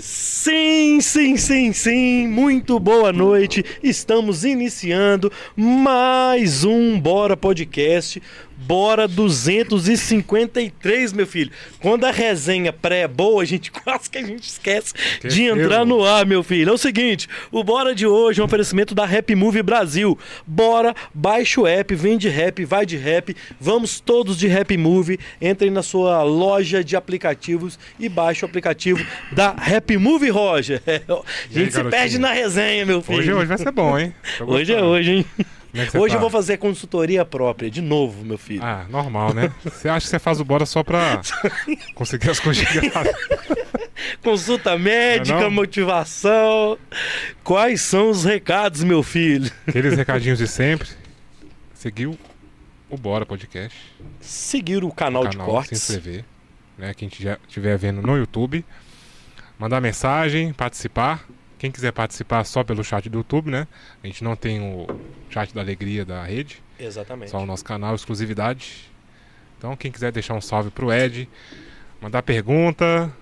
Sim, 0.00 1.00
sim, 1.00 1.36
sim, 1.36 1.72
sim. 1.72 2.28
Muito 2.28 2.78
boa 2.78 3.12
noite. 3.12 3.64
Estamos 3.82 4.44
iniciando 4.44 5.32
mais 5.56 6.64
um 6.64 6.98
Bora 6.98 7.36
Podcast. 7.36 8.22
Bora 8.66 9.08
253, 9.08 11.12
meu 11.12 11.26
filho. 11.26 11.50
Quando 11.80 12.04
a 12.04 12.10
resenha 12.10 12.72
pré 12.72 13.00
é 13.00 13.08
boa, 13.08 13.42
a 13.42 13.46
gente 13.46 13.70
quase 13.82 14.08
que 14.08 14.18
a 14.18 14.22
gente 14.22 14.44
esquece 14.48 14.94
Que 15.20 15.28
de 15.28 15.42
entrar 15.44 15.76
erro. 15.78 15.84
no 15.86 16.04
ar, 16.04 16.24
meu 16.26 16.42
filho. 16.42 16.70
É 16.70 16.72
o 16.72 16.78
seguinte, 16.78 17.28
o 17.50 17.64
Bora 17.64 17.94
de 17.94 18.06
hoje 18.06 18.40
é 18.40 18.42
um 18.42 18.46
oferecimento 18.46 18.94
da 18.94 19.04
Rap 19.04 19.34
Movie 19.34 19.62
Brasil. 19.62 20.18
Bora, 20.46 20.94
baixa 21.12 21.60
o 21.60 21.66
app, 21.66 21.94
vem 21.94 22.16
de 22.16 22.28
rap, 22.28 22.64
vai 22.64 22.86
de 22.86 22.96
rap. 22.96 23.34
Vamos 23.60 24.00
todos 24.00 24.38
de 24.38 24.46
Rap 24.46 24.76
Movie. 24.76 25.18
Entrem 25.40 25.70
na 25.70 25.82
sua 25.82 26.22
loja 26.22 26.84
de 26.84 26.94
aplicativos 26.96 27.78
e 27.98 28.08
baixe 28.08 28.44
o 28.44 28.48
aplicativo 28.48 29.04
da 29.32 29.52
Rap 29.52 29.96
Movie, 29.96 30.30
Roger. 30.30 30.80
a 30.86 30.90
E 30.90 30.94
aí, 30.98 31.02
gente 31.50 31.72
se 31.72 31.76
garotinho? 31.78 31.90
perde 31.90 32.18
na 32.18 32.32
resenha, 32.32 32.86
meu 32.86 33.02
filho. 33.02 33.18
Hoje, 33.18 33.32
hoje 33.32 33.46
vai 33.46 33.58
ser 33.58 33.72
bom, 33.72 33.98
hein? 33.98 34.14
Hoje 34.40 34.72
é 34.72 34.82
hoje, 34.82 35.10
hein? 35.12 35.26
É 35.74 35.98
Hoje 35.98 36.14
eu 36.14 36.18
tá? 36.18 36.18
vou 36.18 36.28
fazer 36.30 36.58
consultoria 36.58 37.24
própria, 37.24 37.70
de 37.70 37.80
novo, 37.80 38.22
meu 38.24 38.36
filho. 38.36 38.62
Ah, 38.62 38.84
normal, 38.90 39.32
né? 39.32 39.50
Você 39.64 39.88
acha 39.88 40.04
que 40.04 40.10
você 40.10 40.18
faz 40.18 40.38
o 40.38 40.44
bora 40.44 40.66
só 40.66 40.82
pra 40.84 41.22
conseguir 41.94 42.30
as 42.30 42.38
conjugadas? 42.40 43.14
Consulta 44.22 44.76
médica, 44.76 45.34
Não 45.36 45.40
é 45.40 45.44
não? 45.44 45.50
motivação. 45.50 46.78
Quais 47.42 47.80
são 47.80 48.10
os 48.10 48.24
recados, 48.24 48.82
meu 48.84 49.02
filho? 49.02 49.50
Aqueles 49.66 49.96
recadinhos 49.96 50.38
de 50.38 50.46
sempre. 50.46 50.88
Seguiu 51.74 52.18
o 52.90 52.96
Bora 52.98 53.24
Podcast. 53.24 53.76
Seguir 54.20 54.84
o 54.84 54.92
canal, 54.92 55.26
de 55.26 55.36
canal, 55.36 55.46
se 55.46 55.52
cortes. 55.52 55.90
inscrever. 55.90 56.24
Né? 56.76 56.92
Quem 56.94 57.08
estiver 57.08 57.78
vendo 57.78 58.02
no 58.02 58.16
YouTube. 58.16 58.64
Mandar 59.58 59.80
mensagem, 59.80 60.52
participar. 60.52 61.24
Quem 61.62 61.70
quiser 61.70 61.92
participar 61.92 62.42
só 62.42 62.64
pelo 62.64 62.82
chat 62.82 63.08
do 63.08 63.18
YouTube, 63.18 63.48
né? 63.48 63.68
A 64.02 64.06
gente 64.08 64.24
não 64.24 64.34
tem 64.34 64.60
o 64.60 64.84
chat 65.30 65.54
da 65.54 65.60
alegria 65.60 66.04
da 66.04 66.24
rede. 66.24 66.60
Exatamente. 66.76 67.30
Só 67.30 67.38
o 67.38 67.46
nosso 67.46 67.64
canal, 67.64 67.94
exclusividade. 67.94 68.90
Então, 69.56 69.76
quem 69.76 69.92
quiser 69.92 70.10
deixar 70.10 70.34
um 70.34 70.40
salve 70.40 70.72
pro 70.72 70.92
Ed, 70.92 71.28
mandar 72.00 72.20
pergunta, 72.24 73.14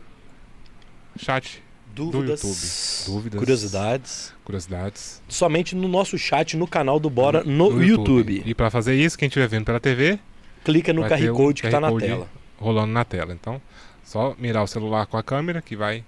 chat, 1.19 1.63
Dúvidas, 1.95 2.43
YouTube. 2.43 3.15
Dúvidas. 3.15 3.39
curiosidades. 3.39 4.33
curiosidades 4.43 5.23
Somente 5.29 5.77
no 5.77 5.87
nosso 5.87 6.17
chat, 6.17 6.57
no 6.57 6.67
canal 6.67 6.99
do 6.99 7.11
Bora, 7.11 7.45
no, 7.45 7.83
YouTube. 7.83 8.43
E 8.47 8.55
para 8.55 8.71
fazer 8.71 8.95
isso, 8.95 9.19
quem 9.19 9.27
estiver 9.27 9.49
vendo 9.49 9.67
pela 9.67 9.79
TV, 9.79 10.19
Clica 10.65 10.95
no 10.95 11.03
QR 11.03 11.31
Code 11.35 11.61
que 11.61 11.69
QR 11.69 11.73
tá 11.73 11.81
na 11.81 12.01
tela. 12.01 12.27
rolando 12.57 12.91
na 12.91 13.05
tela. 13.05 13.35
Então, 13.35 13.61
só 14.03 14.35
mirar 14.39 14.63
o 14.63 14.67
celular 14.67 15.05
com 15.05 15.19
a 15.19 15.23
câmera 15.23 15.61
que 15.61 15.77
vai 15.77 16.03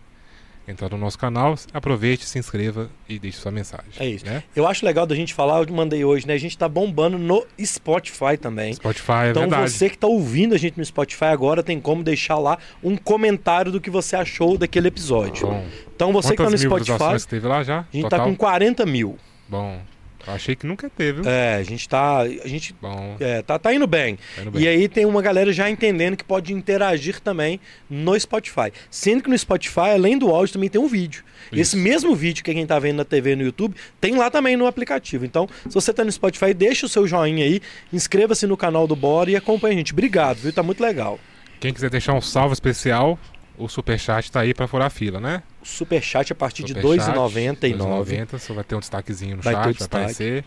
entrar 0.66 0.88
no 0.90 0.96
nosso 0.98 1.18
canal. 1.18 1.54
Aproveite, 1.72 2.24
se 2.26 2.38
inscreva 2.38 2.88
e 3.08 3.18
deixe 3.18 3.38
sua 3.38 3.50
mensagem. 3.50 3.86
É 3.98 4.06
isso. 4.06 4.24
Né? 4.24 4.42
Eu 4.54 4.66
acho 4.66 4.84
legal 4.84 5.06
da 5.06 5.14
gente 5.14 5.34
falar, 5.34 5.62
eu 5.66 5.74
mandei 5.74 6.04
hoje, 6.04 6.26
né? 6.26 6.34
A 6.34 6.38
gente 6.38 6.56
tá 6.56 6.68
bombando 6.68 7.18
no 7.18 7.44
Spotify 7.64 8.36
também. 8.40 8.72
Spotify, 8.74 9.12
é 9.26 9.30
Então 9.30 9.42
verdade. 9.42 9.70
você 9.70 9.90
que 9.90 9.98
tá 9.98 10.06
ouvindo 10.06 10.54
a 10.54 10.58
gente 10.58 10.78
no 10.78 10.84
Spotify 10.84 11.26
agora 11.26 11.62
tem 11.62 11.80
como 11.80 12.02
deixar 12.02 12.38
lá 12.38 12.58
um 12.82 12.96
comentário 12.96 13.72
do 13.72 13.80
que 13.80 13.90
você 13.90 14.16
achou 14.16 14.56
daquele 14.56 14.88
episódio. 14.88 15.46
Bom, 15.46 15.64
Então 15.94 16.12
você 16.12 16.30
que 16.30 16.42
tá 16.42 16.50
no 16.50 16.58
Spotify, 16.58 17.26
teve 17.28 17.46
lá 17.46 17.62
já? 17.62 17.80
a 17.80 17.86
gente 17.92 18.02
Total? 18.02 18.18
tá 18.20 18.24
com 18.24 18.36
40 18.36 18.86
mil. 18.86 19.16
Bom, 19.48 19.80
achei 20.26 20.54
que 20.54 20.66
nunca 20.66 20.88
teve, 20.90 21.22
viu? 21.22 21.30
É, 21.30 21.56
a 21.56 21.62
gente 21.62 21.88
tá. 21.88 22.20
A 22.20 22.48
gente 22.48 22.74
Bom, 22.80 23.16
é, 23.18 23.42
tá, 23.42 23.58
tá 23.58 23.74
indo 23.74 23.86
bem. 23.86 24.18
tá 24.36 24.42
indo 24.42 24.50
bem. 24.50 24.62
E 24.62 24.68
aí 24.68 24.88
tem 24.88 25.04
uma 25.04 25.20
galera 25.22 25.52
já 25.52 25.68
entendendo 25.68 26.16
que 26.16 26.24
pode 26.24 26.52
interagir 26.52 27.20
também 27.20 27.58
no 27.88 28.18
Spotify. 28.18 28.72
Sendo 28.90 29.22
que 29.22 29.30
no 29.30 29.36
Spotify, 29.36 29.90
além 29.94 30.18
do 30.18 30.30
áudio, 30.30 30.54
também 30.54 30.68
tem 30.68 30.80
um 30.80 30.88
vídeo. 30.88 31.24
Esse 31.50 31.76
Isso. 31.76 31.78
mesmo 31.78 32.14
vídeo 32.14 32.42
que 32.42 32.52
quem 32.54 32.66
tá 32.66 32.78
vendo 32.78 32.96
na 32.96 33.04
TV 33.04 33.36
no 33.36 33.42
YouTube, 33.42 33.74
tem 34.00 34.16
lá 34.16 34.30
também 34.30 34.56
no 34.56 34.66
aplicativo. 34.66 35.24
Então, 35.24 35.48
se 35.68 35.74
você 35.74 35.92
tá 35.92 36.04
no 36.04 36.12
Spotify, 36.12 36.54
deixa 36.54 36.86
o 36.86 36.88
seu 36.88 37.06
joinha 37.06 37.44
aí, 37.44 37.60
inscreva-se 37.92 38.46
no 38.46 38.56
canal 38.56 38.86
do 38.86 38.96
Bora 38.96 39.30
e 39.30 39.36
acompanha 39.36 39.74
a 39.74 39.78
gente. 39.78 39.92
Obrigado, 39.92 40.38
viu? 40.38 40.52
Tá 40.52 40.62
muito 40.62 40.82
legal. 40.82 41.18
Quem 41.60 41.72
quiser 41.72 41.90
deixar 41.90 42.12
um 42.14 42.20
salve 42.20 42.54
especial, 42.54 43.16
o 43.64 43.68
superchat 43.68 44.30
tá 44.32 44.40
aí 44.40 44.52
pra 44.54 44.66
furar 44.66 44.86
a 44.86 44.90
fila, 44.90 45.20
né? 45.20 45.42
O 45.62 45.66
superchat 45.66 46.32
a 46.32 46.34
partir 46.34 46.64
de 46.64 46.72
R$ 46.72 46.80
Superchat, 46.82 47.12
2,99. 47.16 47.76
2,90, 47.78 48.38
Você 48.38 48.52
vai 48.52 48.64
ter 48.64 48.74
um 48.74 48.80
destaquezinho 48.80 49.36
no 49.36 49.42
Vai 49.42 49.54
chat, 49.54 49.62
vai 49.64 49.72
destaque. 49.72 49.96
aparecer. 49.96 50.44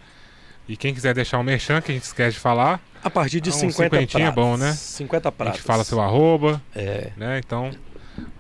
E 0.68 0.76
quem 0.76 0.94
quiser 0.94 1.14
deixar 1.14 1.38
um 1.40 1.44
merchan, 1.44 1.80
que 1.82 1.92
a 1.92 1.94
gente 1.94 2.04
esquece 2.04 2.34
de 2.34 2.40
falar, 2.40 2.80
A 3.04 3.10
partir 3.10 3.40
de 3.40 3.52
Ah, 3.52 3.54
um 3.54 3.60
50 3.60 3.84
cinquentinha 3.96 4.28
é 4.28 4.32
bom, 4.32 4.58
né? 4.58 4.74
50 4.74 5.30
a 5.30 5.32
pratas. 5.32 5.58
gente 5.58 5.66
fala 5.66 5.84
seu 5.84 6.02
arroba, 6.02 6.60
É. 6.76 7.12
né? 7.16 7.40
Então, 7.46 7.70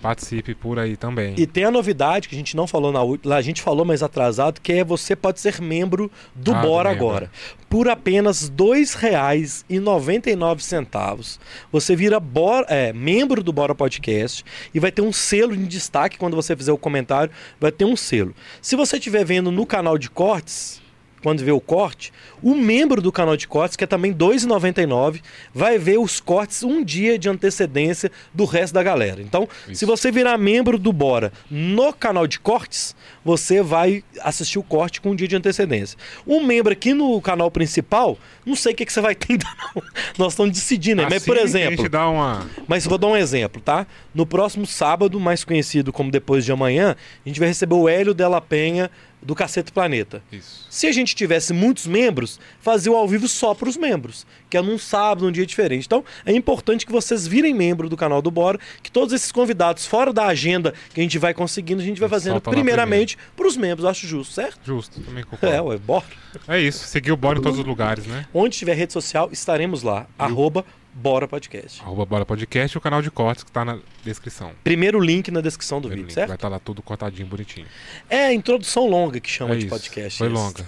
participe 0.01 0.53
por 0.55 0.77
aí 0.79 0.95
também. 0.97 1.33
E 1.37 1.45
tem 1.47 1.63
a 1.63 1.71
novidade 1.71 2.27
que 2.29 2.35
a 2.35 2.37
gente 2.37 2.55
não 2.55 2.67
falou 2.67 2.91
na 2.91 3.01
última, 3.01 3.35
a 3.35 3.41
gente 3.41 3.61
falou 3.61 3.83
mais 3.85 4.03
atrasado, 4.03 4.59
que 4.61 4.73
é 4.73 4.83
você 4.83 5.15
pode 5.15 5.39
ser 5.39 5.59
membro 5.61 6.11
do 6.35 6.53
Ah, 6.53 6.61
Bora 6.61 6.89
membro. 6.91 7.07
agora. 7.07 7.31
Por 7.69 7.89
apenas 7.89 8.43
R$ 8.49 8.55
2,99, 8.55 11.39
você 11.71 11.95
vira 11.95 12.19
Bora- 12.19 12.65
é, 12.69 12.91
membro 12.93 13.43
do 13.43 13.51
Bora 13.53 13.73
Podcast 13.75 14.43
e 14.73 14.79
vai 14.79 14.91
ter 14.91 15.01
um 15.01 15.11
selo 15.13 15.55
de 15.55 15.65
destaque 15.65 16.17
quando 16.17 16.35
você 16.35 16.55
fizer 16.55 16.71
o 16.71 16.77
comentário, 16.77 17.31
vai 17.59 17.71
ter 17.71 17.85
um 17.85 17.95
selo. 17.95 18.33
Se 18.61 18.75
você 18.75 18.97
estiver 18.97 19.23
vendo 19.25 19.51
no 19.51 19.65
canal 19.65 19.97
de 19.97 20.09
cortes, 20.09 20.81
quando 21.25 21.43
vê 21.43 21.51
o 21.51 21.59
corte, 21.59 22.13
o 22.39 22.53
membro 22.53 23.01
do 23.01 23.11
canal 23.11 23.35
de 23.35 23.47
cortes, 23.47 23.75
que 23.75 23.83
é 23.83 23.87
também 23.87 24.11
R$ 24.11 24.17
2,99, 24.19 25.23
vai 25.51 25.79
ver 25.79 25.97
os 25.97 26.19
cortes 26.19 26.61
um 26.61 26.83
dia 26.83 27.17
de 27.17 27.27
antecedência 27.27 28.11
do 28.31 28.45
resto 28.45 28.75
da 28.75 28.83
galera. 28.83 29.23
Então, 29.23 29.49
Isso. 29.67 29.79
se 29.79 29.85
você 29.85 30.11
virar 30.11 30.37
membro 30.37 30.77
do 30.77 30.93
Bora 30.93 31.33
no 31.49 31.91
canal 31.91 32.27
de 32.27 32.39
cortes, 32.39 32.95
você 33.23 33.63
vai 33.63 34.03
assistir 34.21 34.59
o 34.59 34.63
corte 34.63 35.01
com 35.01 35.09
um 35.09 35.15
dia 35.15 35.27
de 35.27 35.35
antecedência. 35.35 35.97
Um 36.27 36.43
membro 36.45 36.71
aqui 36.71 36.93
no 36.93 37.19
canal 37.19 37.49
principal, 37.49 38.19
não 38.45 38.55
sei 38.55 38.73
o 38.73 38.75
que, 38.75 38.85
que 38.85 38.93
você 38.93 39.01
vai 39.01 39.15
ter 39.17 39.33
ainda 39.33 39.47
não. 39.73 39.81
Nós 40.19 40.33
estamos 40.33 40.53
decidindo, 40.53 41.01
né? 41.01 41.07
mas 41.09 41.23
Assim 41.23 41.25
por 41.25 41.37
que 41.37 41.41
A 41.41 41.43
exemplo, 41.43 41.89
dá 41.89 42.07
uma. 42.07 42.47
mas 42.67 42.85
vou 42.85 42.99
dar 42.99 43.07
um 43.07 43.17
exemplo, 43.17 43.59
tá? 43.59 43.87
No 44.13 44.27
próximo 44.27 44.67
sábado, 44.67 45.19
mais 45.19 45.43
conhecido 45.43 45.91
como 45.91 46.11
depois 46.11 46.45
de 46.45 46.51
amanhã, 46.51 46.95
a 47.25 47.27
gente 47.27 47.39
vai 47.39 47.49
receber 47.49 47.73
o 47.73 47.89
Hélio 47.89 48.13
Della 48.13 48.39
Penha 48.39 48.91
do 49.25 49.33
Cacete 49.35 49.71
Planeta. 49.71 50.21
Isso. 50.31 50.67
Se 50.69 50.85
a 50.87 50.91
gente 50.91 51.15
tivesse 51.15 51.51
muitos 51.51 51.87
membros, 51.87 52.39
fazia 52.61 52.91
o 52.91 52.95
ao 52.95 53.07
vivo 53.07 53.27
só 53.27 53.53
para 53.53 53.67
os 53.67 53.75
membros, 53.75 54.25
que 54.49 54.55
é 54.55 54.61
num 54.61 54.77
sábado, 54.77 55.25
num 55.25 55.31
dia 55.31 55.45
diferente. 55.45 55.85
Então, 55.85 56.05
é 56.25 56.31
importante 56.31 56.85
que 56.85 56.91
vocês 56.91 57.25
virem 57.25 57.53
membro 57.53 57.89
do 57.89 57.97
canal 57.97 58.21
do 58.21 58.29
Bora, 58.29 58.59
que 58.83 58.91
todos 58.91 59.13
esses 59.13 59.31
convidados, 59.31 59.85
fora 59.85 60.13
da 60.13 60.27
agenda 60.27 60.73
que 60.93 60.99
a 60.99 61.03
gente 61.03 61.17
vai 61.17 61.33
conseguindo, 61.33 61.81
a 61.81 61.85
gente 61.85 61.99
vai 61.99 62.07
fazendo 62.07 62.39
primeiramente 62.39 63.17
para 63.35 63.47
os 63.47 63.57
membros, 63.57 63.85
acho 63.85 64.05
justo, 64.05 64.33
certo? 64.33 64.59
Justo, 64.63 65.01
também 65.01 65.23
É, 65.25 65.25
concordo. 65.25 65.63
ué, 65.69 65.77
bora. 65.77 66.05
É, 66.47 66.59
isso. 66.59 66.85
Seguir 66.87 67.11
o 67.11 67.17
Bora 67.17 67.39
em 67.39 67.41
todos 67.41 67.59
os 67.59 67.65
lugares, 67.65 68.05
né? 68.05 68.25
Onde 68.33 68.57
tiver 68.57 68.73
rede 68.75 68.93
social, 68.93 69.29
estaremos 69.31 69.81
lá. 69.83 70.05
Arroba 70.19 70.63
Bora 70.97 71.27
Podcast. 71.27 71.81
Arroba 71.81 72.05
Bora 72.05 72.25
Podcast 72.25 72.75
e 72.75 72.77
o 72.77 72.81
canal 72.81 73.01
de 73.01 73.11
cortes 73.11 73.43
que 73.43 73.51
tá 73.51 73.65
na 73.65 73.79
descrição. 74.01 74.53
Primeiro 74.63 74.97
link 74.97 75.29
na 75.29 75.41
descrição 75.41 75.81
do 75.81 75.89
Primeiro 75.89 76.07
vídeo, 76.07 76.07
link, 76.07 76.15
certo? 76.15 76.29
Vai 76.29 76.37
estar 76.37 76.47
lá 76.47 76.57
tudo 76.57 76.81
cortadinho, 76.81 77.27
bonitinho. 77.27 77.67
É 78.09 78.27
a 78.27 78.33
introdução 78.33 78.87
longa 78.87 79.19
que 79.19 79.29
chama 79.29 79.55
é 79.55 79.57
de 79.57 79.65
isso. 79.65 79.69
podcast. 79.75 80.17
Foi 80.17 80.27
esse. 80.27 80.35
longa. 80.35 80.65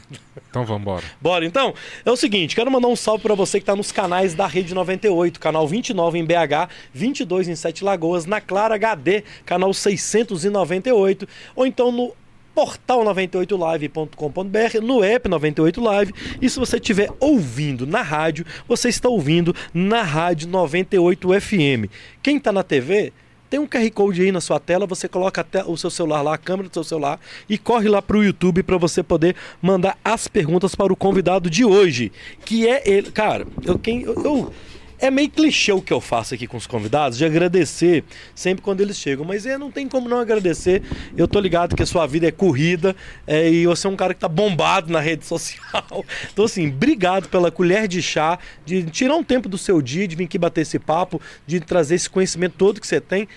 Então 0.49 0.65
vamos 0.65 0.81
embora. 0.81 1.03
Bora, 1.21 1.45
então. 1.45 1.73
É 2.05 2.11
o 2.11 2.17
seguinte, 2.17 2.55
quero 2.55 2.69
mandar 2.69 2.89
um 2.89 2.95
salve 2.95 3.23
pra 3.23 3.35
você 3.35 3.57
que 3.61 3.65
tá 3.65 3.73
nos 3.73 3.89
canais 3.93 4.33
da 4.33 4.45
Rede 4.45 4.73
98, 4.73 5.39
canal 5.39 5.65
29 5.65 6.19
em 6.19 6.25
BH, 6.25 6.69
22 6.93 7.47
em 7.47 7.55
Sete 7.55 7.85
Lagoas, 7.85 8.25
na 8.25 8.41
Clara 8.41 8.75
HD, 8.75 9.23
canal 9.45 9.73
698, 9.73 11.25
ou 11.55 11.65
então 11.65 11.89
no 11.89 12.13
portal98live.com.br, 12.57 14.81
no 14.81 15.03
app 15.03 15.29
98 15.29 15.81
Live. 15.81 16.13
E 16.41 16.49
se 16.49 16.59
você 16.59 16.77
estiver 16.77 17.09
ouvindo 17.19 17.85
na 17.85 18.01
rádio, 18.01 18.45
você 18.67 18.89
está 18.89 19.07
ouvindo 19.07 19.55
na 19.73 20.01
Rádio 20.01 20.47
98 20.47 21.41
FM. 21.41 21.85
Quem 22.23 22.39
tá 22.39 22.51
na 22.51 22.63
TV, 22.63 23.13
tem 23.49 23.59
um 23.59 23.67
QR 23.67 23.89
Code 23.91 24.21
aí 24.21 24.31
na 24.31 24.41
sua 24.41 24.59
tela, 24.59 24.85
você 24.85 25.07
coloca 25.07 25.41
até 25.41 25.63
o 25.63 25.77
seu 25.77 25.89
celular 25.89 26.21
lá, 26.21 26.33
a 26.33 26.37
câmera 26.37 26.69
do 26.69 26.73
seu 26.73 26.83
celular, 26.83 27.19
e 27.47 27.57
corre 27.57 27.87
lá 27.87 28.01
pro 28.01 28.23
YouTube 28.23 28.63
para 28.63 28.77
você 28.77 29.01
poder 29.01 29.35
mandar 29.61 29.97
as 30.03 30.27
perguntas 30.27 30.75
para 30.75 30.91
o 30.91 30.95
convidado 30.95 31.49
de 31.49 31.63
hoje, 31.63 32.11
que 32.43 32.67
é 32.67 32.83
ele. 32.89 33.11
Cara, 33.11 33.47
eu 33.65 33.77
quem 33.79 34.01
eu, 34.01 34.15
eu- 34.23 34.53
é 34.99 35.11
meio 35.11 35.29
clichê 35.29 35.71
o 35.71 35.81
que 35.81 35.93
eu 35.93 36.01
faço 36.01 36.33
aqui 36.33 36.47
com 36.47 36.57
os 36.57 36.65
convidados, 36.65 37.17
de 37.17 37.25
agradecer 37.25 38.03
sempre 38.33 38.63
quando 38.63 38.81
eles 38.81 38.97
chegam, 38.97 39.25
mas 39.25 39.45
é, 39.45 39.57
não 39.57 39.71
tem 39.71 39.87
como 39.87 40.09
não 40.09 40.17
agradecer. 40.17 40.81
Eu 41.15 41.27
tô 41.27 41.39
ligado 41.39 41.75
que 41.75 41.83
a 41.83 41.85
sua 41.85 42.05
vida 42.07 42.27
é 42.27 42.31
corrida 42.31 42.95
é, 43.25 43.49
e 43.49 43.67
você 43.67 43.87
é 43.87 43.89
um 43.89 43.95
cara 43.95 44.13
que 44.13 44.19
tá 44.19 44.27
bombado 44.27 44.91
na 44.91 44.99
rede 44.99 45.23
social. 45.25 46.05
Então, 46.31 46.45
assim, 46.45 46.67
obrigado 46.69 47.29
pela 47.29 47.51
colher 47.51 47.87
de 47.87 48.01
chá, 48.01 48.39
de 48.65 48.83
tirar 48.83 49.15
um 49.15 49.23
tempo 49.23 49.47
do 49.47 49.57
seu 49.57 49.81
dia, 49.81 50.07
de 50.07 50.15
vir 50.15 50.25
aqui 50.25 50.37
bater 50.37 50.61
esse 50.61 50.79
papo, 50.79 51.21
de 51.45 51.59
trazer 51.59 51.95
esse 51.95 52.09
conhecimento 52.09 52.55
todo 52.57 52.81
que 52.81 52.87
você 52.87 52.99
tem. 52.99 53.27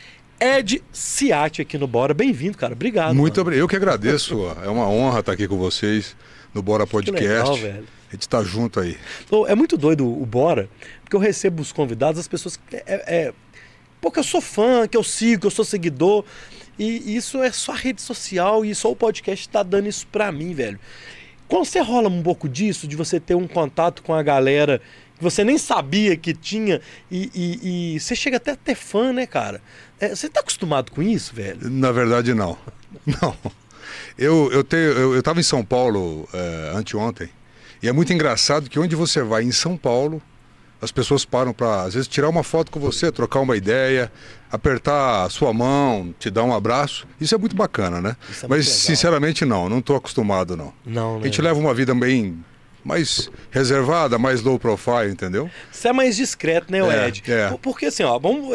Ed 0.41 0.83
Ciati 0.91 1.61
aqui 1.61 1.77
no 1.77 1.87
Bora. 1.87 2.15
Bem-vindo, 2.15 2.57
cara. 2.57 2.73
Obrigado. 2.73 3.15
Muito 3.15 3.39
obrigado. 3.39 3.61
Eu 3.61 3.69
que 3.69 3.77
agradeço. 3.77 4.47
É 4.65 4.69
uma 4.69 4.89
honra 4.89 5.21
estar 5.21 5.33
aqui 5.33 5.47
com 5.47 5.59
vocês 5.59 6.17
no 6.55 6.63
Bora 6.63 6.87
Que 6.87 6.93
Podcast. 6.93 7.21
legal, 7.21 7.57
velho. 7.57 7.85
A 8.09 8.13
gente 8.13 8.29
tá 8.29 8.43
junto 8.43 8.81
aí. 8.81 8.97
É 9.47 9.55
muito 9.55 9.77
doido 9.77 10.05
o 10.05 10.27
Bora, 10.27 10.69
porque 11.11 11.17
eu 11.17 11.21
recebo 11.21 11.61
os 11.61 11.73
convidados, 11.73 12.21
as 12.21 12.29
pessoas. 12.29 12.57
É, 12.73 12.83
é, 13.27 13.33
pô, 14.01 14.13
que 14.13 14.21
eu 14.21 14.25
sou 14.25 14.41
fã, 14.41 14.87
que 14.87 14.97
eu 14.97 15.03
sigo, 15.03 15.41
que 15.41 15.47
eu 15.49 15.51
sou 15.51 15.65
seguidor. 15.65 16.25
E 16.79 17.17
isso 17.17 17.43
é 17.43 17.51
só 17.51 17.73
a 17.73 17.77
rede 17.77 18.01
social 18.01 18.65
e 18.65 18.73
só 18.77 18.91
o 18.93 18.97
podcast 18.97 19.49
tá 19.49 19.65
dando 19.65 19.89
isso 19.89 20.07
pra 20.07 20.31
mim, 20.31 20.55
velho. 20.55 20.79
Quando 21.49 21.65
você 21.65 21.81
rola 21.81 22.09
um 22.09 22.23
pouco 22.23 22.49
disso, 22.49 22.87
de 22.87 22.95
você 22.95 23.19
ter 23.19 23.35
um 23.35 23.49
contato 23.49 24.05
com 24.05 24.15
a 24.15 24.23
galera 24.23 24.81
que 25.19 25.23
você 25.25 25.43
nem 25.43 25.59
sabia 25.59 26.17
que 26.17 26.33
tinha, 26.33 26.81
e, 27.11 27.29
e- 27.35 27.95
e 27.97 28.01
você 28.01 28.15
chega 28.15 28.37
até 28.37 28.53
a 28.53 28.57
ter 28.57 28.77
fã, 28.77 29.13
né, 29.13 29.27
cara? 29.27 29.61
É, 29.99 30.15
você 30.15 30.29
tá 30.29 30.39
acostumado 30.41 30.93
com 30.93 31.03
isso, 31.03 31.35
velho? 31.35 31.69
Na 31.69 31.91
verdade, 31.91 32.33
não. 32.35 32.57
Não. 33.21 33.37
Eu, 34.17 34.51
eu, 34.53 34.63
tenho, 34.65 34.83
eu, 34.93 35.15
eu 35.15 35.23
tava 35.23 35.41
em 35.41 35.43
São 35.45 35.65
Paulo 35.65 36.29
é, 36.33 36.73
anteontem, 36.75 37.29
e 37.83 37.89
é 37.89 37.93
muito 37.93 38.13
engraçado 38.13 38.69
que 38.71 38.79
onde 38.79 38.95
você 38.97 39.23
vai 39.23 39.43
em 39.43 39.53
São 39.53 39.77
Paulo, 39.77 40.21
as 40.81 40.91
pessoas 40.91 41.25
param 41.25 41.53
para, 41.53 41.83
às 41.83 41.95
vezes, 41.95 42.09
tirar 42.09 42.29
uma 42.29 42.43
foto 42.43 42.71
com 42.71 42.81
você, 42.81 43.13
trocar 43.13 43.41
uma 43.41 43.57
ideia, 43.57 44.11
apertar 44.51 45.25
a 45.25 45.31
sua 45.31 45.53
mão, 45.53 46.15
te 46.19 46.31
dar 46.31 46.43
um 46.45 46.55
abraço. 46.55 47.07
Isso 47.21 47.35
é 47.35 47.39
muito 47.39 47.55
bacana, 47.55 48.01
né? 48.01 48.17
É 48.43 48.47
Mas, 48.49 48.69
sinceramente, 48.69 49.45
não. 49.45 49.69
Não 49.69 49.79
estou 49.79 49.97
acostumado, 49.97 50.57
não. 50.57 50.73
Não, 50.85 51.17
né? 51.17 51.23
A 51.23 51.25
gente 51.27 51.43
leva 51.43 51.59
uma 51.59 51.75
vida 51.75 51.95
bem 51.95 52.43
mais 52.85 53.31
reservada, 53.51 54.19
mais 54.19 54.43
low 54.43 54.59
profile, 54.59 55.11
entendeu? 55.11 55.51
Você 55.71 55.89
é 55.89 55.93
mais 55.93 56.17
discreto, 56.17 56.71
né, 56.73 56.79
É, 56.81 57.09
Ed? 57.09 57.23
é. 57.29 57.49
Por- 57.49 57.59
Porque 57.59 57.87
assim, 57.87 58.03
ó, 58.03 58.19
vamos, 58.19 58.49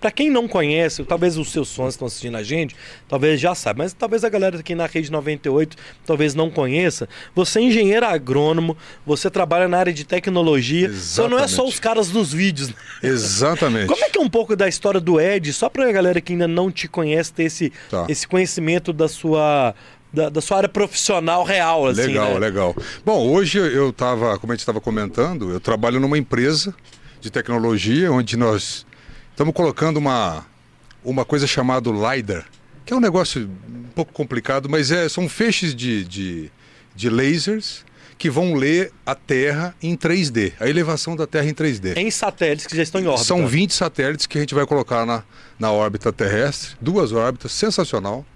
pra 0.00 0.10
quem 0.10 0.30
não 0.30 0.46
conhece, 0.48 1.04
talvez 1.04 1.36
os 1.36 1.50
seus 1.52 1.74
fãs 1.74 1.88
que 1.88 1.90
estão 1.94 2.06
assistindo 2.06 2.36
a 2.36 2.42
gente, 2.42 2.74
talvez 3.08 3.40
já 3.40 3.54
sabe, 3.54 3.78
mas 3.78 3.92
talvez 3.92 4.24
a 4.24 4.28
galera 4.28 4.58
aqui 4.58 4.74
na 4.74 4.86
Rede 4.86 5.10
98 5.12 5.76
talvez 6.06 6.34
não 6.34 6.50
conheça. 6.50 7.08
Você 7.34 7.58
é 7.58 7.62
engenheiro 7.62 8.06
agrônomo, 8.06 8.76
você 9.06 9.28
trabalha 9.30 9.68
na 9.68 9.78
área 9.78 9.92
de 9.92 10.04
tecnologia, 10.04 10.92
só 10.94 11.28
não 11.28 11.36
é 11.38 11.40
só 11.42 11.62
Exatamente. 11.62 11.74
os 11.74 11.80
caras 11.80 12.08
dos 12.10 12.32
vídeos. 12.32 12.68
né? 12.68 12.74
Exatamente. 13.02 13.86
Como 13.86 14.04
é 14.04 14.08
que 14.10 14.18
é 14.18 14.20
um 14.20 14.28
pouco 14.30 14.54
da 14.56 14.68
história 14.68 15.00
do 15.00 15.20
Ed, 15.20 15.52
só 15.52 15.68
pra 15.68 15.90
galera 15.92 16.20
que 16.20 16.32
ainda 16.32 16.48
não 16.48 16.70
te 16.70 16.88
conhece 16.88 17.32
ter 17.32 17.44
esse, 17.44 17.72
Tá. 17.90 18.06
esse 18.08 18.26
conhecimento 18.26 18.92
da 18.92 19.08
sua, 19.08 19.74
da, 20.12 20.28
da 20.28 20.40
sua 20.40 20.58
área 20.58 20.68
profissional 20.68 21.44
real, 21.44 21.86
assim, 21.86 22.02
legal, 22.02 22.34
né? 22.34 22.38
legal. 22.38 22.76
Bom, 23.04 23.28
hoje 23.28 23.58
eu 23.58 23.90
estava, 23.90 24.38
como 24.38 24.52
a 24.52 24.56
gente 24.56 24.60
estava 24.60 24.80
comentando, 24.80 25.50
eu 25.50 25.60
trabalho 25.60 26.00
numa 26.00 26.16
empresa 26.16 26.74
de 27.20 27.30
tecnologia 27.30 28.10
onde 28.12 28.36
nós 28.36 28.86
estamos 29.30 29.54
colocando 29.54 29.98
uma, 29.98 30.46
uma 31.04 31.24
coisa 31.24 31.46
chamada 31.46 31.90
LiDAR, 31.90 32.46
que 32.84 32.92
é 32.92 32.96
um 32.96 33.00
negócio 33.00 33.48
um 33.68 33.90
pouco 33.94 34.12
complicado, 34.12 34.68
mas 34.68 34.90
é, 34.90 35.08
são 35.08 35.28
feixes 35.28 35.74
de, 35.74 36.04
de, 36.04 36.50
de 36.94 37.10
lasers 37.10 37.84
que 38.18 38.28
vão 38.28 38.54
ler 38.54 38.92
a 39.06 39.14
Terra 39.14 39.74
em 39.80 39.96
3D, 39.96 40.52
a 40.58 40.68
elevação 40.68 41.14
da 41.14 41.26
Terra 41.26 41.46
em 41.46 41.54
3D. 41.54 41.96
Em 41.96 42.10
satélites 42.10 42.66
que 42.66 42.76
já 42.76 42.82
estão 42.82 43.00
em 43.00 43.06
órbita. 43.06 43.24
São 43.24 43.46
20 43.46 43.72
satélites 43.72 44.26
que 44.26 44.36
a 44.36 44.40
gente 44.40 44.54
vai 44.54 44.66
colocar 44.66 45.06
na, 45.06 45.22
na 45.58 45.70
órbita 45.70 46.12
terrestre, 46.12 46.76
duas 46.80 47.12
órbitas, 47.12 47.52
sensacional. 47.52 48.26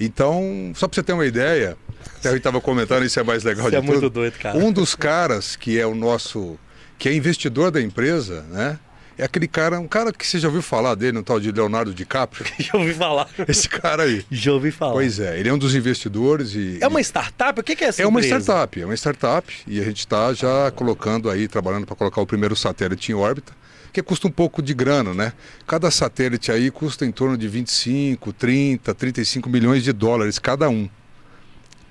Então, 0.00 0.72
só 0.74 0.86
para 0.86 0.94
você 0.96 1.02
ter 1.02 1.12
uma 1.12 1.26
ideia, 1.26 1.76
até 2.18 2.30
eu 2.30 2.36
estava 2.36 2.60
comentando, 2.60 3.04
isso 3.04 3.18
é 3.18 3.22
mais 3.22 3.42
legal 3.44 3.62
Isso 3.66 3.70
de 3.70 3.76
é 3.76 3.80
tudo. 3.80 3.92
muito 3.92 4.10
doido, 4.10 4.38
cara. 4.38 4.56
Um 4.58 4.72
dos 4.72 4.94
caras 4.94 5.56
que 5.56 5.78
é 5.78 5.86
o 5.86 5.94
nosso, 5.94 6.58
que 6.98 7.08
é 7.08 7.14
investidor 7.14 7.70
da 7.70 7.80
empresa, 7.80 8.42
né? 8.50 8.78
É 9.20 9.24
aquele 9.24 9.48
cara, 9.48 9.80
um 9.80 9.88
cara 9.88 10.12
que 10.12 10.24
você 10.24 10.38
já 10.38 10.46
ouviu 10.46 10.62
falar 10.62 10.94
dele, 10.94 11.18
um 11.18 11.24
tal 11.24 11.40
de 11.40 11.50
Leonardo 11.50 11.92
DiCaprio. 11.92 12.46
Já 12.60 12.78
ouvi 12.78 12.94
falar. 12.94 13.28
Esse 13.48 13.68
cara 13.68 14.04
aí. 14.04 14.24
Já 14.30 14.52
ouvi 14.52 14.70
falar. 14.70 14.92
Pois 14.92 15.18
é, 15.18 15.40
ele 15.40 15.48
é 15.48 15.52
um 15.52 15.58
dos 15.58 15.74
investidores 15.74 16.54
e 16.54 16.78
É 16.80 16.86
uma 16.86 17.00
startup? 17.00 17.58
O 17.58 17.64
que 17.64 17.74
que 17.74 17.82
é 17.82 17.88
essa 17.88 18.00
é 18.00 18.06
uma 18.06 18.20
empresa? 18.20 18.38
startup, 18.38 18.80
é 18.80 18.84
uma 18.84 18.94
startup 18.94 19.52
e 19.66 19.80
a 19.80 19.84
gente 19.84 19.98
está 19.98 20.32
já 20.32 20.70
colocando 20.70 21.28
aí, 21.28 21.48
trabalhando 21.48 21.84
para 21.84 21.96
colocar 21.96 22.20
o 22.20 22.26
primeiro 22.28 22.54
satélite 22.54 23.10
em 23.10 23.16
órbita, 23.16 23.52
que 23.92 24.02
custa 24.02 24.28
um 24.28 24.30
pouco 24.30 24.62
de 24.62 24.74
grana, 24.74 25.14
né? 25.14 25.32
Cada 25.66 25.90
satélite 25.90 26.52
aí 26.52 26.70
custa 26.70 27.04
em 27.04 27.12
torno 27.12 27.36
de 27.36 27.48
25, 27.48 28.32
30, 28.32 28.94
35 28.94 29.48
milhões 29.48 29.82
de 29.82 29.92
dólares 29.92 30.38
cada 30.38 30.68
um. 30.68 30.88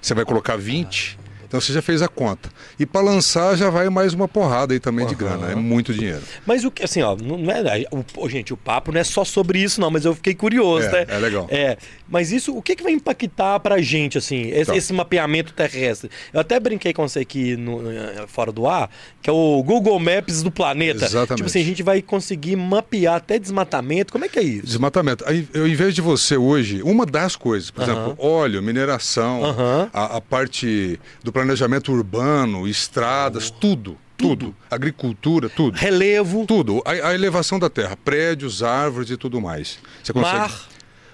Você 0.02 0.14
vai 0.14 0.26
colocar 0.26 0.58
20, 0.58 1.18
então 1.48 1.60
você 1.62 1.72
já 1.74 1.82
fez 1.82 2.02
a 2.02 2.08
conta. 2.08 2.50
E 2.80 2.86
para 2.86 3.02
lançar 3.02 3.56
já 3.56 3.70
vai 3.70 3.90
mais 3.90 4.14
uma 4.14 4.28
porrada 4.28 4.74
aí 4.74 4.80
também 4.80 5.06
de 5.06 5.16
grana, 5.16 5.52
é 5.52 5.56
muito 5.56 5.94
dinheiro. 5.94 6.22
Mas 6.46 6.64
o 6.66 6.72
que, 6.72 6.84
assim, 6.84 7.02
ó, 7.02 7.16
não 7.16 7.52
é. 7.52 7.86
O, 8.18 8.30
gente, 8.30 8.54
o 8.54 8.58
papo 8.58 8.92
não 8.92 9.00
é 9.00 9.04
só 9.04 9.24
sobre 9.24 9.60
isso, 9.60 9.80
não, 9.80 9.90
mas 9.90 10.06
eu 10.06 10.14
fiquei 10.14 10.34
curioso, 10.36 10.88
É, 10.88 10.92
né? 10.92 11.06
é 11.10 11.18
legal. 11.20 11.48
É, 11.50 11.78
mas 12.08 12.32
isso, 12.32 12.56
o 12.56 12.62
que, 12.62 12.76
que 12.76 12.84
vai 12.84 12.92
impactar 12.92 13.60
pra 13.60 13.82
gente, 13.82 14.18
assim, 14.18 14.50
esse, 14.52 14.66
Tá. 14.66 14.76
esse 14.76 14.92
mapeamento 14.94 15.54
terrestre? 15.54 16.10
Eu 16.34 16.40
até 16.42 16.60
brinquei 16.60 16.94
com 16.94 17.08
você 17.08 17.20
aqui 17.20 17.56
no, 17.56 17.90
eh, 17.90 18.26
fora 18.28 18.52
do 18.52 18.68
ar, 18.68 18.90
que 19.22 19.30
é 19.30 19.34
o 19.34 19.64
Google 19.64 20.00
Maps 20.00 20.44
do 20.44 20.52
planeta. 20.52 21.06
Exatamente. 21.06 21.38
Tipo 21.38 21.48
assim, 21.50 21.62
a 21.62 21.66
gente 21.66 21.84
vai 21.84 22.02
conseguir 22.02 22.56
mapear 22.56 23.16
até 23.16 23.40
desmatamento. 23.40 24.12
Como 24.12 24.26
é 24.26 24.30
que 24.30 24.40
é 24.40 24.44
isso? 24.44 24.66
Desmatamento. 24.66 25.24
Aí, 25.28 25.48
eu, 25.54 25.68
em 25.68 25.76
vez 25.76 25.94
de 25.96 26.02
você 26.02 26.36
hoje, 26.38 26.82
uma 26.84 27.06
das 27.06 27.36
coisas, 27.36 27.72
por 27.72 27.84
Aham. 27.84 27.92
exemplo, 27.92 28.16
óleo, 28.26 28.62
mineração, 28.62 29.44
Aham. 29.44 29.90
a, 29.94 30.18
a 30.18 30.22
parte 30.22 31.00
do 31.24 31.32
planejamento 31.42 31.92
urbano, 31.92 32.68
estradas, 32.68 33.52
tudo, 33.52 33.96
tudo, 34.18 34.56
Agricultura, 34.72 35.48
tudo. 35.48 35.78
Relevo, 35.78 36.46
Tudo. 36.48 36.82
A, 36.84 37.10
a 37.10 37.14
elevação 37.14 37.60
da 37.60 37.70
terra, 37.70 37.96
prédios, 37.96 38.64
árvores 38.64 39.12
e 39.12 39.18
tudo 39.18 39.40
mais. 39.40 39.78
Você 40.04 40.12
consegue. 40.12 40.38
mar. 40.40 40.70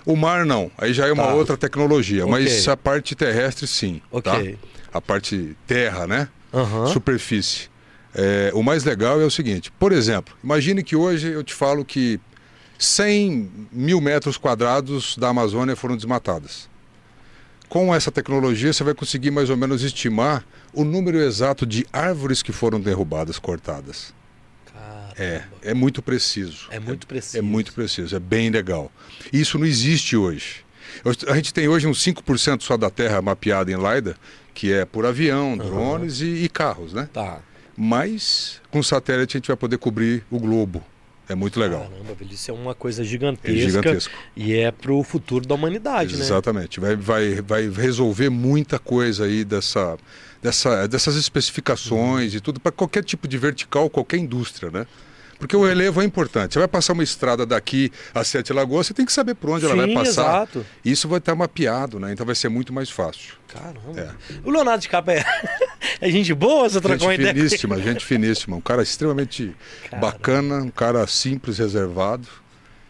O 0.05 0.15
mar 0.15 0.45
não. 0.45 0.71
Aí 0.77 0.93
já 0.93 1.07
é 1.07 1.11
uma 1.11 1.23
Tá. 1.23 1.33
outra 1.33 1.57
tecnologia. 1.57 2.23
Ok. 2.25 2.31
Mas 2.31 2.65
a 2.69 2.77
parte 2.77 3.13
terrestre, 3.15 3.67
sim. 3.67 4.01
Ok. 4.09 4.57
Tá? 4.91 4.97
A 4.97 5.01
parte 5.01 5.57
terra, 5.67 6.07
né? 6.07 6.29
Aham. 6.53 6.87
superfície. 6.87 7.67
É, 8.15 8.51
o 8.53 8.61
mais 8.63 8.83
legal 8.85 9.19
é 9.19 9.25
o 9.25 9.31
seguinte, 9.31 9.71
por 9.79 9.91
exemplo, 9.91 10.35
imagine 10.43 10.83
que 10.83 10.95
hoje 10.95 11.29
eu 11.31 11.43
te 11.43 11.51
falo 11.53 11.83
que 11.83 12.19
100 12.77 13.67
mil 13.71 13.99
metros 13.99 14.37
quadrados 14.37 15.17
da 15.17 15.29
Amazônia 15.29 15.75
foram 15.75 15.95
desmatadas. 15.97 16.69
Com 17.73 17.91
essa 17.91 18.11
tecnologia 18.11 18.71
você 18.71 18.83
vai 18.83 18.93
conseguir 18.93 19.31
mais 19.31 19.49
ou 19.49 19.57
menos 19.57 19.81
estimar 19.81 20.45
o 20.71 20.83
número 20.83 21.17
exato 21.17 21.65
de 21.65 21.87
árvores 21.91 22.43
que 22.43 22.51
foram 22.51 22.79
derrubadas, 22.79 23.39
cortadas. 23.39 24.13
É, 25.17 25.41
é 25.63 25.73
muito 25.73 25.99
preciso. 25.99 26.67
É 26.69 26.79
muito 26.79 27.07
preciso. 27.07 27.37
É 27.39 27.41
muito 27.41 27.73
preciso, 27.73 28.15
é 28.15 28.19
bem 28.19 28.51
legal. 28.51 28.91
Isso 29.33 29.57
não 29.57 29.65
existe 29.65 30.15
hoje. 30.15 30.63
A 31.27 31.35
gente 31.35 31.51
tem 31.51 31.67
hoje 31.67 31.87
uns 31.87 31.97
5% 32.05 32.61
só 32.61 32.77
da 32.77 32.91
Terra 32.91 33.23
mapeada 33.23 33.71
em 33.71 33.75
LiDAR, 33.75 34.17
que 34.53 34.71
é 34.71 34.85
por 34.85 35.03
avião, 35.03 35.57
drones 35.57 36.21
e, 36.21 36.43
e 36.43 36.49
carros, 36.49 36.93
né? 36.93 37.09
Tá. 37.11 37.39
Mas 37.75 38.61
com 38.69 38.83
satélite 38.83 39.35
a 39.35 39.39
gente 39.39 39.47
vai 39.47 39.57
poder 39.57 39.79
cobrir 39.79 40.23
o 40.29 40.37
globo. 40.37 40.85
É 41.27 41.35
muito 41.35 41.59
legal. 41.59 41.81
Caramba, 41.81 42.15
isso 42.29 42.51
é 42.51 42.53
uma 42.53 42.75
coisa 42.75 43.03
gigantesca. 43.03 43.57
É 43.57 43.61
gigantesco. 43.61 44.13
E 44.35 44.53
é 44.53 44.71
pro 44.71 45.01
futuro 45.03 45.45
da 45.45 45.55
humanidade, 45.55 46.15
né? 46.17 46.21
Exatamente. 46.21 46.79
Vai, 46.79 46.95
vai, 46.95 47.35
vai 47.35 47.69
resolver 47.69 48.29
muita 48.29 48.77
coisa 48.77 49.25
aí 49.25 49.45
dessa, 49.45 49.97
dessa, 50.41 50.87
dessas 50.87 51.15
especificações 51.15 52.33
e 52.33 52.41
tudo 52.41 52.59
para 52.59 52.71
qualquer 52.71 53.03
tipo 53.03 53.27
de 53.27 53.37
vertical, 53.37 53.89
qualquer 53.89 54.17
indústria, 54.17 54.69
né? 54.69 54.85
Porque 55.39 55.55
o 55.57 55.65
relevo 55.65 56.01
é 56.01 56.05
importante. 56.05 56.53
Você 56.53 56.59
vai 56.59 56.67
passar 56.67 56.93
uma 56.93 57.03
estrada 57.03 57.45
daqui 57.45 57.91
a 58.13 58.23
Sete 58.23 58.53
Lagoas, 58.53 58.87
você 58.87 58.93
tem 58.93 59.05
que 59.05 59.11
saber 59.11 59.35
por 59.35 59.49
onde 59.49 59.65
ela 59.65 59.75
vai 59.75 59.87
Sim, 59.87 59.93
passar. 59.93 60.21
exato. 60.21 60.65
Isso 60.85 61.07
vai 61.07 61.17
estar 61.19 61.35
mapeado, 61.35 61.99
né? 61.99 62.13
Então 62.13 62.25
vai 62.25 62.35
ser 62.35 62.47
muito 62.47 62.71
mais 62.71 62.89
fácil. 62.89 63.35
Caramba. 63.47 64.15
O 64.43 64.49
Leonardo 64.49 64.81
DiCaprio 64.81 65.17
é... 65.17 65.23
é 66.01 66.09
gente 66.09 66.33
boa? 66.33 66.69
Você 66.69 66.79
trocou 66.81 67.09
Gente 67.11 67.19
ideia? 67.21 67.29
ele? 67.31 67.39
finíssima, 67.49 67.81
gente 67.81 68.05
finíssima. 68.05 68.55
Um 68.57 68.61
cara 68.61 68.81
extremamente 68.83 69.55
bacana, 69.99 70.63
um 70.63 70.69
cara 70.69 71.05
simples, 71.07 71.57
reservado. 71.57 72.27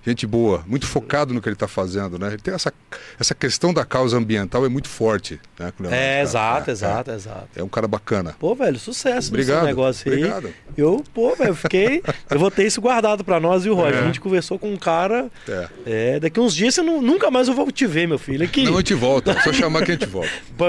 Gente 0.05 0.27
boa, 0.27 0.63
muito 0.67 0.85
focado 0.85 1.33
no 1.33 1.41
que 1.41 1.47
ele 1.47 1.55
está 1.55 1.67
fazendo, 1.67 2.19
né? 2.19 2.27
Ele 2.27 2.37
tem 2.37 2.53
essa, 2.53 2.73
essa 3.19 3.33
questão 3.33 3.73
da 3.73 3.85
causa 3.85 4.17
ambiental 4.17 4.65
é 4.65 4.69
muito 4.69 4.89
forte, 4.89 5.39
né? 5.57 5.71
com 5.75 5.83
o 5.83 5.87
Leonardo 5.87 6.05
É, 6.05 6.21
exato, 6.21 6.69
É, 6.69 6.73
exato, 6.73 7.11
exato. 7.11 7.47
É, 7.55 7.61
é 7.61 7.63
um 7.63 7.69
cara 7.69 7.87
bacana. 7.87 8.35
Pô, 8.37 8.53
velho, 8.53 8.77
sucesso 8.77 9.29
Obrigado, 9.29 9.55
nesse 9.61 9.67
negócio 9.67 10.11
aí. 10.11 10.17
obrigado. 10.17 10.53
Eu, 10.75 11.03
pô, 11.13 11.33
velho, 11.35 11.55
fiquei. 11.55 12.03
eu 12.29 12.39
vou 12.39 12.51
ter 12.51 12.65
isso 12.65 12.81
guardado 12.81 13.23
pra 13.23 13.39
nós, 13.39 13.63
viu, 13.63 13.75
Roger? 13.75 13.95
É. 13.95 14.01
A 14.01 14.05
gente 14.05 14.19
conversou 14.19 14.59
com 14.59 14.73
um 14.73 14.77
cara. 14.77 15.31
É. 15.47 15.67
É, 15.85 16.19
daqui 16.19 16.39
uns 16.39 16.53
dias 16.53 16.75
você 16.75 16.81
não- 16.81 17.01
nunca 17.01 17.31
mais 17.31 17.47
eu 17.47 17.53
vou 17.53 17.71
te 17.71 17.85
ver, 17.87 18.07
meu 18.07 18.17
filho. 18.19 18.43
Aqui. 18.43 18.65
Não, 18.65 18.73
a 18.73 18.77
gente 18.77 18.93
volta. 18.95 19.31
É 19.31 19.41
só 19.41 19.53
chamar 19.53 19.83
que 19.85 19.91
a 19.91 19.93
gente 19.95 20.05
volta. 20.07 20.29
Pô, 20.57 20.65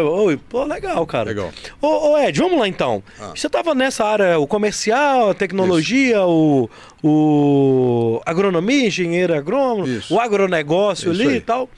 pô, 0.49 0.65
legal, 0.65 1.05
cara. 1.07 1.25
Legal. 1.31 1.51
Ô, 1.83 2.13
ô, 2.13 2.19
Ed, 2.19 2.39
vamos 2.39 2.59
lá 2.59 2.69
então. 2.69 3.03
Ah. 3.21 3.33
Você 3.35 3.49
tava 3.49 3.75
nessa 3.75 4.05
área, 4.05 4.39
o 4.39 4.47
comercial, 4.47 5.31
a 5.31 5.35
tecnologia, 5.35 6.23
o, 6.25 6.69
o 7.03 8.21
agronomia, 8.25 8.91
engenheiro 9.25 9.35
agrônomo, 9.35 9.87
Isso. 9.89 10.15
o 10.15 10.21
agronegócio 10.21 11.13
Isso 11.13 11.23
ali 11.23 11.31
aí. 11.33 11.37
e 11.37 11.41
tal. 11.41 11.69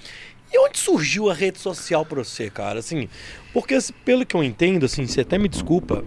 E 0.53 0.59
onde 0.59 0.79
surgiu 0.79 1.31
a 1.31 1.35
rede 1.35 1.59
social 1.59 2.05
pra 2.05 2.23
você, 2.23 2.49
cara? 2.51 2.79
Assim, 2.79 3.09
porque 3.53 3.75
assim, 3.75 3.93
pelo 4.05 4.25
que 4.25 4.35
eu 4.37 4.45
entendo, 4.45 4.87
assim, 4.87 5.07
você 5.07 5.23
até 5.23 5.39
me 5.39 5.49
desculpa, 5.49 6.05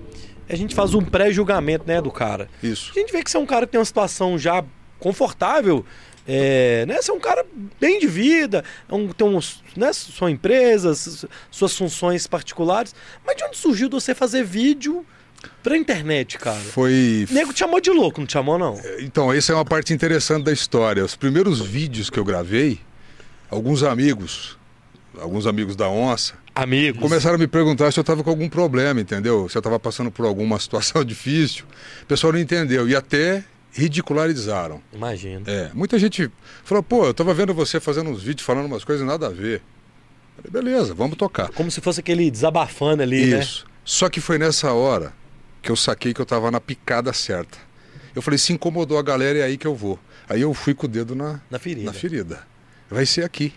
a 0.48 0.56
gente 0.56 0.74
faz 0.74 0.94
um 0.94 1.02
pré-julgamento, 1.04 1.86
né, 1.88 2.02
do 2.02 2.10
cara. 2.12 2.50
Isso. 2.64 2.92
A 2.96 3.00
gente 3.00 3.12
vê 3.12 3.22
que 3.24 3.30
você 3.30 3.38
é 3.38 3.40
um 3.40 3.46
cara 3.46 3.66
que 3.66 3.72
tem 3.74 3.80
uma 3.80 3.86
situação 3.86 4.38
já 4.38 4.64
confortável, 4.98 5.86
é, 6.28 6.86
né? 6.88 7.02
Você 7.02 7.12
é 7.12 7.14
um 7.14 7.20
cara 7.20 7.46
bem 7.80 8.00
de 8.00 8.08
vida, 8.08 8.64
é 8.88 8.94
um, 8.94 9.08
tem 9.10 9.28
uns, 9.28 9.64
né, 9.76 9.92
sua 9.94 10.30
empresa, 10.32 10.94
su- 10.96 11.28
suas 11.52 11.76
funções 11.76 12.28
particulares. 12.28 12.94
Mas 13.26 13.36
de 13.36 13.44
onde 13.44 13.58
surgiu 13.58 13.90
você 13.90 14.14
fazer 14.16 14.44
vídeo 14.44 15.06
pra 15.64 15.78
internet, 15.78 16.38
cara? 16.38 16.60
Foi. 16.60 17.28
O 17.30 17.34
nego 17.34 17.54
te 17.54 17.60
chamou 17.60 17.80
de 17.80 17.90
louco, 17.90 18.20
não 18.20 18.28
te 18.28 18.34
chamou, 18.34 18.58
não? 18.58 18.80
Então, 19.00 19.32
essa 19.32 19.52
é 19.52 19.56
uma 19.56 19.66
parte 19.66 19.94
interessante 19.94 20.44
da 20.46 20.52
história. 20.52 21.04
Os 21.04 21.16
primeiros 21.16 21.62
vídeos 21.62 22.10
que 22.10 22.20
eu 22.20 22.26
gravei, 22.26 22.80
alguns 23.50 23.84
amigos, 23.84 24.58
alguns 25.20 25.46
amigos 25.48 25.76
da 25.76 25.90
onça, 25.90 26.34
Amigos. 26.56 27.02
começaram 27.02 27.36
a 27.36 27.38
me 27.38 27.48
perguntar 27.48 27.92
se 27.92 28.00
eu 28.00 28.02
estava 28.02 28.24
com 28.24 28.30
algum 28.30 28.50
problema, 28.50 29.00
entendeu? 29.00 29.48
Se 29.48 29.58
eu 29.58 29.60
estava 29.60 29.80
passando 29.80 30.12
por 30.12 30.26
alguma 30.26 30.58
situação 30.60 31.04
difícil. 31.04 31.66
O 32.04 32.06
pessoal 32.06 32.34
não 32.34 32.40
entendeu 32.40 32.88
e 32.88 32.96
até 32.96 33.44
ridicularizaram. 33.72 34.82
Imagino. 34.92 35.44
É, 35.48 35.70
muita 35.74 35.98
gente 36.00 36.30
falou, 36.64 36.84
pô, 36.84 37.06
eu 37.06 37.14
tava 37.14 37.34
vendo 37.34 37.54
você 37.54 37.80
fazendo 37.80 38.10
uns 38.10 38.24
vídeos 38.24 38.46
falando 38.46 38.66
umas 38.66 38.84
coisas 38.84 39.06
nada 39.06 39.28
a 39.28 39.30
ver. 39.30 39.62
Falei, 40.36 40.52
beleza, 40.52 40.94
vamos 40.94 41.18
tocar. 41.18 41.50
Como 41.50 41.70
se 41.70 41.80
fosse 41.80 42.00
aquele 42.00 42.30
desabafando 42.32 43.04
ali, 43.04 43.28
né? 43.28 43.40
Isso. 43.40 43.66
Só 43.86 44.10
que 44.10 44.20
foi 44.20 44.38
nessa 44.38 44.74
hora 44.74 45.14
que 45.62 45.70
eu 45.72 45.76
saquei 45.76 46.14
que 46.14 46.22
eu 46.22 46.26
tava 46.26 46.50
na 46.52 46.60
picada 46.60 47.12
certa. 47.14 47.58
Eu 48.16 48.22
falei, 48.22 48.38
se 48.38 48.52
incomodou 48.54 48.98
a 48.98 49.04
galera, 49.04 49.40
é 49.40 49.44
aí 49.44 49.58
que 49.58 49.68
eu 49.68 49.76
vou. 49.76 50.00
Aí 50.28 50.42
eu 50.42 50.54
fui 50.54 50.74
com 50.74 50.86
o 50.86 50.90
dedo 50.90 51.16
na, 51.16 51.40
Na 51.50 51.60
ferida. 51.60 51.86
na 51.86 51.94
ferida. 51.94 52.40
Vai 52.90 53.06
ser 53.06 53.24
aqui. 53.24 53.54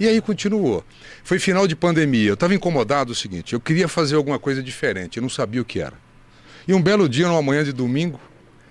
E 0.00 0.06
aí 0.08 0.20
continuou. 0.20 0.84
Foi 1.22 1.38
final 1.38 1.66
de 1.66 1.76
pandemia. 1.76 2.28
Eu 2.30 2.34
estava 2.34 2.54
incomodado 2.54 3.12
o 3.12 3.14
seguinte, 3.14 3.52
eu 3.52 3.60
queria 3.60 3.88
fazer 3.88 4.16
alguma 4.16 4.38
coisa 4.38 4.62
diferente, 4.62 5.16
eu 5.18 5.22
não 5.22 5.28
sabia 5.28 5.60
o 5.60 5.64
que 5.64 5.80
era. 5.80 5.94
E 6.66 6.72
um 6.74 6.80
belo 6.82 7.08
dia, 7.08 7.26
numa 7.28 7.42
manhã 7.42 7.62
de 7.64 7.72
domingo, 7.72 8.20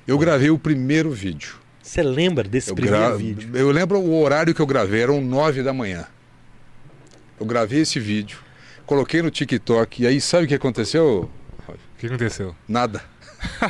eu 0.07 0.17
gravei 0.17 0.49
o 0.49 0.57
primeiro 0.57 1.11
vídeo. 1.11 1.55
Você 1.83 2.01
lembra 2.01 2.47
desse 2.47 2.69
Eu, 2.71 2.75
primeiro 2.75 2.97
gra- 3.07 3.15
vídeo? 3.15 3.49
eu 3.53 3.69
lembro 3.71 3.99
o 3.99 4.21
horário 4.21 4.53
que 4.53 4.61
eu 4.61 4.65
gravei, 4.67 5.01
eram 5.01 5.19
nove 5.21 5.61
da 5.61 5.73
manhã. 5.73 6.05
Eu 7.39 7.45
gravei 7.45 7.81
esse 7.81 7.99
vídeo, 7.99 8.39
coloquei 8.85 9.21
no 9.21 9.29
TikTok, 9.31 10.03
e 10.03 10.07
aí 10.07 10.21
sabe 10.21 10.45
o 10.45 10.47
que 10.47 10.53
aconteceu? 10.55 11.29
O 12.01 12.07
que 12.07 12.07
aconteceu? 12.07 12.55
Nada. 12.67 13.03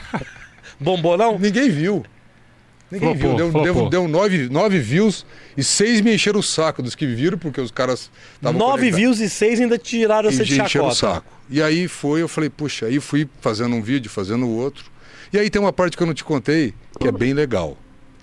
Bombou 0.80 1.18
não? 1.18 1.38
Ninguém 1.38 1.70
viu. 1.70 2.06
Ninguém 2.90 3.18
Flopou, 3.18 3.38
viu. 3.38 3.52
Deu, 3.52 3.74
deu, 3.74 3.90
deu 3.90 4.08
nove, 4.08 4.50
nove 4.50 4.80
views 4.80 5.26
e 5.58 5.64
seis 5.64 6.00
me 6.02 6.14
encheram 6.14 6.40
o 6.40 6.44
saco 6.44 6.82
dos 6.82 6.96
que 6.96 7.06
viram, 7.06 7.38
porque 7.38 7.60
os 7.60 7.72
caras 7.72 8.10
estavam 8.36 8.58
Nove 8.58 8.90
conectados. 8.90 8.98
views 8.98 9.20
e 9.20 9.30
seis 9.30 9.60
ainda 9.60 9.78
tiraram 9.78 10.30
e 10.30 10.34
você 10.34 10.46
de 10.46 10.62
encheram 10.62 10.88
o 10.88 10.96
saco. 10.96 11.26
E 11.50 11.62
aí 11.62 11.88
foi, 11.90 12.22
eu 12.22 12.28
falei, 12.30 12.50
puxa, 12.50 12.86
aí 12.86 13.00
fui 13.02 13.30
fazendo 13.42 13.76
um 13.76 13.82
vídeo, 13.82 14.10
fazendo 14.10 14.46
o 14.46 14.58
outro. 14.58 14.86
E 15.34 15.38
aí 15.38 15.50
tem 15.50 15.62
uma 15.62 15.74
parte 15.74 15.98
que 15.98 16.04
eu 16.04 16.08
não 16.08 16.14
te 16.14 16.24
contei, 16.24 16.74
que 17.00 17.08
é 17.08 17.12
bem 17.12 17.34
legal. 17.34 17.78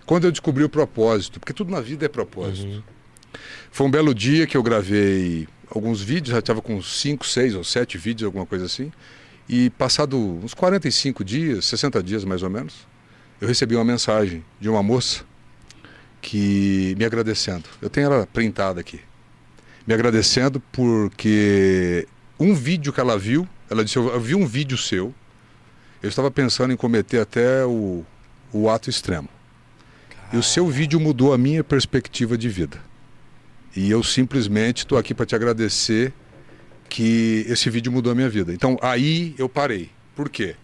Quando 0.07 0.25
eu 0.25 0.31
descobri 0.31 0.65
o 0.65 0.69
propósito, 0.71 1.39
porque 1.39 1.53
tudo 1.53 1.71
na 1.71 1.81
vida 1.83 2.07
é 2.07 2.09
propósito. 2.09 2.67
Uhum. 2.67 2.83
Foi 3.71 3.87
um 3.87 3.91
belo 3.91 4.15
dia 4.15 4.47
que 4.47 4.57
eu 4.57 4.63
gravei 4.63 5.47
alguns 5.71 6.01
vídeos, 6.01 6.33
já 6.33 6.39
estava 6.39 6.63
com 6.63 6.81
cinco, 6.83 7.27
seis 7.27 7.55
ou 7.55 7.63
sete 7.63 7.99
vídeos, 7.99 8.27
alguma 8.27 8.47
coisa 8.47 8.65
assim. 8.65 8.91
E 9.49 9.71
passado 9.71 10.19
uns 10.19 10.53
45 10.53 11.25
dias, 11.25 11.65
60 11.65 12.03
dias 12.03 12.25
mais 12.25 12.43
ou 12.43 12.51
menos, 12.51 12.87
eu 13.41 13.49
recebi 13.49 13.75
uma 13.75 13.85
mensagem 13.85 14.45
de 14.61 14.69
uma 14.69 14.83
moça 14.83 15.25
que 16.21 16.95
me 16.99 17.05
agradecendo. 17.05 17.65
Eu 17.81 17.89
tenho 17.89 18.07
ela 18.07 18.27
printada 18.27 18.81
aqui. 18.81 19.01
Me 19.87 19.95
agradecendo 19.95 20.61
porque 20.73 22.07
um 22.39 22.55
vídeo 22.55 22.93
que 22.93 23.01
ela 23.01 23.19
viu, 23.19 23.49
ela 23.71 23.83
disse, 23.83 23.97
eu 23.97 24.21
vi 24.21 24.35
um 24.35 24.47
vídeo 24.47 24.77
seu, 24.77 25.15
eu 26.03 26.09
estava 26.09 26.31
pensando 26.31 26.73
em 26.73 26.77
cometer 26.77 27.21
até 27.21 27.65
o, 27.65 28.05
o 28.53 28.69
ato 28.69 28.91
extremo. 28.91 29.29
E 30.33 30.37
o 30.37 30.43
seu 30.43 30.69
vídeo 30.69 31.01
mudou 31.01 31.33
a 31.33 31.39
minha 31.39 31.65
perspectiva 31.65 32.37
de 32.37 32.49
vida. 32.51 32.79
E 33.75 33.91
eu 33.91 34.03
simplesmente 34.03 34.79
estou 34.79 34.99
aqui 34.99 35.15
para 35.15 35.25
te 35.25 35.35
agradecer 35.35 36.13
que 36.89 37.45
esse 37.49 37.69
vídeo 37.71 37.91
mudou 37.93 38.13
a 38.13 38.15
minha 38.15 38.29
vida. 38.29 38.53
Então 38.53 38.79
aí 38.81 39.35
eu 39.39 39.49
parei. 39.49 39.91
Por 40.17 40.29
quê? 40.29 40.55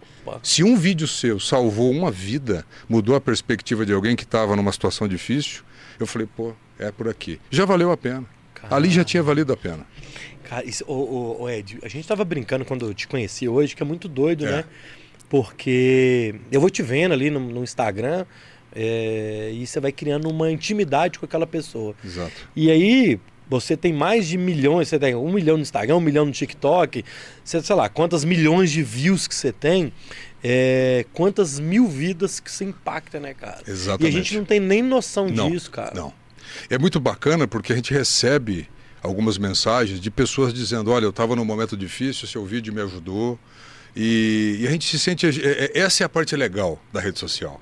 Se 0.41 0.63
um 0.63 0.75
vídeo 0.75 1.07
seu 1.07 1.39
salvou 1.39 1.91
uma 1.91 2.09
vida, 2.09 2.65
mudou 2.89 3.15
a 3.15 3.21
perspectiva 3.21 3.85
de 3.85 3.93
alguém 3.93 4.15
que 4.15 4.23
estava 4.23 4.55
numa 4.55 4.71
situação 4.71 5.07
difícil, 5.07 5.61
eu 5.99 6.07
falei, 6.07 6.27
pô, 6.35 6.53
é 6.79 6.91
por 6.91 7.07
aqui. 7.07 7.39
Já 7.51 7.63
valeu 7.63 7.91
a 7.91 7.97
pena. 7.97 8.25
Ali 8.71 8.89
já 8.89 9.03
tinha 9.03 9.21
valido 9.21 9.53
a 9.53 9.57
pena. 9.57 9.85
Cara, 10.43 10.65
isso, 10.65 10.83
ô, 10.87 11.43
ô, 11.43 11.49
Ed, 11.49 11.77
a 11.83 11.87
gente 11.87 12.07
tava 12.07 12.25
brincando 12.25 12.65
quando 12.65 12.87
eu 12.87 12.93
te 12.93 13.07
conheci 13.07 13.47
hoje, 13.47 13.75
que 13.75 13.83
é 13.83 13.85
muito 13.85 14.07
doido, 14.07 14.45
É. 14.47 14.51
né? 14.51 14.63
Porque 15.29 16.35
eu 16.51 16.59
vou 16.61 16.69
te 16.69 16.81
vendo 16.81 17.11
ali 17.13 17.29
no, 17.29 17.39
no 17.39 17.63
Instagram 17.63 18.25
é, 18.73 19.51
e 19.53 19.65
você 19.65 19.79
vai 19.79 19.91
criando 19.91 20.29
uma 20.29 20.51
intimidade 20.51 21.19
com 21.19 21.25
aquela 21.25 21.47
pessoa. 21.47 21.95
Exato. 22.03 22.31
E 22.55 22.69
aí, 22.71 23.19
você 23.49 23.75
tem 23.77 23.93
mais 23.93 24.27
de 24.27 24.37
milhões, 24.37 24.87
você 24.87 24.97
tem 24.99 25.15
um 25.15 25.31
milhão 25.31 25.55
no 25.57 25.61
Instagram, 25.63 25.97
um 25.97 26.01
milhão 26.01 26.25
no 26.25 26.31
TikTok, 26.31 27.03
você, 27.43 27.61
sei 27.61 27.75
lá, 27.75 27.87
quantas 27.89 28.23
milhões 28.23 28.71
de 28.71 28.81
views 28.83 29.27
que 29.27 29.35
você 29.35 29.51
tem, 29.51 29.91
é, 30.43 31.05
quantas 31.13 31.59
mil 31.59 31.87
vidas 31.87 32.39
que 32.39 32.51
você 32.51 32.65
impacta, 32.65 33.19
né, 33.19 33.33
cara? 33.33 33.61
E 33.65 33.69
a 33.69 33.73
Exatamente. 33.73 34.11
gente 34.13 34.37
não 34.37 34.45
tem 34.45 34.59
nem 34.59 34.81
noção 34.81 35.27
Não, 35.27 35.49
disso, 35.49 35.71
cara. 35.71 35.91
Não. 35.95 36.13
É 36.69 36.77
muito 36.77 36.99
bacana 36.99 37.47
porque 37.47 37.73
a 37.73 37.75
gente 37.75 37.93
recebe 37.93 38.67
algumas 39.01 39.37
mensagens 39.37 39.99
de 39.99 40.11
pessoas 40.11 40.53
dizendo: 40.53 40.91
olha, 40.91 41.05
eu 41.05 41.09
estava 41.09 41.35
num 41.35 41.45
momento 41.45 41.75
difícil, 41.75 42.27
seu 42.27 42.45
vídeo 42.45 42.73
me 42.73 42.81
ajudou. 42.81 43.39
E, 43.95 44.57
e 44.59 44.67
a 44.67 44.71
gente 44.71 44.85
se 44.85 44.99
sente. 44.99 45.25
é- 45.25 45.71
é- 45.73 45.79
essa 45.79 46.03
é 46.03 46.05
a 46.05 46.09
parte 46.09 46.35
legal 46.35 46.79
da 46.91 46.99
rede 46.99 47.17
social. 47.17 47.61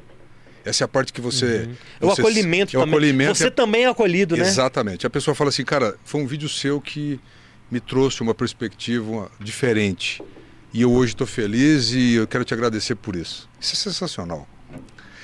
Essa 0.65 0.83
é 0.83 0.85
a 0.85 0.87
parte 0.87 1.11
que 1.11 1.19
você. 1.21 1.67
É 2.01 2.05
o 2.05 2.09
você- 2.09 2.21
acolhimento 2.21 2.75
é 2.75 2.79
o 2.79 2.81
também. 2.83 2.95
acolhimento 2.95 3.35
você 3.35 3.47
é- 3.47 3.49
também 3.49 3.83
é 3.83 3.87
acolhido, 3.89 4.37
né? 4.37 4.43
Exatamente. 4.43 5.05
A 5.05 5.09
pessoa 5.09 5.35
fala 5.35 5.49
assim, 5.49 5.63
cara, 5.65 5.95
foi 6.05 6.21
um 6.21 6.27
vídeo 6.27 6.47
seu 6.47 6.79
que 6.79 7.19
me 7.69 7.79
trouxe 7.79 8.21
uma 8.21 8.33
perspectiva 8.33 9.29
diferente. 9.39 10.21
E 10.73 10.81
eu 10.81 10.91
hoje 10.91 11.13
estou 11.13 11.27
feliz 11.27 11.91
e 11.91 12.13
eu 12.15 12.27
quero 12.27 12.43
te 12.45 12.53
agradecer 12.53 12.95
por 12.95 13.15
isso. 13.15 13.49
Isso 13.59 13.73
é 13.73 13.77
sensacional. 13.91 14.47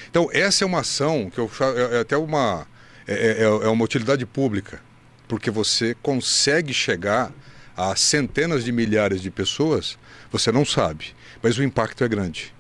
Então, 0.10 0.30
essa 0.34 0.64
é 0.64 0.68
uma 0.68 0.80
ação 0.80 1.30
que 1.30 1.40
eu 1.40 1.50
é, 1.92 1.98
é 1.98 2.00
até 2.02 2.18
uma 2.18 2.68
é, 3.08 3.14
é- 3.14 3.44
é 3.44 3.68
uma 3.70 3.84
utilidade 3.84 4.24
pública, 4.26 4.80
porque 5.28 5.50
você 5.50 5.96
consegue 6.02 6.74
chegar 6.74 7.32
a 7.76 7.96
centenas 7.96 8.64
de 8.64 8.72
milhares 8.72 9.22
de 9.22 9.32
pessoas, 9.32 9.98
você 10.32 10.52
não 10.52 10.64
sabe, 10.66 11.16
mas 11.42 11.58
o 11.58 11.64
impacto 11.64 12.04
é 12.04 12.08
grande. 12.08 12.54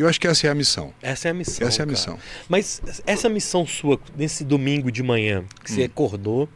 Eu 0.00 0.08
acho 0.08 0.18
que 0.18 0.26
essa 0.26 0.46
é 0.46 0.50
a 0.50 0.54
missão. 0.54 0.94
Essa 1.02 1.28
é 1.28 1.30
a 1.30 1.34
missão. 1.34 1.68
Essa 1.68 1.82
é 1.82 1.84
a 1.84 1.86
cara. 1.86 1.90
missão. 1.90 2.18
Mas 2.48 2.80
essa 3.06 3.28
missão 3.28 3.66
sua, 3.66 4.00
nesse 4.16 4.44
domingo 4.44 4.90
de 4.90 5.02
manhã, 5.02 5.44
que 5.62 5.72
Hum. 5.72 5.74
você 5.74 5.82
acordou 5.82 6.48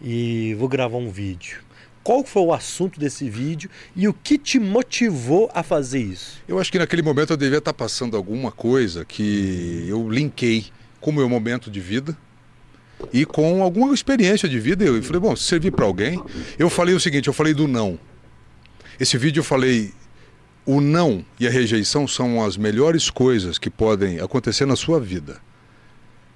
e 0.00 0.54
vou 0.58 0.68
gravar 0.68 0.96
um 0.98 1.10
vídeo. 1.10 1.58
Qual 2.04 2.22
foi 2.22 2.42
o 2.42 2.52
assunto 2.52 3.00
desse 3.00 3.28
vídeo 3.28 3.68
e 3.96 4.06
o 4.06 4.12
que 4.12 4.38
te 4.38 4.60
motivou 4.60 5.50
a 5.54 5.62
fazer 5.62 6.00
isso? 6.00 6.40
Eu 6.46 6.58
acho 6.60 6.70
que 6.70 6.78
naquele 6.78 7.02
momento 7.02 7.32
eu 7.32 7.36
devia 7.36 7.58
estar 7.58 7.72
passando 7.72 8.16
alguma 8.16 8.52
coisa 8.52 9.04
que 9.04 9.84
eu 9.88 10.08
linkei 10.08 10.66
com 11.00 11.10
o 11.10 11.14
meu 11.14 11.28
momento 11.28 11.68
de 11.70 11.80
vida 11.80 12.16
e 13.12 13.24
com 13.24 13.62
alguma 13.62 13.92
experiência 13.94 14.48
de 14.48 14.60
vida. 14.60 14.84
Eu 14.84 15.02
falei, 15.02 15.20
bom, 15.20 15.34
se 15.34 15.44
servir 15.44 15.72
para 15.72 15.84
alguém. 15.86 16.22
Eu 16.58 16.70
falei 16.70 16.94
o 16.94 17.00
seguinte: 17.00 17.26
eu 17.26 17.32
falei 17.32 17.54
do 17.54 17.66
não. 17.66 17.98
Esse 19.00 19.18
vídeo 19.18 19.40
eu 19.40 19.44
falei. 19.44 19.92
O 20.66 20.80
não 20.80 21.24
e 21.38 21.46
a 21.46 21.50
rejeição 21.50 22.08
são 22.08 22.42
as 22.42 22.56
melhores 22.56 23.10
coisas 23.10 23.58
que 23.58 23.68
podem 23.68 24.18
acontecer 24.20 24.64
na 24.64 24.76
sua 24.76 24.98
vida. 24.98 25.40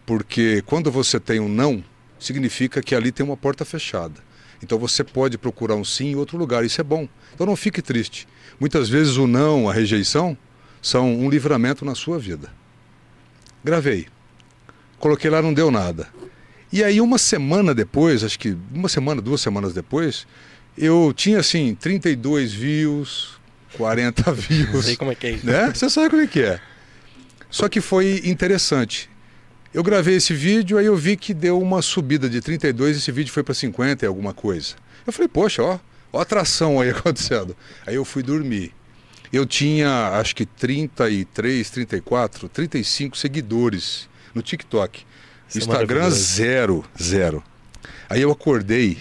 Porque 0.05 0.63
quando 0.67 0.91
você 0.91 1.19
tem 1.19 1.41
um 1.41 1.49
não, 1.49 1.83
significa 2.19 2.83
que 2.83 2.95
ali 2.95 3.11
tem 3.11 3.25
uma 3.25 3.37
porta 3.37 3.65
fechada. 3.65 4.21
Então 4.63 4.79
você 4.79 5.03
pode 5.03 5.39
procurar 5.39 5.77
um 5.77 5.85
sim 5.85 6.09
em 6.09 6.15
outro 6.15 6.37
lugar, 6.37 6.65
isso 6.65 6.81
é 6.81 6.85
bom. 6.85 7.09
Então 7.35 7.47
não 7.47 7.57
fique 7.57 7.81
triste. 7.81 8.29
Muitas 8.61 8.89
vezes 8.89 9.17
o 9.17 9.27
não, 9.27 9.69
a 9.69 9.73
rejeição, 9.73 10.37
são 10.83 11.11
um 11.15 11.31
livramento 11.31 11.85
na 11.85 11.95
sua 11.95 12.19
vida. 12.19 12.53
Gravei. 13.65 14.09
Coloquei 14.99 15.31
lá, 15.31 15.41
não 15.41 15.55
deu 15.55 15.71
nada. 15.71 16.09
E 16.73 16.85
aí 16.85 17.01
uma 17.01 17.19
semana 17.19 17.75
depois, 17.75 18.23
acho 18.23 18.39
que 18.39 18.57
uma 18.73 18.89
semana, 18.89 19.23
duas 19.23 19.41
semanas 19.41 19.73
depois, 19.73 20.27
eu 20.77 21.13
tinha 21.17 21.39
assim 21.39 21.75
32 21.75 22.53
views, 22.53 23.38
40 23.75 24.23
Não 24.27 24.35
views 24.35 24.85
sei 24.85 24.97
como 24.97 25.13
é 25.13 25.15
que 25.15 25.27
é 25.27 25.31
isso. 25.33 25.47
né? 25.47 25.73
Você 25.75 25.89
sabe 25.91 26.11
como 26.11 26.23
é 26.23 26.27
que 26.27 26.41
é. 26.41 26.61
Só 27.51 27.69
que 27.69 27.81
foi 27.81 28.21
interessante. 28.25 29.09
Eu 29.73 29.83
gravei 29.83 30.17
esse 30.17 30.33
vídeo, 30.35 30.79
aí 30.79 30.87
eu 30.87 30.97
vi 30.97 31.17
que 31.17 31.33
deu 31.35 31.61
uma 31.61 31.83
subida 31.83 32.29
de 32.29 32.41
32 32.41 32.97
e 32.97 32.99
esse 33.01 33.13
vídeo 33.13 33.33
foi 33.33 33.43
para 33.43 33.55
50 33.55 34.05
e 34.05 34.09
alguma 34.09 34.33
coisa. 34.35 34.75
Eu 35.07 35.13
falei, 35.13 35.29
poxa, 35.29 35.63
ó, 35.63 35.79
ó 36.13 36.19
a 36.19 36.23
atração 36.23 36.81
aí 36.81 36.91
acontecendo. 36.91 37.57
Aí 37.87 37.95
eu 37.95 38.05
fui 38.05 38.23
dormir. 38.23 38.75
Eu 39.31 39.45
tinha, 39.45 40.09
acho 40.19 40.35
que 40.35 40.47
33, 40.47 41.69
34, 41.69 42.49
35 42.49 43.17
seguidores 43.17 44.09
no 44.35 44.41
TikTok. 44.41 45.05
Isso 45.49 45.59
é 45.59 45.61
Instagram, 45.61 45.97
maravilhoso. 46.01 46.35
zero, 46.35 46.85
zero. 47.01 47.45
Aí 48.09 48.23
eu 48.23 48.31
acordei 48.31 48.99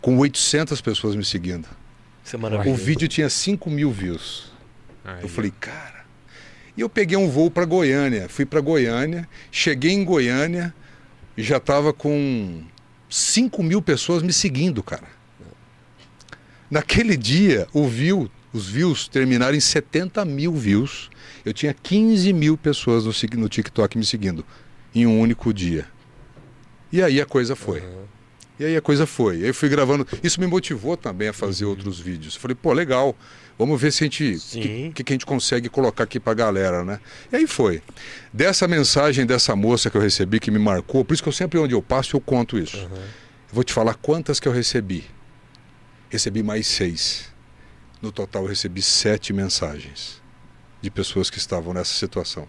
com 0.00 0.18
800 0.18 0.80
pessoas 0.80 1.14
me 1.14 1.24
seguindo. 1.24 1.66
Isso 2.24 2.36
é 2.36 2.38
O 2.68 2.74
vídeo 2.74 3.06
tinha 3.06 3.28
5 3.28 3.68
mil 3.70 3.90
views. 3.90 4.52
Aí, 5.04 5.22
Eu 5.22 5.28
falei, 5.28 5.52
cara. 5.60 6.04
E 6.76 6.80
eu 6.80 6.88
peguei 6.88 7.16
um 7.16 7.28
voo 7.28 7.50
para 7.50 7.64
Goiânia. 7.64 8.28
Fui 8.28 8.46
para 8.46 8.60
Goiânia, 8.60 9.28
cheguei 9.52 9.92
em 9.92 10.04
Goiânia 10.04 10.74
e 11.36 11.42
já 11.42 11.58
estava 11.58 11.92
com 11.92 12.62
5 13.08 13.62
mil 13.62 13.82
pessoas 13.82 14.22
me 14.22 14.32
seguindo, 14.32 14.82
cara. 14.82 15.06
Naquele 16.70 17.16
dia, 17.16 17.68
o 17.72 17.86
view, 17.86 18.28
os 18.52 18.68
views 18.68 19.06
terminaram 19.06 19.54
em 19.56 19.60
70 19.60 20.24
mil 20.24 20.52
views. 20.54 21.10
Eu 21.44 21.52
tinha 21.52 21.74
15 21.74 22.32
mil 22.32 22.56
pessoas 22.56 23.04
no, 23.04 23.40
no 23.40 23.48
TikTok 23.48 23.98
me 23.98 24.04
seguindo 24.04 24.44
em 24.94 25.06
um 25.06 25.20
único 25.20 25.52
dia. 25.52 25.86
E 26.90 27.02
aí 27.02 27.20
a 27.20 27.26
coisa 27.26 27.54
foi. 27.54 27.82
E 28.58 28.64
aí 28.64 28.76
a 28.76 28.80
coisa 28.80 29.06
foi. 29.06 29.36
Aí 29.36 29.48
eu 29.48 29.54
fui 29.54 29.68
gravando. 29.68 30.06
Isso 30.22 30.40
me 30.40 30.46
motivou 30.46 30.96
também 30.96 31.28
a 31.28 31.32
fazer 31.32 31.64
outros 31.64 31.98
vídeos. 31.98 32.34
Eu 32.34 32.40
falei, 32.40 32.54
pô, 32.54 32.72
legal. 32.72 33.16
Vamos 33.58 33.80
ver 33.80 33.92
se 33.92 34.02
a 34.02 34.06
gente. 34.06 34.34
O 34.34 34.92
que, 34.92 35.04
que 35.04 35.12
a 35.12 35.14
gente 35.14 35.26
consegue 35.26 35.68
colocar 35.68 36.04
aqui 36.04 36.18
pra 36.18 36.34
galera, 36.34 36.84
né? 36.84 37.00
E 37.32 37.36
aí 37.36 37.46
foi. 37.46 37.82
Dessa 38.32 38.66
mensagem 38.66 39.26
dessa 39.26 39.54
moça 39.54 39.90
que 39.90 39.96
eu 39.96 40.00
recebi 40.00 40.40
que 40.40 40.50
me 40.50 40.58
marcou, 40.58 41.04
por 41.04 41.14
isso 41.14 41.22
que 41.22 41.28
eu 41.28 41.32
sempre 41.32 41.58
onde 41.58 41.74
eu 41.74 41.82
passo 41.82 42.16
eu 42.16 42.20
conto 42.20 42.58
isso. 42.58 42.76
Eu 42.76 42.90
vou 43.52 43.64
te 43.64 43.72
falar 43.72 43.94
quantas 43.94 44.40
que 44.40 44.48
eu 44.48 44.52
recebi. 44.52 45.04
Recebi 46.10 46.42
mais 46.42 46.66
seis. 46.66 47.32
No 48.00 48.12
total 48.12 48.42
eu 48.42 48.48
recebi 48.48 48.82
sete 48.82 49.32
mensagens 49.32 50.22
de 50.80 50.90
pessoas 50.90 51.30
que 51.30 51.38
estavam 51.38 51.72
nessa 51.72 51.94
situação. 51.94 52.46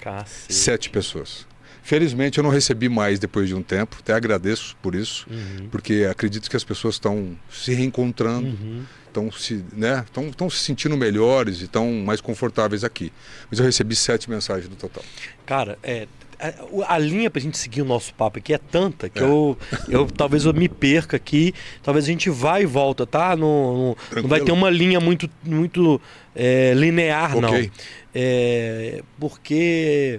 Cacete. 0.00 0.54
Sete 0.54 0.90
pessoas. 0.90 1.46
Felizmente 1.82 2.38
eu 2.38 2.44
não 2.44 2.50
recebi 2.50 2.88
mais 2.88 3.18
depois 3.18 3.48
de 3.48 3.54
um 3.54 3.62
tempo, 3.62 3.96
até 4.00 4.12
agradeço 4.12 4.76
por 4.82 4.94
isso, 4.94 5.26
Uhum. 5.30 5.68
porque 5.70 6.06
acredito 6.10 6.48
que 6.50 6.56
as 6.56 6.64
pessoas 6.64 6.94
estão 6.96 7.36
se 7.50 7.72
reencontrando, 7.74 8.46
Uhum. 8.48 8.82
estão 9.06 9.32
se, 9.32 9.64
né, 9.72 10.02
estão, 10.06 10.28
estão 10.28 10.48
se 10.50 10.58
sentindo 10.58 10.96
melhores 10.96 11.60
e 11.60 11.64
estão 11.64 11.90
mais 11.92 12.20
confortáveis 12.20 12.84
aqui. 12.84 13.12
Mas 13.50 13.58
eu 13.58 13.64
recebi 13.64 13.96
sete 13.96 14.28
mensagens 14.30 14.68
no 14.68 14.76
total. 14.76 15.02
Cara, 15.46 15.78
é. 15.82 16.06
A, 16.42 16.94
a 16.94 16.98
linha 16.98 17.28
pra 17.30 17.38
gente 17.38 17.58
seguir 17.58 17.82
o 17.82 17.84
nosso 17.84 18.14
papo 18.14 18.38
aqui 18.38 18.54
é 18.54 18.56
tanta 18.58 19.10
que 19.10 19.18
É. 19.18 19.22
eu, 19.22 19.58
eu 19.90 20.06
talvez 20.06 20.46
eu 20.46 20.54
me 20.54 20.70
perca 20.70 21.18
aqui. 21.18 21.52
Talvez 21.82 22.06
a 22.06 22.08
gente 22.08 22.30
vá 22.30 22.58
e 22.62 22.64
volta, 22.64 23.06
tá? 23.06 23.36
Não, 23.36 23.96
não, 24.10 24.22
não 24.22 24.26
vai 24.28 24.40
ter 24.40 24.50
uma 24.50 24.70
linha 24.70 24.98
muito, 25.00 25.28
muito 25.44 26.00
é, 26.34 26.72
linear, 26.74 27.38
não. 27.38 27.50
Ok. 27.50 27.70
É, 28.14 29.02
porque 29.18 30.18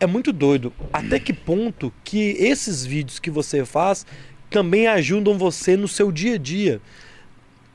é 0.00 0.06
muito 0.06 0.32
doido. 0.32 0.72
Até 0.92 1.20
que 1.20 1.32
ponto 1.32 1.92
que 2.02 2.36
esses 2.38 2.84
vídeos 2.84 3.18
que 3.18 3.30
você 3.30 3.64
faz 3.64 4.06
também 4.48 4.86
ajudam 4.88 5.38
você 5.38 5.76
no 5.76 5.86
seu 5.86 6.10
dia 6.10 6.34
a 6.34 6.38
dia? 6.38 6.80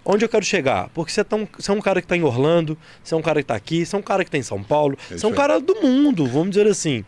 Onde 0.03 0.25
eu 0.25 0.29
quero 0.29 0.43
chegar? 0.43 0.89
Porque 0.89 1.11
você 1.11 1.21
é, 1.21 1.25
você 1.57 1.71
é 1.71 1.73
um 1.73 1.81
cara 1.81 2.01
que 2.01 2.05
está 2.05 2.17
em 2.17 2.23
Orlando, 2.23 2.77
você 3.03 3.13
é 3.13 3.17
um 3.17 3.21
cara 3.21 3.39
que 3.39 3.43
está 3.43 3.55
aqui, 3.55 3.85
você 3.85 3.95
é 3.95 3.99
um 3.99 4.03
cara 4.03 4.23
que 4.23 4.27
está 4.27 4.37
em 4.37 4.43
São 4.43 4.61
Paulo, 4.61 4.97
É 5.09 5.17
você 5.17 5.25
é 5.25 5.29
um 5.29 5.33
cara 5.33 5.59
do 5.59 5.75
mundo, 5.81 6.27
vamos 6.27 6.49
dizer 6.49 6.67
assim. 6.67 7.03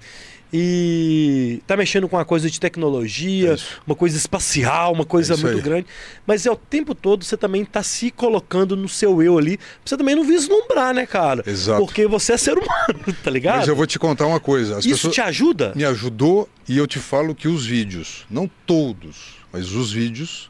E 0.59 1.61
tá 1.67 1.77
mexendo 1.77 2.09
com 2.09 2.15
uma 2.15 2.25
coisa 2.25 2.49
de 2.49 2.59
tecnologia, 2.59 3.53
É 3.53 3.57
uma 3.85 3.95
coisa 3.95 4.17
espacial, 4.17 4.91
uma 4.91 5.05
coisa 5.05 5.35
É 5.35 5.37
muito 5.37 5.57
aí. 5.57 5.61
grande. 5.61 5.85
Mas 6.25 6.47
é 6.47 6.51
o 6.51 6.55
tempo 6.55 6.95
todo 6.95 7.23
você 7.23 7.37
também 7.37 7.63
tá 7.63 7.83
se 7.83 8.09
colocando 8.09 8.75
no 8.75 8.89
seu 8.89 9.21
eu 9.21 9.37
ali, 9.37 9.57
pra 9.57 9.65
você 9.85 9.95
também 9.95 10.15
não 10.15 10.23
vislumbrar, 10.23 10.95
né, 10.95 11.05
cara? 11.05 11.43
Exato. 11.45 11.79
Porque 11.85 12.07
você 12.07 12.33
é 12.33 12.37
ser 12.37 12.53
humano, 12.57 13.15
tá 13.23 13.29
ligado? 13.29 13.57
Mas 13.59 13.67
eu 13.67 13.75
vou 13.75 13.85
te 13.85 13.99
contar 13.99 14.25
uma 14.25 14.39
coisa. 14.39 14.77
As 14.77 14.85
Isso 14.85 15.09
te 15.11 15.21
ajuda? 15.21 15.73
me 15.75 15.85
ajudou 15.85 16.49
e 16.67 16.75
eu 16.75 16.87
te 16.87 16.97
falo 16.97 17.35
que 17.35 17.47
os 17.47 17.63
vídeos, 17.65 18.25
não 18.29 18.49
todos, 18.65 19.35
mas 19.53 19.71
os 19.73 19.91
vídeos, 19.91 20.49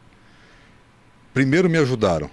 primeiro 1.34 1.70
me 1.70 1.78
ajudaram. 1.78 2.30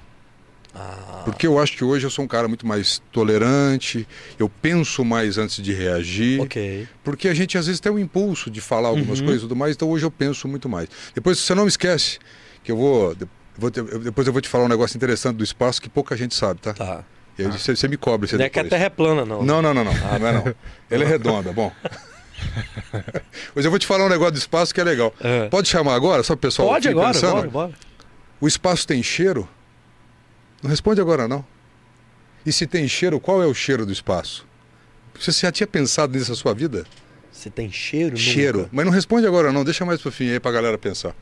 Ah, 0.75 1.23
Porque 1.25 1.47
eu 1.47 1.59
acho 1.59 1.77
que 1.77 1.85
hoje 1.85 2.05
eu 2.05 2.11
sou 2.11 2.25
um 2.25 2.29
cara 2.29 2.49
muito 2.49 2.67
mais 2.67 3.01
tolerante, 3.13 4.07
eu 4.39 4.49
penso 4.49 5.05
mais 5.05 5.39
antes 5.39 5.63
de 5.63 5.73
reagir. 5.73 6.41
ok. 6.41 6.89
Porque 7.05 7.29
a 7.29 7.35
gente 7.35 7.57
às 7.57 7.67
vezes 7.67 7.81
tem 7.81 7.93
um 7.93 7.99
impulso 7.99 8.51
de 8.51 8.61
falar 8.61 8.89
algumas 8.89 9.21
Uhum. 9.21 9.27
coisas 9.27 9.43
e 9.43 9.45
tudo 9.47 9.57
mais, 9.57 9.77
então 9.77 9.89
hoje 9.89 10.05
eu 10.05 10.11
penso 10.11 10.49
muito 10.49 10.69
mais. 10.69 10.89
Depois 11.15 11.39
você 11.39 11.55
não 11.55 11.69
esquece 11.69 12.19
que 12.65 12.73
eu 12.73 12.77
vou, 12.77 13.17
eu- 13.61 13.99
depois 14.01 14.27
eu 14.27 14.33
vou 14.33 14.43
te 14.43 14.49
falar 14.49 14.65
um 14.65 14.69
negócio 14.69 14.97
interessante 14.97 15.37
do 15.37 15.45
espaço 15.45 15.81
que 15.81 15.89
pouca 15.89 16.17
gente 16.17 16.35
sabe, 16.35 16.61
tá? 16.61 16.73
Tá. 16.75 17.05
E 17.39 17.43
aí 17.43 17.49
você, 17.51 17.75
você 17.77 17.87
me 17.89 17.97
cobre 17.97 18.29
você 18.29 18.37
Não 18.37 18.45
é 18.45 18.49
que 18.49 18.59
a. 18.61 18.65
Terra 18.65 18.85
é 18.85 18.91
plana, 18.91 19.25
não. 19.25 19.43
Não, 19.45 19.61
não, 19.63 19.75
não, 19.75 19.85
não. 19.85 19.93
não 19.93 20.27
é 20.29 20.33
não. 20.33 20.55
Ela 20.91 21.05
é 21.05 21.07
redonda, 21.07 21.53
bom. 21.53 21.73
Mas 23.55 23.65
eu 23.65 23.71
vou 23.71 23.79
te 23.79 23.87
falar 23.87 24.05
um 24.07 24.09
negócio 24.09 24.33
do 24.33 24.39
espaço 24.39 24.75
que 24.75 24.81
é 24.81 24.85
legal. 24.85 25.13
É. 25.21 25.49
Pode 25.49 25.69
chamar 25.69 25.95
agora, 25.95 26.23
só 26.23 26.35
o 26.35 26.37
pessoal 26.37 26.69
Pode 26.69 26.89
agora, 26.89 27.13
pensando? 27.13 27.35
bora, 27.35 27.49
bora. 27.49 27.73
O 28.41 28.49
espaço 28.49 28.87
tem 28.87 29.03
cheiro? 29.03 29.49
Não 30.65 30.71
responde 30.71 30.99
agora 30.99 31.29
não. 31.29 31.45
E 32.47 32.51
se 32.51 32.67
tem 32.67 32.89
cheiro, 32.89 33.21
qual 33.21 33.43
é 33.43 33.47
o 33.47 33.53
cheiro 33.53 33.85
do 33.85 33.93
espaço? 33.93 34.47
Você 35.21 35.31
já 35.31 35.53
tinha 35.53 35.67
pensado 35.67 36.17
nisso 36.17 36.31
na 36.31 36.37
sua 36.37 36.55
vida? 36.55 36.87
Você 37.31 37.51
tem 37.51 37.71
cheiro? 37.71 38.17
Cheiro. 38.17 38.59
Nunca. 38.61 38.71
Mas 38.73 38.87
não 38.87 38.93
responde 38.93 39.27
agora 39.27 39.53
não, 39.53 39.63
deixa 39.63 39.85
mais 39.85 40.01
pro 40.01 40.11
fim 40.11 40.31
aí 40.31 40.41
pra 40.41 40.51
galera 40.51 40.79
pensar. 40.79 41.15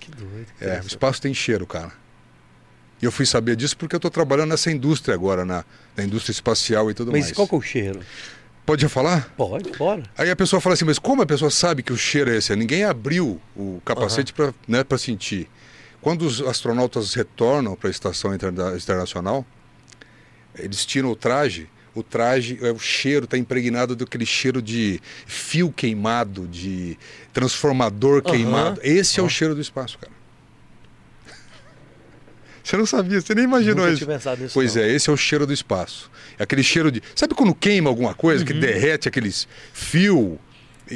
Que 0.00 0.10
doido. 0.10 0.46
que 0.58 0.64
É, 0.64 0.80
o 0.80 0.86
espaço 0.86 1.22
tem 1.22 1.32
cheiro, 1.32 1.64
cara. 1.64 1.92
E 3.00 3.04
eu 3.04 3.12
fui 3.12 3.24
saber 3.24 3.54
disso 3.54 3.76
porque 3.76 3.94
eu 3.94 4.00
tô 4.00 4.10
trabalhando 4.10 4.48
nessa 4.50 4.68
indústria 4.68 5.14
agora, 5.14 5.44
na, 5.44 5.64
na 5.96 6.02
indústria 6.02 6.32
espacial 6.32 6.90
e 6.90 6.94
tudo 6.94 7.12
Mas 7.12 7.26
mais. 7.26 7.36
qual 7.36 7.46
que 7.46 7.54
é 7.54 7.58
o 7.58 7.62
cheiro? 7.62 8.00
Pode 8.66 8.82
já 8.82 8.88
falar? 8.88 9.32
Pode, 9.36 9.70
bora. 9.78 10.02
Aí 10.18 10.28
a 10.28 10.34
pessoa 10.36 10.60
fala 10.60 10.74
assim, 10.74 10.84
mas 10.84 10.98
como 10.98 11.22
a 11.22 11.26
pessoa 11.26 11.52
sabe 11.52 11.84
que 11.84 11.92
o 11.92 11.96
cheiro 11.96 12.32
é 12.32 12.36
esse? 12.38 12.54
Ninguém 12.56 12.82
abriu 12.82 13.40
o 13.54 13.80
capacete 13.84 14.32
para 14.32 14.52
né, 14.66 14.82
pra 14.82 14.98
sentir. 14.98 15.48
Quando 16.02 16.22
os 16.26 16.42
astronautas 16.42 17.14
retornam 17.14 17.74
para 17.76 17.88
a 17.88 17.90
estação 17.90 18.34
interna- 18.34 18.76
internacional, 18.76 19.46
eles 20.58 20.84
tiram 20.84 21.10
o 21.10 21.16
traje, 21.16 21.68
o 21.94 22.02
traje, 22.02 22.58
é, 22.60 22.70
o 22.72 22.78
cheiro 22.78 23.24
está 23.24 23.38
impregnado 23.38 23.94
daquele 23.96 24.26
cheiro 24.26 24.60
de 24.60 25.00
fio 25.26 25.70
queimado, 25.72 26.46
de 26.48 26.98
transformador 27.32 28.20
queimado. 28.20 28.80
Esse 28.82 29.20
é 29.20 29.22
o 29.22 29.28
cheiro 29.28 29.54
do 29.54 29.60
espaço, 29.60 29.96
cara. 29.98 30.12
Você 32.64 32.76
não 32.76 32.86
sabia, 32.86 33.20
você 33.20 33.34
nem 33.34 33.44
imaginou 33.44 33.76
Nunca 33.84 33.90
isso. 33.90 34.04
tinha 34.04 34.16
pensado 34.16 34.40
nisso. 34.42 34.54
Pois 34.54 34.76
não. 34.76 34.82
é, 34.82 34.88
esse 34.92 35.10
é 35.10 35.12
o 35.12 35.16
cheiro 35.16 35.46
do 35.46 35.52
espaço. 35.52 36.10
É 36.38 36.44
aquele 36.44 36.62
cheiro 36.62 36.92
de. 36.92 37.02
Sabe 37.14 37.34
quando 37.34 37.52
queima 37.54 37.90
alguma 37.90 38.14
coisa, 38.14 38.40
Uhum. 38.42 38.46
que 38.46 38.54
derrete 38.54 39.08
aqueles 39.08 39.48
fio 39.72 40.38
e, 40.90 40.94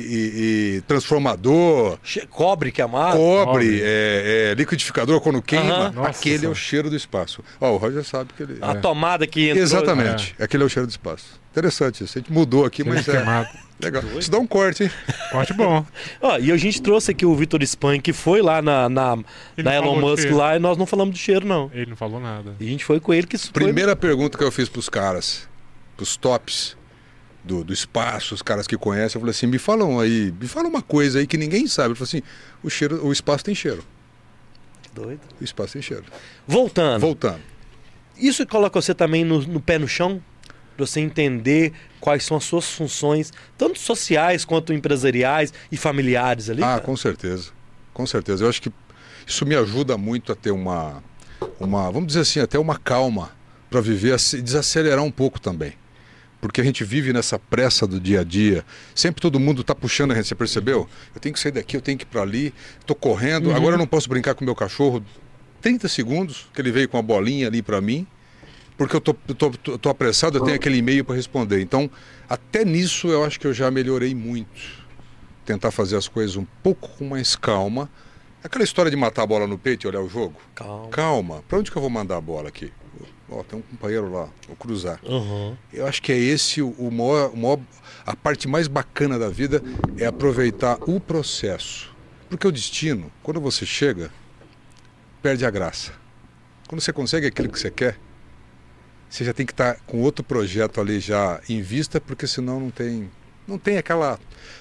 e- 0.79 0.81
transformador, 0.87 1.99
Che- 2.03 2.27
Cobre 2.29 2.71
queimado. 2.73 3.17
cobre, 3.17 3.45
cobre. 3.45 3.81
é, 3.83 4.51
é, 4.51 4.55
liquidificador 4.55 5.21
quando 5.21 5.41
queima? 5.43 5.91
Nossa 5.91 6.11
aquele 6.11 6.47
é 6.47 6.49
o 6.49 6.55
cheiro 6.55 6.91
do 6.91 6.97
espaço. 6.97 7.43
Ó, 7.61 7.73
o 7.73 7.77
Roger 7.77 8.05
sabe 8.05 8.31
que 8.37 8.43
ele. 8.43 8.59
A 8.61 8.75
tomada 8.75 9.27
que 9.27 9.49
entrou. 9.49 9.63
Exatamente, 9.63 10.35
aquele 10.39 10.63
é 10.63 10.67
o 10.67 10.69
cheiro 10.69 10.87
do 10.87 10.91
espaço. 10.91 11.41
Interessante 11.53 12.05
isso. 12.05 12.19
A 12.19 12.21
gente 12.21 12.31
mudou 12.33 12.67
aqui, 12.67 12.83
Cheiro 12.83 12.95
mas 12.99 13.09
é 13.09 13.13
queimado. 13.13 13.49
legal. 13.81 14.03
Isso 14.19 14.31
dá 14.31 14.39
um 14.39 14.47
corte, 14.47 14.83
hein? 14.85 14.91
Corte 15.33 15.55
bom. 15.55 15.87
Ó, 16.21 16.37
e 16.39 16.53
a 16.53 16.57
gente 16.59 16.83
trouxe 16.83 17.13
aqui 17.13 17.25
o 17.25 17.35
Vitor 17.35 17.63
Span, 17.63 17.99
que 17.99 18.13
foi 18.13 18.43
lá 18.43 18.61
na, 18.61 18.91
na, 18.91 19.17
na 19.57 19.75
Elon 19.75 19.95
de 19.95 20.01
Musk 20.01 20.31
lá 20.33 20.57
e 20.57 20.59
nós 20.59 20.77
não 20.77 20.85
falamos 20.85 21.15
do 21.15 21.19
cheiro, 21.19 21.47
não. 21.47 21.71
Ele 21.73 21.87
não 21.87 21.97
falou 21.97 22.21
nada. 22.21 22.55
E 22.61 22.67
a 22.67 22.71
gente 22.71 22.85
foi 22.85 23.01
com 23.01 23.15
ele 23.15 23.27
que 23.27 23.37
isso 23.37 23.47
foi- 23.47 23.63
Primeira 23.65 23.97
pergunta 23.97 24.37
que 24.37 24.45
eu 24.45 24.53
fiz 24.53 24.69
pros 24.69 24.91
caras, 24.91 25.49
pros 25.97 26.15
tops 26.15 26.76
do, 27.47 27.63
do 27.63 27.73
espaço, 27.73 28.35
os 28.35 28.43
caras 28.43 28.67
que 28.67 28.77
conhecem, 28.77 29.17
eu 29.17 29.21
falei 29.21 29.31
assim, 29.31 29.47
me 29.47 29.59
falam 29.59 30.01
aí, 30.01 30.35
me 30.39 30.49
fala 30.49 30.69
uma 30.69 30.83
coisa 30.83 31.21
aí 31.21 31.27
que 31.27 31.39
ninguém 31.39 31.67
sabe. 31.69 31.91
Eu 31.91 31.97
falei 31.97 32.09
assim, 32.09 32.23
o, 32.63 32.69
cheiro, 32.69 33.07
o 33.07 33.13
espaço 33.13 33.45
tem 33.45 33.55
cheiro. 33.55 33.85
Doido. 34.93 35.21
O 35.41 35.45
espaço 35.45 35.75
tem 35.75 35.83
cheiro. 35.83 36.05
Voltando. 36.47 37.01
Voltando. 37.01 37.41
Isso 38.19 38.45
coloca 38.47 38.81
você 38.81 38.95
também 38.95 39.25
no, 39.25 39.41
no 39.43 39.61
pé 39.61 39.79
no 39.79 39.87
chão? 39.87 40.21
Pra 40.77 40.85
você 40.85 41.01
entender 41.01 41.73
quais 42.01 42.25
são 42.25 42.37
as 42.37 42.45
suas 42.45 42.71
funções, 42.71 43.33
tanto 43.57 43.79
sociais 43.79 44.45
quanto 44.45 44.75
empresariais 44.75 45.53
e 45.73 45.77
familiares 45.77 46.51
ali? 46.51 46.63
Ah, 46.63 46.67
cara? 46.67 46.81
com 46.81 46.97
certeza. 46.97 47.51
Com 47.95 48.07
certeza. 48.07 48.45
Eu 48.45 48.49
acho 48.49 48.61
que 48.61 48.71
isso 49.27 49.47
me 49.47 49.55
ajuda 49.55 49.97
muito 49.97 50.33
a 50.33 50.35
ter 50.35 50.51
uma, 50.51 51.03
uma 51.59 51.91
vamos 51.91 52.09
dizer 52.09 52.21
assim, 52.21 52.41
até 52.41 52.59
uma 52.59 52.77
calma 52.77 53.31
para 53.71 53.81
viver, 53.81 54.17
desacelerar 54.43 55.03
um 55.03 55.11
pouco 55.11 55.41
também. 55.41 55.75
Porque 56.47 56.61
a 56.61 56.65
gente 56.65 56.85
vive 56.85 57.13
nessa 57.13 57.39
pressa 57.39 57.87
do 57.87 57.99
dia 58.01 58.21
a 58.21 58.25
dia. 58.25 58.65
Sempre 58.95 59.21
todo 59.21 59.39
mundo 59.41 59.61
está 59.63 59.75
puxando 59.75 60.13
a 60.13 60.15
gente, 60.15 60.29
você 60.29 60.35
percebeu? 60.35 60.89
Eu 61.15 61.21
tenho 61.21 61.33
que 61.33 61.41
sair 61.41 61.53
daqui, 61.53 61.77
eu 61.77 61.81
tenho 61.81 61.99
que 61.99 62.05
ir 62.05 62.09
para 62.09 62.23
ali, 62.23 62.53
estou 62.81 62.95
correndo, 62.97 63.51
Uhum. 63.51 63.57
agora 63.57 63.75
eu 63.75 63.79
não 63.79 63.87
posso 63.87 64.09
brincar 64.09 64.35
com 64.35 64.43
o 64.43 64.45
meu 64.45 64.55
cachorro 64.55 65.05
30 65.61 65.89
segundos, 65.89 66.49
que 66.55 66.61
ele 66.61 66.71
veio 66.71 66.89
com 66.89 66.97
a 66.99 67.03
bolinha 67.03 67.49
ali 67.49 67.61
para 67.63 67.81
mim, 67.81 68.07
porque 68.79 68.95
eu 68.95 69.01
tô, 69.01 69.15
tô, 69.15 69.51
tô, 69.51 69.79
tô 69.79 69.89
apressado, 69.89 70.39
eu 70.39 70.43
tenho 70.45 70.57
aquele 70.57 70.77
e-mail 70.77 71.05
para 71.05 71.17
responder. 71.17 71.61
Então, 71.61 71.91
até 72.29 72.65
nisso 72.65 73.09
eu 73.09 73.25
acho 73.25 73.41
que 73.41 73.47
eu 73.47 73.53
já 73.55 73.71
melhorei 73.71 74.15
muito 74.15 74.85
tentar 75.45 75.71
fazer 75.71 75.97
as 75.97 76.07
coisas 76.09 76.37
um 76.37 76.45
pouco 76.63 76.89
com 76.91 77.09
mais 77.09 77.35
calma. 77.37 77.89
Aquela 78.45 78.63
história 78.65 78.91
de 78.91 78.97
matar 78.97 79.23
a 79.23 79.27
bola 79.27 79.47
no 79.47 79.57
peito 79.59 79.87
e 79.87 79.89
olhar 79.89 80.01
o 80.01 80.09
jogo. 80.09 80.37
Calma. 80.55 80.89
Calma, 80.91 81.45
para 81.49 81.59
onde 81.59 81.71
que 81.71 81.77
eu 81.77 81.81
vou 81.83 81.91
mandar 81.91 82.17
a 82.17 82.21
bola 82.21 82.49
aqui? 82.49 82.73
Ó, 83.29 83.43
tem 83.43 83.59
um 83.59 83.63
companheiro 83.63 84.11
lá, 84.13 84.29
vou 84.47 84.57
cruzar. 84.57 85.01
Uhum. 85.05 85.57
Eu 85.73 85.87
acho 85.87 86.01
que 86.01 86.13
é 86.13 86.17
esse 86.19 86.63
o, 86.63 86.69
o 86.79 86.91
maior, 86.93 87.31
o 87.33 87.37
maior- 87.37 87.61
a 88.07 88.15
parte 88.15 88.47
mais 88.47 88.69
bacana 88.69 89.19
da 89.19 89.29
vida 89.29 89.61
é 89.99 90.07
aproveitar 90.07 90.79
o 90.89 91.01
processo. 91.01 91.93
Porque 92.31 92.47
o 92.47 92.53
destino, 92.53 93.11
quando 93.23 93.41
você 93.41 93.67
chega, 93.67 94.11
perde 95.23 95.45
a 95.45 95.51
graça. 95.51 95.93
Quando 96.69 96.81
você 96.81 96.93
consegue 96.93 97.27
aquilo 97.27 97.49
que 97.49 97.59
você 97.59 97.71
quer, 97.71 97.99
você 99.09 99.25
já 99.25 99.33
tem 99.33 99.47
que 99.47 99.53
estar 99.53 99.77
com 99.87 100.01
outro 100.03 100.25
projeto 100.25 100.81
ali 100.81 100.99
já 101.01 101.41
em 101.49 101.63
vista, 101.63 102.01
porque 102.01 102.27
senão 102.27 102.61
não 102.61 102.71
tem, 102.71 103.11
não 103.47 103.59
tem 103.59 103.77
aquela, 103.79 104.19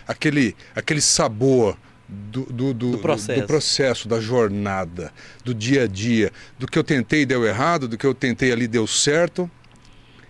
aquele, 0.07 0.55
aquele 0.75 1.01
sabor 1.01 1.77
do, 2.07 2.43
do, 2.45 2.73
do, 2.73 2.91
Do 2.91 2.97
processo. 2.99 3.41
do 3.41 3.47
processo, 3.47 4.07
da 4.07 4.19
jornada, 4.21 5.11
do 5.43 5.53
dia 5.53 5.83
a 5.83 5.87
dia, 5.87 6.31
do 6.59 6.67
que 6.67 6.77
eu 6.77 6.83
tentei 6.83 7.21
e 7.21 7.25
deu 7.25 7.45
errado, 7.45 7.87
do 7.87 7.97
que 7.97 8.05
eu 8.05 8.13
tentei 8.13 8.51
ali 8.51 8.67
deu 8.67 8.85
certo. 8.85 9.49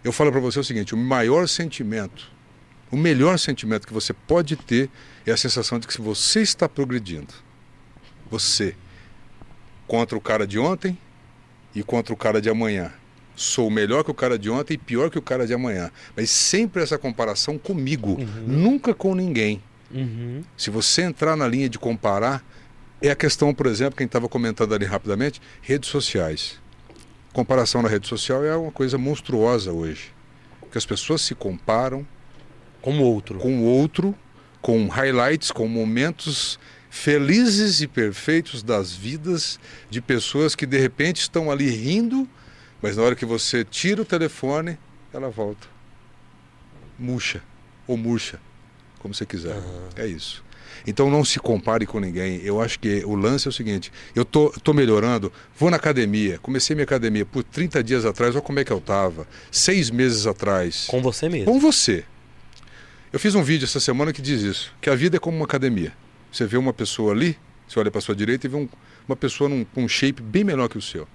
Eu 0.04 0.12
falo 0.12 0.32
para 0.32 0.40
você 0.40 0.60
o 0.60 0.64
seguinte: 0.64 0.94
o 0.94 0.98
maior 0.98 1.48
sentimento, 1.50 2.32
O 2.92 2.96
melhor 2.98 3.38
sentimento 3.40 3.86
que 3.88 3.94
você 3.94 4.14
pode 4.14 4.56
ter 4.56 4.90
é 5.26 5.32
a 5.32 5.38
sensação 5.38 5.80
de 5.80 5.88
que 5.88 6.00
você 6.00 6.42
está 6.42 6.70
progredindo. 6.70 7.34
Você. 8.30 8.76
Contra 9.88 10.18
o 10.18 10.22
cara 10.22 10.48
de 10.48 10.58
ontem 10.58 10.98
e 11.76 11.84
contra 11.84 12.14
o 12.14 12.18
cara 12.18 12.42
de 12.42 12.50
amanhã. 12.50 12.92
Sou 13.36 13.70
melhor 13.70 14.04
que 14.04 14.10
o 14.12 14.14
cara 14.14 14.40
de 14.40 14.50
ontem 14.50 14.76
e 14.76 14.78
pior 14.78 15.10
que 15.12 15.18
o 15.20 15.22
cara 15.22 15.46
de 15.46 15.54
amanhã. 15.54 15.92
Mas 16.16 16.30
sempre 16.30 16.82
essa 16.82 16.98
comparação 16.98 17.58
comigo, 17.58 18.12
Uhum. 18.20 18.44
nunca 18.48 18.94
com 18.94 19.14
ninguém. 19.14 19.62
Uhum. 19.96 20.44
Se 20.58 20.70
você 20.70 21.04
entrar 21.04 21.38
na 21.38 21.48
linha 21.48 21.70
de 21.70 21.80
comparar, 21.80 22.44
é 23.02 23.10
a 23.10 23.16
questão, 23.16 23.54
por 23.54 23.66
exemplo, 23.66 23.96
quem 23.96 24.06
estava 24.06 24.28
comentando 24.28 24.76
ali 24.76 24.86
rapidamente, 24.86 25.42
redes 25.62 25.90
sociais. 25.90 26.60
Comparação 27.34 27.82
na 27.82 27.90
rede 27.90 28.08
social 28.08 28.44
é 28.44 28.56
uma 28.56 28.72
coisa 28.72 28.98
monstruosa 28.98 29.72
hoje. 29.72 30.14
Porque 30.60 30.78
as 30.78 30.86
pessoas 30.86 31.22
se 31.22 31.34
comparam 31.34 32.06
Como 32.82 33.04
outro. 33.04 33.40
com 33.40 33.60
o 33.60 33.64
outro, 33.64 34.14
com 34.62 34.88
highlights, 34.88 35.52
com 35.52 35.68
momentos 35.68 36.60
felizes 36.90 37.82
e 37.82 37.88
perfeitos 37.88 38.64
das 38.64 38.94
vidas 38.94 39.60
de 39.90 40.02
pessoas 40.02 40.56
que 40.56 40.66
de 40.66 40.80
repente 40.80 41.22
estão 41.22 41.52
ali 41.52 41.70
rindo, 41.70 42.28
mas 42.82 42.96
na 42.96 43.04
hora 43.04 43.16
que 43.16 43.26
você 43.26 43.66
tira 43.66 44.02
o 44.02 44.06
telefone, 44.06 44.78
ela 45.14 45.30
volta. 45.30 45.68
Murcha 46.98 47.42
ou 47.86 47.98
murcha, 47.98 48.40
como 49.06 49.14
você 49.14 49.24
quiser. 49.26 49.54
Aham. 49.54 49.90
É 49.98 50.08
isso. 50.08 50.44
Então 50.88 51.10
não 51.12 51.24
se 51.24 51.40
compare 51.40 51.86
com 51.86 52.00
ninguém. 52.00 52.42
Eu 52.44 52.60
acho 52.60 52.80
que 52.80 53.04
o 53.06 53.14
lance 53.16 53.48
é 53.48 53.50
o 53.50 53.52
seguinte: 53.52 53.92
eu 54.16 54.26
tô, 54.26 54.50
tô 54.64 54.74
melhorando, 54.74 55.32
vou 55.58 55.70
na 55.70 55.78
academia, 55.78 56.40
comecei 56.40 56.76
minha 56.76 56.84
academia 56.86 57.24
por 57.26 57.44
30 57.44 57.84
dias 57.84 58.04
atrás, 58.04 58.34
olha 58.36 58.42
como 58.44 58.60
é 58.60 58.64
que 58.64 58.72
eu 58.74 58.82
tava. 58.82 59.28
Seis 59.52 59.90
meses 59.92 60.26
atrás. 60.26 60.86
Com 60.88 61.02
você 61.04 61.30
mesmo. 61.30 61.46
Com 61.52 61.60
você. 61.60 62.04
Eu 63.14 63.20
fiz 63.20 63.36
um 63.36 63.44
vídeo 63.44 63.66
essa 63.66 63.80
semana 63.80 64.12
que 64.12 64.22
diz 64.24 64.42
isso: 64.42 64.74
que 64.82 64.90
a 64.90 64.96
vida 64.96 65.18
é 65.18 65.20
como 65.20 65.38
uma 65.38 65.46
academia. 65.46 65.94
Você 66.32 66.46
vê 66.46 66.58
uma 66.58 66.74
pessoa 66.74 67.14
ali, 67.14 67.38
você 67.68 67.80
olha 67.80 67.92
para 67.92 68.02
sua 68.02 68.16
direita 68.16 68.48
e 68.48 68.50
vê 68.50 68.58
um- 68.58 68.68
uma 69.08 69.16
pessoa 69.16 69.48
num, 69.50 69.64
com 69.64 69.84
um 69.84 69.88
shape 69.88 70.22
bem 70.22 70.44
menor 70.44 70.68
que 70.68 70.78
o 70.78 70.82
seu. 70.82 71.08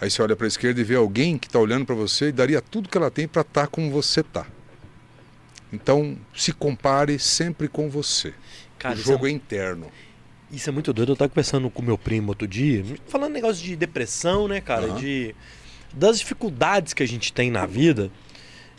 Aí 0.00 0.10
você 0.10 0.20
olha 0.20 0.34
para 0.36 0.46
a 0.46 0.48
esquerda 0.48 0.80
e 0.80 0.84
vê 0.84 0.96
alguém 0.96 1.38
que 1.38 1.46
está 1.46 1.58
olhando 1.58 1.86
para 1.86 1.94
você 1.94 2.28
e 2.28 2.32
daria 2.32 2.60
tudo 2.60 2.88
que 2.88 2.98
ela 2.98 3.10
tem 3.10 3.26
para 3.28 3.42
estar 3.42 3.68
como 3.68 3.90
você 3.90 4.20
está. 4.20 4.44
Então, 5.72 6.16
se 6.34 6.52
compare 6.52 7.18
sempre 7.18 7.68
com 7.68 7.88
você. 7.90 8.32
Cara, 8.78 8.94
o 8.94 8.98
isso 8.98 9.08
é 9.08 9.12
jogo 9.12 9.26
é 9.26 9.30
interno. 9.30 9.86
Isso 10.50 10.68
é 10.68 10.72
muito 10.72 10.92
doido. 10.92 11.12
Eu 11.12 11.16
tava 11.16 11.28
conversando 11.28 11.68
com 11.68 11.82
meu 11.82 11.98
primo 11.98 12.28
outro 12.28 12.46
dia, 12.46 12.84
falando 13.08 13.32
negócio 13.32 13.64
de 13.64 13.74
depressão, 13.74 14.46
né, 14.46 14.60
cara? 14.60 14.86
Aham. 14.86 14.96
De 14.96 15.34
das 15.92 16.18
dificuldades 16.18 16.92
que 16.92 17.02
a 17.02 17.06
gente 17.06 17.32
tem 17.32 17.50
na 17.50 17.66
vida. 17.66 18.10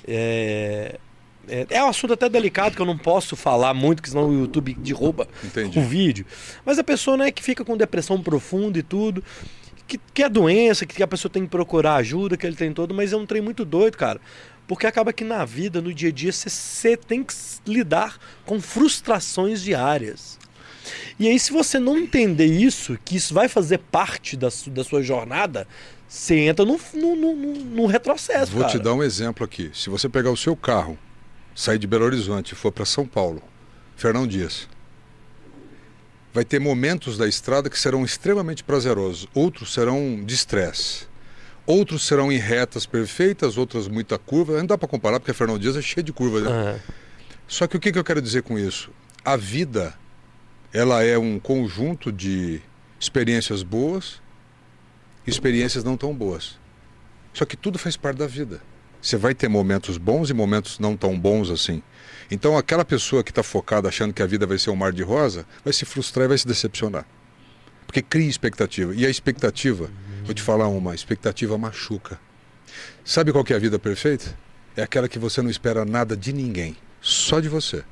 É, 0.08 1.00
é, 1.48 1.66
é 1.70 1.84
um 1.84 1.88
assunto 1.88 2.14
até 2.14 2.28
delicado 2.28 2.76
que 2.76 2.82
eu 2.82 2.86
não 2.86 2.98
posso 2.98 3.36
falar 3.36 3.74
muito, 3.74 3.98
porque 3.98 4.10
senão 4.10 4.30
o 4.30 4.34
YouTube 4.34 4.74
derruba 4.76 5.28
Entendi. 5.44 5.80
o 5.80 5.82
vídeo. 5.82 6.26
Mas 6.66 6.78
a 6.78 6.84
pessoa, 6.84 7.18
né, 7.18 7.32
que 7.32 7.44
fica 7.44 7.64
com 7.64 7.78
depressão 7.78 8.22
profunda 8.22 8.78
e 8.78 8.84
tudo, 8.84 9.24
que, 9.88 10.00
que 10.14 10.24
é 10.24 10.30
doença, 10.30 10.86
que 10.86 11.02
a 11.02 11.08
pessoa 11.08 11.32
tem 11.32 11.44
que 11.44 11.50
procurar 11.50 11.96
ajuda, 11.96 12.36
que 12.36 12.46
ele 12.46 12.56
tem 12.56 12.74
todo, 12.74 12.94
mas 12.94 13.14
é 13.14 13.18
um 13.18 13.26
trem 13.26 13.42
muito 13.42 13.64
doido, 13.64 13.98
cara. 13.98 14.20
Porque 14.68 14.88
acaba 14.88 15.14
que 15.14 15.24
na 15.24 15.46
vida, 15.46 15.82
no 15.82 15.94
dia 15.94 16.10
a 16.10 16.12
dia, 16.12 16.32
você 16.32 16.98
tem 16.98 17.24
que 17.24 17.34
lidar 17.68 18.18
com 18.46 18.60
frustrações 18.60 19.62
diárias. 19.62 20.40
E 21.20 21.28
aí, 21.28 21.40
se 21.40 21.52
você 21.52 21.80
não 21.80 21.98
entender 21.98 22.46
isso, 22.46 22.98
que 23.06 23.16
isso 23.16 23.34
vai 23.34 23.48
fazer 23.48 23.78
parte 23.80 24.36
da, 24.36 24.50
su- 24.52 24.70
da 24.70 24.84
sua 24.84 25.02
jornada, 25.04 25.68
você 26.08 26.36
entra 26.40 26.66
no 26.66 27.86
retrocesso, 27.86 28.52
Vou 28.52 28.62
cara. 28.62 28.72
te 28.72 28.80
dar 28.80 28.94
um 28.94 29.04
exemplo 29.04 29.44
aqui. 29.46 29.72
Se 29.74 29.90
você 29.90 30.08
pegar 30.10 30.32
o 30.32 30.38
seu 30.38 30.56
carro, 30.56 30.98
sair 31.56 31.78
de 31.80 31.88
Belo 31.88 32.06
Horizonte 32.06 32.52
e 32.52 32.56
for 32.56 32.72
para 32.72 32.86
São 32.86 33.06
Paulo, 33.08 33.42
Fernão 33.96 34.28
Dias, 34.28 34.68
vai 36.34 36.44
ter 36.44 36.60
momentos 36.60 37.18
da 37.18 37.28
estrada 37.28 37.70
que 37.70 37.80
serão 37.80 38.04
extremamente 38.04 38.64
prazerosos, 38.64 39.28
outros 39.34 39.74
serão 39.74 40.22
de 40.24 40.34
estresse. 40.36 41.08
Outros 41.66 42.06
serão 42.06 42.32
em 42.32 42.38
retas 42.38 42.86
perfeitas, 42.86 43.58
outras 43.58 43.88
muita 43.88 44.18
curva. 44.18 44.58
Não 44.58 44.66
dá 44.66 44.78
para 44.78 44.88
comparar 44.88 45.20
porque 45.20 45.34
Fernão 45.34 45.58
Dias 45.58 45.76
é 45.76 45.82
cheio 45.82 46.04
de 46.04 46.14
curvas, 46.14 46.44
né? 46.44 46.50
Ah, 46.52 46.94
Só 47.48 47.66
que 47.66 47.76
o 47.76 47.80
que, 47.80 47.92
que 47.92 47.98
eu 47.98 48.04
quero 48.04 48.22
dizer 48.22 48.44
com 48.44 48.58
isso? 48.58 48.92
A 49.24 49.36
vida, 49.36 49.94
ela 50.72 51.04
é 51.04 51.18
um 51.18 51.40
conjunto 51.40 52.12
de 52.12 52.62
experiências 53.00 53.64
boas 53.64 54.22
e 55.26 55.30
experiências 55.30 55.84
não 55.84 55.98
tão 55.98 56.14
boas. 56.14 56.60
Só 57.34 57.46
que 57.46 57.58
tudo 57.58 57.80
faz 57.80 57.98
parte 57.98 58.18
da 58.18 58.28
vida. 58.28 58.62
Você 59.02 59.18
vai 59.18 59.36
ter 59.36 59.48
momentos 59.48 59.98
bons 59.98 60.30
e 60.30 60.34
momentos 60.34 60.80
não 60.80 60.96
tão 60.96 61.20
bons 61.20 61.50
assim. 61.50 61.82
Então 62.30 62.58
aquela 62.58 62.86
pessoa 62.86 63.24
que 63.24 63.30
está 63.32 63.44
focada 63.44 63.88
achando 63.88 64.14
que 64.14 64.22
a 64.22 64.26
vida 64.26 64.48
vai 64.48 64.58
ser 64.58 64.70
um 64.70 64.76
mar 64.76 64.92
de 64.92 65.04
rosa, 65.04 65.46
vai 65.64 65.74
se 65.74 65.86
frustrar 65.86 66.26
e 66.26 66.28
vai 66.30 66.38
se 66.38 66.48
decepcionar. 66.48 67.06
Porque 67.86 68.02
cria 68.02 68.28
expectativa. 68.28 68.96
E 68.96 69.06
a 69.06 69.10
expectativa, 69.10 69.90
vou 70.26 70.34
te 70.34 70.42
falar 70.42 70.68
uma, 70.68 70.92
a 70.92 70.96
expectativa 70.96 71.58
machuca. 71.58 72.20
Sabe 73.04 73.32
qual 73.32 73.44
que 73.44 73.54
é 73.54 73.56
a 73.56 73.60
vida 73.60 73.78
perfeita? 73.78 74.36
É 74.76 74.82
aquela 74.82 75.08
que 75.08 75.20
você 75.20 75.42
não 75.42 75.50
espera 75.50 75.86
nada 75.86 76.18
de 76.18 76.34
ninguém, 76.34 76.76
só 77.00 77.40
de 77.40 77.48
você. 77.48 77.84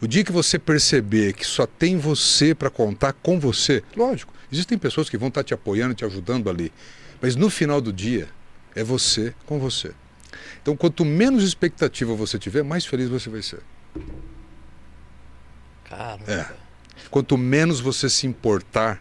O 0.00 0.06
dia 0.06 0.24
que 0.24 0.32
você 0.32 0.58
perceber 0.58 1.32
que 1.32 1.46
só 1.46 1.64
tem 1.64 1.96
você 1.96 2.54
para 2.54 2.68
contar 2.68 3.12
com 3.12 3.38
você, 3.38 3.82
lógico, 3.96 4.34
existem 4.50 4.76
pessoas 4.76 5.08
que 5.08 5.16
vão 5.16 5.28
estar 5.28 5.44
te 5.44 5.54
apoiando, 5.54 5.94
te 5.94 6.04
ajudando 6.04 6.50
ali, 6.50 6.72
mas 7.20 7.36
no 7.36 7.48
final 7.48 7.80
do 7.80 7.92
dia 7.92 8.28
é 8.74 8.82
você 8.82 9.32
com 9.46 9.58
você. 9.58 9.92
Então, 10.60 10.76
quanto 10.76 11.04
menos 11.04 11.44
expectativa 11.44 12.14
você 12.14 12.38
tiver, 12.38 12.62
mais 12.62 12.84
feliz 12.84 13.08
você 13.08 13.30
vai 13.30 13.42
ser. 13.42 13.60
Caramba. 15.84 16.30
É. 16.30 16.46
Quanto 17.10 17.36
menos 17.38 17.80
você 17.80 18.08
se 18.08 18.26
importar, 18.26 19.00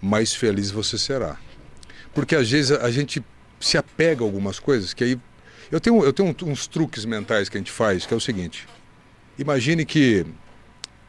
mais 0.00 0.34
feliz 0.34 0.70
você 0.70 0.96
será. 0.96 1.36
Porque 2.14 2.34
às 2.34 2.50
vezes 2.50 2.72
a 2.72 2.90
gente 2.90 3.22
se 3.60 3.76
apega 3.76 4.22
a 4.22 4.26
algumas 4.26 4.58
coisas 4.58 4.94
que 4.94 5.04
aí. 5.04 5.18
Eu 5.70 5.80
tenho, 5.80 6.02
eu 6.02 6.12
tenho 6.12 6.34
uns 6.42 6.66
truques 6.66 7.04
mentais 7.04 7.48
que 7.48 7.56
a 7.56 7.60
gente 7.60 7.70
faz, 7.70 8.04
que 8.04 8.12
é 8.12 8.16
o 8.16 8.20
seguinte. 8.20 8.66
Imagine 9.38 9.84
que 9.86 10.26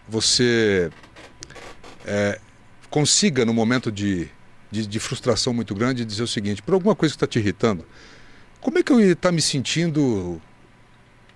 você 0.07 0.91
é, 2.05 2.39
consiga, 2.89 3.43
no 3.43 3.53
momento 3.53 3.91
de, 3.91 4.29
de, 4.69 4.85
de 4.85 4.99
frustração 4.99 5.53
muito 5.53 5.73
grande, 5.73 6.05
dizer 6.05 6.21
o 6.21 6.27
seguinte: 6.27 6.61
por 6.61 6.75
alguma 6.75 6.95
coisa 6.95 7.13
que 7.13 7.17
está 7.17 7.25
te 7.25 7.39
irritando, 7.39 7.85
como 8.59 8.77
é 8.77 8.83
que 8.83 8.91
eu 8.91 8.99
ia 8.99 9.13
estar 9.13 9.31
me 9.31 9.41
sentindo 9.41 10.39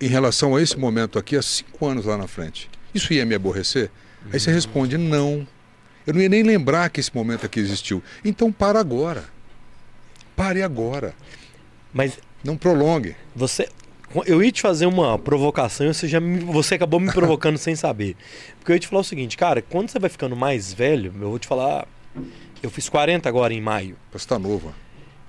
em 0.00 0.06
relação 0.06 0.54
a 0.54 0.62
esse 0.62 0.78
momento 0.78 1.18
aqui 1.18 1.36
há 1.36 1.42
cinco 1.42 1.86
anos 1.86 2.04
lá 2.04 2.16
na 2.16 2.28
frente? 2.28 2.70
Isso 2.94 3.12
ia 3.12 3.26
me 3.26 3.34
aborrecer? 3.34 3.90
Aí 4.32 4.38
você 4.38 4.52
responde: 4.52 4.96
não. 4.96 5.46
Eu 6.06 6.14
não 6.14 6.20
ia 6.20 6.28
nem 6.28 6.42
lembrar 6.42 6.88
que 6.90 7.00
esse 7.00 7.14
momento 7.14 7.44
aqui 7.46 7.58
existiu. 7.60 8.02
Então 8.24 8.52
para 8.52 8.78
agora. 8.80 9.24
Pare 10.36 10.62
agora. 10.62 11.14
Mas 11.92 12.18
Não 12.44 12.56
prolongue. 12.56 13.16
Você. 13.34 13.68
Eu 14.24 14.42
ia 14.42 14.52
te 14.52 14.62
fazer 14.62 14.86
uma 14.86 15.18
provocação 15.18 15.86
e 15.88 15.92
você, 15.92 16.06
já 16.06 16.20
me- 16.20 16.38
você 16.40 16.76
acabou 16.76 17.00
me 17.00 17.10
provocando 17.12 17.58
sem 17.58 17.74
saber. 17.74 18.16
Porque 18.58 18.70
eu 18.72 18.76
ia 18.76 18.80
te 18.80 18.86
falar 18.86 19.00
o 19.00 19.04
seguinte, 19.04 19.36
cara, 19.36 19.60
quando 19.60 19.88
você 19.90 19.98
vai 19.98 20.08
ficando 20.08 20.36
mais 20.36 20.72
velho, 20.72 21.12
eu 21.20 21.28
vou 21.30 21.38
te 21.38 21.46
falar. 21.46 21.86
Eu 22.62 22.70
fiz 22.70 22.88
40 22.88 23.28
agora 23.28 23.52
em 23.52 23.60
maio. 23.60 23.96
Você 24.12 24.18
está 24.18 24.38
novo. 24.38 24.72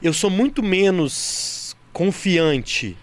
Eu 0.02 0.14
sou 0.14 0.30
muito 0.30 0.62
menos 0.62 1.76
confiante 1.92 2.96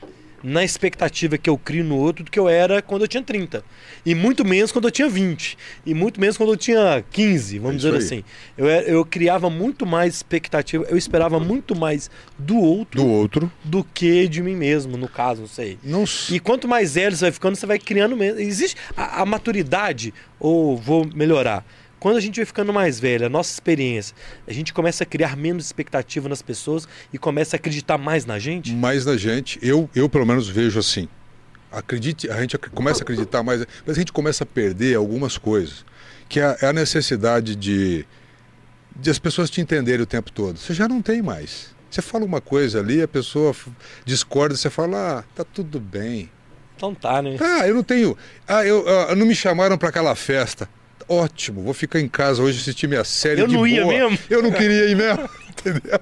na 0.45 0.63
expectativa 0.63 1.39
que 1.39 1.49
eu 1.49 1.57
crio 1.57 1.83
no 1.83 1.97
outro 1.97 2.23
do 2.23 2.31
que 2.31 2.39
eu 2.39 2.49
era 2.49 2.83
quando 2.83 3.03
eu 3.03 3.09
tinha 3.09 3.23
30. 3.23 3.65
E 4.05 4.15
muito 4.15 4.45
menos 4.45 4.71
quando 4.71 4.85
eu 4.87 4.91
tinha 4.91 5.09
20. 5.09 5.57
E 5.87 5.95
muito 5.95 6.21
menos 6.21 6.37
quando 6.37 6.51
eu 6.53 6.57
tinha 6.57 7.03
15, 7.11 7.59
vamos 7.59 7.77
É 7.77 7.79
dizer 7.79 7.91
aí. 7.93 7.97
assim. 7.99 8.25
Eu, 8.59 8.67
eu 8.67 9.05
criava 9.07 9.49
muito 9.49 9.87
mais 9.87 10.15
expectativa, 10.17 10.85
eu 10.91 10.99
esperava 10.99 11.41
muito 11.41 11.75
mais 11.75 12.11
do 12.39 12.59
outro 12.59 13.01
Do 13.03 13.09
outro. 13.09 13.51
do 13.65 13.83
que 13.83 14.29
de 14.29 14.43
mim 14.43 14.55
mesmo, 14.55 14.99
no 14.99 15.09
caso, 15.09 15.41
não 15.41 15.49
sei. 15.49 15.79
Não. 15.83 16.05
E 16.31 16.39
quanto 16.39 16.69
mais 16.69 16.95
velho 16.95 17.17
você 17.17 17.25
vai 17.25 17.33
ficando, 17.33 17.57
você 17.57 17.67
vai 17.67 17.79
criando 17.79 18.15
mesmo. 18.15 18.39
Existe 18.39 18.77
a, 18.97 19.23
a 19.23 19.27
maturidade, 19.27 20.13
ou 20.39 20.77
vou 20.77 21.09
melhorar. 21.15 21.65
Quando 22.05 22.19
a 22.19 22.21
gente 22.21 22.37
vai 22.37 22.45
ficando 22.45 22.71
mais 22.71 23.01
velho, 23.01 23.25
a 23.25 23.31
nossa 23.31 23.51
experiência, 23.51 24.15
a 24.47 24.53
gente 24.53 24.75
começa 24.75 25.05
a 25.05 25.07
criar 25.07 25.39
menos 25.39 25.65
expectativa 25.65 26.29
nas 26.29 26.43
pessoas 26.43 26.87
e 27.11 27.17
começa 27.17 27.57
a 27.57 27.59
acreditar 27.59 27.97
mais 27.97 28.27
na 28.27 28.39
gente. 28.39 28.75
mais 28.75 29.07
da 29.07 29.17
gente, 29.17 29.59
eu, 29.63 29.89
eu 29.95 30.07
pelo 30.07 30.27
menos 30.27 30.47
vejo 30.47 30.79
assim. 30.79 31.09
Acredite, 31.73 32.31
a 32.31 32.39
gente 32.43 32.59
começa 32.59 33.01
a 33.01 33.05
acreditar 33.05 33.43
mais, 33.43 33.65
mas 33.87 33.97
a 33.97 33.99
gente 33.99 34.13
começa 34.13 34.45
a 34.45 34.47
perder 34.47 34.97
algumas 34.97 35.39
coisas, 35.39 35.83
que 36.29 36.41
é 36.41 36.45
a, 36.45 36.59
é 36.61 36.67
a 36.67 36.73
necessidade 36.75 37.57
de, 37.57 38.05
de 38.95 39.09
as 39.09 39.19
pessoas 39.19 39.49
te 39.49 39.63
entenderem 39.63 40.03
o 40.03 40.07
tempo 40.07 40.31
todo. 40.31 40.59
Você 40.59 40.75
já 40.75 40.87
não 40.87 41.01
tem 41.01 41.23
mais. 41.23 41.75
Você 41.91 42.03
fala 42.03 42.27
uma 42.27 42.43
coisa 42.43 42.81
ali, 42.81 43.01
a 43.01 43.09
pessoa 43.09 43.57
discorda, 44.05 44.55
você 44.55 44.69
fala, 44.69 45.21
ah, 45.21 45.25
tá 45.35 45.43
tudo 45.43 45.81
bem. 45.81 46.31
Então 46.77 46.95
tá, 46.95 47.23
né? 47.23 47.39
Ah, 47.41 47.67
eu 47.67 47.75
não 47.75 47.83
tenho. 47.83 48.15
Ah, 48.47 48.63
eu, 48.63 48.85
ah, 48.87 49.15
não 49.15 49.25
me 49.25 49.35
chamaram 49.35 49.79
para 49.79 49.89
aquela 49.89 50.15
festa. 50.15 50.69
Ótimo, 51.09 51.63
vou 51.63 51.75
ficar 51.75 52.01
em 52.01 52.09
casa 52.09 52.43
hoje 52.43 52.61
assistir 52.61 52.87
minha 52.87 53.05
série 53.05 53.41
Eu 53.41 53.47
de 53.47 53.55
não 53.55 53.67
ia 53.67 53.83
boa. 53.83 53.93
mesmo. 53.95 54.19
Eu 54.31 54.43
não 54.43 54.51
queria 54.51 54.87
ir 54.87 54.97
mesmo, 54.97 55.29
entendeu? 55.51 56.01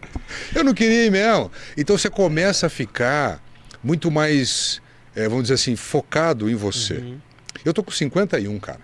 Eu 0.55 0.65
não 0.65 0.75
queria 0.75 1.07
ir 1.07 1.11
mesmo. 1.11 1.51
Então 1.77 1.97
você 1.99 2.09
começa 2.09 2.67
a 2.67 2.71
ficar 2.71 3.43
muito 3.83 4.11
mais 4.11 4.81
é, 5.15 5.29
vamos 5.29 5.45
dizer 5.45 5.55
assim, 5.55 5.77
focado 5.77 6.51
em 6.51 6.55
você. 6.55 6.95
Uhum. 6.95 7.19
Eu 7.65 7.73
tô 7.73 7.83
com 7.83 7.91
51, 7.91 8.59
cara. 8.59 8.81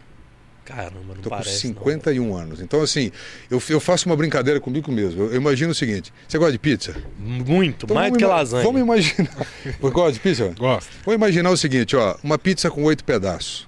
Caramba, 0.65 1.15
não 1.15 1.23
Tô 1.23 1.31
parece. 1.31 1.69
com 1.69 1.69
não. 1.69 1.85
51 1.85 2.37
anos. 2.37 2.61
Então, 2.61 2.83
assim, 2.83 3.11
eu, 3.51 3.61
eu 3.71 3.81
faço 3.81 4.07
uma 4.07 4.15
brincadeira 4.15 4.61
comigo 4.61 4.93
mesmo. 4.93 5.23
Eu, 5.23 5.31
eu 5.31 5.37
imagino 5.37 5.73
o 5.73 5.75
seguinte: 5.75 6.13
você 6.29 6.37
gosta 6.37 6.53
de 6.53 6.59
pizza? 6.59 6.95
Muito, 7.19 7.87
Então 7.87 7.95
mais 7.95 8.13
do 8.13 8.19
que 8.19 8.25
lasanha. 8.27 8.63
Vamos 8.63 8.83
imaginar. 8.83 9.31
Você 9.81 9.91
gosta 9.91 10.13
de 10.13 10.21
pizza? 10.21 10.55
Gosto. 10.59 10.91
Vamos 11.07 11.15
imaginar 11.17 11.51
o 11.51 11.57
seguinte, 11.57 11.97
ó, 11.97 12.17
uma 12.23 12.39
pizza 12.39 12.71
com 12.71 12.83
oito 12.85 13.03
pedaços. 13.03 13.67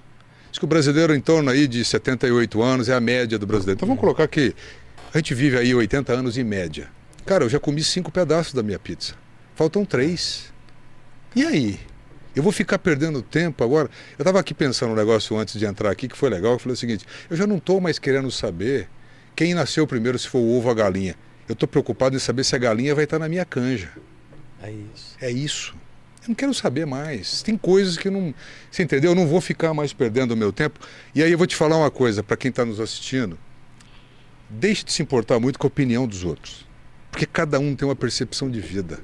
Diz 0.51 0.59
que 0.59 0.65
o 0.65 0.67
brasileiro 0.67 1.15
em 1.15 1.21
torno 1.21 1.49
aí 1.49 1.65
de 1.67 1.83
78 1.83 2.61
anos 2.61 2.89
é 2.89 2.93
a 2.93 2.99
média 2.99 3.39
do 3.39 3.47
brasileiro. 3.47 3.77
Então 3.77 3.87
vamos 3.87 4.01
colocar 4.01 4.27
que 4.27 4.53
a 5.13 5.17
gente 5.17 5.33
vive 5.33 5.57
aí 5.57 5.73
80 5.73 6.11
anos 6.13 6.37
em 6.37 6.43
média. 6.43 6.89
Cara, 7.25 7.45
eu 7.45 7.49
já 7.49 7.59
comi 7.59 7.81
cinco 7.83 8.11
pedaços 8.11 8.53
da 8.53 8.61
minha 8.61 8.77
pizza. 8.77 9.15
Faltam 9.55 9.85
três. 9.85 10.51
E 11.35 11.43
aí? 11.45 11.79
Eu 12.35 12.43
vou 12.43 12.51
ficar 12.51 12.79
perdendo 12.79 13.21
tempo 13.21 13.63
agora? 13.63 13.89
Eu 14.17 14.23
estava 14.23 14.39
aqui 14.39 14.53
pensando 14.53 14.91
um 14.91 14.95
negócio 14.95 15.37
antes 15.37 15.57
de 15.57 15.65
entrar 15.65 15.89
aqui 15.89 16.07
que 16.07 16.17
foi 16.17 16.29
legal. 16.29 16.53
Eu 16.53 16.59
falei 16.59 16.73
o 16.73 16.77
seguinte: 16.77 17.05
eu 17.29 17.37
já 17.37 17.47
não 17.47 17.57
estou 17.57 17.79
mais 17.79 17.97
querendo 17.99 18.29
saber 18.29 18.89
quem 19.35 19.53
nasceu 19.53 19.87
primeiro, 19.87 20.19
se 20.19 20.27
foi 20.27 20.41
o 20.41 20.57
ovo 20.57 20.67
ou 20.67 20.71
a 20.71 20.75
galinha. 20.75 21.15
Eu 21.47 21.53
estou 21.53 21.67
preocupado 21.67 22.15
em 22.15 22.19
saber 22.19 22.43
se 22.43 22.55
a 22.55 22.59
galinha 22.59 22.93
vai 22.95 23.05
estar 23.05 23.19
na 23.19 23.27
minha 23.29 23.45
canja. 23.45 23.89
É 24.61 24.71
isso. 24.71 25.17
É 25.19 25.31
isso. 25.31 25.75
Eu 26.21 26.29
não 26.29 26.35
quero 26.35 26.53
saber 26.53 26.85
mais. 26.85 27.41
Tem 27.41 27.57
coisas 27.57 27.97
que 27.97 28.09
não. 28.09 28.33
Você 28.69 28.83
entendeu? 28.83 29.11
Eu 29.11 29.15
não 29.15 29.27
vou 29.27 29.41
ficar 29.41 29.73
mais 29.73 29.91
perdendo 29.91 30.31
o 30.31 30.37
meu 30.37 30.53
tempo. 30.53 30.79
E 31.15 31.23
aí 31.23 31.31
eu 31.31 31.37
vou 31.37 31.47
te 31.47 31.55
falar 31.55 31.77
uma 31.77 31.89
coisa 31.89 32.21
para 32.21 32.37
quem 32.37 32.49
está 32.49 32.63
nos 32.63 32.79
assistindo. 32.79 33.39
Deixe 34.49 34.83
de 34.83 34.91
se 34.91 35.01
importar 35.01 35.39
muito 35.39 35.57
com 35.57 35.65
a 35.65 35.69
opinião 35.69 36.05
dos 36.05 36.23
outros. 36.23 36.67
Porque 37.09 37.25
cada 37.25 37.59
um 37.59 37.75
tem 37.75 37.87
uma 37.87 37.95
percepção 37.95 38.51
de 38.51 38.61
vida. 38.61 38.99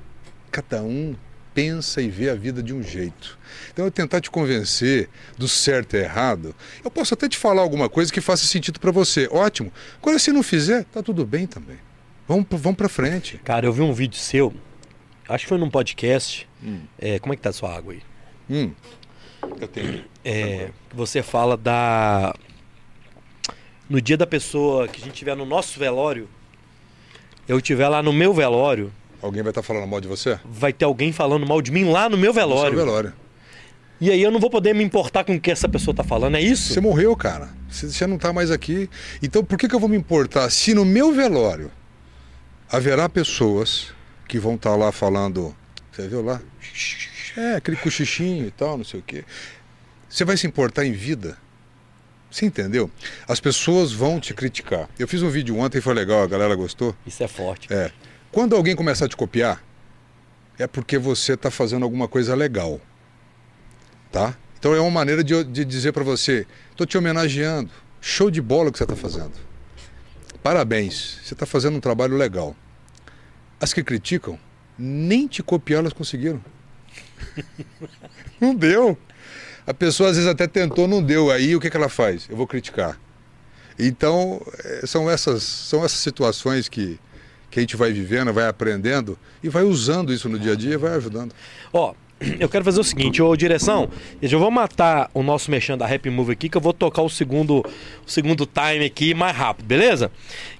Cada 0.52 0.84
um 0.84 1.16
pensa 1.56 2.04
e 2.04 2.08
vê 2.08 2.30
a 2.30 2.36
vida 2.36 2.62
de 2.62 2.72
um 2.72 2.84
jeito. 2.84 3.40
Então 3.74 3.84
eu 3.84 3.90
tentar 3.90 4.22
te 4.22 4.30
convencer 4.30 5.10
do 5.36 5.48
certo 5.48 5.96
e 5.96 6.00
errado, 6.00 6.54
eu 6.86 6.92
posso 6.92 7.16
até 7.16 7.28
te 7.28 7.36
falar 7.36 7.64
alguma 7.64 7.90
coisa 7.90 8.14
que 8.14 8.22
faça 8.22 8.46
sentido 8.46 8.80
para 8.80 8.92
você. 8.92 9.28
Ótimo. 9.32 9.74
Agora 10.00 10.20
se 10.20 10.32
não 10.32 10.44
fizer, 10.44 10.84
tá 10.86 11.02
tudo 11.02 11.26
bem 11.26 11.48
também. 11.48 11.78
Vamos, 12.28 12.46
vamos 12.52 12.78
para 12.78 12.88
frente. 12.88 13.42
Cara, 13.44 13.66
eu 13.66 13.74
vi 13.74 13.82
um 13.82 13.92
vídeo 13.92 14.20
seu, 14.20 14.54
acho 15.28 15.46
que 15.46 15.50
foi 15.50 15.58
num 15.58 15.70
podcast. 15.70 16.47
Hum. 16.64 16.82
É, 16.98 17.20
como 17.20 17.34
é 17.34 17.36
que 17.36 17.42
tá 17.42 17.50
a 17.50 17.54
sua 17.54 17.76
água 17.76 17.94
aí? 17.94 18.02
Hum. 18.50 18.72
Eu 19.60 19.68
tenho. 19.68 20.04
É, 20.26 20.70
que 20.90 20.96
você 20.96 21.22
fala 21.22 21.56
da. 21.58 22.34
No 23.90 24.02
dia 24.02 24.18
da 24.18 24.28
pessoa 24.28 24.88
que 24.88 25.02
a 25.02 25.06
gente 25.06 25.14
tiver 25.16 25.36
no 25.36 25.46
nosso 25.46 25.80
velório, 25.80 26.28
eu 27.48 27.62
tiver 27.62 27.88
lá 27.88 28.04
no 28.04 28.12
meu 28.12 28.34
velório, 28.34 28.92
Alguém 29.22 29.42
vai 29.42 29.52
estar 29.52 29.64
falando 29.64 29.88
mal 29.88 30.00
de 30.02 30.08
você? 30.08 30.40
vai 30.46 30.72
ter 30.74 30.86
alguém 30.86 31.12
falando 31.12 31.46
mal 31.46 31.62
de 31.62 31.72
mim 31.72 31.86
lá 31.86 32.10
no 32.10 32.18
meu 32.18 32.32
No 32.32 32.40
seu 32.40 32.48
velório. 32.48 32.78
velório. 32.78 33.14
E 34.00 34.12
aí 34.12 34.22
eu 34.22 34.30
não 34.30 34.40
vou 34.40 34.50
poder 34.50 34.76
me 34.76 34.84
importar 34.84 35.24
com 35.24 35.36
o 35.36 35.40
que 35.42 35.50
essa 35.50 35.68
pessoa 35.68 35.96
tá 35.96 36.04
falando, 36.04 36.36
é 36.36 36.42
isso? 36.42 36.72
Você 36.74 36.80
morreu, 36.80 37.16
cara. 37.16 37.50
Você 37.70 38.06
não 38.06 38.18
está 38.18 38.32
mais 38.32 38.52
aqui. 38.52 38.88
Então 39.24 39.44
por 39.44 39.58
que, 39.58 39.68
que 39.68 39.74
eu 39.74 39.80
vou 39.80 39.90
me 39.90 39.98
importar 39.98 40.50
se 40.52 40.74
no 40.76 40.86
meu 40.86 41.12
velório 41.14 41.72
haverá 42.70 43.08
pessoas 43.10 43.92
que 44.28 44.38
vão 44.38 44.56
estar 44.56 44.76
lá 44.76 44.92
falando. 44.92 45.56
Você 45.98 46.08
viu 46.08 46.22
lá? 46.22 46.40
É, 47.36 47.56
aquele 47.56 47.76
cochichinho 47.76 48.46
e 48.46 48.52
tal, 48.52 48.78
não 48.78 48.86
sei 48.86 49.00
o 49.00 49.04
quê. 49.04 49.26
Você 50.08 50.24
vai 50.24 50.38
se 50.38 50.46
importar 50.46 50.86
em 50.86 50.92
vida? 50.92 51.36
Você 52.30 52.46
entendeu? 52.46 52.92
As 53.28 53.40
pessoas 53.40 53.92
vão 53.92 54.20
te 54.20 54.32
criticar. 54.32 54.88
Eu 55.00 55.08
fiz 55.08 55.24
um 55.24 55.30
vídeo 55.30 55.58
ontem, 55.58 55.82
foi 55.82 55.96
legal, 55.96 56.22
a 56.22 56.28
galera 56.28 56.54
gostou. 56.54 56.96
Isso 57.04 57.24
é 57.24 57.28
forte. 57.28 57.74
É. 57.74 57.92
Quando 58.32 58.56
alguém 58.56 58.76
começar 58.76 59.06
a 59.06 59.10
te 59.10 59.18
copiar, 59.18 59.64
é 60.60 60.68
porque 60.68 61.00
você 61.00 61.34
está 61.34 61.50
fazendo 61.50 61.82
alguma 61.82 62.08
coisa 62.08 62.36
legal. 62.36 62.80
Tá? 64.12 64.38
Então 64.60 64.76
é 64.76 64.80
uma 64.80 64.92
maneira 64.92 65.24
de, 65.24 65.44
de 65.46 65.66
dizer 65.66 65.94
para 65.94 66.04
você: 66.04 66.46
estou 66.70 66.86
te 66.86 66.96
homenageando. 66.96 67.72
Show 68.00 68.30
de 68.30 68.40
bola 68.40 68.70
o 68.70 68.72
que 68.72 68.78
você 68.78 68.84
está 68.84 68.96
fazendo. 68.96 69.34
Parabéns, 70.44 71.18
você 71.24 71.34
está 71.34 71.48
fazendo 71.48 71.78
um 71.78 71.82
trabalho 71.82 72.16
legal. 72.16 72.56
As 73.60 73.74
que 73.74 73.84
criticam, 73.84 74.40
nem 74.78 75.28
te 75.28 75.42
copiar 75.42 75.80
elas 75.80 75.94
conseguiram. 75.94 76.42
não 78.40 78.56
deu. 78.56 78.98
A 79.66 79.74
pessoa 79.74 80.10
às 80.10 80.16
vezes 80.16 80.30
até 80.30 80.48
tentou, 80.48 80.88
não 80.88 81.02
deu. 81.02 81.32
Aí 81.32 81.56
o 81.56 81.60
que, 81.60 81.70
que 81.70 81.78
ela 81.78 81.90
faz? 81.90 82.28
Eu 82.30 82.38
vou 82.38 82.48
criticar. 82.48 83.00
Então, 83.78 84.42
eh, 84.64 84.82
são 84.86 85.10
essas, 85.10 85.44
são 85.44 85.84
essas 85.84 86.00
situações 86.00 86.68
que, 86.68 87.00
que 87.50 87.60
a 87.60 87.62
gente 87.62 87.76
vai 87.76 87.92
vivendo, 87.92 88.34
vai 88.34 88.48
aprendendo 88.48 89.18
e 89.44 89.50
vai 89.50 89.64
usando 89.64 90.12
isso 90.12 90.28
no 90.28 90.40
dia 90.40 90.54
a 90.54 90.56
dia 90.56 90.74
e 90.74 90.78
vai 90.78 90.94
ajudando. 90.96 91.34
Ó, 91.72 91.94
eu 92.40 92.50
quero 92.50 92.66
fazer 92.66 92.80
o 92.80 92.84
seguinte, 92.84 93.22
ô 93.22 93.36
direção, 93.36 93.90
eu 94.22 94.28
já 94.28 94.38
vou 94.38 94.50
matar 94.50 95.10
o 95.14 95.22
nosso 95.22 95.52
mexendo 95.52 95.80
da 95.80 95.86
Rap 95.86 96.10
Move 96.10 96.32
aqui, 96.32 96.50
que 96.50 96.58
eu 96.58 96.62
vou 96.62 96.74
tocar 96.74 97.02
o 97.02 97.10
segundo, 97.10 97.60
o 97.60 98.10
segundo 98.10 98.46
time 98.46 98.86
aqui 98.86 99.14
mais 99.14 99.36
rápido, 99.36 99.66
beleza? 99.66 100.12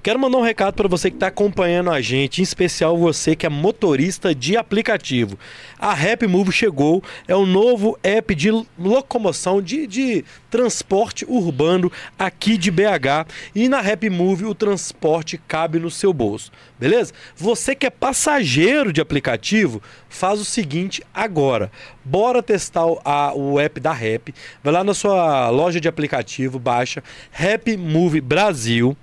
Quero 0.04 0.20
mandar 0.20 0.38
um 0.38 0.42
recado 0.42 0.76
para 0.76 0.88
você 0.88 1.10
que 1.10 1.18
está 1.18 1.28
acompanhando 1.28 1.90
a 1.90 2.00
gente, 2.00 2.40
em 2.40 2.44
especial 2.44 2.98
você 2.98 3.36
que 3.36 3.46
é 3.46 3.50
motorista 3.50 4.34
de 4.34 4.56
aplicativo. 4.56 5.38
A 5.78 5.94
Rap 5.94 6.26
Move 6.28 6.52
chegou, 6.52 7.04
é 7.28 7.36
o 7.36 7.46
novo 7.46 7.98
app 8.04 8.34
de 8.34 8.52
locomoção, 8.78 9.62
de, 9.62 9.88
de 9.88 10.24
transporte 10.50 11.26
urbano 11.28 11.92
aqui 12.18 12.58
de 12.58 12.72
BH. 12.72 13.28
E 13.54 13.68
na 13.68 13.82
Rap 13.82 14.10
Move 14.10 14.46
o 14.46 14.56
transporte 14.56 15.40
cabe 15.48 15.80
no 15.80 15.92
seu 15.92 16.14
bolso, 16.14 16.52
beleza? 16.80 17.14
Você 17.36 17.76
que 17.76 17.86
é 17.86 17.90
passageiro 17.90 18.94
de 18.94 19.02
aplicativo, 19.02 19.82
faz 20.08 20.40
o 20.40 20.46
seguinte 20.46 21.04
agora. 21.14 21.47
Bora 22.04 22.42
testar 22.44 22.86
o, 22.86 23.00
a- 23.04 23.34
o 23.34 23.60
app 23.60 23.80
da 23.80 23.92
Rap. 23.94 24.34
Vai 24.64 24.74
lá 24.74 24.84
na 24.84 24.94
sua 24.94 25.50
loja 25.50 25.80
de 25.80 25.88
aplicativo, 25.88 26.60
baixa 26.60 27.04
Rap 27.32 27.76
Move 27.78 28.22
Brasil, 28.22 28.96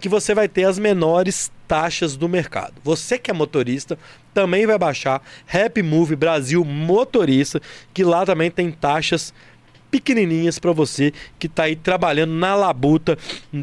que 0.00 0.08
você 0.08 0.34
vai 0.34 0.48
ter 0.48 0.64
as 0.64 0.78
menores 0.78 1.50
taxas 1.68 2.16
do 2.16 2.28
mercado. 2.28 2.74
Você 2.84 3.18
que 3.18 3.30
é 3.30 3.34
motorista 3.34 3.98
também 4.34 4.66
vai 4.66 4.78
baixar 4.78 5.22
Rap 5.46 5.82
Move 5.82 6.16
Brasil 6.16 6.64
Motorista, 6.64 7.60
que 7.94 8.02
lá 8.04 8.24
também 8.26 8.50
tem 8.50 8.70
taxas 8.70 9.32
pequenininhas 9.92 10.58
para 10.58 10.72
você 10.72 11.12
que 11.38 11.46
está 11.46 11.64
aí 11.64 11.76
trabalhando 11.76 12.32
na 12.32 12.56
labuta 12.56 13.18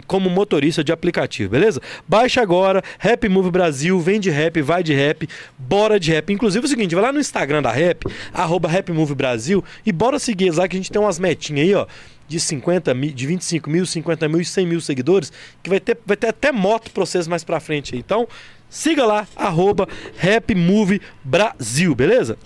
como 0.06 0.30
motorista 0.30 0.84
de 0.84 0.92
aplicativo, 0.92 1.50
beleza? 1.50 1.82
Baixa 2.08 2.40
agora, 2.40 2.84
Rap 3.00 3.28
Move 3.28 3.50
Brasil, 3.50 4.00
vem 4.00 4.20
de 4.20 4.30
rap, 4.30 4.62
vai 4.62 4.84
de 4.84 4.94
rap, 4.94 5.28
bora 5.58 6.00
de 6.00 6.12
rap. 6.12 6.32
Inclusive 6.32 6.64
é 6.64 6.68
o 6.68 6.70
seguinte, 6.70 6.94
vai 6.94 7.04
lá 7.04 7.12
no 7.12 7.20
Instagram 7.20 7.64
da 7.64 7.72
Rap, 7.72 8.06
arroba 8.32 8.70
Rap 8.70 8.92
Move 8.92 9.16
Brasil 9.16 9.64
e 9.84 9.92
bora 9.92 10.20
seguir 10.20 10.52
lá 10.52 10.68
que 10.68 10.76
a 10.76 10.80
gente 10.80 10.92
tem 10.92 11.02
umas 11.02 11.18
metinhas 11.18 11.66
aí, 11.66 11.74
ó, 11.74 11.88
de 12.28 12.40
50 12.40 12.94
mil, 12.94 13.12
de 13.12 13.26
25 13.26 13.68
mil, 13.68 13.86
50 13.88 14.30
mil 14.30 14.40
e 14.40 14.46
100 14.46 14.68
mil 14.68 14.80
seguidores, 14.80 15.34
que 15.64 15.70
vai 15.70 15.80
ter, 15.80 15.98
vai 16.06 16.16
ter 16.16 16.28
até 16.28 16.52
moto 16.52 16.92
pra 16.92 17.04
vocês 17.04 17.28
mais 17.28 17.44
pra 17.44 17.60
frente. 17.60 17.98
Então, 17.98 18.28
siga 18.70 19.04
lá, 19.04 19.28
arroba 19.36 19.88
Rap 20.16 20.54
Move 20.54 21.02
Brasil, 21.24 21.96
beleza? 21.96 22.38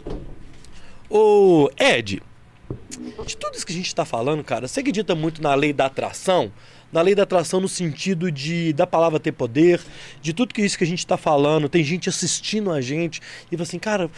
Ô, 1.10 1.70
Ed, 1.78 2.24
de 3.26 3.38
tudo 3.38 3.56
isso 3.56 3.66
que 3.66 3.74
a 3.74 3.76
gente 3.76 3.88
está 3.88 4.06
falando, 4.06 4.44
cara, 4.44 4.68
você 4.68 4.80
acredita 4.80 5.16
muito 5.16 5.42
na 5.42 5.54
lei 5.56 5.74
da 5.74 5.86
atração? 5.86 6.52
Na 6.92 7.02
lei 7.02 7.16
da 7.16 7.24
atração 7.24 7.60
no 7.60 7.68
sentido 7.68 8.32
de 8.32 8.72
da 8.72 8.86
palavra 8.86 9.20
ter 9.20 9.32
poder, 9.32 9.82
de 10.22 10.32
tudo 10.32 10.54
que 10.54 10.62
isso 10.62 10.78
que 10.78 10.84
a 10.84 10.88
gente 10.88 11.00
está 11.00 11.18
falando, 11.18 11.68
tem 11.68 11.84
gente 11.84 12.08
assistindo 12.08 12.72
a 12.72 12.82
gente 12.82 13.20
e 13.52 13.60
assim, 13.60 13.80
cara, 13.80 14.12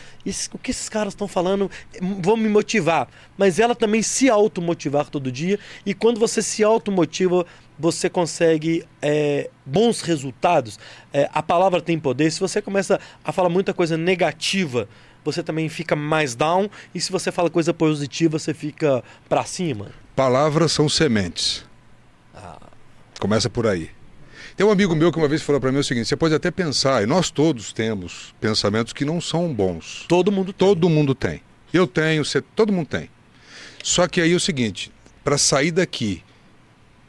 o 0.54 0.58
que 0.58 0.72
esses 0.72 0.90
caras 0.90 1.14
estão 1.14 1.28
falando 1.28 1.72
hum, 2.02 2.22
vão 2.22 2.36
me 2.36 2.50
motivar. 2.50 3.08
Mas 3.38 3.60
ela 3.60 3.74
também 3.74 4.02
se 4.02 4.30
automotivar 4.30 5.10
todo 5.10 5.32
dia 5.32 5.58
e 5.86 5.94
quando 5.94 6.20
você 6.20 6.42
se 6.42 6.64
automotiva, 6.64 7.46
você 7.80 8.10
consegue 8.10 8.84
é, 9.02 9.50
bons 9.66 10.02
resultados. 10.02 10.78
É, 11.14 11.30
a 11.34 11.42
palavra 11.42 11.82
tem 11.82 11.98
poder. 11.98 12.30
Se 12.32 12.40
você 12.40 12.62
começa 12.62 13.00
a 13.24 13.32
falar 13.32 13.50
muita 13.50 13.74
coisa 13.74 13.98
negativa, 13.98 14.88
você 15.26 15.42
também 15.42 15.68
fica 15.68 15.96
mais 15.96 16.36
down. 16.36 16.70
E 16.94 17.02
se 17.02 17.12
você 17.12 17.32
fala 17.32 17.50
coisa 17.50 17.74
positiva, 17.74 18.38
você 18.38 18.54
fica 18.54 19.04
pra 19.28 19.44
cima. 19.44 19.92
Palavras 20.16 20.72
são 20.72 20.88
sementes. 20.88 21.66
Ah. 22.34 22.60
Começa 23.20 23.50
por 23.50 23.66
aí. 23.66 23.90
Tem 24.56 24.66
um 24.66 24.72
amigo 24.72 24.96
meu 24.96 25.12
que 25.12 25.18
uma 25.18 25.28
vez 25.28 25.42
falou 25.42 25.60
para 25.60 25.72
mim 25.72 25.80
o 25.80 25.84
seguinte: 25.84 26.08
você 26.08 26.16
pode 26.16 26.34
até 26.34 26.50
pensar, 26.50 27.04
e 27.04 27.06
nós 27.06 27.30
todos 27.30 27.74
temos 27.74 28.34
pensamentos 28.40 28.94
que 28.94 29.04
não 29.04 29.20
são 29.20 29.54
bons. 29.54 30.06
Todo 30.08 30.32
mundo 30.32 30.54
tem. 30.54 30.68
Todo 30.68 30.90
mundo 30.90 31.14
tem. 31.14 31.42
Eu 31.74 31.86
tenho, 31.86 32.24
você, 32.24 32.40
todo 32.40 32.72
mundo 32.72 32.88
tem. 32.88 33.10
Só 33.84 34.08
que 34.08 34.22
aí 34.22 34.32
é 34.32 34.36
o 34.36 34.40
seguinte: 34.40 34.92
para 35.24 35.38
sair 35.38 35.72
daqui 35.72 36.24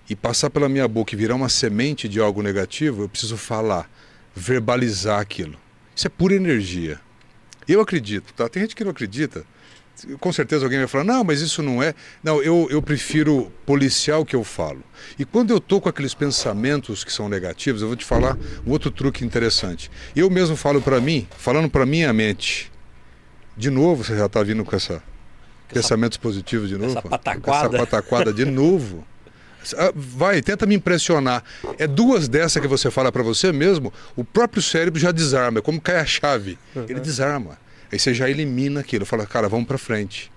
e 0.08 0.16
passar 0.16 0.50
pela 0.50 0.68
minha 0.68 0.88
boca 0.88 1.14
e 1.14 1.18
virar 1.18 1.34
uma 1.34 1.48
semente 1.48 2.08
de 2.08 2.18
algo 2.18 2.42
negativo, 2.42 3.02
eu 3.02 3.08
preciso 3.08 3.36
falar, 3.36 3.88
verbalizar 4.34 5.20
aquilo. 5.20 5.56
Isso 5.94 6.06
é 6.06 6.10
pura 6.10 6.34
energia. 6.34 7.00
Eu 7.68 7.80
acredito, 7.80 8.32
tá? 8.34 8.48
Tem 8.48 8.62
gente 8.62 8.76
que 8.76 8.84
não 8.84 8.90
acredita. 8.90 9.44
Com 10.20 10.30
certeza 10.30 10.64
alguém 10.64 10.78
vai 10.78 10.86
falar, 10.86 11.04
não, 11.04 11.24
mas 11.24 11.40
isso 11.40 11.62
não 11.62 11.82
é. 11.82 11.94
Não, 12.22 12.42
eu, 12.42 12.68
eu 12.70 12.82
prefiro 12.82 13.50
policiar 13.64 14.20
o 14.20 14.26
que 14.26 14.36
eu 14.36 14.44
falo. 14.44 14.82
E 15.18 15.24
quando 15.24 15.52
eu 15.52 15.58
tô 15.58 15.80
com 15.80 15.88
aqueles 15.88 16.12
pensamentos 16.12 17.02
que 17.02 17.12
são 17.12 17.28
negativos, 17.28 17.80
eu 17.80 17.88
vou 17.88 17.96
te 17.96 18.04
falar 18.04 18.36
um 18.66 18.70
outro 18.72 18.90
truque 18.90 19.24
interessante. 19.24 19.90
Eu 20.14 20.28
mesmo 20.28 20.54
falo 20.54 20.82
para 20.82 21.00
mim, 21.00 21.26
falando 21.38 21.70
para 21.70 21.86
minha 21.86 22.12
mente, 22.12 22.70
de 23.56 23.70
novo 23.70 24.04
você 24.04 24.16
já 24.16 24.26
está 24.26 24.42
vindo 24.42 24.64
com 24.64 24.76
essa 24.76 25.02
Pensamentos 25.68 26.16
positivos 26.16 26.68
de 26.68 26.76
novo? 26.76 26.90
essa 26.90 27.02
pataquada. 27.02 27.76
Essa 27.76 27.86
pataquada 27.86 28.32
de 28.32 28.44
novo. 28.44 29.04
Ah, 29.76 29.92
Vai, 29.94 30.42
tenta 30.42 30.66
me 30.66 30.74
impressionar. 30.74 31.42
É 31.78 31.86
duas 31.86 32.28
dessas 32.28 32.60
que 32.60 32.68
você 32.68 32.90
fala 32.90 33.10
pra 33.10 33.22
você 33.22 33.52
mesmo, 33.52 33.92
o 34.14 34.24
próprio 34.24 34.62
cérebro 34.62 35.00
já 35.00 35.10
desarma, 35.10 35.58
é 35.58 35.62
como 35.62 35.80
cai 35.80 35.96
a 35.98 36.06
chave. 36.06 36.58
Ele 36.88 37.00
desarma. 37.00 37.58
Aí 37.90 37.98
você 37.98 38.12
já 38.12 38.28
elimina 38.28 38.80
aquilo, 38.80 39.06
fala, 39.06 39.26
cara, 39.26 39.48
vamos 39.48 39.66
pra 39.66 39.78
frente. 39.78 40.30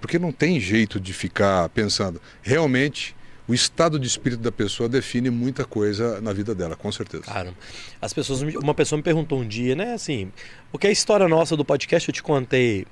Porque 0.00 0.18
não 0.18 0.30
tem 0.32 0.60
jeito 0.60 1.00
de 1.00 1.12
ficar 1.12 1.68
pensando. 1.70 2.20
Realmente, 2.42 3.16
o 3.48 3.54
estado 3.54 3.98
de 3.98 4.06
espírito 4.06 4.42
da 4.42 4.52
pessoa 4.52 4.88
define 4.88 5.30
muita 5.30 5.64
coisa 5.64 6.20
na 6.20 6.32
vida 6.32 6.54
dela, 6.54 6.76
com 6.76 6.92
certeza. 6.92 7.24
Cara, 7.24 7.52
as 8.00 8.12
pessoas, 8.12 8.42
uma 8.42 8.74
pessoa 8.74 8.96
me 8.96 9.02
perguntou 9.02 9.40
um 9.40 9.46
dia, 9.48 9.74
né, 9.74 9.94
assim, 9.94 10.30
porque 10.70 10.86
a 10.86 10.90
história 10.90 11.26
nossa 11.26 11.56
do 11.56 11.64
podcast 11.64 12.08
eu 12.08 12.12
te 12.12 12.22
contei 12.22 12.86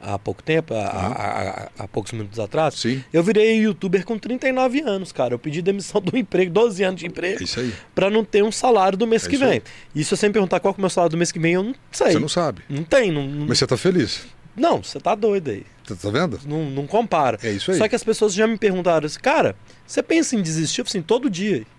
há 0.00 0.18
pouco 0.18 0.42
tempo, 0.42 0.74
há, 0.74 0.78
há- 0.86 1.08
há- 1.50 1.68
há 1.84 1.88
poucos 1.88 2.12
minutos 2.12 2.38
atrás. 2.38 2.74
Sim, 2.74 3.02
Eu 3.12 3.22
virei 3.22 3.56
youtuber 3.62 4.04
com 4.04 4.18
39 4.18 4.80
anos, 4.82 5.12
cara. 5.12 5.34
Eu 5.34 5.38
pedi 5.38 5.62
demissão 5.62 6.00
do 6.02 6.16
emprego, 6.16 6.50
12 6.52 6.82
anos 6.84 7.00
de 7.00 7.06
é 7.06 7.08
emprego, 7.08 7.44
aí. 7.56 7.72
pra 7.94 8.10
não 8.10 8.24
ter 8.24 8.42
um 8.44 8.52
salário 8.52 8.96
do 8.98 9.06
mês 9.06 9.26
É 9.26 9.30
que 9.30 9.36
vem. 9.36 9.48
aí. 9.48 9.62
E 9.94 10.04
se 10.04 10.16
você 10.16 10.26
me 10.28 10.32
perguntar 10.32 10.60
qual 10.60 10.74
é 10.74 10.76
o 10.76 10.80
meu 10.80 10.90
salário 10.90 11.10
do 11.12 11.16
mês 11.18 11.32
que 11.32 11.38
vem, 11.38 11.54
eu 11.54 11.62
não 11.62 11.74
sei. 11.90 12.12
Você 12.12 12.18
não 12.18 12.28
sabe. 12.28 12.62
Não 12.68 12.82
tem, 12.84 13.10
não, 13.10 13.26
não, 13.26 13.46
Mas 13.46 13.58
você 13.58 13.66
tá 13.66 13.76
feliz. 13.76 14.22
não, 14.56 14.82
você 14.82 15.00
tá 15.00 15.14
doido 15.14 15.50
aí. 15.50 15.64
Tá, 15.86 15.94
tá 15.94 16.10
vendo? 16.10 16.40
Não, 16.46 16.64
não 16.70 16.86
compara. 16.86 17.38
É 17.42 17.50
isso 17.50 17.70
aí. 17.70 17.78
Só 17.78 17.88
que 17.88 17.94
as 17.94 18.02
pessoas 18.04 18.32
já 18.34 18.46
me 18.46 18.56
perguntaram 18.56 19.06
assim, 19.06 19.18
cara, 19.20 19.54
você 19.86 20.02
pensa 20.02 20.34
em 20.36 20.42
desistir? 20.42 20.80
Eu 20.80 20.84
falei 20.86 20.98
assim, 21.00 21.06
todo 21.06 21.28
dia. 21.30 21.64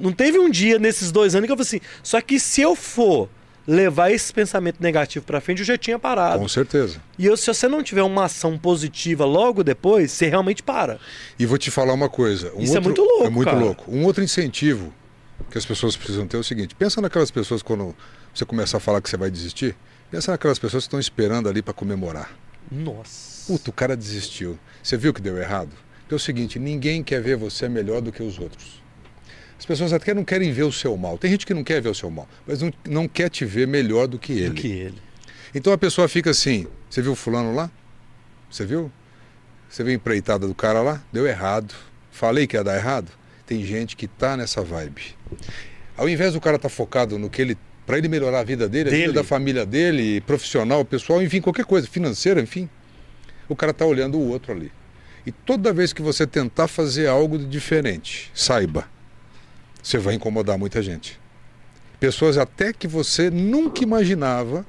Não 0.00 0.12
teve 0.12 0.38
um 0.38 0.48
dia 0.48 0.78
nesses 0.78 1.12
dois 1.12 1.34
anos 1.34 1.46
que 1.46 1.52
eu 1.52 1.56
falei 1.56 1.66
assim, 1.68 1.80
só 2.02 2.20
que 2.22 2.40
se 2.40 2.62
eu 2.62 2.74
for 2.74 3.28
levar 3.70 4.10
esse 4.10 4.32
pensamento 4.32 4.78
negativo 4.82 5.24
pra 5.24 5.40
frente, 5.40 5.60
eu 5.60 5.64
já 5.64 5.78
tinha 5.78 5.98
parado. 5.98 6.40
Com 6.40 6.48
certeza. 6.48 7.00
E 7.16 7.24
eu, 7.26 7.36
se 7.36 7.46
você 7.46 7.68
não 7.68 7.82
tiver 7.82 8.02
uma 8.02 8.24
ação 8.24 8.58
positiva 8.58 9.24
logo 9.24 9.62
depois, 9.62 10.10
você 10.10 10.28
realmente 10.28 10.62
para. 10.62 10.98
E 11.38 11.46
vou 11.46 11.56
te 11.56 11.70
falar 11.70 11.92
uma 11.92 12.08
coisa. 12.08 12.52
Um 12.56 12.60
Isso 12.62 12.72
é 12.72 12.76
outro- 12.76 12.82
muito 12.82 13.02
louco, 13.02 13.24
É 13.26 13.30
muito 13.30 13.44
cara. 13.48 13.58
louco. 13.60 13.84
Um 13.94 14.04
outro 14.04 14.24
incentivo 14.24 14.92
que 15.50 15.56
as 15.56 15.64
pessoas 15.64 15.96
precisam 15.96 16.26
ter 16.26 16.36
é 16.36 16.40
o 16.40 16.44
seguinte: 16.44 16.74
pensa 16.74 17.00
naquelas 17.00 17.30
pessoas 17.30 17.62
quando 17.62 17.94
você 18.34 18.44
começar 18.44 18.78
a 18.78 18.80
falar 18.80 19.00
que 19.00 19.08
você 19.08 19.16
vai 19.16 19.30
desistir. 19.30 19.76
Pensa 20.10 20.32
naquelas 20.32 20.58
pessoas 20.58 20.82
que 20.84 20.88
estão 20.88 20.98
esperando 21.00 21.48
ali 21.48 21.62
para 21.62 21.72
comemorar. 21.72 22.30
Nossa. 22.70 23.46
Puta, 23.46 23.70
o 23.70 23.72
cara 23.72 23.96
desistiu. 23.96 24.58
Você 24.82 24.96
viu 24.96 25.14
que 25.14 25.20
deu 25.20 25.38
errado? 25.38 25.70
Então 26.06 26.16
é 26.16 26.20
o 26.20 26.20
seguinte: 26.20 26.58
ninguém 26.58 27.02
quer 27.04 27.22
ver 27.22 27.36
você 27.36 27.68
melhor 27.68 28.00
do 28.00 28.10
que 28.10 28.22
os 28.22 28.38
outros. 28.38 28.82
As 29.60 29.66
pessoas 29.66 29.92
até 29.92 30.14
não 30.14 30.24
querem 30.24 30.50
ver 30.52 30.62
o 30.62 30.72
seu 30.72 30.96
mal. 30.96 31.18
Tem 31.18 31.30
gente 31.30 31.44
que 31.44 31.52
não 31.52 31.62
quer 31.62 31.82
ver 31.82 31.90
o 31.90 31.94
seu 31.94 32.10
mal, 32.10 32.26
mas 32.46 32.62
não, 32.62 32.72
não 32.88 33.06
quer 33.06 33.28
te 33.28 33.44
ver 33.44 33.68
melhor 33.68 34.06
do 34.08 34.18
que 34.18 34.32
Do 34.32 34.40
ele. 34.40 34.54
que 34.54 34.68
ele. 34.68 34.98
Então 35.54 35.70
a 35.70 35.76
pessoa 35.76 36.08
fica 36.08 36.30
assim: 36.30 36.66
você 36.88 37.02
viu 37.02 37.12
o 37.12 37.14
fulano 37.14 37.54
lá? 37.54 37.70
Você 38.50 38.64
viu? 38.64 38.90
Você 39.68 39.84
viu 39.84 39.92
a 39.92 39.94
empreitada 39.94 40.48
do 40.48 40.54
cara 40.54 40.80
lá? 40.80 41.02
Deu 41.12 41.26
errado. 41.26 41.74
Falei 42.10 42.46
que 42.46 42.56
ia 42.56 42.64
dar 42.64 42.74
errado? 42.74 43.12
Tem 43.44 43.62
gente 43.62 43.96
que 43.96 44.08
tá 44.08 44.34
nessa 44.34 44.62
vibe. 44.62 45.14
Ao 45.94 46.08
invés 46.08 46.32
do 46.32 46.40
cara 46.40 46.56
estar 46.56 46.70
focado 46.70 47.18
no 47.18 47.28
que 47.28 47.42
ele. 47.42 47.58
para 47.84 47.98
ele 47.98 48.08
melhorar 48.08 48.40
a 48.40 48.44
vida 48.44 48.66
dele, 48.66 48.88
a 48.88 48.92
Dele. 48.92 49.06
vida 49.08 49.12
da 49.20 49.24
família 49.24 49.66
dele, 49.66 50.22
profissional, 50.22 50.84
pessoal, 50.86 51.22
enfim, 51.22 51.40
qualquer 51.42 51.66
coisa, 51.66 51.86
financeira, 51.86 52.40
enfim. 52.40 52.66
O 53.46 53.54
cara 53.54 53.74
tá 53.74 53.84
olhando 53.84 54.16
o 54.18 54.26
outro 54.26 54.52
ali. 54.52 54.72
E 55.26 55.30
toda 55.30 55.70
vez 55.70 55.92
que 55.92 56.00
você 56.00 56.26
tentar 56.26 56.66
fazer 56.66 57.08
algo 57.08 57.36
de 57.38 57.44
diferente, 57.44 58.30
saiba, 58.32 58.88
você 59.82 59.98
vai 59.98 60.14
incomodar 60.14 60.58
muita 60.58 60.82
gente. 60.82 61.18
Pessoas 61.98 62.38
até 62.38 62.72
que 62.72 62.88
você 62.88 63.30
nunca 63.30 63.82
imaginava 63.82 64.64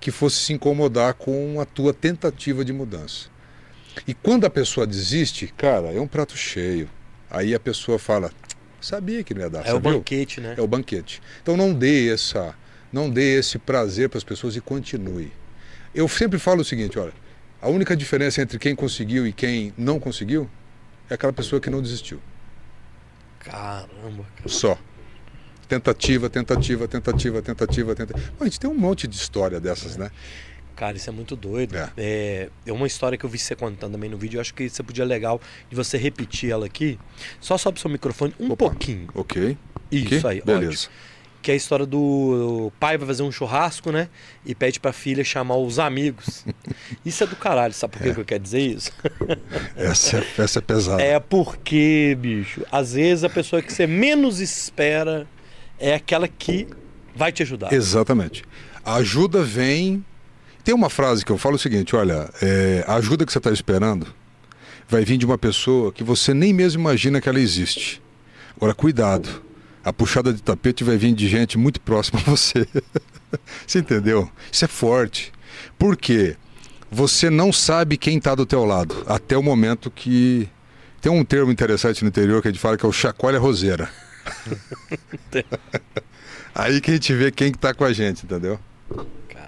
que 0.00 0.10
fosse 0.10 0.36
se 0.36 0.52
incomodar 0.52 1.14
com 1.14 1.60
a 1.60 1.64
tua 1.64 1.92
tentativa 1.92 2.64
de 2.64 2.72
mudança. 2.72 3.28
E 4.06 4.14
quando 4.14 4.44
a 4.44 4.50
pessoa 4.50 4.86
desiste, 4.86 5.46
cara, 5.56 5.92
é 5.92 6.00
um 6.00 6.06
prato 6.06 6.36
cheio. 6.36 6.88
Aí 7.30 7.54
a 7.54 7.60
pessoa 7.60 7.98
fala, 7.98 8.30
sabia 8.80 9.24
que 9.24 9.34
não 9.34 9.42
ia 9.42 9.50
dar, 9.50 9.60
É 9.66 9.72
o 9.72 9.76
você 9.76 9.80
viu? 9.80 9.98
banquete, 9.98 10.40
né? 10.40 10.54
É 10.56 10.60
o 10.60 10.66
banquete. 10.66 11.22
Então 11.42 11.56
não 11.56 11.72
dê 11.72 12.12
essa, 12.12 12.54
não 12.92 13.08
dê 13.10 13.38
esse 13.38 13.58
prazer 13.58 14.08
para 14.08 14.18
as 14.18 14.24
pessoas 14.24 14.54
e 14.56 14.60
continue. 14.60 15.32
Eu 15.94 16.08
sempre 16.08 16.38
falo 16.38 16.60
o 16.60 16.64
seguinte, 16.64 16.98
olha, 16.98 17.12
a 17.62 17.68
única 17.68 17.96
diferença 17.96 18.42
entre 18.42 18.58
quem 18.58 18.74
conseguiu 18.74 19.26
e 19.26 19.32
quem 19.32 19.72
não 19.78 19.98
conseguiu 19.98 20.48
é 21.08 21.14
aquela 21.14 21.32
pessoa 21.32 21.60
que 21.60 21.70
não 21.70 21.80
desistiu. 21.80 22.20
Caramba, 23.44 24.24
cara. 24.36 24.48
Só. 24.48 24.78
Tentativa, 25.68 26.28
tentativa, 26.28 26.86
tentativa, 26.86 27.42
tentativa, 27.42 27.94
tentativa. 27.94 28.32
Bom, 28.38 28.42
a 28.42 28.44
gente 28.44 28.60
tem 28.60 28.68
um 28.70 28.74
monte 28.74 29.06
de 29.06 29.16
história 29.16 29.58
dessas, 29.60 29.96
né? 29.96 30.10
Cara, 30.76 30.96
isso 30.96 31.08
é 31.08 31.12
muito 31.12 31.36
doido. 31.36 31.76
É. 31.76 31.90
É, 31.96 32.50
é 32.66 32.72
uma 32.72 32.86
história 32.86 33.16
que 33.16 33.24
eu 33.24 33.30
vi 33.30 33.38
você 33.38 33.54
contando 33.54 33.92
também 33.92 34.10
no 34.10 34.16
vídeo. 34.18 34.38
Eu 34.38 34.40
acho 34.40 34.52
que 34.52 34.68
você 34.68 34.82
podia 34.82 35.04
legal 35.04 35.40
de 35.70 35.76
você 35.76 35.96
repetir 35.96 36.50
ela 36.50 36.66
aqui. 36.66 36.98
Só 37.40 37.56
sobe 37.56 37.78
seu 37.80 37.88
microfone 37.88 38.34
um 38.40 38.46
Opa. 38.46 38.56
pouquinho. 38.56 39.08
Ok. 39.14 39.56
Isso 39.90 40.26
aí, 40.26 40.42
Beleza. 40.42 40.72
ótimo. 40.72 40.92
Que 41.44 41.50
é 41.50 41.54
a 41.54 41.56
história 41.58 41.84
do 41.84 42.72
pai 42.80 42.96
vai 42.96 43.06
fazer 43.06 43.22
um 43.22 43.30
churrasco, 43.30 43.92
né? 43.92 44.08
E 44.46 44.54
pede 44.54 44.80
pra 44.80 44.94
filha 44.94 45.22
chamar 45.22 45.56
os 45.58 45.78
amigos. 45.78 46.42
Isso 47.04 47.22
é 47.22 47.26
do 47.26 47.36
caralho, 47.36 47.74
sabe 47.74 47.92
por 47.92 48.02
que 48.02 48.14
que 48.14 48.20
eu 48.20 48.24
quero 48.24 48.42
dizer 48.42 48.60
isso? 48.60 48.90
Essa, 49.76 50.16
é- 50.20 50.26
essa 50.38 50.58
é 50.58 50.62
pesada. 50.62 51.02
É 51.02 51.20
porque, 51.20 52.16
bicho, 52.18 52.64
às 52.72 52.94
vezes 52.94 53.24
a 53.24 53.28
pessoa 53.28 53.60
que 53.60 53.70
você 53.70 53.86
menos 53.86 54.40
espera 54.40 55.26
é 55.78 55.94
aquela 55.94 56.26
que 56.26 56.66
vai 57.14 57.30
te 57.30 57.42
ajudar. 57.42 57.74
Exatamente. 57.74 58.42
A 58.82 58.94
ajuda 58.94 59.42
vem. 59.42 60.02
Tem 60.64 60.74
uma 60.74 60.88
frase 60.88 61.26
que 61.26 61.30
eu 61.30 61.36
falo 61.36 61.56
o 61.56 61.58
seguinte: 61.58 61.94
olha, 61.94 62.30
é, 62.40 62.84
a 62.88 62.94
ajuda 62.94 63.26
que 63.26 63.32
você 63.32 63.36
está 63.38 63.50
esperando 63.50 64.06
vai 64.88 65.04
vir 65.04 65.18
de 65.18 65.26
uma 65.26 65.36
pessoa 65.36 65.92
que 65.92 66.02
você 66.02 66.32
nem 66.32 66.54
mesmo 66.54 66.80
imagina 66.80 67.20
que 67.20 67.28
ela 67.28 67.38
existe. 67.38 68.00
Agora, 68.56 68.72
cuidado. 68.72 69.43
A 69.84 69.92
puxada 69.92 70.32
de 70.32 70.42
tapete 70.42 70.82
vai 70.82 70.96
vir 70.96 71.12
de 71.12 71.28
gente 71.28 71.58
muito 71.58 71.80
próxima 71.80 72.20
a 72.20 72.30
você. 72.30 72.66
você 73.66 73.80
entendeu? 73.80 74.30
Isso 74.50 74.64
é 74.64 74.68
forte. 74.68 75.32
Por 75.78 75.96
quê? 75.96 76.36
Você 76.90 77.28
não 77.28 77.52
sabe 77.52 77.96
quem 77.96 78.18
está 78.18 78.34
do 78.34 78.46
teu 78.46 78.64
lado 78.64 79.04
até 79.06 79.36
o 79.36 79.42
momento 79.42 79.90
que 79.90 80.48
tem 81.00 81.12
um 81.12 81.24
termo 81.24 81.52
interessante 81.52 82.02
no 82.02 82.08
interior 82.08 82.40
que 82.40 82.48
a 82.48 82.50
gente 82.50 82.60
fala 82.60 82.78
que 82.78 82.86
é 82.86 82.88
o 82.88 82.92
chacoalha 82.92 83.38
roseira. 83.38 83.90
Aí 86.54 86.80
que 86.80 86.92
a 86.92 86.94
gente 86.94 87.12
vê 87.12 87.30
quem 87.30 87.52
que 87.52 87.58
tá 87.58 87.74
com 87.74 87.84
a 87.84 87.92
gente, 87.92 88.24
entendeu? 88.24 88.58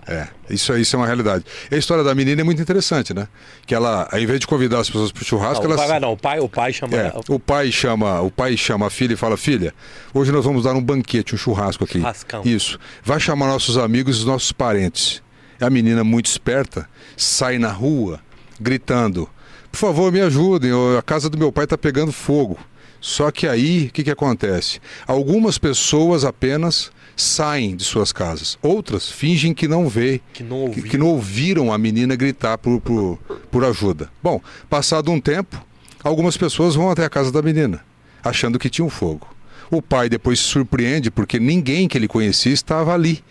É, 0.09 0.29
isso, 0.49 0.73
aí- 0.73 0.83
isso 0.83 0.95
é 0.95 0.99
uma 0.99 1.07
realidade. 1.07 1.45
E 1.71 1.75
a 1.75 1.79
história 1.79 2.05
da 2.05 2.15
menina 2.15 2.41
é 2.41 2.45
muito 2.45 2.63
interessante, 2.63 3.13
né? 3.13 3.27
Que 3.67 3.75
ela, 3.75 4.09
ao 4.13 4.19
invés 4.21 4.39
de 4.39 4.47
convidar 4.47 4.79
as 4.79 4.89
pessoas 4.89 5.11
pro 5.11 5.25
churrasco, 5.25 5.65
não, 5.65 5.71
o 5.71 5.75
ela. 5.75 5.87
pai, 5.89 6.01
não, 6.01 6.13
o 6.13 6.17
pai, 6.17 6.39
o 6.39 6.49
pai 6.49 6.73
chama. 6.73 6.97
É, 6.97 7.13
o 7.29 7.41
pai 7.41 7.73
chama, 7.73 8.21
o 8.21 8.31
pai 8.31 8.57
chama 8.57 8.87
a 8.87 8.91
filha 8.91 9.15
e 9.15 9.17
fala: 9.17 9.37
"Filha, 9.37 9.75
hoje 10.15 10.31
nós 10.31 10.45
vamos 10.45 10.63
dar 10.65 10.75
um 10.75 10.83
banquete, 10.83 11.35
um 11.35 11.39
churrasco 11.39 11.83
aqui". 11.85 11.99
Churrascão. 11.99 12.43
Isso. 12.45 12.79
Vai 13.03 13.19
chamar 13.19 13.47
nossos 13.49 13.77
amigos 13.77 14.17
e 14.17 14.21
os 14.21 14.25
nossos 14.27 14.53
parentes. 14.53 15.23
A 15.61 15.69
menina 15.71 16.05
muito 16.05 16.27
esperta 16.27 16.89
sai 17.17 17.59
na 17.59 17.73
rua 17.73 18.21
gritando: 18.61 19.29
"Por 19.73 19.79
favor, 19.79 20.13
me 20.13 20.21
ajudem, 20.21 20.71
a 20.99 21.03
casa 21.03 21.29
do 21.29 21.37
meu 21.37 21.51
pai 21.51 21.65
está 21.65 21.77
pegando 21.77 22.13
fogo". 22.13 22.57
Só 23.01 23.31
que 23.31 23.47
aí, 23.47 23.87
o 23.87 23.93
que, 23.93 24.03
que 24.05 24.11
acontece? 24.11 24.81
Algumas 25.07 25.59
pessoas 25.59 26.25
apenas 26.25 26.91
saem 27.17 27.75
de 27.75 27.83
suas 27.83 28.13
casas, 28.13 28.59
outras 28.61 29.11
fingem 29.11 29.55
que 29.55 29.67
não 29.67 29.89
vê, 29.89 30.21
Que 30.35 30.43
não 30.43 30.57
que, 30.71 30.81
ouviu. 30.81 30.85
que 30.85 30.99
não 30.99 31.07
ouviram 31.07 31.73
a 31.73 31.79
menina 31.79 32.15
gritar 32.15 32.59
por, 32.59 32.79
por, 32.81 33.19
por 33.51 33.65
ajuda. 33.65 34.11
Bom, 34.23 34.41
passado 34.69 35.11
um 35.11 35.19
tempo, 35.21 35.61
algumas 36.05 36.37
pessoas 36.37 36.75
vão 36.75 36.91
até 36.91 37.05
a 37.05 37.11
casa 37.11 37.33
da 37.33 37.41
menina, 37.41 37.83
achando 38.23 38.59
que 38.59 38.69
tinha 38.69 38.85
um 38.85 38.91
fogo. 38.91 39.27
O 39.71 39.81
pai 39.81 40.09
depois 40.09 40.39
se 40.39 40.45
surpreende 40.45 41.11
porque 41.11 41.41
ninguém 41.41 41.89
que 41.89 41.97
ele 41.99 42.07
conhecia 42.07 42.53
estava 42.53 42.93
ali. 42.95 43.25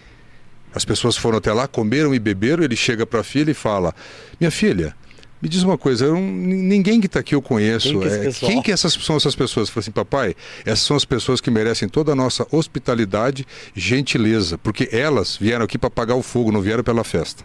As 0.73 0.83
pessoas 0.83 1.15
foram 1.15 1.37
até 1.37 1.53
lá, 1.53 1.65
comeram 1.67 2.13
e 2.13 2.19
beberam. 2.19 2.61
Ele 2.63 2.75
chega 2.75 3.05
para 3.05 3.21
a 3.21 3.23
filha 3.23 3.51
e 3.51 3.53
fala: 3.53 3.95
Minha 4.37 4.51
filha, 4.51 4.93
me 5.41 5.49
diz 5.49 5.63
uma 5.63 5.77
coisa, 5.77 6.07
não- 6.07 6.19
ninguém 6.21 6.99
que 6.99 7.05
está 7.07 7.19
aqui 7.19 7.35
eu 7.35 7.41
conheço. 7.41 7.89
Quem 7.89 7.99
que 7.99 8.07
é 8.07 8.15
É, 8.15 8.19
pessoal?" 8.23 8.51
quem 8.51 8.61
que 8.61 8.71
essas, 8.71 8.93
são 8.93 9.15
essas 9.17 9.35
pessoas? 9.35 9.67
Eu 9.67 9.73
falei 9.73 9.83
assim, 9.83 9.91
papai, 9.91 10.35
essas 10.65 10.85
são 10.85 10.95
as 10.97 11.05
pessoas 11.05 11.39
que 11.41 11.51
merecem 11.51 11.87
toda 11.87 12.13
a 12.13 12.15
nossa 12.15 12.47
hospitalidade, 12.51 13.45
gentileza, 13.75 14.57
porque 14.57 14.89
elas 14.91 15.37
vieram 15.37 15.65
aqui 15.65 15.77
para 15.77 15.87
apagar 15.87 16.17
o 16.17 16.23
fogo, 16.23 16.51
não 16.51 16.61
vieram 16.61 16.83
pela 16.83 17.03
festa. 17.03 17.43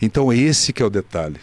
Então 0.00 0.32
esse 0.32 0.72
que 0.72 0.82
é 0.82 0.86
o 0.86 0.90
detalhe. 0.90 1.36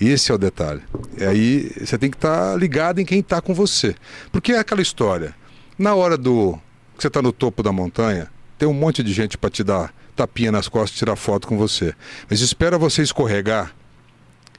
Esse 0.00 0.30
é 0.30 0.34
o 0.34 0.38
detalhe. 0.38 0.80
E 1.18 1.24
aí 1.24 1.72
você 1.80 1.98
tem 1.98 2.08
que 2.10 2.16
estar 2.16 2.56
ligado 2.56 3.00
em 3.00 3.04
quem 3.04 3.18
está 3.20 3.40
com 3.40 3.52
você. 3.52 3.94
Porque 4.30 4.52
é 4.52 4.58
aquela 4.58 4.80
história. 4.80 5.34
Na 5.76 5.94
hora 5.94 6.16
do 6.16 6.52
que 6.96 7.02
você 7.02 7.08
está 7.08 7.20
no 7.20 7.32
topo 7.32 7.62
da 7.62 7.72
montanha, 7.72 8.28
tem 8.56 8.68
um 8.68 8.72
monte 8.72 9.02
de 9.02 9.12
gente 9.12 9.36
para 9.36 9.50
te 9.50 9.64
dar 9.64 9.92
tapinha 10.14 10.52
nas 10.52 10.68
costas 10.68 10.96
e 10.96 10.98
tirar 10.98 11.16
foto 11.16 11.46
com 11.48 11.56
você. 11.58 11.94
Mas 12.30 12.40
espera 12.40 12.78
você 12.78 13.02
escorregar 13.02 13.74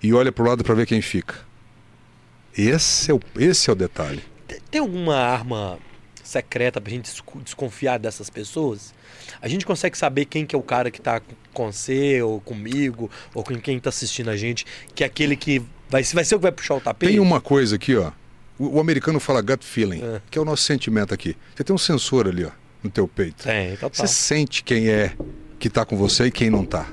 e 0.02 0.14
olha 0.14 0.32
para 0.32 0.44
o 0.44 0.48
lado 0.48 0.64
para 0.64 0.74
ver 0.76 0.86
quem 0.86 1.02
fica. 1.02 1.36
Esse 2.58 3.12
é, 3.12 3.14
o, 3.14 3.20
esse 3.38 3.70
é 3.70 3.74
o 3.74 3.76
detalhe. 3.76 4.24
Tem- 4.70 4.82
alguma 4.82 5.16
arma 5.16 5.78
secreta 6.24 6.80
pra 6.82 6.92
gente 6.92 7.06
desco- 7.06 7.42
desconfiar 7.42 7.98
dessas 7.98 8.30
pessoas? 8.30 8.94
A 9.42 9.48
gente 9.48 9.66
consegue 9.66 9.98
saber 9.98 10.26
quem 10.26 10.46
que 10.46 10.56
é 10.56 10.60
o 10.60 10.62
cara 10.64 10.92
que 10.92 11.02
tá 11.02 11.22
com 11.54 11.72
você, 11.72 12.22
ou 12.22 12.40
comigo, 12.42 13.10
ou 13.34 13.44
com 13.44 13.56
quem 13.60 13.80
tá 13.80 13.90
assistindo 13.90 14.30
a 14.30 14.36
gente, 14.38 14.66
que 14.94 15.04
é 15.04 15.08
aquele 15.08 15.36
que 15.36 15.60
vai, 15.90 16.04
vai 16.04 16.26
ser 16.26 16.36
o 16.36 16.40
que 16.40 16.44
vai 16.44 16.52
puxar 16.52 16.76
o 16.76 16.82
tapete? 16.82 17.12
Tem 17.12 17.20
uma 17.20 17.40
coisa 17.40 17.76
aqui, 17.76 17.96
ó. 17.96 18.12
O, 18.58 18.78
o 18.78 18.80
americano 18.80 19.20
fala 19.20 19.42
gut 19.42 19.64
feeling, 19.64 20.02
É. 20.04 20.22
que 20.30 20.38
é 20.38 20.42
o 20.42 20.46
nosso 20.46 20.64
sentimento 20.64 21.14
aqui. 21.14 21.36
Você 21.56 21.64
tem 21.64 21.74
um 21.74 21.80
sensor 21.80 22.28
ali, 22.28 22.44
ó, 22.46 22.52
no 22.84 22.90
teu 22.90 23.08
peito. 23.08 23.44
Tem, 23.44 23.76
total. 23.78 23.92
Você 23.94 24.08
sente 24.08 24.64
quem 24.64 24.90
é 24.90 25.14
que 25.58 25.70
tá 25.70 25.86
com 25.86 25.96
você 25.96 26.26
e 26.26 26.32
quem 26.32 26.50
não 26.50 26.66
tá. 26.66 26.88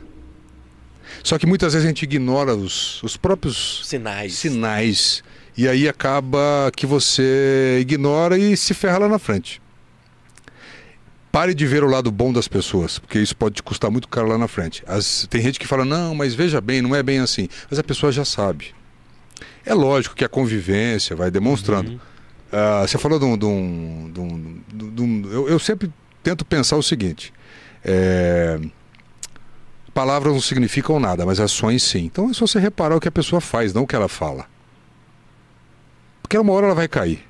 Só 1.26 1.38
que 1.38 1.44
muitas 1.46 1.72
vezes 1.72 1.84
a 1.84 1.88
gente 1.88 2.04
ignora 2.04 2.54
os, 2.54 3.02
os 3.02 3.16
próprios 3.16 3.80
Sinais. 3.84 4.34
sinais. 4.34 5.24
E 5.58 5.66
aí 5.66 5.88
acaba 5.88 6.70
que 6.76 6.86
você 6.86 7.78
ignora 7.80 8.38
e 8.38 8.56
se 8.56 8.72
ferra 8.72 8.98
lá 8.98 9.08
na 9.08 9.18
frente. 9.18 9.60
Pare 11.32 11.52
de 11.52 11.66
ver 11.66 11.82
o 11.82 11.88
lado 11.88 12.12
bom 12.12 12.32
das 12.32 12.46
pessoas, 12.46 13.00
porque 13.00 13.18
isso 13.18 13.36
pode 13.36 13.56
te 13.56 13.62
custar 13.64 13.90
muito 13.90 14.06
caro 14.06 14.28
lá 14.28 14.38
na 14.38 14.46
frente. 14.46 14.84
As- 14.86 15.26
tem 15.28 15.42
gente 15.42 15.58
que 15.58 15.66
fala, 15.66 15.84
não, 15.84 16.14
mas 16.14 16.32
veja 16.32 16.60
bem, 16.60 16.80
não 16.80 16.94
é 16.94 17.02
bem 17.02 17.18
assim. 17.18 17.48
Mas 17.68 17.78
a 17.80 17.82
pessoa 17.82 18.12
já 18.12 18.24
sabe. 18.24 18.72
É 19.64 19.74
lógico 19.74 20.14
que 20.14 20.24
a 20.24 20.28
convivência 20.28 21.16
vai 21.16 21.28
demonstrando. 21.28 21.90
Uhum. 21.90 21.98
Ah, 22.52 22.84
você 22.86 22.96
falou 22.98 23.18
de 23.18 23.24
um. 23.24 23.36
de 23.36 23.44
um- 23.46 24.10
de 24.12 24.20
um- 24.20 24.62
de 24.94 25.02
um- 25.02 25.28
eu, 25.32 25.48
eu 25.48 25.58
sempre 25.58 25.92
tento 26.22 26.44
pensar 26.44 26.76
o 26.76 26.82
seguinte: 26.84 27.32
é, 27.84 28.60
palavras 29.96 30.34
não 30.34 30.42
significam 30.42 31.00
nada, 31.00 31.24
mas 31.24 31.40
ações 31.40 31.82
sim. 31.82 32.04
Então 32.04 32.28
é 32.28 32.34
só 32.34 32.46
você 32.46 32.60
reparar 32.60 32.94
o 32.94 33.00
que 33.00 33.08
a 33.08 33.10
pessoa 33.10 33.40
faz, 33.40 33.72
não 33.72 33.84
o 33.84 33.86
que 33.86 33.96
ela 33.96 34.08
fala. 34.08 34.44
Porque 36.20 36.36
uma 36.36 36.52
hora 36.52 36.66
ela 36.66 36.74
vai 36.74 36.86
cair. 36.86 37.24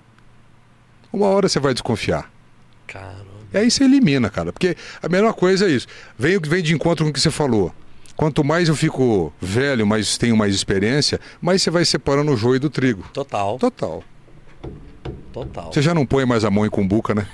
Uma 1.12 1.26
hora 1.26 1.48
você 1.48 1.60
vai 1.60 1.72
desconfiar. 1.72 2.28
Caramba. 2.88 3.24
E 3.54 3.58
aí 3.58 3.70
você 3.70 3.84
elimina, 3.84 4.28
cara. 4.28 4.52
Porque 4.52 4.76
a 5.00 5.08
melhor 5.08 5.32
coisa 5.34 5.66
é 5.66 5.70
isso. 5.70 5.86
Vem, 6.18 6.40
vem 6.40 6.60
de 6.60 6.74
encontro 6.74 7.04
com 7.04 7.10
o 7.10 7.12
que 7.12 7.20
você 7.20 7.30
falou. 7.30 7.72
Quanto 8.16 8.42
mais 8.42 8.68
eu 8.68 8.74
fico 8.74 9.32
velho, 9.40 9.86
mais 9.86 10.18
tenho 10.18 10.36
mais 10.36 10.52
experiência, 10.52 11.20
mais 11.40 11.62
você 11.62 11.70
vai 11.70 11.84
separando 11.84 12.32
o 12.32 12.36
joio 12.36 12.58
do 12.58 12.68
trigo. 12.68 13.04
Total, 13.12 13.58
Total. 13.58 14.02
Total. 15.36 15.70
Você 15.70 15.82
já 15.82 15.92
não 15.92 16.06
põe 16.06 16.24
mais 16.24 16.44
a 16.44 16.50
mão 16.50 16.64
em 16.64 16.70
cumbuca, 16.70 17.14
né? 17.14 17.26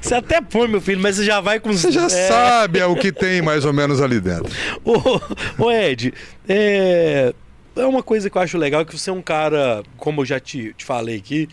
Você 0.00 0.14
até 0.14 0.40
põe, 0.40 0.66
meu 0.66 0.80
filho, 0.80 1.00
mas 1.00 1.16
você 1.16 1.24
já 1.24 1.40
vai 1.40 1.60
com... 1.60 1.70
Você 1.72 1.92
já 1.92 2.06
é... 2.06 2.08
sabe 2.08 2.82
o 2.82 2.96
que 2.96 3.12
tem 3.12 3.42
mais 3.42 3.66
ou 3.66 3.72
menos 3.72 4.00
ali 4.00 4.18
dentro. 4.18 4.50
Ô, 4.82 5.64
ô 5.64 5.70
Ed, 5.70 6.14
é... 6.48 7.34
é 7.76 7.86
uma 7.86 8.02
coisa 8.02 8.30
que 8.30 8.38
eu 8.38 8.42
acho 8.42 8.56
legal 8.56 8.86
que 8.86 8.96
você 8.96 9.10
é 9.10 9.12
um 9.12 9.20
cara, 9.20 9.82
como 9.98 10.22
eu 10.22 10.24
já 10.24 10.40
te, 10.40 10.72
te 10.74 10.84
falei 10.84 11.16
aqui, 11.16 11.48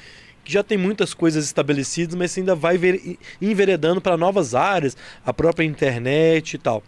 que 0.45 0.53
já 0.53 0.63
tem 0.63 0.77
muitas 0.77 1.13
coisas 1.13 1.43
estabelecidas, 1.43 2.15
mas 2.15 2.31
você 2.31 2.39
ainda 2.39 2.55
vai 2.55 2.77
ver, 2.77 3.17
enveredando 3.41 3.99
para 3.99 4.15
novas 4.15 4.55
áreas, 4.55 4.95
a 5.25 5.33
própria 5.33 5.65
internet 5.65 6.53
e 6.53 6.57
tal. 6.57 6.81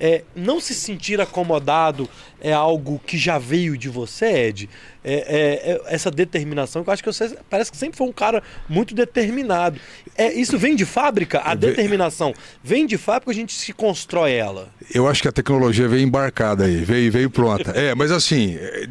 É, 0.00 0.22
não 0.36 0.60
se 0.60 0.74
sentir 0.74 1.20
acomodado 1.20 2.08
é 2.40 2.52
algo 2.52 3.00
que 3.04 3.18
já 3.18 3.36
veio 3.36 3.76
de 3.76 3.88
você, 3.88 4.26
Ed? 4.46 4.70
É, 5.02 5.14
é- 5.14 5.72
é 5.72 5.94
essa 5.94 6.08
determinação, 6.10 6.84
que 6.84 6.88
eu 6.88 6.92
acho 6.92 7.02
que 7.02 7.12
você 7.12 7.36
parece 7.50 7.70
que 7.72 7.76
sempre 7.76 7.98
foi 7.98 8.06
um 8.06 8.12
cara 8.12 8.40
muito 8.68 8.94
determinado. 8.94 9.80
É, 10.16 10.32
isso 10.32 10.56
vem 10.56 10.76
de 10.76 10.84
fábrica? 10.84 11.40
A 11.44 11.54
determinação 11.56 12.32
vem 12.62 12.86
de 12.86 12.96
fábrica 12.96 13.30
ou 13.30 13.32
a 13.32 13.34
gente 13.34 13.52
se 13.52 13.72
constrói 13.72 14.32
ela? 14.34 14.68
Eu 14.94 15.08
acho 15.08 15.20
que 15.20 15.28
a 15.28 15.32
tecnologia 15.32 15.88
veio 15.88 16.02
embarcada 16.04 16.64
aí, 16.66 16.76
veio, 16.84 17.10
veio 17.10 17.28
pronta. 17.30 17.72
É, 17.72 17.92
mas 17.94 18.12
assim, 18.12 18.56
é, 18.56 18.86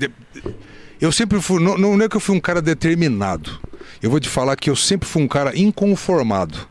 eu 1.00 1.12
sempre 1.12 1.40
fui. 1.42 1.64
Não, 1.64 1.78
não 1.78 2.02
é 2.04 2.10
que 2.10 2.18
eu 2.18 2.22
fui 2.22 2.36
um 2.36 2.40
cara 2.42 2.62
determinado. 2.62 3.62
Eu 4.02 4.10
vou 4.10 4.20
te 4.20 4.28
falar 4.28 4.56
que 4.58 4.70
eu 4.70 4.76
sempre 4.76 5.08
fui 5.08 5.22
um 5.24 5.28
cara 5.28 5.58
inconformado. 5.58 6.68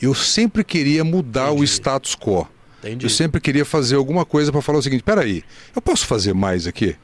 Eu 0.00 0.14
sempre 0.14 0.64
queria 0.64 1.04
mudar 1.04 1.50
o 1.50 1.56
Entendi. 1.56 1.64
status 1.66 2.16
quo. 2.16 2.48
Entendi. 2.82 3.04
Eu 3.06 3.10
sempre 3.10 3.40
queria 3.40 3.64
fazer 3.64 3.96
alguma 3.96 4.24
coisa 4.24 4.50
para 4.50 4.62
falar 4.62 4.78
o 4.78 4.82
seguinte: 4.82 5.02
peraí, 5.02 5.42
eu 5.74 5.82
posso 5.82 6.06
fazer 6.06 6.32
mais 6.34 6.66
aqui? 6.66 6.96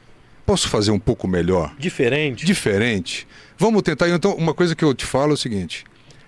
Posso 0.45 0.69
fazer 0.69 0.91
um 0.91 0.99
pouco 0.99 1.27
melhor? 1.27 1.73
Diferente? 1.77 2.45
diferente. 2.45 3.27
Vamos 3.57 3.81
tentar. 3.83 4.09
Então, 4.09 4.33
uma 4.35 4.53
coisa 4.53 4.75
que 4.75 4.83
eu 4.83 4.93
te 4.93 5.05
falo 5.05 5.31
é 5.31 5.33
o 5.33 5.37
seguinte: 5.37 5.83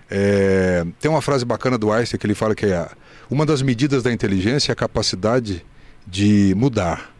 é, 0.09 0.85
tem 0.99 1.09
uma 1.09 1.21
frase 1.21 1.45
bacana 1.45 1.77
do 1.77 1.91
Einstein 1.91 2.19
que 2.19 2.25
ele 2.27 2.35
fala 2.35 2.53
que 2.53 2.65
é 2.65 2.75
a- 2.75 2.91
uma 3.29 3.45
das 3.45 3.61
medidas 3.61 4.03
da 4.03 4.11
inteligência 4.11 4.71
é 4.71 4.73
a 4.73 4.75
capacidade 4.75 5.65
de 6.05 6.53
mudar. 6.55 7.13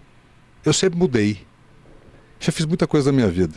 Eu 0.66 0.74
sempre 0.74 0.98
mudei. 1.00 1.40
Já 2.40 2.52
fiz 2.52 2.66
muita 2.66 2.86
coisa 2.88 3.12
na 3.12 3.16
minha 3.18 3.28
vida. 3.30 3.56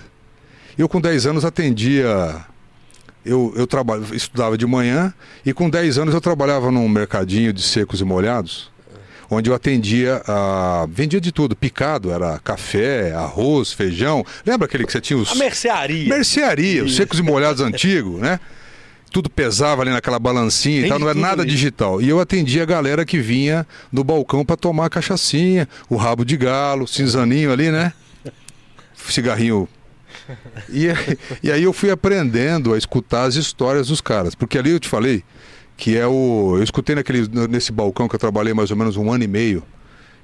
Eu, 0.78 0.88
com 0.88 1.00
10 1.00 1.26
anos, 1.26 1.44
atendia. 1.44 2.44
Eu, 3.24 3.52
eu 3.56 3.66
trabalho, 3.66 4.04
estudava 4.12 4.58
de 4.58 4.66
manhã 4.66 5.14
e 5.46 5.52
com 5.52 5.70
10 5.70 5.98
anos 5.98 6.14
eu 6.14 6.20
trabalhava 6.20 6.70
num 6.72 6.88
mercadinho 6.88 7.52
de 7.52 7.62
secos 7.62 8.00
e 8.00 8.04
molhados, 8.04 8.70
onde 9.30 9.48
eu 9.48 9.54
atendia, 9.54 10.20
a, 10.26 10.86
vendia 10.90 11.20
de 11.20 11.30
tudo, 11.30 11.54
picado, 11.54 12.10
era 12.10 12.40
café, 12.40 13.12
arroz, 13.12 13.72
feijão. 13.72 14.24
Lembra 14.44 14.66
aquele 14.66 14.84
que 14.84 14.90
você 14.92 15.00
tinha 15.00 15.18
os... 15.18 15.30
A 15.30 15.34
mercearia. 15.36 16.08
Mercearia, 16.08 16.84
os 16.84 16.96
secos 16.96 17.20
e 17.20 17.22
molhados 17.22 17.60
antigos, 17.64 18.20
né? 18.20 18.40
Tudo 19.12 19.28
pesava 19.30 19.82
ali 19.82 19.90
naquela 19.90 20.18
balancinha 20.18 20.78
e 20.78 20.80
Tem 20.80 20.88
tal, 20.88 20.98
de 20.98 21.04
não 21.04 21.10
era 21.10 21.18
nada 21.18 21.42
ali. 21.42 21.50
digital. 21.50 22.00
E 22.02 22.08
eu 22.08 22.18
atendia 22.18 22.62
a 22.62 22.66
galera 22.66 23.04
que 23.04 23.18
vinha 23.18 23.64
no 23.92 24.02
balcão 24.02 24.42
para 24.44 24.56
tomar 24.56 24.86
a 24.86 24.90
cachaçinha, 24.90 25.68
o 25.88 25.96
rabo 25.96 26.24
de 26.24 26.36
galo, 26.36 26.88
cinzaninho 26.88 27.52
ali, 27.52 27.70
né? 27.70 27.92
Cigarrinho. 28.96 29.68
E, 30.68 30.86
e 31.42 31.50
aí 31.50 31.62
eu 31.62 31.72
fui 31.72 31.90
aprendendo 31.90 32.72
a 32.74 32.78
escutar 32.78 33.24
as 33.24 33.34
histórias 33.34 33.88
dos 33.88 34.00
caras. 34.00 34.34
Porque 34.34 34.58
ali 34.58 34.70
eu 34.70 34.80
te 34.80 34.88
falei 34.88 35.22
que 35.76 35.96
é 35.96 36.06
o. 36.06 36.54
Eu 36.56 36.62
escutei 36.62 36.94
naquele, 36.94 37.26
nesse 37.48 37.72
balcão 37.72 38.08
que 38.08 38.14
eu 38.14 38.18
trabalhei 38.18 38.54
mais 38.54 38.70
ou 38.70 38.76
menos 38.76 38.96
um 38.96 39.10
ano 39.12 39.24
e 39.24 39.28
meio. 39.28 39.62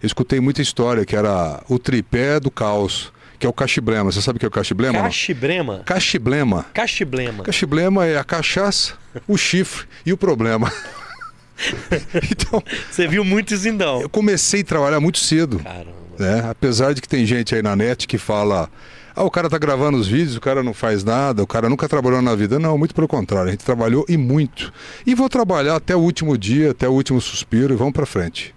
Eu 0.00 0.06
escutei 0.06 0.38
muita 0.40 0.62
história, 0.62 1.04
que 1.04 1.16
era 1.16 1.61
o 1.68 1.78
tripé 1.78 2.38
do 2.38 2.50
caos, 2.50 3.12
que 3.38 3.44
é 3.46 3.48
o 3.48 3.52
cachiblema. 3.52 4.12
Você 4.12 4.22
sabe 4.22 4.36
o 4.36 4.40
que 4.40 4.46
é 4.46 4.48
o 4.48 4.52
cachiblema? 4.52 4.98
não? 4.98 5.04
Cachibrema. 5.04 5.82
Cachiblema. 5.84 6.66
Cachiblema. 6.72 7.44
Cachiblema 7.44 8.06
é 8.06 8.16
a 8.16 8.24
cachaça, 8.24 8.94
o 9.26 9.36
chifre 9.36 9.86
e 10.06 10.12
o 10.12 10.16
problema. 10.16 10.72
então, 12.30 12.62
Você 12.90 13.09
viu 13.09 13.24
muito 13.24 13.54
então. 13.54 14.00
eu 14.00 14.09
comecei 14.09 14.61
a 14.61 14.64
trabalhar 14.64 15.00
muito 15.00 15.18
cedo, 15.18 15.59
Caramba. 15.59 15.90
né? 16.18 16.46
Apesar 16.48 16.94
de 16.94 17.00
que 17.02 17.09
tem 17.09 17.26
gente 17.26 17.54
aí 17.54 17.62
na 17.62 17.74
net 17.74 18.06
que 18.06 18.18
fala: 18.18 18.70
"Ah, 19.18 19.24
o 19.24 19.30
cara 19.30 19.50
tá 19.50 19.58
gravando 19.58 19.98
os 19.98 20.06
vídeos, 20.06 20.36
o 20.36 20.40
cara 20.40 20.62
não 20.62 20.72
faz 20.72 21.02
nada, 21.02 21.42
o 21.42 21.46
cara 21.46 21.68
nunca 21.68 21.88
trabalhou 21.88 22.22
na 22.22 22.34
vida". 22.34 22.58
Não, 22.58 22.78
muito 22.78 22.94
pelo 22.94 23.08
contrário, 23.08 23.48
a 23.48 23.50
gente 23.50 23.64
trabalhou 23.64 24.04
e 24.08 24.16
muito. 24.16 24.72
E 25.06 25.14
vou 25.14 25.28
trabalhar 25.28 25.76
até 25.76 25.96
o 25.96 26.00
último 26.00 26.38
dia, 26.38 26.70
até 26.70 26.88
o 26.88 26.92
último 26.92 27.20
suspiro 27.20 27.74
e 27.74 27.76
vamos 27.76 27.92
pra 27.92 28.06
frente. 28.06 28.54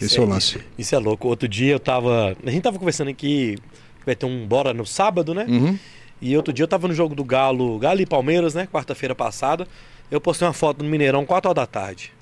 Esse 0.00 0.18
é 0.18 0.22
o 0.22 0.26
lance. 0.26 0.58
Isso 0.76 0.94
é 0.94 0.98
louco. 0.98 1.28
Outro 1.28 1.46
dia 1.46 1.72
eu 1.72 1.78
tava. 1.78 2.36
A 2.44 2.50
gente 2.50 2.62
tava 2.62 2.78
conversando 2.78 3.08
aqui. 3.08 3.56
Vai 4.04 4.16
ter 4.16 4.26
um 4.26 4.44
bora 4.46 4.74
no 4.74 4.84
sábado, 4.84 5.32
né? 5.32 5.46
Uhum. 5.48 5.78
E 6.20 6.36
outro 6.36 6.52
dia 6.52 6.64
eu 6.64 6.68
tava 6.68 6.88
no 6.88 6.94
jogo 6.94 7.14
do 7.14 7.24
Galo, 7.24 7.78
Galo 7.78 8.00
e 8.00 8.06
Palmeiras, 8.06 8.52
né? 8.52 8.66
Quarta-feira 8.66 9.14
passada. 9.14 9.66
Eu 10.10 10.20
postei 10.20 10.46
uma 10.46 10.52
foto 10.52 10.82
no 10.82 10.90
Mineirão, 10.90 11.24
4 11.24 11.48
horas 11.48 11.62
da 11.62 11.66
tarde. 11.66 12.12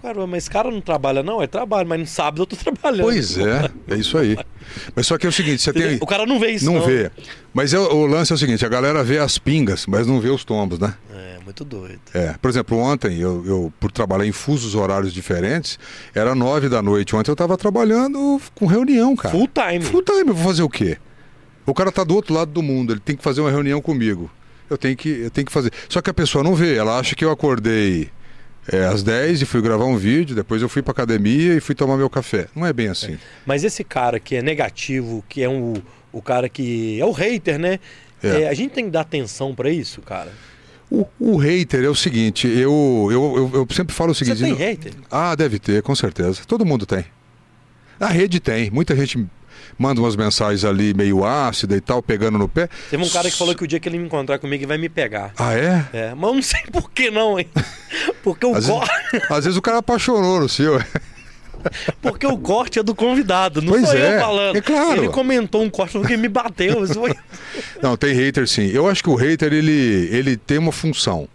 Caramba, 0.00 0.26
mas 0.28 0.44
esse 0.44 0.50
cara 0.50 0.70
não 0.70 0.80
trabalha, 0.80 1.22
não? 1.22 1.42
É 1.42 1.46
trabalho, 1.46 1.88
mas 1.88 1.98
no 2.00 2.06
sábado 2.06 2.42
eu 2.42 2.46
tô 2.46 2.54
trabalhando. 2.56 3.02
Pois 3.02 3.36
é, 3.36 3.68
é 3.88 3.96
isso 3.96 4.16
aí. 4.16 4.36
Mas 4.94 5.06
só 5.06 5.18
que 5.18 5.26
é 5.26 5.28
o 5.28 5.32
seguinte, 5.32 5.60
você 5.62 5.72
tem 5.72 5.98
O 6.00 6.06
cara 6.06 6.24
não 6.24 6.38
vê 6.38 6.52
isso, 6.52 6.64
não 6.66 6.74
não. 6.74 6.86
vê. 6.86 7.10
Mas 7.52 7.74
é, 7.74 7.78
o 7.78 8.06
lance 8.06 8.32
é 8.32 8.34
o 8.34 8.38
seguinte, 8.38 8.64
a 8.64 8.68
galera 8.68 9.02
vê 9.02 9.18
as 9.18 9.38
pingas, 9.38 9.86
mas 9.86 10.06
não 10.06 10.20
vê 10.20 10.28
os 10.28 10.44
tombos, 10.44 10.78
né? 10.78 10.94
É, 11.12 11.38
muito 11.44 11.64
doido. 11.64 12.00
É, 12.14 12.34
por 12.40 12.48
exemplo, 12.48 12.78
ontem, 12.78 13.18
eu, 13.18 13.44
eu, 13.44 13.72
por 13.80 13.90
trabalhar 13.90 14.24
em 14.26 14.32
fusos 14.32 14.74
horários 14.74 15.12
diferentes, 15.12 15.78
era 16.14 16.34
nove 16.34 16.68
da 16.68 16.80
noite. 16.80 17.16
Ontem 17.16 17.30
eu 17.30 17.36
tava 17.36 17.56
trabalhando 17.56 18.40
com 18.54 18.66
reunião, 18.66 19.16
cara. 19.16 19.34
Full 19.34 19.48
time. 19.48 19.84
Full 19.84 20.02
time, 20.02 20.28
eu 20.28 20.34
vou 20.34 20.44
fazer 20.44 20.62
o 20.62 20.68
quê? 20.68 20.96
O 21.66 21.74
cara 21.74 21.90
tá 21.90 22.04
do 22.04 22.14
outro 22.14 22.32
lado 22.32 22.50
do 22.52 22.62
mundo, 22.62 22.92
ele 22.92 23.00
tem 23.00 23.16
que 23.16 23.22
fazer 23.22 23.40
uma 23.40 23.50
reunião 23.50 23.80
comigo. 23.82 24.30
Eu 24.70 24.78
tenho 24.78 24.96
que, 24.96 25.08
eu 25.08 25.30
tenho 25.30 25.46
que 25.46 25.52
fazer. 25.52 25.72
Só 25.88 26.00
que 26.00 26.08
a 26.10 26.14
pessoa 26.14 26.44
não 26.44 26.54
vê, 26.54 26.76
ela 26.76 26.98
acha 26.98 27.14
que 27.16 27.24
eu 27.24 27.30
acordei 27.30 28.10
é, 28.70 28.84
às 28.84 29.02
10 29.02 29.42
e 29.42 29.44
fui 29.46 29.60
gravar 29.62 29.84
um 29.86 29.96
vídeo, 29.96 30.34
depois 30.36 30.60
eu 30.62 30.68
fui 30.68 30.82
pra 30.82 30.92
academia 30.92 31.54
e 31.54 31.60
fui 31.60 31.74
tomar 31.74 31.96
meu 31.96 32.08
café. 32.10 32.46
Não 32.54 32.66
é 32.66 32.72
bem 32.72 32.88
assim. 32.88 33.18
Mas 33.46 33.64
esse 33.64 33.82
cara 33.82 34.20
que 34.20 34.36
é 34.36 34.42
negativo, 34.42 35.24
que 35.28 35.42
é 35.42 35.48
um, 35.48 35.74
o 36.12 36.20
cara 36.22 36.48
que 36.48 37.00
é 37.00 37.04
o 37.04 37.10
hater, 37.12 37.58
né? 37.58 37.78
É. 38.22 38.42
É, 38.42 38.48
a 38.48 38.54
gente 38.54 38.72
tem 38.72 38.84
que 38.84 38.90
dar 38.90 39.00
atenção 39.02 39.54
pra 39.54 39.70
isso, 39.70 40.00
cara. 40.02 40.32
O, 40.90 41.06
o 41.20 41.36
hater 41.36 41.84
é 41.84 41.88
o 41.88 41.94
seguinte, 41.94 42.46
eu, 42.48 43.08
eu, 43.12 43.36
eu, 43.36 43.50
eu 43.60 43.66
sempre 43.74 43.94
falo 43.94 44.10
o 44.12 44.14
Você 44.14 44.24
seguinte. 44.24 44.42
tem 44.42 44.50
não- 44.52 44.58
hater? 44.58 44.92
Ah, 45.10 45.34
deve 45.34 45.58
ter, 45.58 45.82
com 45.82 45.94
certeza. 45.94 46.40
Todo 46.46 46.64
mundo 46.64 46.84
tem. 46.86 47.04
Na 48.00 48.06
rede 48.08 48.40
tem. 48.40 48.70
Muita 48.70 48.94
gente 48.96 49.26
manda 49.78 50.00
umas 50.00 50.16
mensagens 50.16 50.64
ali 50.64 50.92
meio 50.92 51.24
ácida 51.24 51.76
e 51.76 51.80
tal, 51.80 52.02
pegando 52.02 52.36
no 52.36 52.48
pé. 52.48 52.68
Teve 52.90 53.02
um 53.02 53.08
cara 53.08 53.30
que 53.30 53.36
falou 53.36 53.54
que 53.54 53.62
o 53.64 53.66
dia 53.66 53.78
que 53.78 53.88
ele 53.88 53.98
me 53.98 54.06
encontrar 54.06 54.38
comigo 54.38 54.60
ele 54.62 54.66
vai 54.68 54.78
me 54.78 54.88
pegar. 54.88 55.32
Ah, 55.38 55.54
é? 55.54 55.86
É, 55.92 56.14
mas 56.14 56.28
eu 56.30 56.34
não 56.34 56.42
sei 56.42 56.60
por 56.72 56.90
que 56.90 57.10
não, 57.10 57.38
hein? 57.38 57.48
Porque 58.22 58.44
o 58.44 58.54
Às 58.54 58.66
go... 58.66 58.80
vezes, 58.80 59.26
às 59.30 59.44
vezes 59.44 59.56
o 59.56 59.62
cara 59.62 59.78
apaixonou 59.78 60.40
no 60.40 60.48
seu. 60.48 60.78
Porque 62.00 62.26
o 62.26 62.38
corte 62.38 62.78
é 62.78 62.82
do 62.82 62.94
convidado, 62.94 63.60
não 63.60 63.72
Pois 63.72 63.88
sou 63.88 63.98
é, 63.98 64.16
eu 64.16 64.20
falando. 64.20 64.56
é 64.56 64.60
claro. 64.60 65.00
Ele 65.00 65.08
comentou 65.08 65.62
um 65.62 65.68
corte 65.68 65.98
porque 65.98 66.16
me 66.16 66.28
bateu. 66.28 66.86
Foi... 66.86 67.14
Não, 67.82 67.96
tem 67.96 68.14
hater 68.14 68.46
sim. 68.46 68.66
Eu 68.68 68.88
acho 68.88 69.02
que 69.02 69.10
o 69.10 69.16
hater, 69.16 69.52
ele, 69.52 70.08
ele 70.12 70.36
tem 70.36 70.58
uma 70.58 70.70
função. 70.70 71.28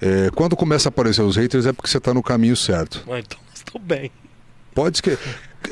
É, 0.00 0.30
quando 0.34 0.54
começa 0.56 0.88
a 0.88 0.90
aparecer 0.90 1.22
os 1.22 1.36
haters 1.36 1.64
é 1.66 1.72
porque 1.72 1.88
você 1.88 1.98
está 1.98 2.12
no 2.12 2.22
caminho 2.22 2.54
certo. 2.56 3.02
Ah, 3.10 3.18
então, 3.18 3.38
estou 3.54 3.80
bem. 3.80 4.10
Pode 4.74 4.98
esquecer. 4.98 5.18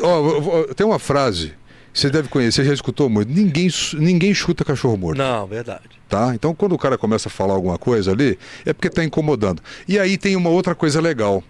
Vou- 0.00 0.74
tem 0.74 0.86
uma 0.86 0.98
frase, 0.98 1.48
que 1.48 1.54
você 2.00 2.10
deve 2.10 2.28
conhecer, 2.28 2.64
já 2.64 2.72
escutou 2.72 3.08
muito. 3.08 3.32
Ninguém, 3.32 3.68
ninguém 3.94 4.32
chuta 4.34 4.64
cachorro 4.64 4.96
morto. 4.96 5.18
Não, 5.18 5.46
verdade. 5.46 5.82
tá? 6.08 6.32
Então, 6.34 6.54
quando 6.54 6.72
o 6.74 6.78
cara 6.78 6.96
começa 6.98 7.28
a 7.28 7.30
falar 7.30 7.54
alguma 7.54 7.78
coisa 7.78 8.12
ali, 8.12 8.38
é 8.64 8.72
porque 8.72 8.88
está 8.88 9.04
incomodando. 9.04 9.62
E 9.86 9.98
aí 9.98 10.16
tem 10.16 10.36
uma 10.36 10.50
outra 10.50 10.74
coisa 10.74 11.00
legal, 11.00 11.42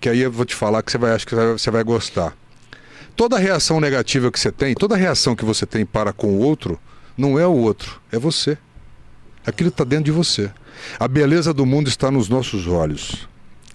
que 0.00 0.08
aí 0.08 0.20
eu 0.20 0.30
vou 0.30 0.44
te 0.44 0.54
falar 0.54 0.82
que 0.82 0.90
você 0.92 0.98
vai, 0.98 1.12
acho 1.12 1.26
que 1.26 1.34
você 1.34 1.44
vai- 1.44 1.52
você 1.58 1.70
vai 1.70 1.84
gostar. 1.84 2.36
Toda 3.16 3.38
reação 3.38 3.80
negativa 3.80 4.30
que 4.30 4.38
você 4.38 4.52
tem, 4.52 4.74
toda 4.74 4.94
reação 4.96 5.34
que 5.34 5.44
você 5.44 5.64
tem 5.64 5.86
para 5.86 6.12
com 6.12 6.26
o 6.28 6.38
outro, 6.38 6.78
não 7.16 7.38
é 7.38 7.46
o 7.46 7.52
outro, 7.52 8.00
é 8.12 8.18
você. 8.18 8.58
Aquilo 9.46 9.68
está 9.70 9.84
dentro 9.84 10.04
de 10.04 10.10
você. 10.12 10.50
A 11.00 11.08
beleza 11.08 11.54
do 11.54 11.64
mundo 11.64 11.88
está 11.88 12.10
nos 12.10 12.28
nossos 12.28 12.66
olhos. 12.66 13.26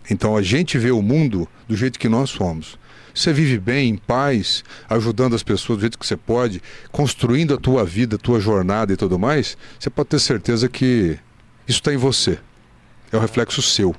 Então 0.09 0.36
a 0.38 0.41
gente 0.41 0.78
vê 0.78 0.91
o 0.91 1.01
mundo 1.01 1.47
do 1.67 1.76
jeito 1.76 1.97
que 1.97 2.07
nós 2.09 2.30
somos. 2.30 2.78
Você 3.14 3.34
vive 3.34 3.57
bem, 3.59 3.89
em 3.89 3.97
paz, 3.97 4.64
ajudando 4.89 5.36
as 5.36 5.43
pessoas 5.43 5.78
do 5.78 5.82
jeito 5.82 5.99
que 5.99 6.05
você 6.05 6.18
pode, 6.18 6.62
construindo 6.91 7.53
a 7.53 7.57
tua 7.57 7.84
vida, 7.84 8.16
a 8.16 8.20
tua 8.20 8.39
jornada 8.39 8.93
e 8.93 8.97
tudo 8.97 9.20
mais, 9.20 9.57
você 9.80 9.89
pode 9.89 10.09
ter 10.09 10.20
certeza 10.20 10.70
que 10.70 11.18
isso 11.68 11.80
está 11.80 11.93
em 11.93 11.97
você. 11.97 12.38
É 13.12 13.18
o 13.18 13.20
reflexo 13.20 13.62
seu. 13.62 13.95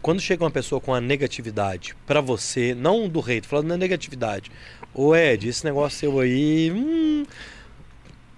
Quando 0.00 0.20
chega 0.20 0.42
uma 0.42 0.50
pessoa 0.50 0.80
com 0.80 0.92
a 0.92 1.00
negatividade 1.00 1.94
pra 2.06 2.20
você, 2.20 2.74
não 2.74 3.08
do 3.08 3.20
rei, 3.20 3.40
tô 3.40 3.48
falando 3.48 3.68
da 3.68 3.76
negatividade. 3.76 4.50
Ô 4.92 5.14
Ed, 5.14 5.48
esse 5.48 5.64
negócio 5.64 5.98
seu 5.98 6.18
aí. 6.18 6.72
Hum, 6.72 7.24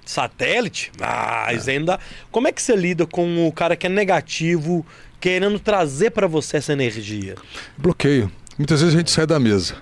satélite? 0.05 0.93
Ah, 1.01 1.53
isso 1.55 1.71
aí 1.71 1.79
não 1.79 1.87
dá. 1.87 1.99
Como 2.31 2.47
é 2.47 2.53
que 2.53 2.61
você 2.61 2.77
lida 2.77 3.07
com 3.07 3.49
o 3.49 3.53
cara 3.53 3.77
que 3.77 3.87
é 3.87 3.91
negativo, 3.91 4.87
querendo 5.21 5.59
trazer 5.59 6.11
pra 6.11 6.27
você 6.27 6.59
essa 6.59 6.73
energia? 6.73 7.35
Bloqueio. 7.79 8.31
Muitas 8.59 8.81
vezes 8.81 8.95
a 8.95 8.99
gente 8.99 9.11
sai 9.11 9.27
da 9.27 9.39
mesa. 9.39 9.75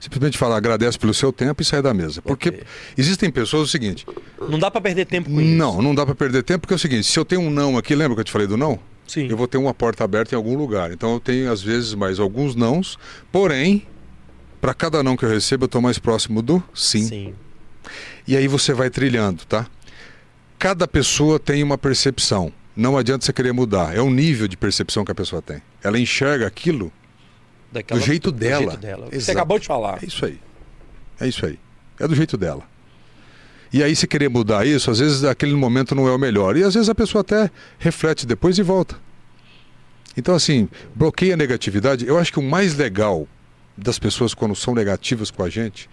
Simplesmente 0.00 0.38
fala, 0.38 0.56
agradece 0.56 0.96
pelo 0.98 1.12
seu 1.12 1.32
tempo 1.32 1.60
e 1.60 1.64
sai 1.64 1.82
da 1.82 1.92
mesa. 1.92 2.22
Porque 2.22 2.50
Ok. 2.50 2.62
existem 2.96 3.30
pessoas, 3.30 3.62
é 3.62 3.64
o 3.64 3.68
seguinte, 3.68 4.06
Não 4.48 4.58
dá 4.58 4.70
pra 4.70 4.80
perder 4.80 5.06
tempo 5.06 5.28
com 5.28 5.40
isso. 5.40 5.50
não, 5.56 5.82
não 5.82 5.92
dá 5.94 6.06
para 6.06 6.14
perder 6.14 6.42
tempo, 6.44 6.60
porque 6.60 6.74
é 6.74 6.76
o 6.76 6.78
seguinte, 6.78 7.04
se 7.06 7.18
eu 7.18 7.24
tenho 7.24 7.40
um 7.40 7.50
não 7.50 7.76
aqui, 7.76 7.94
lembra 7.96 8.14
que 8.14 8.20
eu 8.20 8.24
te 8.24 8.30
falei 8.32 8.46
do 8.46 8.56
não? 8.56 8.78
Sim. 9.08 9.26
eu 9.28 9.36
vou 9.38 9.48
ter 9.48 9.56
uma 9.56 9.72
porta 9.72 10.04
aberta 10.04 10.34
em 10.34 10.36
algum 10.36 10.54
lugar. 10.56 10.92
Então 10.92 11.14
eu 11.14 11.20
tenho, 11.20 11.50
às 11.50 11.62
vezes, 11.62 11.94
mais 11.94 12.20
alguns 12.20 12.54
nãos. 12.54 12.98
Porém, 13.32 13.86
para 14.60 14.74
cada 14.74 15.02
não 15.02 15.16
que 15.16 15.24
eu 15.24 15.30
recebo, 15.30 15.64
eu 15.64 15.66
estou 15.66 15.80
mais 15.80 15.98
próximo 15.98 16.42
do 16.42 16.62
sim. 16.74 17.02
Sim. 17.04 17.34
E 18.26 18.36
aí 18.36 18.46
você 18.46 18.74
vai 18.74 18.90
trilhando, 18.90 19.44
tá? 19.46 19.66
Cada 20.58 20.86
pessoa 20.86 21.38
tem 21.40 21.62
uma 21.62 21.78
percepção. 21.78 22.52
Não 22.76 22.98
adianta 22.98 23.24
você 23.24 23.32
querer 23.32 23.52
mudar. 23.52 23.96
É 23.96 24.00
o 24.02 24.10
nível 24.10 24.46
de 24.46 24.56
percepção 24.58 25.04
que 25.06 25.10
a 25.10 25.14
pessoa 25.14 25.40
tem. 25.40 25.62
Ela 25.82 25.98
enxerga 25.98 26.46
aquilo. 26.46 26.92
Daquela- 27.72 28.00
Do 28.00 28.06
jeito 28.06 28.32
dela. 28.32 28.58
jeito 28.72 28.76
dela. 28.78 29.08
Você 29.12 29.30
acabou 29.30 29.58
de 29.58 29.66
falar. 29.66 29.98
É 30.02 30.06
isso 30.06 30.24
aí. 30.24 30.38
É 31.20 31.28
isso 31.28 31.44
aí. 31.44 31.58
É 31.98 32.06
do 32.08 32.14
jeito 32.14 32.36
dela. 32.36 32.62
E 33.72 33.82
aí, 33.82 33.94
se 33.94 34.06
querer 34.06 34.30
mudar 34.30 34.66
isso, 34.66 34.90
às 34.90 34.98
vezes 34.98 35.24
aquele 35.24 35.52
momento 35.54 35.94
não 35.94 36.08
é 36.08 36.12
o 36.12 36.18
melhor. 36.18 36.56
E 36.56 36.62
às 36.62 36.72
vezes 36.74 36.88
a 36.88 36.94
pessoa 36.94 37.20
até 37.20 37.50
reflete 37.78 38.26
depois 38.26 38.56
e 38.58 38.62
volta. 38.62 38.96
Então, 40.16 40.34
assim, 40.34 40.68
bloqueia 40.94 41.34
a 41.34 41.36
negatividade. 41.36 42.06
Eu 42.06 42.18
acho 42.18 42.32
que 42.32 42.38
o 42.38 42.42
mais 42.42 42.74
legal 42.74 43.28
das 43.76 43.98
pessoas 43.98 44.32
quando 44.34 44.56
são 44.56 44.74
negativas 44.74 45.30
com 45.30 45.42
a 45.44 45.48
gente, 45.50 45.88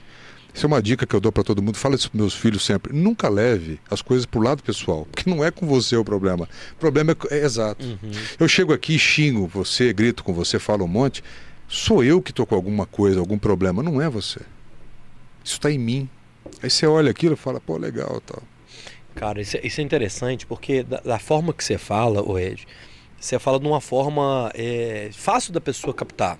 isso 0.53 0.65
é 0.65 0.67
uma 0.67 0.81
dica 0.81 1.05
que 1.05 1.13
eu 1.13 1.19
dou 1.19 1.31
para 1.31 1.43
todo 1.43 1.61
mundo, 1.61 1.77
falo 1.77 1.95
isso 1.95 2.09
para 2.09 2.17
meus 2.19 2.33
filhos 2.33 2.63
sempre. 2.65 2.93
Nunca 2.93 3.27
leve 3.27 3.79
as 3.91 4.01
coisas 4.01 4.25
pro 4.25 4.39
lado 4.39 4.63
pessoal, 4.63 5.05
porque 5.11 5.29
não 5.29 5.43
é 5.43 5.51
com 5.51 5.67
você 5.67 5.95
o 5.97 6.03
problema. 6.05 6.47
O 6.71 6.75
problema 6.79 7.11
é, 7.29 7.35
é 7.39 7.45
exato. 7.45 7.85
Uhum. 7.85 7.97
Eu 8.39 8.47
chego 8.47 8.71
aqui, 8.73 8.97
xingo 8.97 9.45
você, 9.47 9.91
grito 9.91 10.23
com 10.23 10.33
você, 10.33 10.57
falo 10.57 10.85
um 10.85 10.87
monte. 10.87 11.21
Sou 11.67 12.03
eu 12.03 12.21
que 12.21 12.31
tô 12.31 12.45
com 12.45 12.55
alguma 12.55 12.85
coisa, 12.85 13.19
algum 13.19 13.37
problema, 13.37 13.81
não 13.81 14.01
é 14.01 14.09
você. 14.09 14.39
Isso 15.43 15.55
está 15.55 15.71
em 15.71 15.77
mim. 15.79 16.09
Aí 16.61 16.69
você 16.69 16.85
olha 16.85 17.11
aquilo 17.11 17.33
e 17.33 17.37
fala, 17.37 17.59
pô, 17.59 17.77
legal, 17.77 18.21
tal. 18.25 18.41
Cara, 19.15 19.41
isso, 19.41 19.57
é- 19.57 19.61
isso 19.65 19.81
é 19.81 19.83
interessante 19.83 20.45
porque 20.45 20.83
da, 20.83 20.99
da 20.99 21.19
forma 21.19 21.53
que 21.53 21.63
você 21.63 21.77
fala, 21.77 22.21
o 22.21 22.37
Ed, 22.37 22.67
você 23.19 23.39
fala 23.39 23.59
de 23.59 23.65
uma 23.65 23.81
forma 23.81 24.51
é, 24.53 25.09
fácil 25.13 25.51
da 25.53 25.59
pessoa 25.61 25.93
captar. 25.93 26.37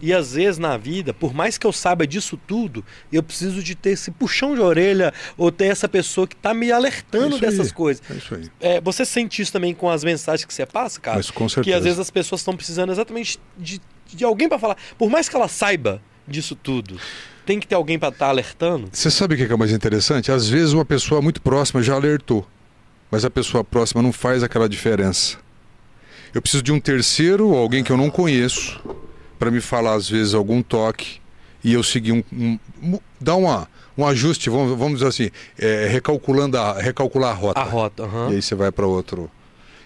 E 0.00 0.12
às 0.12 0.34
vezes 0.34 0.58
na 0.58 0.76
vida, 0.76 1.12
por 1.12 1.34
mais 1.34 1.58
que 1.58 1.66
eu 1.66 1.72
saiba 1.72 2.06
disso 2.06 2.38
tudo, 2.46 2.84
eu 3.12 3.22
preciso 3.22 3.62
de 3.62 3.74
ter 3.74 3.90
esse 3.90 4.10
puxão 4.12 4.54
de 4.54 4.60
orelha 4.60 5.12
ou 5.36 5.50
ter 5.50 5.64
essa 5.66 5.88
pessoa 5.88 6.28
que 6.28 6.36
tá 6.36 6.54
me 6.54 6.68
É 6.68 6.72
alertando 6.72 7.34
aí, 7.34 7.40
dessas 7.40 7.72
coisas. 7.72 8.02
É 8.08 8.14
isso 8.14 8.34
aí. 8.34 8.48
É, 8.60 8.80
você 8.80 9.04
sente 9.04 9.42
isso 9.42 9.52
também 9.52 9.74
com 9.74 9.88
as 9.90 10.04
mensagens 10.04 10.44
que 10.44 10.54
você 10.54 10.64
passa, 10.66 11.00
cara? 11.00 11.16
Mas 11.16 11.30
com 11.30 11.46
que 11.46 11.52
certeza. 11.54 11.76
às 11.78 11.84
vezes 11.84 11.98
as 11.98 12.10
pessoas 12.10 12.42
estão 12.42 12.54
precisando 12.54 12.92
exatamente 12.92 13.40
de, 13.58 13.80
de 14.16 14.24
alguém 14.24 14.48
para 14.48 14.58
falar. 14.58 14.76
Por 14.98 15.08
mais 15.10 15.28
que 15.28 15.36
ela 15.36 15.48
saiba 15.48 16.00
disso 16.26 16.54
tudo, 16.54 16.96
tem 17.46 17.58
que 17.58 17.66
ter 17.66 17.74
alguém 17.74 17.98
para 17.98 18.10
estar 18.10 18.28
alertando. 18.28 18.88
Você 18.92 19.10
sabe 19.10 19.34
o 19.34 19.36
que 19.38 19.52
é 19.52 19.56
mais 19.56 19.72
interessante? 19.72 20.30
Às 20.30 20.48
vezes 20.48 20.72
uma 20.72 20.84
pessoa 20.84 21.20
muito 21.20 21.40
próxima 21.42 21.82
já 21.82 21.94
alertou, 21.94 22.46
mas 23.10 23.24
a 23.24 23.30
pessoa 23.30 23.64
próxima 23.64 24.02
não 24.02 24.12
faz 24.12 24.42
aquela 24.42 24.68
diferença. 24.68 25.36
Eu 26.32 26.40
preciso 26.40 26.62
de 26.62 26.70
um 26.70 26.78
terceiro, 26.78 27.48
ou 27.48 27.56
alguém 27.58 27.82
que 27.82 27.90
eu 27.90 27.96
não 27.96 28.08
conheço, 28.10 28.80
para 29.38 29.50
me 29.50 29.60
falar 29.60 29.94
às 29.94 30.08
vezes 30.08 30.32
algum 30.34 30.62
toque 30.62 31.18
e 31.64 31.72
eu 31.72 31.82
seguir 31.82 32.12
um, 32.12 32.22
um- 32.32 32.58
mu- 32.80 33.02
dar 33.20 33.34
uma, 33.34 33.68
um 33.98 34.06
ajuste, 34.06 34.48
vamos, 34.48 34.78
vamos 34.78 34.94
dizer 35.00 35.08
assim, 35.08 35.30
é, 35.58 35.88
recalculando 35.88 36.56
a, 36.56 36.80
recalcular 36.80 37.30
a 37.30 37.34
rota. 37.34 37.60
A 37.60 37.64
rota. 37.64 38.02
aham. 38.04 38.30
E 38.30 38.36
aí 38.36 38.42
você 38.42 38.54
vai 38.54 38.70
para 38.70 38.86
outro. 38.86 39.28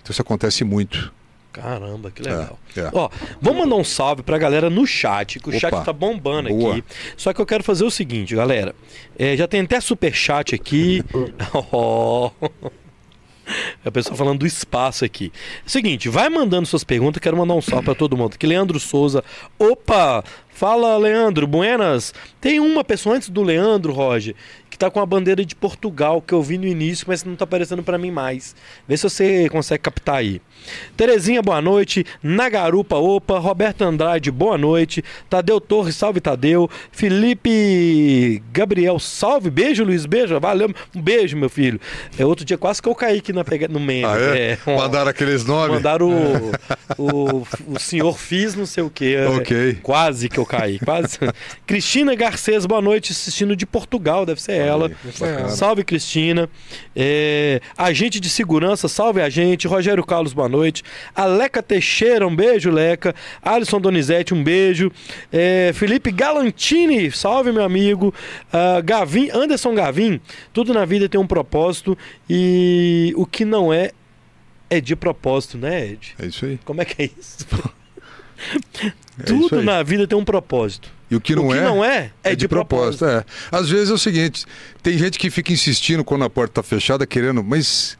Então 0.02 0.12
isso 0.12 0.20
acontece 0.20 0.64
muito. 0.64 1.10
Caramba, 1.54 2.10
que 2.10 2.20
legal. 2.20 2.58
É, 2.76 2.80
é. 2.80 2.90
Ó, 2.92 3.08
vamos 3.40 3.60
mandar 3.60 3.76
um 3.76 3.84
salve 3.84 4.24
pra 4.24 4.36
galera 4.36 4.68
no 4.68 4.84
chat, 4.84 5.38
que 5.38 5.48
o 5.48 5.50
Opa. 5.50 5.60
chat 5.60 5.84
tá 5.84 5.92
bombando 5.92 6.48
Boa. 6.48 6.72
aqui. 6.72 6.84
Só 7.16 7.32
que 7.32 7.40
eu 7.40 7.46
quero 7.46 7.62
fazer 7.62 7.84
o 7.84 7.90
seguinte, 7.90 8.34
galera. 8.34 8.74
É, 9.16 9.36
já 9.36 9.46
tem 9.46 9.60
até 9.60 9.80
super 9.80 10.12
chat 10.12 10.52
aqui. 10.52 11.04
Ó. 11.72 12.32
A 13.84 13.90
pessoa 13.90 14.16
falando 14.16 14.40
do 14.40 14.46
espaço 14.46 15.04
aqui. 15.04 15.32
Seguinte, 15.64 16.08
vai 16.08 16.28
mandando 16.28 16.66
suas 16.66 16.82
perguntas, 16.82 17.20
quero 17.20 17.36
mandar 17.36 17.54
um 17.54 17.60
salve 17.62 17.84
pra 17.84 17.94
todo 17.94 18.16
mundo. 18.16 18.34
Aqui, 18.34 18.46
Leandro 18.46 18.80
Souza. 18.80 19.22
Opa! 19.58 20.24
Fala, 20.54 20.96
Leandro, 20.96 21.48
buenas. 21.48 22.14
Tem 22.40 22.60
uma 22.60 22.84
pessoa 22.84 23.16
antes 23.16 23.28
do 23.28 23.42
Leandro, 23.42 23.92
Roger, 23.92 24.36
que 24.70 24.78
tá 24.78 24.88
com 24.88 25.00
a 25.00 25.06
bandeira 25.06 25.44
de 25.44 25.54
Portugal, 25.54 26.22
que 26.22 26.32
eu 26.32 26.40
vi 26.42 26.56
no 26.56 26.66
início, 26.66 27.06
mas 27.08 27.24
não 27.24 27.34
tá 27.34 27.42
aparecendo 27.42 27.82
pra 27.82 27.98
mim 27.98 28.12
mais. 28.12 28.54
Vê 28.86 28.96
se 28.96 29.02
você 29.02 29.48
consegue 29.48 29.82
captar 29.82 30.16
aí. 30.16 30.40
Terezinha, 30.96 31.42
boa 31.42 31.60
noite. 31.60 32.06
Nagarupa, 32.22 32.96
opa. 32.96 33.38
Roberto 33.38 33.82
Andrade, 33.82 34.30
boa 34.30 34.56
noite. 34.56 35.04
Tadeu 35.28 35.60
Torres, 35.60 35.96
salve 35.96 36.20
Tadeu. 36.20 36.70
Felipe 36.92 38.42
Gabriel, 38.52 38.98
salve. 38.98 39.50
Beijo, 39.50 39.84
Luiz, 39.84 40.06
beijo. 40.06 40.38
Valeu. 40.38 40.72
Um 40.94 41.02
beijo, 41.02 41.36
meu 41.36 41.48
filho. 41.48 41.80
É 42.16 42.24
outro 42.24 42.44
dia 42.44 42.56
quase 42.56 42.80
que 42.80 42.88
eu 42.88 42.94
caí 42.94 43.18
aqui 43.18 43.32
na 43.32 43.44
pega... 43.44 43.66
no 43.66 43.80
meme. 43.80 44.04
Ah, 44.04 44.16
é? 44.18 44.56
ó. 44.66 44.76
Mandaram 44.76 45.10
aqueles 45.10 45.44
nomes? 45.44 45.76
Mandaram 45.76 46.08
o, 46.08 46.52
o, 46.98 47.46
o 47.66 47.78
senhor 47.80 48.16
fiz 48.16 48.54
não 48.54 48.66
sei 48.66 48.84
o 48.84 48.90
quê. 48.90 49.16
É, 49.18 49.28
Ok. 49.28 49.78
Quase 49.82 50.28
que 50.28 50.38
eu 50.38 50.43
caí, 50.46 50.78
quase. 50.78 51.18
Cristina 51.66 52.14
Garcês, 52.14 52.66
boa 52.66 52.80
noite, 52.80 53.12
assistindo 53.12 53.56
de 53.56 53.66
Portugal, 53.66 54.24
deve 54.24 54.40
ser 54.40 54.54
ela. 54.54 54.90
Bacana. 55.18 55.48
Salve, 55.48 55.84
Cristina. 55.84 56.48
É, 56.94 57.60
agente 57.76 58.20
de 58.20 58.28
segurança, 58.28 58.88
salve 58.88 59.20
agente. 59.20 59.66
Rogério 59.66 60.04
Carlos, 60.04 60.32
boa 60.32 60.48
noite. 60.48 60.82
Aleca 61.14 61.62
Teixeira, 61.62 62.26
um 62.26 62.34
beijo, 62.34 62.70
Leca. 62.70 63.14
Alisson 63.42 63.80
Donizete, 63.80 64.34
um 64.34 64.42
beijo. 64.42 64.90
É, 65.32 65.72
Felipe 65.74 66.10
Galantini, 66.10 67.10
salve, 67.10 67.52
meu 67.52 67.64
amigo. 67.64 68.14
Ah, 68.52 68.80
Gavin, 68.80 69.30
Anderson 69.32 69.74
Gavin, 69.74 70.20
tudo 70.52 70.72
na 70.72 70.84
vida 70.84 71.08
tem 71.08 71.20
um 71.20 71.26
propósito 71.26 71.96
e 72.28 73.12
o 73.16 73.26
que 73.26 73.44
não 73.44 73.72
é, 73.72 73.90
é 74.70 74.80
de 74.80 74.94
propósito, 74.94 75.58
né, 75.58 75.86
Ed? 75.88 76.14
É 76.18 76.26
isso 76.26 76.44
aí. 76.44 76.58
Como 76.64 76.80
é 76.80 76.84
que 76.84 77.02
é 77.02 77.10
isso? 77.18 77.46
É 79.18 79.22
Tudo 79.22 79.62
na 79.62 79.82
vida 79.82 80.06
tem 80.06 80.18
um 80.18 80.24
propósito. 80.24 80.90
E 81.10 81.16
o 81.16 81.20
que 81.20 81.34
não 81.34 81.48
o 81.48 81.52
que 81.52 81.58
é? 81.58 81.62
não 81.62 81.84
é, 81.84 82.10
é, 82.22 82.34
de, 82.34 82.48
propósito. 82.48 83.04
É. 83.04 83.24
Às 83.52 83.68
vezes 83.70 83.90
é 83.90 83.92
o 83.92 83.98
seguinte, 83.98 84.44
tem 84.82 84.98
gente 84.98 85.18
que 85.18 85.30
fica 85.30 85.52
insistindo 85.52 86.02
quando 86.02 86.24
a 86.24 86.30
porta 86.30 86.60
está 86.60 86.62
fechada, 86.62 87.06
querendo, 87.06 87.44
mas 87.44 87.96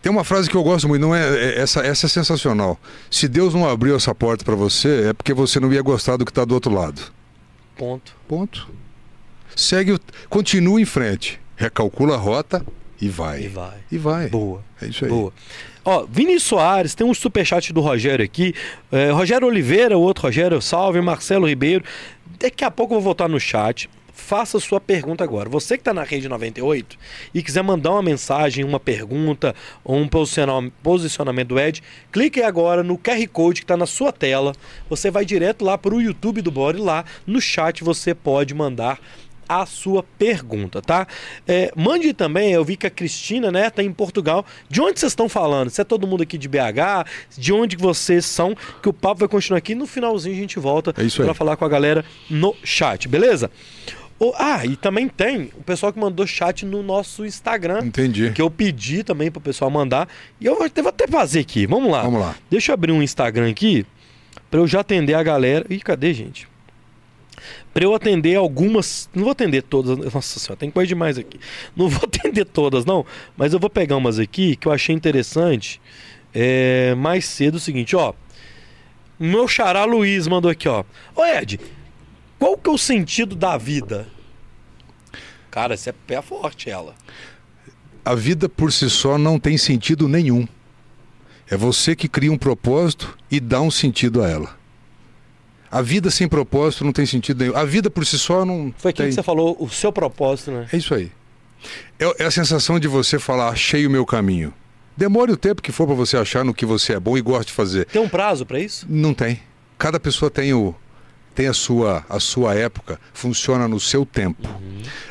tem 0.00 0.10
uma 0.10 0.24
frase 0.24 0.48
que 0.48 0.56
eu 0.56 0.62
gosto 0.62 0.88
muito, 0.88 1.02
não 1.02 1.14
é, 1.14 1.28
é- 1.28 1.60
essa, 1.60 1.80
essa 1.80 2.06
é 2.06 2.08
sensacional. 2.08 2.78
Se 3.10 3.28
Deus 3.28 3.52
não 3.52 3.68
abriu 3.68 3.96
essa 3.96 4.14
porta 4.14 4.44
para 4.44 4.54
você, 4.54 5.08
é 5.08 5.12
porque 5.12 5.34
você 5.34 5.58
não 5.58 5.72
ia 5.72 5.82
gostar 5.82 6.16
do 6.16 6.24
que 6.24 6.30
está 6.30 6.44
do 6.44 6.54
outro 6.54 6.72
lado. 6.72 7.02
Ponto. 7.76 8.14
Ponto. 8.28 8.68
Segue, 9.56 9.98
continua 10.28 10.80
em 10.80 10.84
frente, 10.84 11.40
recalcula 11.56 12.14
a 12.14 12.18
rota 12.18 12.64
e 13.00 13.08
vai. 13.08 13.42
E 13.44 13.48
vai. 13.48 13.78
E 13.90 13.98
vai. 13.98 14.28
Boa. 14.28 14.62
É 14.80 14.86
isso 14.86 15.04
aí. 15.04 15.10
Boa. 15.10 15.32
Ó, 15.84 16.06
Vinícius 16.08 16.44
Soares, 16.44 16.94
tem 16.94 17.06
um 17.06 17.12
superchat 17.12 17.72
do 17.72 17.80
Rogério 17.80 18.24
aqui. 18.24 18.54
É, 18.90 19.10
Rogério 19.10 19.46
Oliveira, 19.46 19.98
o 19.98 20.00
outro 20.00 20.24
Rogério, 20.24 20.60
salve. 20.62 21.00
Marcelo 21.00 21.46
Ribeiro. 21.46 21.84
Daqui 22.38 22.64
a 22.64 22.70
pouco 22.70 22.94
eu 22.94 22.96
vou 22.96 23.04
voltar 23.04 23.28
no 23.28 23.38
chat. 23.38 23.88
Faça 24.12 24.60
sua 24.60 24.80
pergunta 24.80 25.24
agora. 25.24 25.48
Você 25.48 25.76
que 25.76 25.80
está 25.82 25.92
na 25.92 26.04
rede 26.04 26.28
98 26.28 26.96
e 27.34 27.42
quiser 27.42 27.62
mandar 27.62 27.90
uma 27.90 28.02
mensagem, 28.02 28.64
uma 28.64 28.78
pergunta 28.78 29.54
ou 29.82 29.96
um 29.96 30.08
posiciona- 30.08 30.70
posicionamento 30.82 31.48
do 31.48 31.58
Ed, 31.58 31.82
clique 32.12 32.40
agora 32.40 32.82
no 32.82 32.96
QR 32.96 33.26
Code 33.28 33.60
que 33.60 33.64
está 33.64 33.76
na 33.76 33.86
sua 33.86 34.12
tela. 34.12 34.52
Você 34.88 35.10
vai 35.10 35.24
direto 35.24 35.64
lá 35.64 35.76
para 35.76 35.94
o 35.94 36.00
YouTube 36.00 36.40
do 36.40 36.50
Bora 36.50 36.78
e 36.78 36.80
lá 36.80 37.04
no 37.26 37.40
chat 37.40 37.82
você 37.82 38.14
pode 38.14 38.54
mandar 38.54 39.00
a 39.48 39.66
sua 39.66 40.02
pergunta, 40.18 40.80
tá? 40.82 41.06
É, 41.46 41.72
mande 41.76 42.12
também, 42.12 42.52
eu 42.52 42.64
vi 42.64 42.76
que 42.76 42.86
a 42.86 42.90
Cristina, 42.90 43.50
né, 43.50 43.70
tá 43.70 43.82
em 43.82 43.92
Portugal. 43.92 44.44
De 44.68 44.80
onde 44.80 44.98
vocês 45.00 45.12
estão 45.12 45.28
falando? 45.28 45.70
Se 45.70 45.80
é 45.80 45.84
todo 45.84 46.06
mundo 46.06 46.22
aqui 46.22 46.36
de 46.38 46.48
BH, 46.48 47.06
de 47.36 47.52
onde 47.52 47.76
vocês 47.76 48.24
são, 48.24 48.56
que 48.82 48.88
o 48.88 48.92
papo 48.92 49.20
vai 49.20 49.28
continuar 49.28 49.58
aqui. 49.58 49.74
No 49.74 49.86
finalzinho 49.86 50.34
a 50.34 50.38
gente 50.38 50.58
volta 50.58 50.90
É 50.90 51.24
para 51.24 51.34
falar 51.34 51.56
com 51.56 51.64
a 51.64 51.68
galera 51.68 52.04
no 52.28 52.54
chat, 52.62 53.08
beleza? 53.08 53.50
O- 54.18 54.32
ah, 54.36 54.64
e 54.64 54.76
também 54.76 55.08
tem 55.08 55.50
o 55.56 55.62
pessoal 55.62 55.92
que 55.92 55.98
mandou 55.98 56.24
chat 56.26 56.64
no 56.64 56.82
nosso 56.82 57.26
Instagram, 57.26 57.84
Entendi. 57.84 58.30
que 58.32 58.40
eu 58.40 58.48
pedi 58.48 59.02
também 59.02 59.30
pro 59.30 59.40
pessoal 59.40 59.70
mandar. 59.70 60.08
E 60.40 60.46
eu 60.46 60.56
vou 60.56 60.68
vou 60.74 60.88
até 60.88 61.06
fazer 61.08 61.40
aqui. 61.40 61.66
Vamos 61.66 61.90
lá. 61.90 62.02
Vamos 62.02 62.20
lá. 62.20 62.34
Deixa 62.48 62.70
eu 62.70 62.74
abrir 62.74 62.92
um 62.92 63.02
Instagram 63.02 63.50
aqui 63.50 63.84
para 64.50 64.60
eu 64.60 64.66
já 64.68 64.80
atender 64.80 65.14
a 65.14 65.22
galera. 65.22 65.66
Ih, 65.68 65.80
cadê, 65.80 66.14
gente? 66.14 66.46
Para 67.74 67.84
eu 67.84 67.92
atender 67.92 68.36
algumas. 68.36 69.10
Não 69.12 69.24
vou 69.24 69.32
atender 69.32 69.62
todas. 69.62 69.98
Nossa 70.14 70.38
senhora, 70.38 70.56
tem 70.56 70.70
coisa 70.70 70.86
demais 70.86 71.18
aqui. 71.18 71.40
Não 71.76 71.88
vou 71.90 72.04
atender 72.04 72.44
todas, 72.44 72.84
não. 72.84 73.04
Mas 73.36 73.52
eu 73.52 73.58
vou 73.58 73.68
pegar 73.68 73.96
umas 73.96 74.20
aqui 74.20 74.54
que 74.54 74.68
eu 74.68 74.72
achei 74.72 74.94
interessante. 74.94 75.80
É, 76.32 76.94
mais 76.94 77.24
cedo 77.24 77.56
o 77.56 77.60
seguinte, 77.60 77.96
ó. 77.96 78.14
Meu 79.18 79.48
xará 79.48 79.84
Luiz 79.84 80.28
mandou 80.28 80.50
aqui, 80.50 80.68
ó. 80.68 80.84
Ô 81.16 81.24
Ed, 81.24 81.60
qual 82.38 82.56
que 82.56 82.70
é 82.70 82.72
o 82.72 82.78
sentido 82.78 83.34
da 83.34 83.56
vida? 83.56 84.06
Cara, 85.50 85.74
esse 85.74 85.88
é 85.90 85.92
pé 85.92 86.22
forte, 86.22 86.70
ela. 86.70 86.94
A 88.04 88.14
vida 88.14 88.48
por 88.48 88.72
si 88.72 88.88
só 88.88 89.18
não 89.18 89.38
tem 89.38 89.58
sentido 89.58 90.06
nenhum. 90.08 90.46
É 91.48 91.56
você 91.56 91.96
que 91.96 92.08
cria 92.08 92.30
um 92.30 92.38
propósito 92.38 93.16
e 93.30 93.40
dá 93.40 93.60
um 93.60 93.70
sentido 93.70 94.22
a 94.22 94.28
ela. 94.28 94.63
A 95.70 95.82
vida 95.82 96.10
sem 96.10 96.28
propósito 96.28 96.84
não 96.84 96.92
tem 96.92 97.04
sentido 97.06 97.40
nenhum. 97.42 97.56
A 97.56 97.64
vida 97.64 97.90
por 97.90 98.04
si 98.06 98.18
só 98.18 98.44
não 98.44 98.72
Foi 98.78 98.90
aquilo 98.90 99.04
tem. 99.06 99.08
que 99.10 99.14
você 99.14 99.22
falou, 99.22 99.56
o 99.58 99.68
seu 99.68 99.92
propósito, 99.92 100.50
né? 100.52 100.68
É 100.72 100.76
isso 100.76 100.94
aí. 100.94 101.10
É, 101.98 102.22
é 102.22 102.26
a 102.26 102.30
sensação 102.30 102.78
de 102.78 102.86
você 102.86 103.18
falar, 103.18 103.48
achei 103.48 103.86
o 103.86 103.90
meu 103.90 104.04
caminho. 104.06 104.52
Demore 104.96 105.32
o 105.32 105.36
tempo 105.36 105.60
que 105.60 105.72
for 105.72 105.86
para 105.86 105.96
você 105.96 106.16
achar 106.16 106.44
no 106.44 106.54
que 106.54 106.64
você 106.64 106.92
é 106.92 107.00
bom 107.00 107.18
e 107.18 107.20
gosta 107.20 107.46
de 107.46 107.52
fazer. 107.52 107.86
Tem 107.86 108.00
um 108.00 108.08
prazo 108.08 108.46
para 108.46 108.60
isso? 108.60 108.86
Não 108.88 109.12
tem. 109.12 109.40
Cada 109.76 109.98
pessoa 109.98 110.30
tem 110.30 110.52
o 110.54 110.74
tem 111.34 111.48
a 111.48 111.52
sua 111.52 112.04
a 112.08 112.20
sua 112.20 112.54
época, 112.54 113.00
funciona 113.12 113.66
no 113.66 113.80
seu 113.80 114.06
tempo. 114.06 114.48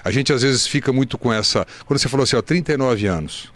A 0.01 0.09
gente 0.09 0.31
às 0.31 0.41
vezes 0.41 0.65
fica 0.65 0.93
muito 0.93 1.17
com 1.17 1.33
essa, 1.33 1.67
quando 1.85 1.99
você 1.99 2.07
falou 2.07 2.23
assim, 2.23 2.37
ó, 2.37 2.41
39 2.41 3.05
anos. 3.07 3.51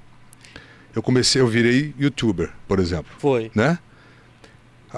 Eu 0.94 1.02
comecei, 1.02 1.42
eu 1.42 1.48
virei 1.48 1.94
youtuber, 1.98 2.50
por 2.68 2.80
exemplo, 2.80 3.14
Foi. 3.20 3.50
né? 3.56 3.80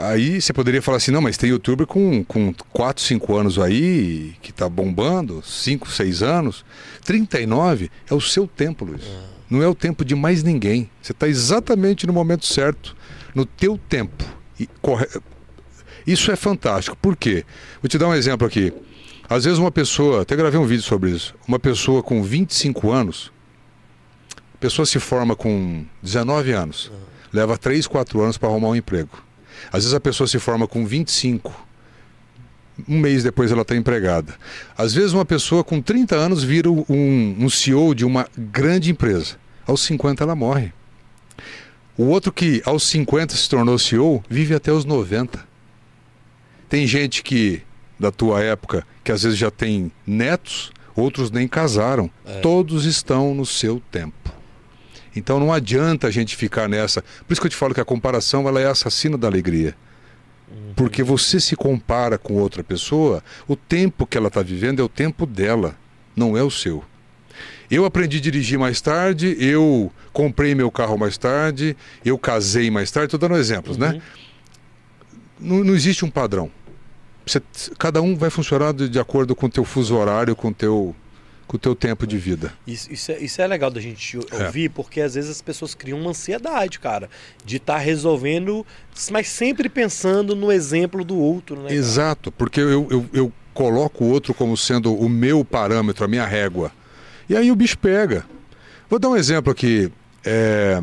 Aí 0.02 0.41
você 0.41 0.54
poderia 0.54 0.82
falar 0.82 0.97
assim, 0.97 1.12
não, 1.12 1.22
mas 1.22 1.36
tem 1.36 1.50
youtuber 1.50 1.86
com, 1.86 2.24
com 2.24 2.54
4, 2.72 3.04
5 3.04 3.36
anos 3.36 3.60
aí, 3.60 4.34
que 4.41 4.54
tá 4.54 4.70
bombando, 4.70 5.43
5, 5.43 5.91
6 5.91 6.24
anos. 6.24 6.64
39 7.04 7.91
é 8.10 8.14
o 8.14 8.22
seu 8.22 8.47
tempo, 8.47 8.86
Luiz. 8.86 9.04
Não 9.50 9.62
é 9.62 9.68
o 9.68 9.76
tempo 9.76 10.06
de 10.06 10.16
mais 10.16 10.41
ninguém. 10.41 10.89
Você 11.02 11.12
está 11.12 11.28
exatamente 11.28 12.08
no 12.08 12.14
momento 12.14 12.45
certo, 12.45 12.95
no 13.36 13.45
teu 13.45 13.78
tempo. 13.78 14.24
Corre... 14.82 15.06
Isso 16.08 16.32
é 16.32 16.36
fantástico. 16.38 16.95
Por 16.95 17.18
quê? 17.18 17.43
Vou 17.82 17.89
te 17.89 17.97
dar 17.97 18.08
um 18.08 18.16
exemplo 18.16 18.47
aqui. 18.47 18.72
Às 19.30 19.43
vezes 19.43 19.60
uma 19.60 19.72
pessoa, 19.72 20.22
até 20.22 20.36
gravei 20.36 20.60
um 20.60 20.66
vídeo 20.66 20.84
sobre 20.84 21.12
isso, 21.12 21.36
uma 21.47 21.60
pessoa 21.60 22.02
com 22.02 22.24
25 22.24 22.91
anos, 22.91 23.32
a 24.56 24.58
pessoa 24.58 24.86
se 24.86 24.97
forma 24.97 25.36
com 25.36 25.86
19 26.02 26.52
anos, 26.52 26.91
leva 27.32 27.56
3, 27.58 27.86
4 27.86 28.22
anos 28.22 28.38
para 28.39 28.50
arrumar 28.50 28.70
um 28.70 28.76
emprego. 28.76 29.28
Às 29.72 29.84
vezes 29.84 29.93
a 29.93 29.99
pessoa 29.99 30.28
se 30.28 30.39
forma 30.39 30.68
com 30.68 30.86
25, 30.86 31.68
um 32.88 32.99
mês 32.99 33.24
depois 33.24 33.51
ela 33.51 33.64
está 33.64 33.76
empregada. 33.76 34.36
Às 34.78 34.93
vezes 34.93 35.14
uma 35.14 35.26
pessoa 35.26 35.64
com 35.64 35.82
30 35.82 36.16
anos 36.16 36.43
vira 36.43 36.70
um, 36.70 36.86
um 37.39 37.49
CEO 37.49 37.93
de 37.93 38.05
uma 38.05 38.28
grande 38.38 38.91
empresa. 38.91 39.38
Aos 39.66 39.82
50 39.82 40.24
ela 40.24 40.36
morre. 40.36 40.72
O 41.97 42.05
outro 42.05 42.32
que 42.32 42.62
aos 42.66 42.84
50 42.84 43.36
se 43.36 43.49
tornou 43.49 43.78
CEO 43.78 44.24
vive 44.30 44.55
até 44.55 44.72
os 44.72 44.86
90. 44.86 45.47
Tem 46.70 46.88
gente 46.88 47.22
que, 47.24 47.62
da 47.99 48.12
tua 48.12 48.41
época, 48.41 48.86
que 49.03 49.12
às 49.12 49.24
vezes 49.24 49.38
já 49.38 49.51
tem 49.51 49.91
netos, 50.05 50.72
outros 50.95 51.30
nem 51.32 51.47
casaram. 51.47 52.10
Todos 52.41 52.86
estão 52.86 53.34
no 53.36 53.45
seu 53.45 53.82
tempo. 53.91 54.32
Então 55.20 55.39
não 55.39 55.53
adianta 55.53 56.07
a 56.07 56.11
gente 56.11 56.36
ficar 56.36 56.67
nessa. 56.67 57.01
Por 57.28 57.34
isso 57.34 57.41
que 57.41 57.47
eu 57.47 57.51
te 57.51 57.55
falo 57.55 57.74
que 57.74 57.82
a 57.82 57.86
comparação 57.86 58.47
ela 58.47 58.59
é 58.59 58.65
assassina 58.67 59.17
da 59.17 59.28
alegria. 59.28 59.76
Porque 60.76 61.03
você 61.03 61.39
se 61.39 61.55
compara 61.55 62.17
com 62.17 62.34
outra 62.36 62.63
pessoa, 62.63 63.24
o 63.47 63.55
tempo 63.55 64.07
que 64.07 64.17
ela 64.17 64.30
está 64.30 64.41
vivendo 64.41 64.80
é 64.80 64.84
o 64.84 64.89
tempo 64.89 65.26
dela, 65.28 65.76
não 66.15 66.36
é 66.36 66.41
o 66.41 66.49
seu. 66.49 66.84
Eu 67.70 67.86
aprendi 67.86 68.17
a 68.17 68.22
dirigir 68.22 68.57
mais 68.57 68.82
tarde, 68.82 69.38
eu 69.39 69.91
comprei 70.11 70.55
meu 70.55 70.72
carro 70.72 70.97
mais 70.97 71.17
tarde, 71.20 71.78
eu 72.03 72.17
casei 72.17 72.72
mais 72.72 72.89
tarde, 72.89 73.13
estou 73.13 73.20
dando 73.20 73.39
exemplos, 73.39 73.78
né? 73.78 74.01
Não, 75.39 75.63
não 75.63 75.76
existe 75.76 76.03
um 76.03 76.09
padrão. 76.09 76.49
Você- 77.26 77.41
cada 77.78 78.01
um 78.01 78.15
vai 78.15 78.32
funcionar 78.32 78.74
de, 78.74 78.89
de 78.89 78.99
acordo 78.99 79.36
com 79.36 79.45
o 79.45 79.49
teu 79.49 79.63
fuso 79.63 79.95
horário, 79.95 80.36
com 80.36 80.47
o 80.47 80.53
teu, 80.53 80.95
com 81.50 81.58
o 81.58 81.60
teu 81.60 81.74
tempo 81.74 82.06
de 82.06 82.16
vida. 82.16 82.54
Isso, 82.68 82.93
isso, 82.93 83.12
é, 83.12 83.18
isso 83.18 83.41
é 83.41 83.47
legal 83.47 83.72
da 83.72 83.82
gente 83.82 84.20
É. 84.32 84.45
ouvir, 84.45 84.70
porque 84.70 85.02
às 85.02 85.16
vezes 85.16 85.32
as 85.32 85.41
pessoas 85.41 85.74
criam 85.74 86.00
uma 86.00 86.12
ansiedade, 86.12 86.80
cara, 86.80 87.10
de 87.43 87.58
estar 87.58 87.80
resolvendo, 87.80 88.64
mas 89.12 89.28
sempre 89.30 89.68
pensando 89.68 90.36
no 90.36 90.52
exemplo 90.52 91.04
do 91.04 91.18
outro, 91.18 91.56
né? 91.56 91.64
cara? 91.64 91.74
Exato, 91.74 92.32
porque 92.32 92.60
eu, 92.62 92.88
eu, 92.91 93.06
eu 93.12 93.34
coloco 93.52 94.04
o 94.06 94.10
outro 94.12 94.32
como 94.36 94.56
sendo 94.56 94.93
o 94.93 95.10
meu 95.10 95.43
parâmetro, 95.43 96.06
a 96.06 96.08
minha 96.08 96.26
régua. 96.26 96.72
E 97.28 97.36
aí 97.36 97.52
o 97.52 97.56
bicho 97.56 97.80
pega. 97.80 98.24
Vou 98.88 99.00
dar 99.00 99.10
um 99.10 99.16
exemplo 99.16 99.52
aqui. 99.52 99.91
É, 100.24 100.80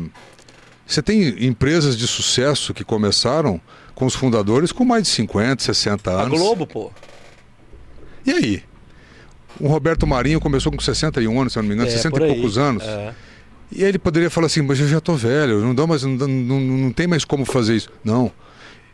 Você 0.85 1.01
tem 1.01 1.45
empresas 1.45 1.97
de 1.97 2.05
sucesso 2.07 2.73
que 2.73 2.83
começaram 2.83 3.61
com 3.95 4.05
os 4.05 4.15
fundadores 4.15 4.73
com 4.73 4.83
mais 4.83 5.03
de 5.03 5.09
50, 5.09 5.63
60 5.63 6.11
A 6.11 6.23
anos. 6.23 6.37
Globo, 6.37 6.67
pô. 6.67 6.91
E 8.25 8.31
aí? 8.33 8.63
O 9.59 9.67
Roberto 9.67 10.05
Marinho 10.05 10.39
começou 10.39 10.71
com 10.71 10.79
61 10.79 11.39
anos, 11.41 11.53
se 11.53 11.59
eu 11.59 11.63
não 11.63 11.69
me 11.69 11.75
engano, 11.75 11.89
É, 11.89 11.91
60 11.91 12.17
por 12.17 12.25
e 12.27 12.33
poucos 12.33 12.57
anos. 12.57 12.83
É. 12.83 13.13
E 13.71 13.83
ele 13.83 13.97
poderia 13.99 14.29
falar 14.29 14.47
assim, 14.47 14.61
mas 14.61 14.79
eu 14.79 14.87
já 14.87 15.01
tô 15.01 15.15
velho, 15.15 15.59
não, 15.59 15.75
dá 15.75 15.85
mais, 15.85 16.03
não, 16.03 16.15
não, 16.15 16.59
não 16.59 16.91
tem 16.91 17.05
mais 17.07 17.25
como 17.25 17.43
fazer 17.45 17.75
isso. 17.75 17.89
Não. 18.03 18.31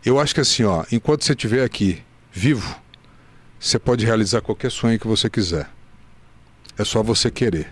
Eu 0.04 0.20
acho 0.20 0.34
que 0.34 0.42
assim, 0.42 0.64
ó, 0.64 0.84
enquanto 0.92 1.24
você 1.24 1.34
estiver 1.34 1.64
aqui 1.64 2.02
vivo, 2.32 2.76
você 3.60 3.78
pode 3.78 4.06
realizar 4.06 4.42
qualquer 4.42 4.72
sonho 4.72 5.00
que 5.00 5.08
você 5.08 5.30
quiser. 5.30 5.70
É 6.78 6.84
só 6.84 7.04
você 7.04 7.30
querer. 7.30 7.68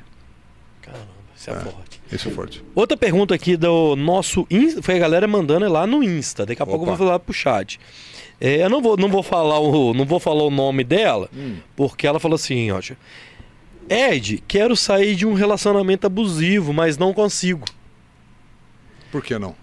Caramba, 0.82 1.08
isso 1.36 1.50
é, 1.50 1.60
forte. 1.60 2.02
Isso 2.12 2.28
é 2.28 2.32
forte. 2.32 2.64
Outra 2.76 2.96
pergunta 2.96 3.34
aqui 3.34 3.58
do 3.58 3.96
nosso 3.96 4.46
Insta, 4.50 4.82
foi 4.84 4.96
a 4.96 5.00
galera 5.00 5.28
mandando 5.28 5.68
lá 5.68 5.88
no 5.88 6.04
Insta. 6.04 6.46
Daqui 6.46 6.62
a 6.62 6.66
pouco 6.66 6.86
eu 6.86 6.90
Opa. 6.90 6.98
vou 6.98 7.08
falar 7.08 7.20
pro 7.20 7.34
chat. 7.34 7.80
É, 8.42 8.64
eu 8.66 8.70
não 8.72 8.82
vou, 8.82 8.98
não 8.98 9.08
vou 9.08 9.22
falar 9.22 9.60
o, 9.60 9.94
não 9.94 10.04
vou 10.04 10.20
falar 10.20 10.44
o 10.44 10.50
nome 10.50 10.84
dela, 10.84 11.30
porque 11.76 12.08
ela 12.08 12.20
falou 12.20 12.36
assim, 12.36 12.72
ó, 12.72 12.82
Ed, 13.88 14.44
quero 14.48 14.76
sair 14.76 15.16
de 15.16 15.26
um 15.28 15.34
relacionamento 15.34 16.08
abusivo, 16.08 16.74
mas 16.74 16.98
não 16.98 17.14
consigo. 17.14 17.66
Por 19.12 19.22
que 19.24 19.38
não? 19.38 19.56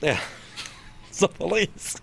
É. 0.00 0.16
Só 1.12 1.28
falou 1.28 1.58
isso. 1.58 1.96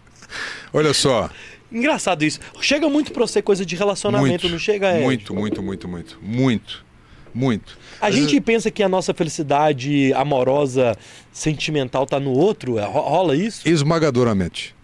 Olha 0.71 0.93
só. 0.93 1.29
Engraçado 1.71 2.23
isso. 2.23 2.39
Chega 2.61 2.87
muito 2.89 3.11
pra 3.11 3.25
você 3.25 3.41
coisa 3.41 3.65
de 3.65 3.75
relacionamento, 3.75 4.29
muito, 4.43 4.49
não 4.49 4.59
chega, 4.59 4.93
Ed? 4.95 5.03
Muito, 5.03 5.33
muito, 5.33 5.63
muito, 5.63 5.87
muito. 5.87 6.19
Muito. 6.21 6.85
Muito. 7.33 7.77
A 8.01 8.07
Às 8.07 8.15
gente 8.15 8.25
vezes- 8.25 8.39
pensa 8.45 8.71
que 8.71 8.81
a 8.83 8.89
nossa 8.89 9.13
felicidade 9.13 10.11
amorosa, 10.13 10.95
sentimental 11.31 12.05
tá 12.05 12.19
no 12.19 12.31
outro? 12.31 12.77
É, 12.77 12.85
ro- 12.85 13.01
Rola 13.01 13.35
isso? 13.35 13.67
esmagadoramente. 13.67 14.75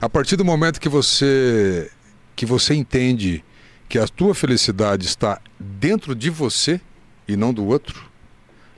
A 0.00 0.08
partir 0.08 0.36
do 0.36 0.44
momento 0.44 0.80
que 0.80 0.88
você 0.88 1.90
que 2.36 2.44
você 2.44 2.74
entende 2.74 3.44
que 3.88 3.98
a 3.98 4.08
tua 4.08 4.34
felicidade 4.34 5.06
está 5.06 5.40
dentro 5.58 6.14
de 6.14 6.30
você 6.30 6.80
e 7.28 7.36
não 7.36 7.52
do 7.52 7.64
outro, 7.64 8.10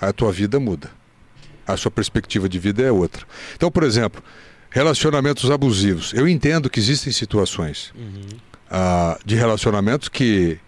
a 0.00 0.12
tua 0.12 0.30
vida 0.30 0.60
muda. 0.60 0.90
A 1.66 1.76
sua 1.76 1.90
perspectiva 1.90 2.48
de 2.48 2.58
vida 2.58 2.82
é 2.82 2.92
outra. 2.92 3.26
Então, 3.54 3.70
por 3.70 3.82
exemplo, 3.82 4.22
relacionamentos 4.70 5.50
abusivos. 5.50 6.12
Eu 6.12 6.28
entendo 6.28 6.68
que 6.68 6.78
existem 6.78 7.12
situações 7.12 7.94
ah, 8.70 9.18
de 9.24 9.34
relacionamentos 9.34 10.08
que 10.08 10.58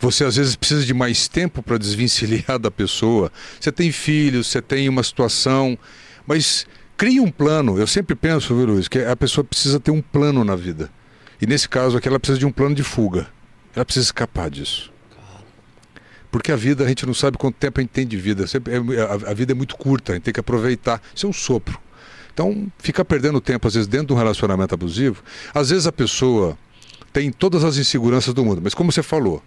você 0.00 0.24
às 0.24 0.36
vezes 0.36 0.56
precisa 0.56 0.84
de 0.84 0.92
mais 0.92 1.28
tempo 1.28 1.62
para 1.62 1.78
desvencilhar 1.78 2.58
da 2.60 2.70
pessoa. 2.70 3.30
Você 3.60 3.70
tem 3.70 3.92
filhos, 3.92 4.48
você 4.48 4.60
tem 4.60 4.88
uma 4.88 5.02
situação, 5.02 5.78
mas 6.26 6.66
Crie 7.02 7.18
um 7.18 7.32
plano. 7.32 7.76
Eu 7.80 7.86
sempre 7.88 8.14
penso, 8.14 8.54
viu, 8.54 8.64
Luiz, 8.64 8.86
que 8.86 9.00
a 9.00 9.16
pessoa 9.16 9.42
precisa 9.42 9.80
ter 9.80 9.90
um 9.90 10.00
plano 10.00 10.44
na 10.44 10.54
vida. 10.54 10.88
E 11.40 11.46
nesse 11.48 11.68
caso 11.68 11.96
aqui, 11.96 12.06
ela 12.06 12.20
precisa 12.20 12.38
de 12.38 12.46
um 12.46 12.52
plano 12.52 12.76
de 12.76 12.84
fuga. 12.84 13.26
Ela 13.74 13.84
precisa 13.84 14.06
escapar 14.06 14.48
disso. 14.48 14.92
Porque 16.30 16.52
a 16.52 16.56
vida, 16.56 16.84
a 16.84 16.86
gente 16.86 17.04
não 17.04 17.12
sabe 17.12 17.36
quanto 17.36 17.56
tempo 17.56 17.80
a 17.80 17.82
gente 17.82 17.90
tem 17.90 18.06
de 18.06 18.16
vida. 18.16 18.44
É- 18.44 19.00
a, 19.26 19.30
a 19.32 19.34
vida 19.34 19.50
é 19.50 19.54
muito 19.54 19.74
curta, 19.74 20.12
a 20.12 20.14
gente 20.14 20.22
tem 20.22 20.32
que 20.32 20.38
aproveitar. 20.38 21.02
Isso 21.12 21.26
é 21.26 21.28
um 21.28 21.32
sopro. 21.32 21.76
Então, 22.32 22.70
ficar 22.78 23.04
perdendo 23.04 23.40
tempo, 23.40 23.66
às 23.66 23.74
vezes, 23.74 23.88
dentro 23.88 24.06
de 24.06 24.12
um 24.12 24.16
relacionamento 24.16 24.72
abusivo, 24.72 25.24
às 25.52 25.70
vezes 25.70 25.88
a 25.88 25.92
pessoa 25.92 26.56
tem 27.12 27.32
todas 27.32 27.64
as 27.64 27.78
inseguranças 27.78 28.32
do 28.32 28.44
mundo. 28.44 28.60
Mas 28.62 28.74
como 28.74 28.92
você 28.92 29.02
falou, 29.02 29.42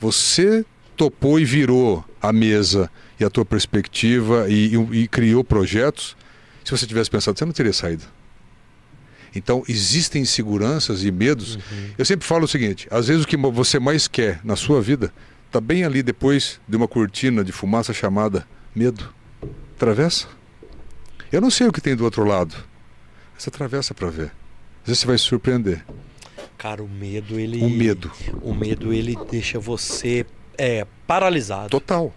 você 0.00 0.64
topou 0.96 1.38
e 1.38 1.44
virou 1.44 2.04
a 2.20 2.32
mesa 2.32 2.90
e 3.20 3.24
a 3.24 3.30
tua 3.30 3.44
perspectiva 3.44 4.46
e, 4.48 4.74
e- 4.74 5.02
e 5.02 5.06
criou 5.06 5.44
projetos. 5.44 6.15
Se 6.66 6.72
você 6.72 6.84
tivesse 6.84 7.08
pensado, 7.08 7.38
você 7.38 7.44
não 7.44 7.52
teria 7.52 7.72
saído. 7.72 8.02
Então, 9.32 9.62
existem 9.68 10.22
inseguranças 10.22 11.04
e 11.04 11.12
medos. 11.12 11.60
Eu 11.96 12.04
sempre 12.04 12.26
falo 12.26 12.44
o 12.44 12.48
seguinte: 12.48 12.88
às 12.90 13.06
vezes 13.06 13.22
o 13.22 13.28
que 13.28 13.36
você 13.36 13.78
mais 13.78 14.08
quer 14.08 14.40
na 14.42 14.56
sua 14.56 14.82
vida 14.82 15.12
está 15.46 15.60
bem 15.60 15.84
ali 15.84 16.02
depois 16.02 16.60
de 16.66 16.76
uma 16.76 16.88
cortina 16.88 17.44
de 17.44 17.52
fumaça 17.52 17.92
chamada 17.92 18.44
medo. 18.74 19.14
Atravessa. 19.76 20.26
Eu 21.30 21.40
não 21.40 21.50
sei 21.50 21.68
o 21.68 21.72
que 21.72 21.80
tem 21.80 21.94
do 21.94 22.02
outro 22.02 22.24
lado. 22.24 22.56
Você 23.38 23.48
atravessa 23.48 23.94
para 23.94 24.10
ver. 24.10 24.32
Às 24.82 24.88
vezes 24.88 25.00
você 25.00 25.06
vai 25.06 25.18
se 25.18 25.24
surpreender. 25.24 25.84
Cara, 26.58 26.82
o 26.82 26.88
medo, 26.88 27.38
ele. 27.38 27.62
O 27.62 27.70
medo. 27.70 28.10
O 28.42 28.52
medo, 28.52 28.92
ele 28.92 29.16
deixa 29.30 29.60
você 29.60 30.26
é, 30.58 30.84
paralisado. 31.06 31.68
Total. 31.68 32.12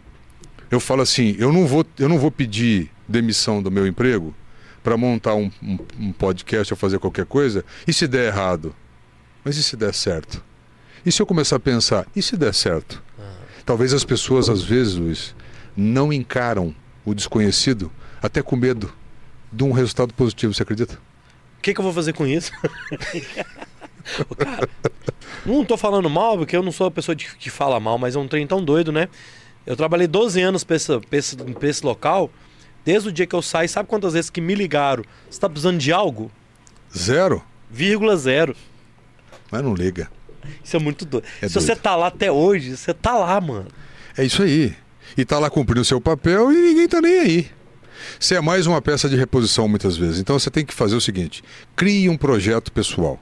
Eu 0.72 0.80
falo 0.80 1.04
assim, 1.04 1.36
eu 1.38 1.54
não 1.54 1.68
vou, 1.68 1.86
eu 2.00 2.10
não 2.10 2.18
vou 2.18 2.32
pedir 2.32 2.90
demissão 3.08 3.62
do 3.62 3.70
meu 3.70 3.86
emprego 3.86 4.34
para 4.84 4.96
montar 4.98 5.36
um, 5.36 5.52
um, 5.62 5.78
um 6.00 6.12
podcast 6.12 6.74
ou 6.74 6.78
fazer 6.78 7.00
qualquer 7.00 7.26
coisa. 7.26 7.64
E 7.88 7.94
se 7.94 8.08
der 8.08 8.28
errado? 8.28 8.76
Mas 9.44 9.58
e 9.58 9.64
se 9.64 9.76
der 9.78 9.94
certo? 9.94 10.44
E 11.06 11.12
se 11.12 11.22
eu 11.22 11.26
começar 11.26 11.56
a 11.56 11.60
pensar, 11.60 12.06
e 12.16 12.22
se 12.22 12.36
der 12.38 12.54
certo? 12.54 13.02
Talvez 13.66 13.94
as 13.94 14.04
pessoas, 14.04 14.50
às 14.50 14.62
vezes, 14.64 14.96
Luiz, 14.96 15.36
não 15.78 16.12
encaram 16.12 16.74
o 17.06 17.14
desconhecido 17.14 17.92
até 18.22 18.42
com 18.42 18.56
medo 18.56 18.92
de 19.52 19.64
um 19.64 19.72
resultado 19.72 20.14
positivo, 20.14 20.54
você 20.54 20.64
acredita? 20.64 20.96
O 21.58 21.62
que, 21.62 21.74
que 21.74 21.80
eu 21.80 21.84
vou 21.84 21.94
fazer 21.94 22.14
com 22.14 22.26
isso? 22.28 22.52
Cara, 24.38 24.68
não 25.46 25.64
tô 25.64 25.78
falando 25.78 26.10
mal, 26.10 26.38
porque 26.38 26.56
eu 26.56 26.64
não 26.64 26.72
sou 26.72 26.88
a 26.88 26.92
pessoa 26.92 27.16
de- 27.16 27.36
que 27.38 27.50
fala 27.50 27.80
mal, 27.80 27.98
mas 27.98 28.16
é 28.16 28.20
um 28.20 28.28
trem 28.28 28.46
tão 28.48 28.64
doido, 28.64 28.92
né? 28.92 29.08
Eu 29.66 29.76
trabalhei 29.76 30.08
12 30.08 30.42
anos 30.42 30.64
pra 30.64 30.76
esse, 30.76 31.00
pra 31.00 31.18
esse, 31.20 31.36
pra 31.36 31.70
esse 31.70 31.86
local. 31.86 32.32
Desde 32.86 33.10
o 33.10 33.12
dia 33.12 33.28
que 33.28 33.36
eu 33.36 33.42
saí, 33.42 33.68
sabe 33.68 33.88
quantas 33.90 34.14
vezes 34.14 34.30
que 34.30 34.42
me 34.42 34.56
ligaram? 34.56 35.04
Você 35.30 35.40
tá 35.40 35.50
precisando 35.50 35.78
de 35.78 35.92
algo? 35.92 36.32
Zero? 36.98 37.44
Vírgula 37.70 38.16
zero. 38.18 38.56
Mas 39.52 39.64
não 39.64 39.74
liga. 39.74 40.10
Isso 40.64 40.76
é 40.76 40.80
muito 40.80 41.06
doido. 41.06 41.26
É 41.42 41.48
Se 41.48 41.56
você 41.56 41.68
doido. 41.68 41.80
tá 41.82 41.96
lá 41.96 42.08
até 42.08 42.32
hoje, 42.32 42.76
você 42.76 42.94
tá 42.94 43.16
lá, 43.18 43.40
mano. 43.40 43.68
É 44.18 44.24
isso 44.26 44.42
aí. 44.42 44.76
E 45.18 45.26
tá 45.26 45.38
lá 45.40 45.50
cumprindo 45.50 45.82
o 45.82 45.86
seu 45.86 46.00
papel 46.02 46.52
e 46.52 46.56
ninguém 46.56 46.88
tá 46.88 47.02
nem 47.02 47.20
aí. 47.20 47.48
Você 48.20 48.36
é 48.36 48.42
mais 48.42 48.66
uma 48.66 48.82
peça 48.82 49.10
de 49.10 49.16
reposição 49.16 49.68
muitas 49.68 49.98
vezes. 49.98 50.20
Então 50.20 50.38
você 50.40 50.50
tem 50.50 50.66
que 50.66 50.74
fazer 50.74 50.96
o 50.96 51.02
seguinte: 51.02 51.44
crie 51.76 52.10
um 52.10 52.18
projeto 52.18 52.72
pessoal. 52.72 53.20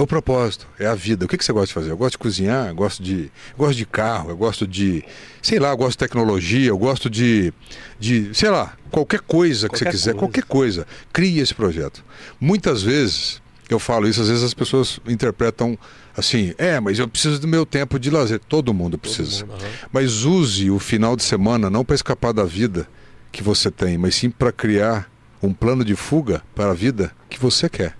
É 0.00 0.02
o 0.02 0.06
propósito, 0.06 0.66
é 0.78 0.86
a 0.86 0.94
vida. 0.94 1.26
O 1.26 1.28
que, 1.28 1.36
que 1.36 1.44
você 1.44 1.52
gosta 1.52 1.66
de 1.66 1.74
fazer? 1.74 1.90
Eu 1.90 1.96
gosto 1.98 2.12
de 2.12 2.18
cozinhar, 2.18 2.68
eu 2.68 2.74
gosto 2.74 3.02
de, 3.02 3.24
eu 3.50 3.58
gosto 3.58 3.76
de 3.76 3.84
carro, 3.84 4.30
eu 4.30 4.36
gosto 4.36 4.66
de, 4.66 5.04
sei 5.42 5.58
lá, 5.58 5.68
eu 5.68 5.76
gosto 5.76 5.90
de 5.90 5.98
tecnologia, 5.98 6.68
eu 6.70 6.78
gosto 6.78 7.10
de, 7.10 7.52
de 7.98 8.30
sei 8.32 8.48
lá, 8.48 8.72
qualquer 8.90 9.20
coisa 9.20 9.68
que 9.68 9.74
Qualquer 9.74 9.84
você 9.84 9.90
quiser, 9.90 10.12
coisa. 10.12 10.18
qualquer 10.18 10.44
coisa. 10.44 10.86
Crie 11.12 11.38
esse 11.40 11.54
projeto. 11.54 12.02
Muitas 12.40 12.82
vezes, 12.82 13.42
eu 13.68 13.78
falo 13.78 14.08
isso, 14.08 14.22
às 14.22 14.28
vezes 14.28 14.42
as 14.42 14.54
pessoas 14.54 14.98
interpretam 15.06 15.78
assim: 16.16 16.54
é, 16.56 16.80
mas 16.80 16.98
eu 16.98 17.06
preciso 17.06 17.38
do 17.38 17.46
meu 17.46 17.66
tempo 17.66 17.98
de 17.98 18.08
lazer. 18.08 18.40
Todo 18.48 18.72
mundo 18.72 18.96
precisa. 18.96 19.44
mundo, 19.44 19.52
aham. 19.60 19.70
Mas 19.92 20.24
use 20.24 20.70
o 20.70 20.78
final 20.78 21.14
de 21.14 21.22
semana 21.22 21.68
não 21.68 21.84
para 21.84 21.94
escapar 21.94 22.32
da 22.32 22.44
vida 22.46 22.88
que 23.30 23.42
você 23.42 23.70
tem, 23.70 23.98
mas 23.98 24.14
sim 24.14 24.30
para 24.30 24.50
criar 24.50 25.10
um 25.42 25.52
plano 25.52 25.84
de 25.84 25.94
fuga 25.94 26.42
para 26.54 26.70
a 26.70 26.74
vida 26.74 27.12
que 27.28 27.38
você 27.38 27.68
quer. 27.68 27.99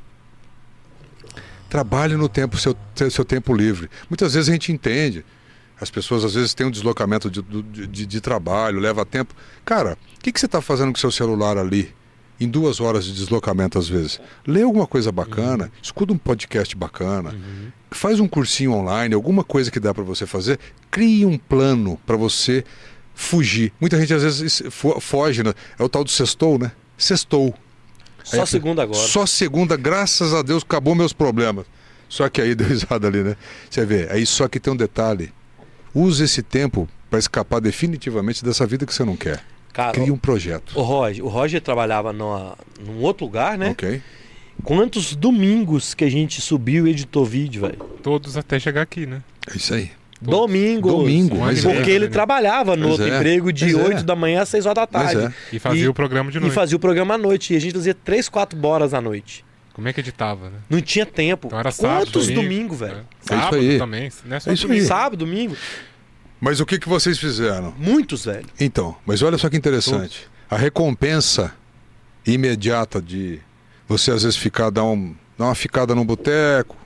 Trabalhe 1.70 2.16
no 2.16 2.28
tempo 2.28 2.58
seu, 2.58 2.76
seu 3.10 3.24
tempo 3.24 3.54
livre. 3.54 3.88
Muitas 4.10 4.34
vezes 4.34 4.48
a 4.48 4.52
gente 4.52 4.70
entende. 4.72 5.24
As 5.80 5.90
pessoas 5.90 6.24
às 6.24 6.34
vezes 6.34 6.52
têm 6.52 6.66
um 6.66 6.70
deslocamento 6.70 7.30
de, 7.30 7.40
de, 7.86 8.04
de 8.04 8.20
trabalho, 8.20 8.78
leva 8.78 9.06
tempo. 9.06 9.34
Cara, 9.64 9.96
o 10.16 10.20
que, 10.20 10.30
que 10.30 10.38
você 10.38 10.44
está 10.44 10.60
fazendo 10.60 10.92
com 10.92 10.98
seu 10.98 11.10
celular 11.10 11.56
ali? 11.56 11.94
Em 12.38 12.48
duas 12.48 12.80
horas 12.80 13.04
de 13.04 13.12
deslocamento, 13.14 13.78
às 13.78 13.86
vezes. 13.88 14.20
Lê 14.46 14.62
alguma 14.62 14.86
coisa 14.86 15.12
bacana, 15.12 15.70
escuta 15.82 16.12
um 16.12 16.18
podcast 16.18 16.74
bacana, 16.74 17.34
faz 17.90 18.18
um 18.18 18.26
cursinho 18.26 18.72
online, 18.72 19.14
alguma 19.14 19.44
coisa 19.44 19.70
que 19.70 19.78
dá 19.78 19.92
para 19.94 20.02
você 20.02 20.26
fazer. 20.26 20.58
Crie 20.90 21.24
um 21.24 21.38
plano 21.38 21.98
para 22.06 22.16
você 22.16 22.64
fugir. 23.14 23.72
Muita 23.80 23.98
gente 24.00 24.12
às 24.14 24.22
vezes 24.22 24.62
fo- 24.70 24.98
foge, 25.00 25.42
né? 25.42 25.52
é 25.78 25.82
o 25.84 25.88
tal 25.88 26.02
do 26.02 26.10
sextou, 26.10 26.58
né? 26.58 26.72
Sextou. 26.96 27.54
Só 28.30 28.42
É, 28.42 28.46
segunda 28.46 28.82
agora. 28.82 28.98
Só 28.98 29.26
segunda, 29.26 29.76
graças 29.76 30.32
a 30.32 30.42
Deus, 30.42 30.62
acabou 30.62 30.94
meus 30.94 31.12
problemas. 31.12 31.66
Só 32.08 32.28
que 32.28 32.40
aí 32.40 32.54
deu 32.56 32.66
risada 32.68 33.06
ali, 33.08 33.22
né? 33.22 33.36
Você 33.68 33.84
vê, 33.84 34.08
aí 34.10 34.24
só 34.24 34.48
que 34.48 34.60
tem 34.60 34.72
um 34.72 34.76
detalhe. 34.76 35.32
Use 35.94 36.22
esse 36.22 36.42
tempo 36.42 36.88
para 37.08 37.18
escapar 37.18 37.60
definitivamente 37.60 38.44
dessa 38.44 38.66
vida 38.66 38.86
que 38.86 38.94
você 38.94 39.04
não 39.04 39.16
quer. 39.16 39.42
Cara, 39.72 39.92
Crie 39.92 40.10
um 40.10 40.18
projeto. 40.18 40.78
o 40.78 40.82
Roger, 40.82 41.24
o 41.24 41.28
Roger 41.28 41.60
trabalhava 41.60 42.12
numa, 42.12 42.56
num 42.84 43.00
outro 43.02 43.24
lugar, 43.24 43.56
né? 43.56 43.70
Ok? 43.70 44.02
Quantos 44.62 45.16
domingos 45.16 45.94
que 45.94 46.04
a 46.04 46.10
gente 46.10 46.40
subiu 46.40 46.86
e 46.86 46.90
editou 46.90 47.24
vídeo, 47.24 47.62
velho? 47.62 47.78
Todos 48.02 48.36
até 48.36 48.58
chegar 48.58 48.82
aqui, 48.82 49.06
né? 49.06 49.22
É 49.52 49.56
isso 49.56 49.72
aí. 49.72 49.90
Domingos. 50.20 50.92
Domingo, 50.92 51.36
mas 51.38 51.62
Porque 51.62 51.90
é. 51.90 51.94
ele 51.94 52.08
trabalhava 52.08 52.76
no 52.76 52.88
Pois 52.88 53.00
outro 53.00 53.14
é, 53.14 53.16
emprego 53.16 53.52
de 53.52 53.72
pois 53.72 53.86
é. 53.86 53.88
8 53.96 54.02
da 54.04 54.14
manhã 54.14 54.42
às 54.42 54.48
6 54.50 54.66
horas 54.66 54.74
da 54.76 54.86
tarde. 54.86 55.22
é. 55.26 55.32
E 55.52 55.58
fazia 55.58 55.84
E- 55.84 55.88
o 55.88 55.94
programa 55.94 56.30
de 56.30 56.36
E 56.36 56.40
noite. 56.40 56.52
fazia 56.54 56.76
o 56.76 56.80
programa 56.80 57.14
à 57.14 57.18
noite. 57.18 57.54
E 57.54 57.56
a 57.56 57.60
gente 57.60 57.72
fazia 57.74 57.94
3, 57.94 58.28
4 58.28 58.66
horas 58.66 58.92
à 58.92 59.00
noite. 59.00 59.44
Como 59.72 59.88
é 59.88 59.92
que 59.94 60.00
editava, 60.00 60.50
né? 60.50 60.58
Não 60.68 60.80
tinha 60.80 61.06
tempo. 61.06 61.46
Então 61.46 61.58
era 61.58 61.70
sábado, 61.70 62.06
Quantos 62.06 62.26
domingo, 62.26 62.42
domingos, 62.42 62.78
velho? 62.80 62.94
né? 62.96 63.00
É 63.00 63.22
isso 63.34 63.42
Sábado 63.44 63.56
aí. 63.56 63.78
também. 63.78 64.12
Não 64.26 64.36
é 64.36 64.40
só 64.40 64.50
É 64.50 64.54
isso 64.54 64.66
domingo. 64.66 64.86
Sábado, 64.86 65.16
domingo. 65.16 65.56
Mas 66.38 66.60
o 66.60 66.66
que, 66.66 66.78
que 66.78 66.88
vocês 66.88 67.18
fizeram? 67.18 67.72
Muitos, 67.78 68.24
velho. 68.26 68.46
Então, 68.58 68.96
mas 69.06 69.22
olha 69.22 69.38
só 69.38 69.48
que 69.48 69.56
interessante. 69.56 70.28
A 70.50 70.56
recompensa 70.56 71.52
imediata 72.26 73.00
de 73.00 73.38
você 73.88 74.10
às 74.10 74.22
vezes 74.22 74.36
ficar, 74.36 74.70
dar, 74.70 74.84
um, 74.84 75.14
dar 75.38 75.46
uma 75.46 75.54
ficada 75.54 75.94
num 75.94 76.04
boteco, 76.04 76.76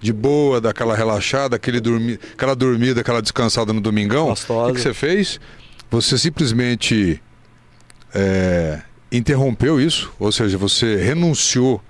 de 0.00 0.12
boa, 0.12 0.60
dar 0.60 0.70
aquela 0.70 0.96
relaxada, 0.96 1.56
aquele 1.56 1.78
dormi, 1.78 2.18
aquela 2.32 2.56
dormida, 2.56 3.00
aquela 3.02 3.20
descansada 3.20 3.72
no 3.72 3.80
domingão. 3.80 4.28
Gostosa. 4.28 4.72
O 4.72 4.74
que 4.74 4.80
você 4.80 4.94
fez? 4.94 5.38
Você 5.90 6.16
simplesmente 6.16 7.22
é, 8.14 8.80
interrompeu 9.12 9.80
isso, 9.80 10.12
ou 10.18 10.32
seja, 10.32 10.56
você 10.56 10.96
renunciou 10.96 11.82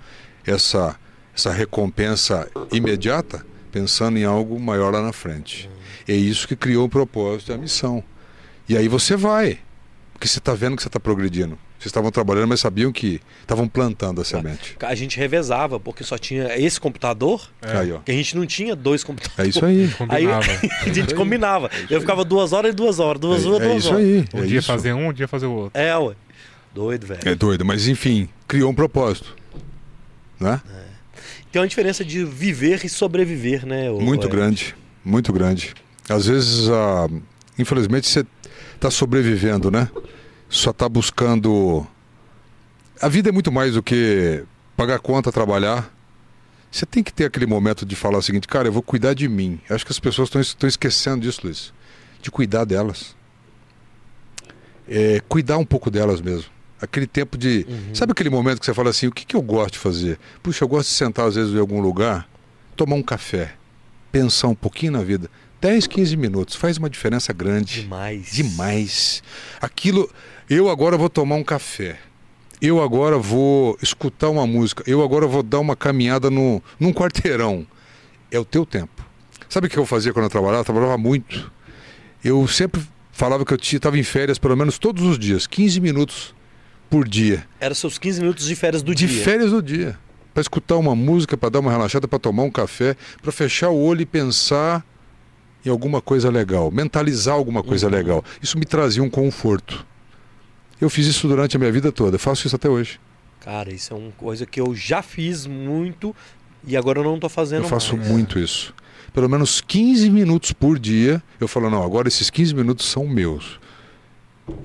essa, 0.45 0.95
essa 1.35 1.51
recompensa 1.51 2.49
imediata, 2.71 3.45
pensando 3.71 4.17
em 4.17 4.25
algo 4.25 4.59
maior 4.59 4.93
lá 4.93 5.01
na 5.01 5.13
frente. 5.13 5.69
É 6.07 6.13
isso 6.13 6.47
que 6.47 6.55
criou 6.55 6.85
o 6.85 6.89
propósito 6.89 7.51
e 7.51 7.55
a 7.55 7.57
missão. 7.57 8.03
E 8.67 8.75
aí 8.75 8.87
você 8.87 9.15
vai, 9.15 9.59
porque 10.13 10.27
você 10.27 10.39
está 10.39 10.53
vendo 10.53 10.75
que 10.75 10.81
você 10.81 10.89
está 10.89 10.99
progredindo. 10.99 11.57
Vocês 11.81 11.89
estavam 11.89 12.11
trabalhando, 12.11 12.47
mas 12.47 12.59
sabiam 12.59 12.91
que 12.91 13.19
estavam 13.41 13.67
plantando 13.67 14.21
a 14.21 14.23
semente. 14.23 14.77
A 14.81 14.93
gente 14.93 15.17
revezava, 15.17 15.79
porque 15.79 16.03
só 16.03 16.15
tinha 16.15 16.55
esse 16.55 16.79
computador, 16.79 17.49
É. 17.59 17.99
Que 18.05 18.11
a 18.11 18.13
gente 18.13 18.37
não 18.37 18.45
tinha 18.45 18.75
dois 18.75 19.03
computadores. 19.03 19.43
É 19.43 19.49
isso 19.49 19.65
aí. 19.65 19.89
Aí 20.07 20.27
a 20.85 20.93
gente 20.93 21.15
combinava. 21.15 21.71
Eu 21.89 21.99
ficava 21.99 22.23
duas 22.23 22.53
horas 22.53 22.71
e 22.71 22.75
duas 22.75 22.99
horas, 22.99 23.19
duas 23.19 23.45
horas, 23.47 23.61
É, 23.61 23.65
é 23.65 23.67
duas 23.69 23.83
isso 23.83 23.93
horas. 23.95 24.05
aí. 24.05 24.25
Um 24.31 24.43
é 24.43 24.45
dia 24.45 24.59
isso. 24.59 24.67
fazer 24.67 24.93
um, 24.93 25.07
um 25.07 25.13
dia 25.13 25.27
fazer 25.27 25.47
o 25.47 25.53
outro. 25.53 25.81
É, 25.81 25.97
ué. 25.97 26.13
Doido, 26.71 27.07
velho. 27.07 27.19
É 27.25 27.33
doido, 27.33 27.65
mas 27.65 27.87
enfim, 27.87 28.29
criou 28.47 28.69
um 28.69 28.75
propósito. 28.75 29.35
Né? 30.39 30.61
Tem 31.51 31.59
uma 31.59 31.67
diferença 31.67 32.05
de 32.05 32.23
viver 32.23 32.85
e 32.85 32.89
sobreviver, 32.89 33.65
né? 33.65 33.89
Muito 33.89 34.27
é. 34.27 34.29
grande, 34.29 34.75
muito 35.03 35.33
grande. 35.33 35.73
Às 36.07 36.27
vezes, 36.27 36.69
ah, 36.69 37.07
infelizmente, 37.57 38.07
você 38.07 38.23
está 38.75 38.91
sobrevivendo, 38.91 39.71
né? 39.71 39.89
Só 40.51 40.71
está 40.71 40.89
buscando. 40.89 41.87
A 43.01 43.07
vida 43.07 43.29
é 43.29 43.31
muito 43.31 43.51
mais 43.53 43.73
do 43.75 43.81
que 43.81 44.43
pagar 44.75 44.99
conta, 44.99 45.31
trabalhar. 45.31 45.89
Você 46.69 46.85
tem 46.85 47.01
que 47.01 47.13
ter 47.13 47.25
aquele 47.25 47.45
momento 47.45 47.85
de 47.85 47.95
falar 47.95 48.17
o 48.17 48.21
seguinte, 48.21 48.49
cara, 48.49 48.67
eu 48.67 48.71
vou 48.71 48.83
cuidar 48.83 49.13
de 49.13 49.29
mim. 49.29 49.61
Eu 49.69 49.75
acho 49.75 49.85
que 49.85 49.93
as 49.93 49.99
pessoas 49.99 50.29
estão 50.35 50.67
esquecendo 50.67 51.21
disso, 51.21 51.41
Luiz. 51.45 51.73
De 52.21 52.29
cuidar 52.29 52.65
delas. 52.65 53.15
É, 54.87 55.21
cuidar 55.27 55.57
um 55.57 55.65
pouco 55.65 55.89
delas 55.89 56.19
mesmo. 56.19 56.51
Aquele 56.81 57.07
tempo 57.07 57.37
de. 57.37 57.65
Uhum. 57.69 57.95
Sabe 57.95 58.11
aquele 58.11 58.29
momento 58.29 58.59
que 58.59 58.65
você 58.65 58.73
fala 58.73 58.89
assim, 58.89 59.07
o 59.07 59.11
que, 59.11 59.25
que 59.25 59.35
eu 59.35 59.41
gosto 59.41 59.73
de 59.73 59.79
fazer? 59.79 60.19
Puxa, 60.43 60.65
eu 60.65 60.67
gosto 60.67 60.89
de 60.89 60.95
sentar 60.95 61.27
às 61.27 61.35
vezes 61.35 61.53
em 61.53 61.59
algum 61.59 61.79
lugar, 61.79 62.27
tomar 62.75 62.95
um 62.97 63.03
café, 63.03 63.55
pensar 64.11 64.49
um 64.49 64.55
pouquinho 64.55 64.91
na 64.91 65.03
vida. 65.03 65.29
10, 65.61 65.87
15 65.87 66.17
minutos, 66.17 66.55
faz 66.55 66.77
uma 66.77 66.89
diferença 66.89 67.31
grande. 67.31 67.83
Demais. 67.83 68.31
Demais. 68.31 69.23
Aquilo. 69.61 70.11
Eu 70.53 70.67
agora 70.67 70.97
vou 70.97 71.09
tomar 71.09 71.35
um 71.35 71.45
café. 71.45 71.97
Eu 72.61 72.83
agora 72.83 73.17
vou 73.17 73.77
escutar 73.81 74.27
uma 74.27 74.45
música. 74.45 74.83
Eu 74.85 75.01
agora 75.01 75.25
vou 75.25 75.41
dar 75.41 75.61
uma 75.61 75.77
caminhada 75.77 76.29
no, 76.29 76.61
num 76.77 76.91
quarteirão. 76.91 77.65
É 78.29 78.37
o 78.37 78.43
teu 78.43 78.65
tempo. 78.65 79.01
Sabe 79.47 79.67
o 79.67 79.69
que 79.69 79.77
eu 79.77 79.85
fazia 79.85 80.11
quando 80.11 80.25
eu 80.25 80.29
trabalhava? 80.29 80.59
Eu 80.59 80.65
trabalhava 80.65 80.97
muito. 80.97 81.49
Eu 82.21 82.45
sempre 82.49 82.81
falava 83.13 83.45
que 83.45 83.53
eu 83.53 83.57
estava 83.61 83.97
em 83.97 84.03
férias 84.03 84.37
pelo 84.37 84.57
menos 84.57 84.77
todos 84.77 85.03
os 85.05 85.17
dias, 85.17 85.47
15 85.47 85.79
minutos 85.79 86.35
por 86.89 87.07
dia. 87.07 87.47
Era 87.57 87.73
seus 87.73 87.97
15 87.97 88.19
minutos 88.19 88.45
de 88.45 88.53
férias 88.53 88.83
do 88.83 88.93
de 88.93 89.05
dia. 89.07 89.17
De 89.19 89.23
férias 89.23 89.51
do 89.51 89.63
dia. 89.63 89.97
Para 90.33 90.41
escutar 90.41 90.75
uma 90.75 90.93
música, 90.93 91.37
para 91.37 91.47
dar 91.47 91.59
uma 91.61 91.71
relaxada, 91.71 92.09
para 92.09 92.19
tomar 92.19 92.43
um 92.43 92.51
café, 92.51 92.97
para 93.21 93.31
fechar 93.31 93.69
o 93.69 93.81
olho 93.81 94.01
e 94.01 94.05
pensar 94.05 94.85
em 95.65 95.69
alguma 95.69 96.01
coisa 96.01 96.29
legal, 96.29 96.69
mentalizar 96.69 97.35
alguma 97.35 97.63
coisa 97.63 97.87
uhum. 97.87 97.93
legal. 97.93 98.25
Isso 98.41 98.59
me 98.59 98.65
trazia 98.65 99.01
um 99.01 99.09
conforto. 99.09 99.89
Eu 100.81 100.89
fiz 100.89 101.05
isso 101.05 101.27
durante 101.27 101.55
a 101.55 101.59
minha 101.59 101.71
vida 101.71 101.91
toda, 101.91 102.17
faço 102.17 102.47
isso 102.47 102.55
até 102.55 102.67
hoje. 102.67 102.99
Cara, 103.39 103.71
isso 103.71 103.93
é 103.93 103.97
uma 103.97 104.11
coisa 104.11 104.45
que 104.45 104.59
eu 104.59 104.75
já 104.75 105.01
fiz 105.01 105.45
muito 105.45 106.15
e 106.65 106.75
agora 106.75 106.99
eu 106.99 107.03
não 107.03 107.15
estou 107.15 107.29
fazendo 107.29 107.63
Eu 107.63 107.69
faço 107.69 107.95
mais. 107.95 108.09
muito 108.09 108.39
isso. 108.39 108.73
Pelo 109.13 109.29
menos 109.29 109.61
15 109.61 110.09
minutos 110.09 110.51
por 110.53 110.79
dia, 110.79 111.21
eu 111.39 111.47
falo, 111.47 111.69
não, 111.69 111.83
agora 111.83 112.07
esses 112.07 112.29
15 112.29 112.53
minutos 112.55 112.85
são 112.87 113.07
meus. 113.07 113.59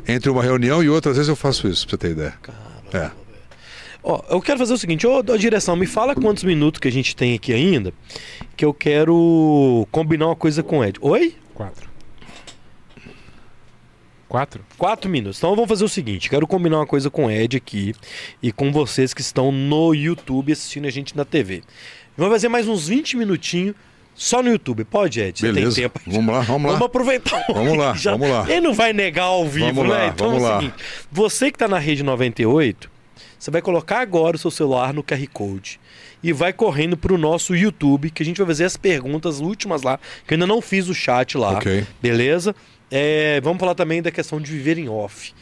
Entre 0.06 0.30
uma 0.30 0.42
reunião 0.42 0.82
e 0.82 0.88
outra, 0.88 1.10
às 1.10 1.16
vezes 1.16 1.28
eu 1.28 1.36
faço 1.36 1.68
isso, 1.68 1.86
pra 1.86 1.92
você 1.92 1.98
ter 1.98 2.10
ideia. 2.12 2.34
Caramba. 2.42 2.64
É. 2.92 3.10
Ó, 4.02 4.22
eu 4.30 4.40
quero 4.40 4.58
fazer 4.58 4.72
o 4.72 4.78
seguinte, 4.78 5.06
ô, 5.06 5.18
ô 5.18 5.36
direção, 5.36 5.74
me 5.74 5.86
fala 5.86 6.14
quantos 6.14 6.44
minutos 6.44 6.78
que 6.80 6.86
a 6.86 6.92
gente 6.92 7.14
tem 7.16 7.34
aqui 7.34 7.52
ainda, 7.52 7.92
que 8.56 8.64
eu 8.64 8.72
quero 8.72 9.86
combinar 9.90 10.26
uma 10.26 10.36
coisa 10.36 10.62
com 10.62 10.78
o 10.78 10.84
Ed. 10.84 10.98
Oi? 11.00 11.34
Quatro. 11.54 11.88
Quatro? 14.37 14.62
Quatro 14.76 15.11
minutos. 15.11 15.39
Então 15.39 15.55
vamos 15.55 15.66
fazer 15.66 15.82
o 15.82 15.89
seguinte: 15.89 16.28
quero 16.28 16.47
combinar 16.47 16.76
uma 16.76 16.87
coisa 16.87 17.09
com 17.09 17.24
o 17.24 17.30
Ed 17.30 17.57
aqui 17.57 17.95
e 18.43 18.53
com 18.53 18.70
vocês 18.70 19.14
que 19.14 19.22
estão 19.22 19.51
no 19.51 19.95
YouTube 19.95 20.53
assistindo 20.53 20.87
a 20.87 20.91
gente 20.91 21.16
na 21.16 21.24
TV. 21.24 21.62
Vamos 22.18 22.34
fazer 22.34 22.51
mais 22.51 22.68
uns 22.68 22.87
20 22.89 23.16
minutinhos 23.16 23.74
só 24.14 24.43
no 24.43 24.51
YouTube. 24.51 24.84
Pode, 24.84 25.20
Ed? 25.20 25.39
Você 25.39 25.47
Beleza. 25.47 25.76
tem 25.76 25.84
tempo. 25.84 26.01
Vamos 26.07 26.34
lá, 26.34 26.43
vamos 26.43 26.70
lá. 26.70 26.72
Vamos 26.76 26.87
aproveitar. 26.87 27.47
Vamos 27.49 27.78
lá, 27.78 27.95
já... 27.95 28.11
vamos 28.11 28.28
lá. 28.28 28.45
Ele 28.47 28.61
não 28.61 28.74
vai 28.74 28.93
negar 28.93 29.24
ao 29.24 29.49
vivo, 29.49 29.72
vamos 29.72 29.84
né? 29.84 29.99
Lá, 30.01 30.07
então 30.09 30.26
vamos 30.26 30.43
é 30.43 30.47
o 30.47 30.49
lá. 30.51 30.61
seguinte: 30.61 30.84
você 31.11 31.51
que 31.51 31.57
está 31.57 31.66
na 31.66 31.78
rede 31.78 32.03
98, 32.03 32.91
você 33.39 33.51
vai 33.51 33.62
colocar 33.62 34.01
agora 34.01 34.37
o 34.37 34.39
seu 34.39 34.51
celular 34.51 34.93
no 34.93 35.03
QR 35.03 35.26
Code 35.32 35.80
e 36.22 36.30
vai 36.30 36.53
correndo 36.53 36.95
para 36.95 37.14
o 37.14 37.16
nosso 37.16 37.57
YouTube, 37.57 38.11
que 38.11 38.22
a 38.22 38.26
gente 38.26 38.37
vai 38.37 38.47
fazer 38.49 38.64
as 38.64 38.76
perguntas 38.76 39.41
últimas 39.41 39.80
lá, 39.80 39.99
que 40.26 40.34
eu 40.34 40.37
ainda 40.37 40.47
não 40.47 40.61
fiz 40.61 40.89
o 40.89 40.95
chat 40.95 41.39
lá. 41.39 41.53
Ok. 41.53 41.87
Beleza? 42.03 42.55
É, 42.91 43.41
vamos 43.41 43.59
falar 43.59 43.74
também 43.74 44.03
da 44.03 44.11
questão 44.11 44.41
de 44.41 44.51
viver 44.51 44.78
em 44.78 44.89
off. 44.89 45.34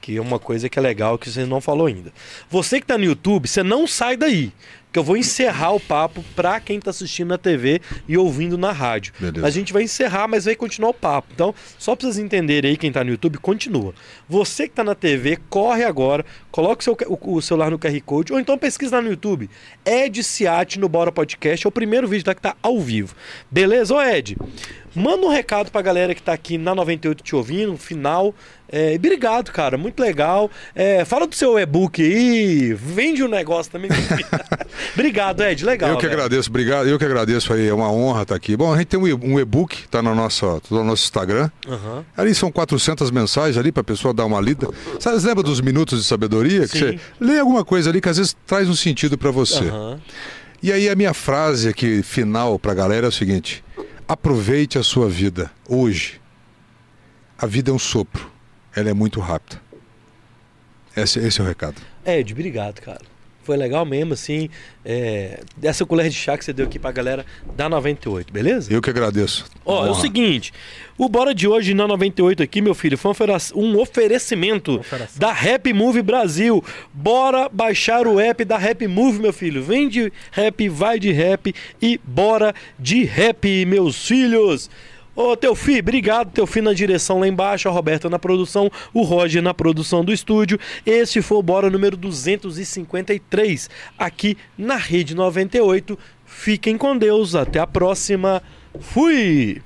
Que 0.00 0.16
é 0.16 0.20
uma 0.20 0.38
coisa 0.38 0.68
que 0.68 0.78
é 0.78 0.82
legal 0.82 1.18
que 1.18 1.28
você 1.28 1.44
não 1.44 1.60
falou 1.60 1.86
ainda. 1.86 2.12
Você 2.48 2.78
que 2.78 2.84
está 2.84 2.96
no 2.96 3.04
YouTube, 3.04 3.48
você 3.48 3.62
não 3.62 3.86
sai 3.86 4.16
daí 4.16 4.52
que 4.96 4.98
eu 4.98 5.04
vou 5.04 5.18
encerrar 5.18 5.72
o 5.72 5.80
papo 5.80 6.24
para 6.34 6.58
quem 6.58 6.78
está 6.78 6.88
assistindo 6.88 7.28
na 7.28 7.36
TV 7.36 7.82
e 8.08 8.16
ouvindo 8.16 8.56
na 8.56 8.72
rádio. 8.72 9.12
A 9.44 9.50
gente 9.50 9.70
vai 9.70 9.82
encerrar, 9.82 10.26
mas 10.26 10.46
vai 10.46 10.56
continuar 10.56 10.88
o 10.88 10.94
papo. 10.94 11.28
Então, 11.34 11.54
só 11.78 11.94
para 11.94 12.06
vocês 12.06 12.16
entenderem 12.16 12.70
aí, 12.70 12.76
quem 12.78 12.88
está 12.88 13.04
no 13.04 13.10
YouTube, 13.10 13.36
continua. 13.36 13.92
Você 14.26 14.62
que 14.62 14.72
está 14.72 14.82
na 14.82 14.94
TV, 14.94 15.38
corre 15.50 15.84
agora, 15.84 16.24
coloque 16.50 16.80
o, 16.80 16.84
seu, 16.84 16.96
o, 17.08 17.36
o, 17.36 17.42
celular 17.42 17.70
no 17.70 17.78
QR 17.78 18.00
Code, 18.06 18.32
ou 18.32 18.40
então 18.40 18.56
pesquisa 18.56 18.96
lá 18.96 19.02
no 19.02 19.10
YouTube. 19.10 19.50
Ed 19.84 20.24
Ciati 20.24 20.78
no 20.78 20.88
Bora 20.88 21.12
Podcast, 21.12 21.66
é 21.66 21.68
o 21.68 21.72
primeiro 21.72 22.08
vídeo 22.08 22.24
tá, 22.24 22.34
que 22.34 22.38
está 22.38 22.56
ao 22.62 22.80
vivo. 22.80 23.14
Beleza? 23.50 23.94
Ô 23.94 24.00
Ed, 24.00 24.34
manda 24.96 25.26
um 25.26 25.30
recado 25.30 25.70
para 25.70 25.80
a 25.80 25.84
galera 25.84 26.14
que 26.14 26.20
está 26.20 26.32
aqui 26.32 26.56
na 26.58 26.74
98 26.74 27.22
te 27.22 27.36
ouvindo, 27.36 27.76
final. 27.76 28.34
É, 28.68 28.94
obrigado, 28.96 29.52
cara. 29.52 29.78
Muito 29.78 30.00
legal. 30.00 30.50
É, 30.74 31.04
fala 31.04 31.26
do 31.26 31.34
seu 31.34 31.58
e-book 31.58 32.02
aí. 32.02 32.72
Vende 32.74 33.22
um 33.22 33.28
negócio 33.28 33.70
também. 33.70 33.90
obrigado, 34.94 35.42
Ed. 35.42 35.64
Legal. 35.64 35.90
Eu 35.90 35.96
que 35.96 36.06
velho. 36.06 36.14
agradeço, 36.14 36.50
obrigado. 36.50 36.88
Eu 36.88 36.98
que 36.98 37.04
agradeço 37.04 37.52
aí. 37.52 37.68
É 37.68 37.74
uma 37.74 37.90
honra 37.90 38.22
estar 38.22 38.34
aqui. 38.34 38.56
Bom, 38.56 38.72
a 38.72 38.78
gente 38.78 38.88
tem 38.88 38.98
um 38.98 39.38
e-book, 39.38 39.86
tá 39.88 40.02
no 40.02 40.14
nosso, 40.14 40.60
no 40.70 40.82
nosso 40.82 41.04
Instagram. 41.04 41.50
Uhum. 41.66 42.04
Ali 42.16 42.34
são 42.34 42.50
400 42.50 43.10
mensagens 43.10 43.56
ali 43.56 43.70
para 43.70 43.82
a 43.82 43.84
pessoa 43.84 44.12
dar 44.12 44.24
uma 44.24 44.40
lida. 44.40 44.68
Sabe, 44.98 45.24
lembra 45.24 45.44
dos 45.44 45.60
minutos 45.60 46.00
de 46.00 46.04
sabedoria? 46.04 46.62
Que 46.62 46.78
Sim. 46.78 46.78
você 46.78 47.00
lê 47.20 47.38
alguma 47.38 47.64
coisa 47.64 47.90
ali 47.90 48.00
que 48.00 48.08
às 48.08 48.16
vezes 48.16 48.36
traz 48.46 48.68
um 48.68 48.74
sentido 48.74 49.16
para 49.16 49.30
você. 49.30 49.64
Uhum. 49.64 49.98
E 50.62 50.72
aí 50.72 50.88
a 50.88 50.96
minha 50.96 51.14
frase 51.14 51.68
aqui 51.68 52.02
final 52.02 52.58
para 52.58 52.72
a 52.72 52.74
galera 52.74 53.06
é 53.06 53.08
o 53.08 53.12
seguinte: 53.12 53.62
aproveite 54.08 54.78
a 54.78 54.82
sua 54.82 55.08
vida 55.08 55.50
hoje. 55.68 56.20
A 57.38 57.46
vida 57.46 57.70
é 57.70 57.74
um 57.74 57.78
sopro 57.78 58.36
ela 58.76 58.90
é 58.90 58.92
muito 58.92 59.18
rápida. 59.20 59.60
Esse, 60.94 61.18
esse 61.18 61.40
é 61.40 61.44
o 61.44 61.46
recado. 61.46 61.80
Ed, 62.04 62.32
obrigado, 62.32 62.80
cara. 62.82 63.00
Foi 63.46 63.56
legal 63.56 63.86
mesmo, 63.86 64.12
assim. 64.12 64.50
É, 64.84 65.38
dessa 65.56 65.86
colher 65.86 66.10
de 66.10 66.16
chá 66.16 66.36
que 66.36 66.44
você 66.44 66.52
deu 66.52 66.66
aqui 66.66 66.80
pra 66.80 66.90
galera 66.90 67.24
da 67.56 67.68
98, 67.68 68.32
beleza? 68.32 68.72
Eu 68.72 68.82
que 68.82 68.90
agradeço. 68.90 69.46
Ó, 69.64 69.86
é 69.86 69.90
o 69.90 69.94
seguinte: 69.94 70.52
o 70.98 71.08
Bora 71.08 71.32
de 71.32 71.46
hoje 71.46 71.72
na 71.72 71.86
98 71.86 72.42
aqui, 72.42 72.60
meu 72.60 72.74
filho, 72.74 72.98
foi 72.98 73.12
um 73.54 73.78
oferecimento 73.78 74.80
da 75.14 75.32
Rap 75.32 75.72
Move 75.72 76.02
Brasil. 76.02 76.62
Bora 76.92 77.48
baixar 77.48 78.08
o 78.08 78.18
app 78.18 78.44
da 78.44 78.58
Rap 78.58 78.84
Move, 78.88 79.20
meu 79.20 79.32
filho. 79.32 79.62
Vem 79.62 79.88
de 79.88 80.12
rap, 80.32 80.68
vai 80.68 80.98
de 80.98 81.12
rap 81.12 81.54
e 81.80 82.00
bora 82.02 82.52
de 82.76 83.04
rap, 83.04 83.64
meus 83.64 84.08
filhos. 84.08 84.68
Ô, 85.16 85.34
Teofi, 85.34 85.78
obrigado. 85.78 86.30
Teofi 86.30 86.60
na 86.60 86.74
direção 86.74 87.18
lá 87.18 87.26
embaixo, 87.26 87.68
a 87.68 87.72
Roberta 87.72 88.10
na 88.10 88.18
produção, 88.18 88.70
o 88.92 89.02
Roger 89.02 89.42
na 89.42 89.54
produção 89.54 90.04
do 90.04 90.12
estúdio. 90.12 90.60
Esse 90.84 91.22
foi 91.22 91.38
o 91.38 91.42
Bora 91.42 91.70
número 91.70 91.96
253, 91.96 93.70
aqui 93.98 94.36
na 94.58 94.76
Rede 94.76 95.14
98. 95.14 95.98
Fiquem 96.26 96.76
com 96.76 96.98
Deus, 96.98 97.34
até 97.34 97.58
a 97.58 97.66
próxima. 97.66 98.42
Fui! 98.78 99.62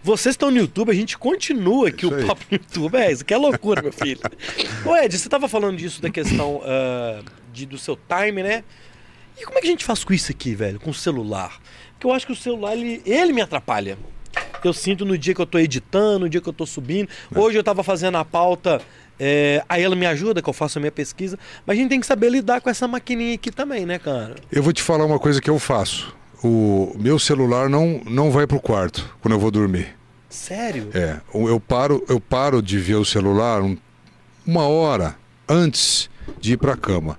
Vocês 0.00 0.34
estão 0.34 0.50
no 0.50 0.58
YouTube, 0.58 0.90
a 0.90 0.94
gente 0.94 1.16
continua 1.16 1.88
aqui 1.88 2.04
Isso 2.04 2.14
o 2.14 2.26
papo 2.26 2.44
no 2.50 2.58
YouTube. 2.58 2.94
É, 2.94 3.10
isso 3.10 3.24
que 3.24 3.32
é 3.32 3.38
loucura, 3.38 3.82
meu 3.82 3.92
filho. 3.92 4.20
Ô, 4.84 4.94
Ed, 4.94 5.18
você 5.18 5.26
estava 5.26 5.48
falando 5.48 5.78
disso 5.78 6.00
da 6.00 6.10
questão 6.10 6.60
ah, 6.62 7.22
de, 7.52 7.64
do 7.64 7.78
seu 7.78 7.96
time, 7.96 8.42
né? 8.42 8.62
E 9.38 9.44
como 9.44 9.58
é 9.58 9.60
que 9.60 9.66
a 9.66 9.70
gente 9.70 9.84
faz 9.84 10.04
com 10.04 10.12
isso 10.12 10.30
aqui, 10.30 10.54
velho? 10.54 10.78
Com 10.80 10.90
o 10.90 10.94
celular? 10.94 11.58
Porque 11.92 12.06
eu 12.06 12.12
acho 12.12 12.26
que 12.26 12.32
o 12.32 12.36
celular, 12.36 12.74
ele, 12.76 13.02
ele 13.04 13.32
me 13.32 13.40
atrapalha. 13.40 13.98
Eu 14.62 14.72
sinto 14.72 15.04
no 15.04 15.16
dia 15.18 15.34
que 15.34 15.40
eu 15.40 15.46
tô 15.46 15.58
editando, 15.58 16.20
no 16.20 16.28
dia 16.28 16.40
que 16.40 16.48
eu 16.48 16.52
tô 16.52 16.64
subindo. 16.64 17.08
Hoje 17.34 17.58
eu 17.58 17.62
tava 17.64 17.82
fazendo 17.82 18.16
a 18.16 18.24
pauta, 18.24 18.80
é, 19.20 19.62
aí 19.68 19.82
ela 19.82 19.94
me 19.94 20.06
ajuda, 20.06 20.40
que 20.40 20.48
eu 20.48 20.52
faço 20.54 20.78
a 20.78 20.80
minha 20.80 20.90
pesquisa. 20.92 21.38
Mas 21.66 21.76
a 21.76 21.80
gente 21.80 21.90
tem 21.90 22.00
que 22.00 22.06
saber 22.06 22.30
lidar 22.30 22.60
com 22.60 22.70
essa 22.70 22.88
maquininha 22.88 23.34
aqui 23.34 23.50
também, 23.50 23.84
né, 23.84 23.98
cara? 23.98 24.36
Eu 24.50 24.62
vou 24.62 24.72
te 24.72 24.82
falar 24.82 25.04
uma 25.04 25.18
coisa 25.18 25.40
que 25.40 25.50
eu 25.50 25.58
faço. 25.58 26.14
O 26.42 26.94
meu 26.98 27.18
celular 27.18 27.68
não, 27.68 28.00
não 28.06 28.30
vai 28.30 28.46
pro 28.46 28.60
quarto 28.60 29.14
quando 29.20 29.32
eu 29.34 29.38
vou 29.40 29.50
dormir. 29.50 29.94
Sério? 30.28 30.90
É, 30.94 31.20
eu 31.32 31.60
paro, 31.60 32.04
eu 32.08 32.18
paro 32.20 32.60
de 32.62 32.78
ver 32.78 32.96
o 32.96 33.04
celular 33.04 33.62
um- 33.62 33.76
uma 34.46 34.66
hora 34.66 35.16
antes 35.48 36.08
de 36.40 36.54
ir 36.54 36.56
para 36.56 36.72
a 36.72 36.76
cama. 36.76 37.18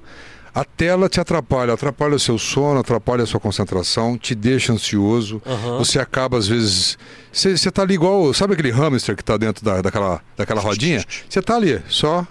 A 0.55 0.63
tela 0.63 1.09
te 1.09 1.19
atrapalha, 1.19 1.73
atrapalha 1.73 2.15
o 2.15 2.19
seu 2.19 2.37
sono, 2.37 2.79
atrapalha 2.79 3.23
a 3.23 3.25
sua 3.25 3.41
concentração, 3.41 4.17
te 4.17 4.33
deixa 4.33 4.71
ansioso. 4.71 5.41
Aham. 5.45 5.79
Você 5.79 5.99
acaba, 5.99 6.37
às 6.37 6.47
vezes. 6.47 6.97
Você, 7.29 7.57
você 7.57 7.69
tá 7.69 7.81
ali 7.81 7.93
igual. 7.95 8.33
Sabe 8.33 8.53
aquele 8.53 8.71
hamster 8.71 9.17
que 9.17 9.23
tá 9.23 9.35
dentro 9.35 9.65
da, 9.65 9.81
daquela, 9.81 10.21
daquela 10.37 10.61
rodinha? 10.61 11.03
Você 11.29 11.41
tá 11.41 11.57
ali, 11.57 11.83
só 11.89 12.25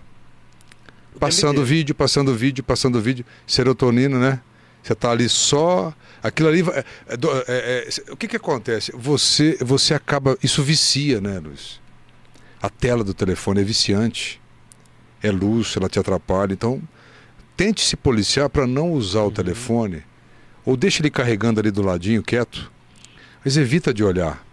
passando 1.20 1.64
vídeo, 1.64 1.95
passando 1.95 2.35
vídeo, 2.35 2.64
passando 2.64 3.01
vídeo. 3.01 3.25
Serotonina, 3.47 4.18
né? 4.18 4.41
Você 4.83 4.95
tá 4.95 5.11
ali 5.11 5.29
só. 5.29 5.93
Aquilo 6.22 6.49
ali. 6.49 6.61
é- 6.62 6.85
é 7.09 7.14
é- 7.49 7.89
é- 8.09 8.12
o 8.12 8.16
que 8.16 8.27
que 8.27 8.37
acontece? 8.37 8.91
Você, 8.97 9.59
você 9.61 9.93
acaba. 9.95 10.37
Isso 10.43 10.62
vicia, 10.62 11.20
né, 11.20 11.39
Luiz? 11.39 11.79
A 12.62 12.70
tela 12.70 13.05
do 13.05 13.12
telefone 13.12 13.61
é 13.61 13.64
viciante. 13.64 14.41
É 15.22 15.31
luz, 15.31 15.75
ela 15.77 15.89
te 15.89 15.99
atrapalha. 15.99 16.53
Então, 16.53 16.83
tente 17.57 17.81
se 17.81 17.97
policiar 17.97 18.49
para 18.49 18.67
não 18.67 18.93
usar 18.93 19.23
o 19.23 19.31
telefone. 19.31 20.03
Ou 20.65 20.77
deixa 20.77 21.03
ele 21.03 21.11
carregando 21.11 21.61
ali 21.61 21.71
do 21.71 21.83
ladinho, 21.83 22.23
quieto. 22.23 22.71
Mas 23.45 23.57
evita 23.57 23.93
de 23.93 24.03
olhar. 24.03 24.45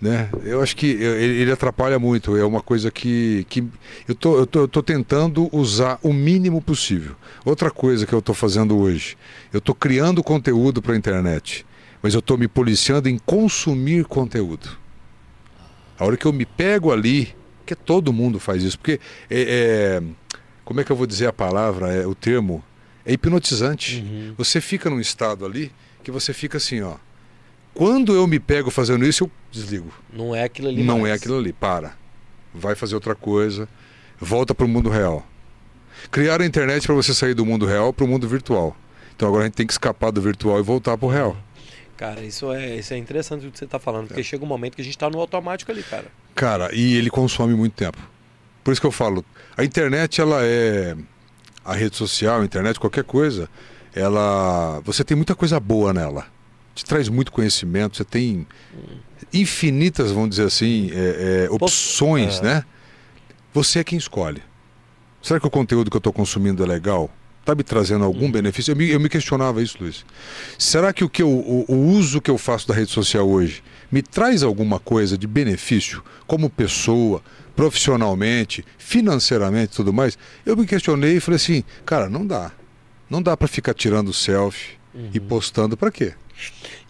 Né? 0.00 0.28
Eu 0.42 0.60
acho 0.60 0.74
que 0.74 0.86
ele, 0.86 1.42
ele 1.42 1.52
atrapalha 1.52 1.96
muito. 1.96 2.36
É 2.36 2.44
uma 2.44 2.60
coisa 2.60 2.90
que, 2.90 3.46
que 3.48 3.64
eu, 4.08 4.16
tô, 4.16 4.36
eu, 4.36 4.46
tô, 4.46 4.60
eu 4.62 4.68
tô 4.68 4.82
tentando 4.82 5.48
usar 5.56 6.00
o 6.02 6.12
mínimo 6.12 6.60
possível. 6.60 7.14
Outra 7.44 7.70
coisa 7.70 8.04
que 8.04 8.12
eu 8.12 8.18
estou 8.18 8.34
fazendo 8.34 8.76
hoje, 8.76 9.16
eu 9.52 9.58
estou 9.58 9.74
criando 9.74 10.20
conteúdo 10.20 10.82
para 10.82 10.94
a 10.94 10.96
internet, 10.96 11.64
mas 12.02 12.14
eu 12.14 12.18
estou 12.18 12.36
me 12.36 12.48
policiando 12.48 13.08
em 13.08 13.16
consumir 13.16 14.04
conteúdo. 14.04 14.76
A 15.96 16.04
hora 16.04 16.16
que 16.16 16.26
eu 16.26 16.32
me 16.32 16.44
pego 16.44 16.90
ali, 16.90 17.32
que 17.64 17.76
todo 17.76 18.12
mundo 18.12 18.40
faz 18.40 18.64
isso, 18.64 18.76
porque 18.76 18.98
é, 19.30 20.00
é- 20.00 20.02
como 20.64 20.80
é 20.80 20.84
que 20.84 20.92
eu 20.92 20.96
vou 20.96 21.06
dizer 21.06 21.26
a 21.26 21.32
palavra, 21.32 21.92
é, 21.92 22.06
o 22.06 22.14
termo, 22.14 22.62
é 23.04 23.12
hipnotizante. 23.12 24.00
Uhum. 24.00 24.34
Você 24.36 24.60
fica 24.60 24.88
num 24.88 25.00
estado 25.00 25.44
ali 25.44 25.72
que 26.02 26.10
você 26.10 26.32
fica 26.32 26.58
assim, 26.58 26.80
ó. 26.82 26.96
Quando 27.74 28.14
eu 28.14 28.26
me 28.26 28.38
pego 28.38 28.70
fazendo 28.70 29.04
isso, 29.06 29.24
eu 29.24 29.30
desligo. 29.50 29.92
Não 30.12 30.34
é 30.34 30.44
aquilo 30.44 30.68
ali 30.68 30.82
Não 30.82 31.00
mais. 31.00 31.12
é 31.12 31.16
aquilo 31.16 31.38
ali, 31.38 31.52
para. 31.52 31.94
vai 32.54 32.74
fazer 32.74 32.94
outra 32.94 33.14
coisa, 33.14 33.68
volta 34.20 34.54
para 34.54 34.66
o 34.66 34.68
mundo 34.68 34.90
real. 34.90 35.26
Criaram 36.10 36.44
a 36.44 36.46
internet 36.46 36.86
para 36.86 36.94
você 36.94 37.14
sair 37.14 37.34
do 37.34 37.46
mundo 37.46 37.64
real 37.64 37.92
para 37.92 38.04
o 38.04 38.08
mundo 38.08 38.28
virtual. 38.28 38.76
Então 39.16 39.28
agora 39.28 39.44
a 39.44 39.46
gente 39.46 39.54
tem 39.54 39.66
que 39.66 39.72
escapar 39.72 40.10
do 40.10 40.20
virtual 40.20 40.58
e 40.58 40.62
voltar 40.62 40.98
para 40.98 41.06
o 41.06 41.10
real. 41.10 41.36
Cara, 41.96 42.20
isso 42.20 42.52
é, 42.52 42.76
isso 42.76 42.92
é 42.92 42.98
interessante 42.98 43.46
o 43.46 43.50
que 43.50 43.58
você 43.58 43.64
está 43.64 43.78
falando, 43.78 44.08
porque 44.08 44.20
é. 44.20 44.24
chega 44.24 44.44
um 44.44 44.48
momento 44.48 44.74
que 44.74 44.82
a 44.82 44.84
gente 44.84 44.96
está 44.96 45.08
no 45.08 45.20
automático 45.20 45.70
ali, 45.70 45.82
cara. 45.82 46.06
Cara, 46.34 46.74
e 46.74 46.96
ele 46.96 47.08
consome 47.08 47.54
muito 47.54 47.74
tempo. 47.74 47.98
Por 48.62 48.72
isso 48.72 48.80
que 48.80 48.86
eu 48.86 48.92
falo, 48.92 49.24
a 49.56 49.64
internet 49.64 50.20
ela 50.20 50.40
é 50.42 50.96
a 51.64 51.74
rede 51.74 51.96
social, 51.96 52.40
a 52.40 52.44
internet, 52.44 52.78
qualquer 52.78 53.04
coisa, 53.04 53.48
ela 53.94 54.80
você 54.84 55.04
tem 55.04 55.16
muita 55.16 55.34
coisa 55.34 55.58
boa 55.60 55.92
nela. 55.92 56.26
Te 56.74 56.84
traz 56.84 57.08
muito 57.08 57.30
conhecimento, 57.32 57.96
você 57.96 58.04
tem 58.04 58.46
infinitas, 59.32 60.10
vamos 60.10 60.30
dizer 60.30 60.44
assim, 60.44 60.90
é, 60.92 61.46
é, 61.46 61.50
opções, 61.50 62.38
é. 62.38 62.42
né? 62.42 62.64
Você 63.52 63.80
é 63.80 63.84
quem 63.84 63.98
escolhe. 63.98 64.42
Será 65.22 65.38
que 65.38 65.46
o 65.46 65.50
conteúdo 65.50 65.90
que 65.90 65.96
eu 65.96 65.98
estou 65.98 66.12
consumindo 66.12 66.64
é 66.64 66.66
legal? 66.66 67.10
Está 67.40 67.54
me 67.54 67.62
trazendo 67.62 68.04
algum 68.04 68.26
uhum. 68.26 68.32
benefício? 68.32 68.72
Eu 68.72 68.76
me, 68.76 68.88
eu 68.88 69.00
me, 69.00 69.08
questionava 69.08 69.62
isso, 69.62 69.76
Luiz. 69.80 70.04
Será 70.56 70.92
que 70.92 71.04
o, 71.04 71.08
que 71.08 71.22
eu, 71.22 71.28
o, 71.28 71.64
o 71.68 71.88
uso 71.88 72.20
que 72.20 72.30
eu 72.30 72.38
faço 72.38 72.68
da 72.68 72.74
rede 72.74 72.90
social 72.90 73.28
hoje 73.28 73.62
me 73.90 74.00
traz 74.00 74.42
alguma 74.42 74.78
coisa 74.78 75.18
de 75.18 75.26
benefício 75.26 76.02
como 76.26 76.48
pessoa, 76.48 77.20
profissionalmente, 77.54 78.64
financeiramente 78.78 79.72
e 79.72 79.76
tudo 79.76 79.92
mais? 79.92 80.18
Eu 80.44 80.56
me 80.56 80.66
questionei 80.66 81.16
e 81.16 81.20
falei 81.20 81.36
assim, 81.36 81.64
cara, 81.84 82.08
não 82.08 82.26
dá. 82.26 82.52
Não 83.08 83.22
dá 83.22 83.36
para 83.36 83.48
ficar 83.48 83.74
tirando 83.74 84.12
selfie 84.12 84.78
uhum. 84.94 85.10
e 85.12 85.20
postando 85.20 85.76
para 85.76 85.90
quê? 85.90 86.14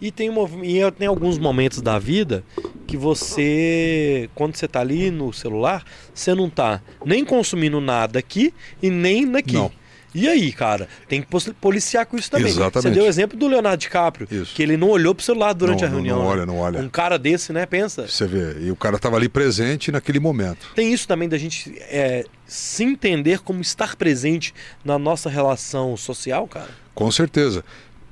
E 0.01 0.11
tem, 0.11 0.29
e 0.63 0.91
tem 0.91 1.07
alguns 1.07 1.37
momentos 1.37 1.81
da 1.81 1.99
vida 1.99 2.43
que 2.87 2.97
você, 2.97 4.29
quando 4.33 4.55
você 4.55 4.65
está 4.65 4.81
ali 4.81 5.11
no 5.11 5.31
celular, 5.31 5.83
você 6.13 6.33
não 6.33 6.47
está 6.47 6.81
nem 7.05 7.23
consumindo 7.23 7.79
nada 7.79 8.19
aqui 8.19 8.53
e 8.81 8.89
nem 8.89 9.25
naqui. 9.25 9.53
Não. 9.53 9.71
E 10.13 10.27
aí, 10.27 10.51
cara, 10.51 10.87
tem 11.07 11.21
que 11.21 11.27
policiar 11.53 12.05
com 12.05 12.17
isso 12.17 12.29
também. 12.29 12.47
Exatamente. 12.47 12.83
Você 12.83 12.89
deu 12.91 13.03
o 13.03 13.07
exemplo 13.07 13.37
do 13.37 13.47
Leonardo 13.47 13.77
DiCaprio, 13.77 14.27
isso. 14.29 14.53
que 14.53 14.61
ele 14.61 14.77
não 14.77 14.89
olhou 14.89 15.15
pro 15.15 15.23
celular 15.23 15.53
durante 15.53 15.81
não, 15.81 15.87
a 15.87 15.91
reunião. 15.91 16.17
Não, 16.17 16.23
não 16.23 16.31
olha, 16.31 16.45
não 16.45 16.57
olha. 16.59 16.79
Um 16.79 16.89
cara 16.89 17.17
desse, 17.17 17.51
né? 17.51 17.65
Pensa. 17.65 18.07
Você 18.07 18.27
vê, 18.27 18.61
e 18.61 18.71
o 18.71 18.75
cara 18.75 18.99
tava 18.99 19.15
ali 19.15 19.27
presente 19.27 19.91
naquele 19.91 20.19
momento. 20.19 20.71
Tem 20.75 20.93
isso 20.93 21.07
também 21.07 21.27
da 21.27 21.37
gente 21.37 21.73
é, 21.81 22.25
se 22.45 22.83
entender 22.83 23.39
como 23.39 23.61
estar 23.61 23.95
presente 23.95 24.53
na 24.85 24.99
nossa 24.99 25.29
relação 25.29 25.97
social, 25.97 26.47
cara? 26.47 26.69
Com 26.93 27.09
certeza. 27.11 27.63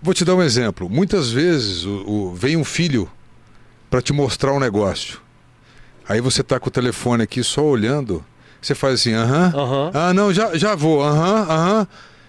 Vou 0.01 0.13
te 0.13 0.25
dar 0.25 0.35
um 0.35 0.41
exemplo. 0.41 0.89
Muitas 0.89 1.31
vezes 1.31 1.85
o, 1.85 2.09
o 2.09 2.33
vem 2.33 2.57
um 2.57 2.63
filho 2.63 3.09
para 3.89 4.01
te 4.01 4.11
mostrar 4.11 4.53
um 4.53 4.59
negócio. 4.59 5.21
Aí 6.07 6.19
você 6.19 6.41
tá 6.41 6.59
com 6.59 6.69
o 6.69 6.71
telefone 6.71 7.23
aqui 7.23 7.43
só 7.43 7.63
olhando 7.63 8.25
você 8.61 8.75
faz 8.75 8.95
assim, 8.95 9.13
aham. 9.13 9.53
Uhum. 9.55 9.91
Ah, 9.93 10.13
não, 10.13 10.33
já, 10.33 10.55
já 10.57 10.75
vou, 10.75 11.03
aham, 11.03 11.45
aham. 11.49 11.87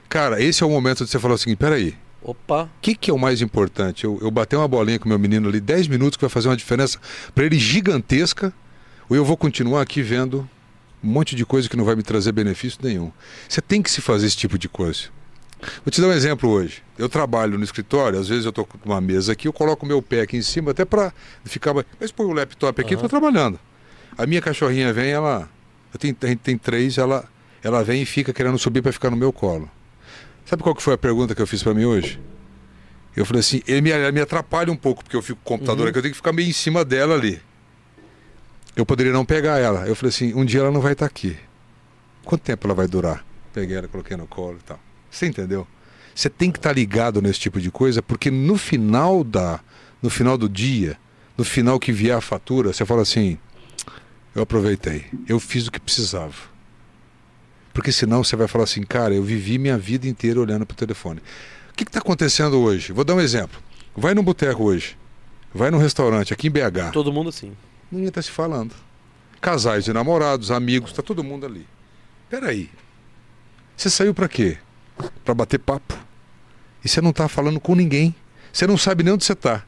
Cara, 0.09 0.43
esse 0.43 0.63
é 0.63 0.67
o 0.67 0.71
momento 0.71 1.05
de 1.05 1.11
você 1.11 1.19
falar 1.19 1.35
assim, 1.35 1.55
peraí. 1.57 1.97
Opa. 2.23 2.65
O 2.65 2.69
que, 2.81 2.95
que 2.95 3.11
é 3.11 3.15
o 3.15 3.19
mais 3.19 3.43
importante? 3.43 4.05
Eu, 4.05 4.19
eu 4.23 4.31
bater 4.31 4.57
uma 4.57 4.69
bolinha 4.69 4.99
com 4.99 5.09
meu 5.09 5.19
menino 5.19 5.49
ali 5.49 5.61
10 5.61 5.89
minutos 5.89 6.17
que 6.17 6.21
vai 6.21 6.31
fazer 6.31 6.49
uma 6.49 6.57
diferença 6.57 6.99
para 7.35 7.45
ele 7.45 7.59
gigantesca, 7.59 8.53
ou 9.09 9.17
eu 9.17 9.25
vou 9.25 9.37
continuar 9.37 9.83
aqui 9.83 10.03
vendo 10.03 10.49
um 11.03 11.09
monte 11.09 11.35
de 11.35 11.45
coisa 11.45 11.69
que 11.69 11.77
não 11.77 11.85
vai 11.85 11.97
me 11.97 12.03
trazer 12.03 12.31
benefício 12.33 12.79
nenhum. 12.83 13.11
Você 13.49 13.61
tem 13.61 13.83
que 13.83 13.91
se 13.91 14.01
fazer 14.01 14.27
esse 14.27 14.37
tipo 14.37 14.57
de 14.57 14.69
coisa. 14.69 15.09
Vou 15.85 15.91
te 15.91 16.01
dar 16.01 16.09
um 16.09 16.13
exemplo 16.13 16.49
hoje. 16.49 16.83
Eu 16.97 17.09
trabalho 17.09 17.59
no 17.59 17.65
escritório, 17.65 18.19
às 18.19 18.29
vezes 18.29 18.45
eu 18.45 18.51
estou 18.51 18.65
com 18.65 18.79
uma 18.85 19.01
mesa 19.01 19.33
aqui, 19.33 19.49
eu 19.49 19.53
coloco 19.53 19.85
o 19.85 19.89
meu 19.89 20.01
pé 20.01 20.21
aqui 20.23 20.37
em 20.37 20.43
cima 20.43 20.71
até 20.71 20.85
para 20.85 21.13
ficar. 21.45 21.75
Mas 22.01 22.13
põe 22.13 22.27
o 22.27 22.33
laptop 22.33 22.81
aqui, 22.81 22.95
estou 22.95 23.09
trabalhando. 23.09 23.59
A 24.17 24.27
minha 24.27 24.41
cachorrinha 24.41 24.93
vem, 24.93 25.11
ela 25.11 25.49
eu 25.93 25.99
tenho, 25.99 26.17
a 26.23 26.27
gente 26.27 26.41
tem 26.41 26.57
três, 26.57 26.99
ela, 26.99 27.25
ela 27.63 27.83
vem 27.85 28.03
e 28.03 28.07
fica 28.07 28.33
querendo 28.33 28.59
subir 28.59 28.83
para 28.83 28.93
ficar 28.93 29.11
no 29.11 29.17
meu 29.17 29.33
colo. 29.33 29.71
Sabe 30.45 30.63
qual 30.63 30.75
que 30.75 30.83
foi 30.83 30.95
a 30.95 30.99
pergunta 30.99 31.35
que 31.35 31.43
eu 31.43 31.47
fiz 31.47 31.63
para 31.63 31.75
mim 31.75 31.85
hoje? 31.85 32.21
Eu 33.17 33.27
falei 33.27 33.41
assim, 33.41 33.63
ele 33.67 33.83
me, 33.83 33.91
ele 33.91 34.13
me 34.13 34.21
atrapalha 34.21 34.73
um 34.73 34.77
pouco, 34.77 35.05
porque 35.05 35.17
eu 35.17 35.23
fico 35.23 35.39
com 35.45 35.55
o 35.55 35.59
computador 35.59 35.85
uhum. 35.85 35.91
aqui, 35.91 35.99
eu 35.99 36.03
tenho 36.03 36.13
que 36.13 36.17
ficar 36.17 36.33
meio 36.33 36.49
em 36.49 36.53
cima 36.53 36.85
dela 36.85 37.15
ali. 37.15 37.41
Eu 38.75 38.87
poderia 38.87 39.13
não 39.13 39.25
pegar 39.25 39.59
ela. 39.59 39.87
Eu 39.87 39.95
falei 39.95 40.09
assim, 40.09 40.33
um 40.35 40.45
dia 40.45 40.61
ela 40.61 40.71
não 40.71 40.81
vai 40.81 40.93
estar 40.93 41.07
tá 41.07 41.11
aqui. 41.11 41.37
Quanto 42.25 42.43
tempo 42.43 42.67
ela 42.67 42.75
vai 42.75 42.89
durar? 42.89 43.25
Peguei 43.53 43.77
ela, 43.77 43.87
coloquei 43.87 44.17
no 44.17 44.27
colo 44.27 44.59
e 44.59 44.65
tal. 44.65 44.81
Você 45.11 45.27
entendeu? 45.27 45.67
Você 46.15 46.31
tem 46.31 46.51
que 46.51 46.59
estar 46.59 46.71
tá 46.71 46.75
ligado 46.75 47.21
nesse 47.21 47.39
tipo 47.39 47.61
de 47.61 47.71
coisa, 47.71 48.03
porque 48.03 48.31
no 48.31 48.57
final 48.57 49.23
da, 49.23 49.61
no 50.01 50.09
final 50.09 50.39
do 50.39 50.49
dia, 50.49 50.97
no 51.37 51.45
final 51.45 51.79
que 51.79 51.93
vier 51.93 52.17
a 52.17 52.21
fatura, 52.21 52.73
você 52.73 52.85
fala 52.85 53.03
assim, 53.03 53.39
eu 54.35 54.43
aproveitei. 54.43 55.07
Eu 55.29 55.39
fiz 55.39 55.67
o 55.67 55.73
que 55.73 55.81
precisava. 55.81 56.35
Porque 57.73 57.91
senão 57.91 58.23
você 58.23 58.37
vai 58.37 58.47
falar 58.47 58.65
assim, 58.65 58.83
cara, 58.83 59.15
eu 59.15 59.23
vivi 59.23 59.59
minha 59.59 59.79
vida 59.79 60.07
inteira 60.07 60.41
olhando 60.41 60.67
para 60.67 60.75
o 60.75 60.77
telefone. 60.77 61.21
O 61.71 61.75
que 61.75 61.85
está 61.85 62.01
acontecendo 62.01 62.59
hoje? 62.61 62.93
Vou 62.93 63.05
dar 63.05 63.15
um 63.15 63.21
exemplo. 63.21 63.61
Vai 63.97 64.15
no 64.15 64.23
boteco 64.23 64.65
hoje. 64.65 64.97
Vai 65.55 65.71
num 65.71 65.79
restaurante 65.79 66.33
aqui 66.33 66.49
em 66.49 66.51
BH. 66.51 66.93
Todo 66.93 67.13
mundo 67.13 67.29
assim. 67.29 67.53
Ninguém 67.91 68.09
está 68.09 68.23
se 68.23 68.31
falando. 68.31 68.75
Casais 69.41 69.87
e 69.87 69.93
namorados, 69.93 70.51
amigos, 70.51 70.91
está 70.91 71.03
todo 71.03 71.25
mundo 71.25 71.45
ali. 71.47 71.67
Peraí. 72.31 72.71
Você 73.77 73.91
saiu 73.91 74.15
para 74.15 74.29
quê? 74.29 74.59
Para 75.25 75.35
bater 75.35 75.59
papo. 75.59 75.99
E 76.85 76.89
você 76.89 77.01
não 77.01 77.11
está 77.11 77.29
falando 77.29 77.61
com 77.61 77.75
ninguém. 77.75 78.15
Você 78.53 78.67
não 78.67 78.77
sabe 78.77 79.03
nem 79.03 79.13
onde 79.13 79.25
você 79.25 79.33
está. 79.33 79.65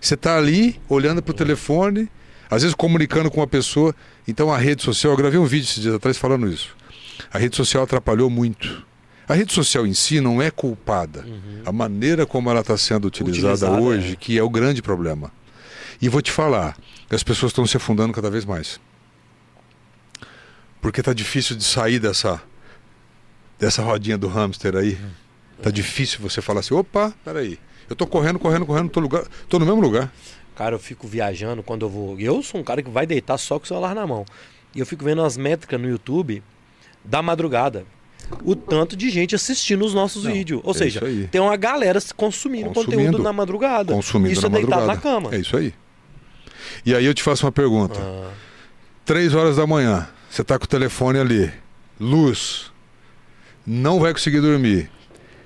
Você 0.00 0.14
está 0.14 0.36
ali 0.36 0.80
olhando 0.88 1.22
para 1.22 1.30
o 1.30 1.34
telefone 1.34 2.08
às 2.50 2.62
vezes 2.62 2.74
comunicando 2.74 3.30
com 3.30 3.40
uma 3.40 3.46
pessoa. 3.46 3.94
Então 4.26 4.52
a 4.52 4.58
rede 4.58 4.82
social, 4.82 5.12
eu 5.12 5.16
gravei 5.16 5.38
um 5.38 5.46
vídeo 5.46 5.64
esses 5.64 5.82
dias 5.82 5.94
atrás 5.94 6.16
falando 6.16 6.48
isso. 6.48 6.76
A 7.32 7.38
rede 7.38 7.56
social 7.56 7.84
atrapalhou 7.84 8.30
muito. 8.30 8.84
A 9.28 9.34
rede 9.34 9.52
social 9.52 9.86
em 9.86 9.94
si 9.94 10.20
não 10.20 10.40
é 10.40 10.50
culpada. 10.50 11.24
Uhum. 11.26 11.62
A 11.66 11.72
maneira 11.72 12.24
como 12.24 12.48
ela 12.48 12.60
está 12.60 12.76
sendo 12.76 13.06
utilizada, 13.06 13.54
utilizada 13.54 13.80
hoje, 13.80 14.12
é. 14.12 14.16
que 14.16 14.38
é 14.38 14.42
o 14.42 14.48
grande 14.48 14.80
problema. 14.80 15.32
E 16.00 16.08
vou 16.08 16.22
te 16.22 16.30
falar, 16.30 16.76
as 17.10 17.22
pessoas 17.22 17.50
estão 17.50 17.66
se 17.66 17.76
afundando 17.76 18.12
cada 18.12 18.30
vez 18.30 18.44
mais. 18.44 18.78
Porque 20.80 21.00
está 21.00 21.12
difícil 21.12 21.56
de 21.56 21.64
sair 21.64 21.98
dessa, 21.98 22.40
dessa 23.58 23.82
rodinha 23.82 24.16
do 24.16 24.28
hamster 24.28 24.76
aí. 24.76 24.98
Está 25.56 25.70
uhum. 25.70 25.74
difícil 25.74 26.20
você 26.20 26.40
falar 26.40 26.60
assim, 26.60 26.74
opa, 26.74 27.12
peraí. 27.24 27.58
Eu 27.88 27.94
estou 27.94 28.06
correndo, 28.06 28.38
correndo, 28.38 28.66
correndo, 28.66 28.90
tô, 28.90 29.00
lugar, 29.00 29.24
tô 29.48 29.58
no 29.58 29.66
mesmo 29.66 29.80
lugar. 29.80 30.12
Cara, 30.56 30.74
eu 30.74 30.78
fico 30.78 31.06
viajando 31.06 31.62
quando 31.62 31.84
eu 31.84 31.90
vou. 31.90 32.18
Eu 32.18 32.42
sou 32.42 32.60
um 32.60 32.64
cara 32.64 32.82
que 32.82 32.90
vai 32.90 33.06
deitar 33.06 33.36
só 33.36 33.58
com 33.58 33.64
o 33.64 33.68
celular 33.68 33.94
na 33.94 34.06
mão. 34.06 34.24
E 34.74 34.80
eu 34.80 34.86
fico 34.86 35.04
vendo 35.04 35.22
as 35.22 35.36
métricas 35.36 35.78
no 35.80 35.88
YouTube 35.88 36.42
da 37.04 37.22
madrugada. 37.22 37.84
O 38.42 38.56
tanto 38.56 38.96
de 38.96 39.08
gente 39.10 39.34
assistindo 39.34 39.84
os 39.84 39.94
nossos 39.94 40.24
Não, 40.24 40.32
vídeos. 40.32 40.60
Ou 40.64 40.72
é 40.72 40.74
seja, 40.74 41.00
tem 41.30 41.40
uma 41.40 41.56
galera 41.56 42.00
consumindo, 42.16 42.70
consumindo, 42.70 42.96
conteúdo 42.96 43.22
na 43.22 43.32
madrugada. 43.32 43.92
Consumindo 43.92 44.32
isso 44.32 44.48
na 44.48 44.58
é 44.58 44.60
deitado 44.62 44.86
madrugada. 44.86 44.94
na 44.94 45.20
cama. 45.20 45.34
É 45.34 45.38
isso 45.38 45.56
aí. 45.56 45.72
E 46.84 46.94
aí 46.94 47.04
eu 47.04 47.14
te 47.14 47.22
faço 47.22 47.46
uma 47.46 47.52
pergunta. 47.52 48.00
Ah. 48.00 48.32
Três 49.04 49.34
horas 49.34 49.56
da 49.56 49.66
manhã, 49.66 50.08
você 50.28 50.42
está 50.42 50.58
com 50.58 50.64
o 50.64 50.68
telefone 50.68 51.20
ali, 51.20 51.52
luz, 52.00 52.72
não 53.64 54.00
vai 54.00 54.12
conseguir 54.12 54.40
dormir. 54.40 54.90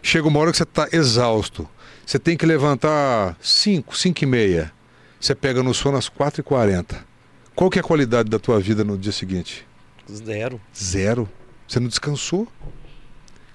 Chega 0.03 0.27
uma 0.27 0.41
hora 0.41 0.51
que 0.51 0.57
você 0.57 0.63
está 0.63 0.89
exausto. 0.93 1.69
Você 2.07 2.19
tem 2.19 2.37
que 2.37 2.47
levantar 2.47 3.37
5, 3.41 3.97
5 3.97 4.25
e 4.25 4.27
meia. 4.27 4.73
Você 5.21 5.35
pega 5.35 5.63
no 5.63 5.75
sono 5.75 5.99
às 5.99 6.09
4h40. 6.09 6.97
Qual 7.55 7.69
que 7.69 7.79
é 7.79 7.81
a 7.81 7.85
qualidade 7.85 8.31
da 8.31 8.39
tua 8.39 8.59
vida 8.59 8.83
no 8.83 8.97
dia 8.97 9.13
seguinte? 9.13 9.67
Zero. 10.11 10.61
Zero. 10.75 11.29
Você 11.69 11.79
não 11.79 11.89
descansou. 11.89 12.49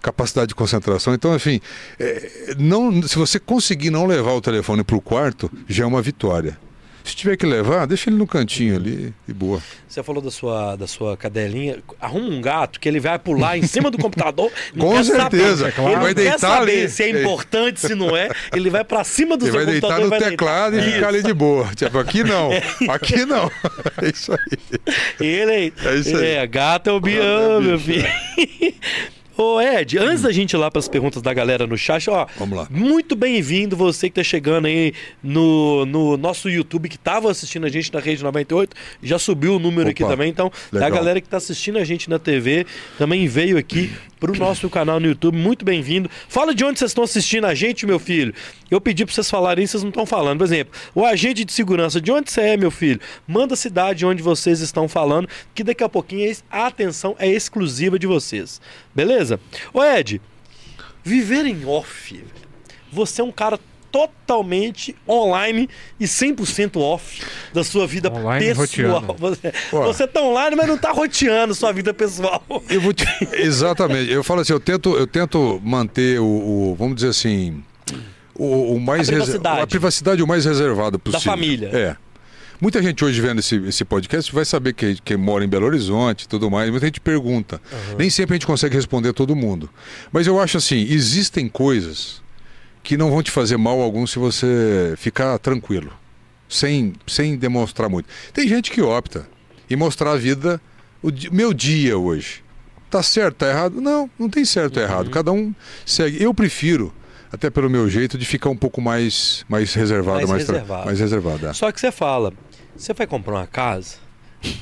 Capacidade 0.01 0.49
de 0.49 0.55
concentração. 0.55 1.15
Então, 1.15 1.35
enfim, 1.35 1.59
é, 1.99 2.53
não, 2.59 3.01
se 3.01 3.17
você 3.17 3.39
conseguir 3.39 3.89
não 3.89 4.05
levar 4.05 4.33
o 4.33 4.41
telefone 4.41 4.83
para 4.83 4.95
o 4.95 5.01
quarto, 5.01 5.51
já 5.67 5.83
é 5.83 5.87
uma 5.87 6.03
vitória. 6.03 6.59
Se 7.05 7.15
tiver 7.15 7.37
que 7.37 7.45
levar, 7.45 7.85
deixa 7.85 8.09
ele 8.09 8.17
no 8.17 8.25
cantinho 8.25 8.75
ali 8.75 9.13
e 9.27 9.31
boa. 9.33 9.61
Você 9.87 10.01
falou 10.01 10.21
da 10.21 10.31
sua, 10.31 10.75
da 10.75 10.87
sua 10.87 11.15
cadelinha. 11.15 11.77
Arruma 12.01 12.27
um 12.27 12.41
gato 12.41 12.79
que 12.79 12.89
ele 12.89 12.99
vai 12.99 13.19
pular 13.19 13.57
em 13.57 13.61
cima 13.61 13.91
do 13.91 13.97
computador. 13.99 14.51
Com 14.77 15.03
certeza, 15.03 15.71
claro. 15.71 15.91
Ele 15.91 16.01
vai 16.01 16.13
deitar 16.15 16.39
saber 16.39 16.79
ali. 16.81 16.89
se 16.89 17.03
é 17.03 17.09
importante, 17.21 17.79
se 17.79 17.93
não 17.93 18.17
é. 18.17 18.29
Ele 18.51 18.71
vai 18.71 18.83
para 18.83 19.03
cima 19.03 19.37
do 19.37 19.45
ele 19.45 19.51
seu 19.51 19.63
vai 19.65 19.73
computador. 19.75 19.97
Deitar 19.99 20.17
no 20.17 20.21
vai 20.21 20.31
teclado 20.31 20.71
deitar. 20.71 20.89
e 20.89 20.93
ficar 20.93 21.07
ali 21.09 21.21
de 21.23 21.33
boa. 21.33 21.67
Tipo, 21.75 21.99
aqui 21.99 22.23
não. 22.23 22.49
Aqui 22.89 23.25
não. 23.25 23.51
É 24.01 24.09
isso 24.09 24.33
aí. 24.33 24.79
Ele 25.19 25.73
é, 25.85 25.95
isso 25.95 26.17
aí. 26.17 26.31
é 26.31 26.47
gato 26.47 26.89
é 26.89 26.93
o 26.93 26.99
Bião, 26.99 27.61
meu 27.61 27.79
filho. 27.79 28.07
Ô 29.37 29.59
Ed, 29.59 29.97
antes 29.97 30.21
da 30.21 30.31
gente 30.31 30.53
ir 30.53 30.57
lá 30.57 30.71
para 30.71 30.79
as 30.79 30.87
perguntas 30.87 31.21
da 31.21 31.33
galera 31.33 31.67
no 31.67 31.77
chat, 31.77 32.09
ó, 32.09 32.25
Vamos 32.37 32.57
lá. 32.57 32.67
muito 32.69 33.17
bem-vindo 33.17 33.75
você 33.75 34.09
que 34.09 34.19
está 34.19 34.23
chegando 34.23 34.65
aí 34.65 34.93
no, 35.21 35.85
no 35.85 36.15
nosso 36.15 36.49
YouTube, 36.49 36.87
que 36.87 36.95
estava 36.95 37.29
assistindo 37.29 37.65
a 37.65 37.69
gente 37.69 37.93
na 37.93 37.99
Rede 37.99 38.23
98, 38.23 38.73
já 39.03 39.19
subiu 39.19 39.55
o 39.57 39.59
número 39.59 39.89
Opa, 39.89 39.91
aqui 39.91 40.05
também, 40.05 40.29
então 40.29 40.49
legal. 40.71 40.87
a 40.87 40.91
galera 40.91 41.19
que 41.19 41.27
está 41.27 41.35
assistindo 41.35 41.77
a 41.77 41.83
gente 41.83 42.09
na 42.09 42.17
TV 42.17 42.65
também 42.97 43.27
veio 43.27 43.57
aqui 43.57 43.91
pro 44.19 44.37
nosso 44.37 44.69
canal 44.69 44.99
no 44.99 45.07
YouTube. 45.07 45.37
Muito 45.37 45.65
bem-vindo. 45.65 46.09
Fala 46.27 46.53
de 46.53 46.63
onde 46.63 46.79
vocês 46.79 46.91
estão 46.91 47.03
assistindo 47.03 47.45
a 47.45 47.53
gente, 47.53 47.85
meu 47.85 47.99
filho. 47.99 48.33
Eu 48.69 48.79
pedi 48.79 49.05
para 49.05 49.13
vocês 49.13 49.29
falarem, 49.29 49.65
vocês 49.65 49.83
não 49.83 49.89
estão 49.89 50.05
falando. 50.05 50.39
Por 50.39 50.45
exemplo, 50.45 50.73
o 50.93 51.05
agente 51.05 51.43
de 51.43 51.51
segurança, 51.51 51.99
de 52.01 52.11
onde 52.11 52.31
você 52.31 52.41
é, 52.41 52.57
meu 52.57 52.71
filho? 52.71 52.99
Manda 53.27 53.53
a 53.53 53.57
cidade 53.57 54.05
onde 54.05 54.23
vocês 54.23 54.59
estão 54.59 54.87
falando, 54.87 55.27
que 55.53 55.63
daqui 55.63 55.83
a 55.83 55.89
pouquinho 55.89 56.35
a 56.49 56.67
atenção 56.67 57.15
é 57.19 57.27
exclusiva 57.27 57.99
de 57.99 58.07
vocês. 58.07 58.61
Beleza? 58.93 59.39
Ô 59.73 59.83
Ed, 59.83 60.21
viver 61.03 61.45
em 61.45 61.65
off, 61.65 62.23
você 62.91 63.21
é 63.21 63.23
um 63.23 63.31
cara 63.31 63.59
totalmente 63.95 64.95
online 65.07 65.69
e 65.99 66.05
100% 66.05 66.77
off 66.77 67.21
da 67.53 67.63
sua 67.63 67.87
vida 67.87 68.11
Online 68.11 68.53
pessoal. 68.53 68.99
roteando. 68.99 69.13
Você, 69.19 69.53
você 69.71 70.07
tá 70.07 70.21
online, 70.21 70.55
mas 70.55 70.67
não 70.67 70.77
tá 70.77 70.91
roteando 70.91 71.55
sua 71.55 71.71
vida 71.71 71.93
pessoal. 71.93 72.43
Eu 72.69 72.81
vou 72.81 72.93
te... 72.93 73.05
Exatamente. 73.33 74.11
Eu 74.11 74.23
falo 74.23 74.41
assim, 74.41 74.53
eu 74.53 74.59
tento, 74.59 74.95
eu 74.97 75.07
tento 75.07 75.61
manter 75.63 76.19
o, 76.19 76.25
o- 76.25 76.75
vamos 76.77 76.95
dizer 76.95 77.09
assim, 77.09 77.63
o, 78.35 78.73
o 78.75 78.79
mais 78.79 79.07
A 79.07 79.11
privacidade. 79.13 79.61
a 79.61 79.67
privacidade 79.67 80.23
o 80.23 80.27
mais 80.27 80.43
reservada 80.45 80.99
possível. 80.99 81.21
família. 81.31 81.69
É. 81.73 81.95
Muita 82.59 82.81
gente 82.81 83.03
hoje 83.03 83.19
vendo 83.21 83.39
esse, 83.39 83.55
esse 83.67 83.83
podcast 83.83 84.31
vai 84.33 84.45
saber 84.45 84.73
que, 84.73 84.95
que 85.03 85.17
mora 85.17 85.43
em 85.43 85.47
Belo 85.47 85.65
Horizonte 85.65 86.23
e 86.23 86.27
tudo 86.27 86.49
mais. 86.49 86.69
Muita 86.69 86.85
gente 86.85 86.99
pergunta. 87.01 87.61
Nem 87.97 88.09
sempre 88.09 88.33
a 88.33 88.35
gente 88.35 88.47
consegue 88.47 88.75
responder 88.75 89.11
todo 89.13 89.35
mundo. 89.35 89.69
Mas 90.11 90.25
eu 90.27 90.39
acho 90.39 90.57
assim, 90.57 90.77
existem 90.89 91.49
coisas 91.49 92.23
que 92.85 92.95
não 92.97 93.09
vão 93.11 93.21
te 93.21 93.31
fazer 93.31 93.57
mal 93.57 93.81
algum 93.81 94.05
se 94.07 94.17
você 94.19 94.93
ficar 94.97 95.37
tranquilo, 95.39 95.91
sem, 96.47 96.93
sem 97.07 97.35
demonstrar 97.35 97.89
muito. 97.89 98.07
Tem 98.31 98.47
gente 98.47 98.71
que 98.71 98.81
opta 98.81 99.27
em 99.69 99.75
mostrar 99.75 100.11
a 100.11 100.15
vida, 100.17 100.61
o 101.01 101.11
di- 101.11 101.29
meu 101.33 101.53
dia 101.53 101.97
hoje. 101.97 102.43
Tá 102.89 103.01
certo, 103.03 103.37
tá 103.37 103.49
errado? 103.49 103.81
Não, 103.81 104.09
não 104.17 104.29
tem 104.29 104.45
certo 104.45 104.77
ou 104.77 104.83
Uhum. 104.83 104.89
errado. 104.89 105.09
Cada 105.09 105.31
um 105.31 105.53
segue. 105.85 106.21
Eu 106.23 106.33
prefiro, 106.33 106.93
até 107.31 107.49
pelo 107.49 107.69
meu 107.69 107.89
jeito, 107.89 108.17
de 108.17 108.25
ficar 108.25 108.49
um 108.49 108.55
pouco 108.55 108.79
mais, 108.79 109.43
mais 109.49 109.73
reservado, 109.73 110.17
Mais 110.19 110.29
mais, 110.29 110.47
reservado. 110.47 110.85
mais 110.85 110.99
reservado. 110.99 111.47
é. 111.47 111.53
Só 111.53 111.71
que 111.71 111.79
você 111.81 111.91
fala, 111.91 112.31
você 112.77 112.93
vai 112.93 113.07
comprar 113.07 113.33
uma 113.33 113.47
casa? 113.47 113.95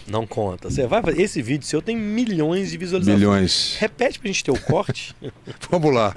Não 0.08 0.26
conta. 0.26 0.70
Você 0.70 0.88
vai 0.88 1.02
fazer- 1.02 1.22
Esse 1.22 1.42
vídeo 1.42 1.68
seu 1.68 1.82
tem 1.82 1.98
milhões 1.98 2.72
de 2.72 2.78
visualizações. 2.78 3.20
Milhões. 3.20 3.76
Repete 3.80 4.18
pra 4.18 4.28
gente 4.28 4.42
ter 4.44 4.52
o 4.52 4.60
corte. 4.62 5.14
Vamos 5.70 5.94
lá. 5.94 6.16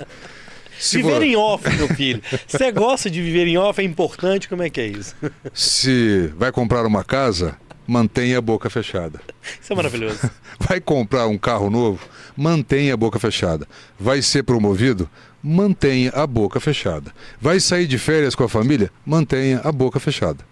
Se, 0.79 0.99
viver 0.99 1.22
em 1.22 1.37
off, 1.37 1.68
meu 1.77 1.89
filho. 1.89 2.22
Você 2.47 2.70
gosta 2.72 3.11
de 3.11 3.22
viver 3.22 3.47
em 3.47 3.57
off? 3.57 3.81
É 3.81 3.85
importante? 3.85 4.49
Como 4.49 4.62
é 4.62 4.70
que 4.70 4.81
é 4.81 4.87
isso? 4.87 5.14
se 5.53 6.31
vai 6.37 6.53
comprar 6.53 6.85
uma 6.87 7.03
casa, 7.03 7.57
mantenha 7.87 8.39
a 8.39 8.41
boca 8.41 8.68
fechada. 8.68 9.20
Isso 9.61 9.72
é 9.72 9.77
maravilhoso. 9.77 10.18
Vai 10.59 10.81
comprar 10.81 11.27
um 11.27 11.39
carro 11.39 11.70
novo, 11.70 12.01
mantenha 12.37 12.95
a 12.95 12.97
boca 12.97 13.18
fechada. 13.18 13.68
Vai 14.01 14.22
ser 14.22 14.43
promovido, 14.43 15.09
mantenha 15.43 16.11
a 16.14 16.27
boca 16.27 16.59
fechada. 16.59 17.12
Vai 17.41 17.61
sair 17.61 17.87
de 17.87 17.99
férias 17.99 18.35
com 18.35 18.43
a 18.43 18.49
família, 18.49 18.91
mantenha 19.05 19.61
a 19.62 19.70
boca 19.70 20.01
fechada. 20.01 20.45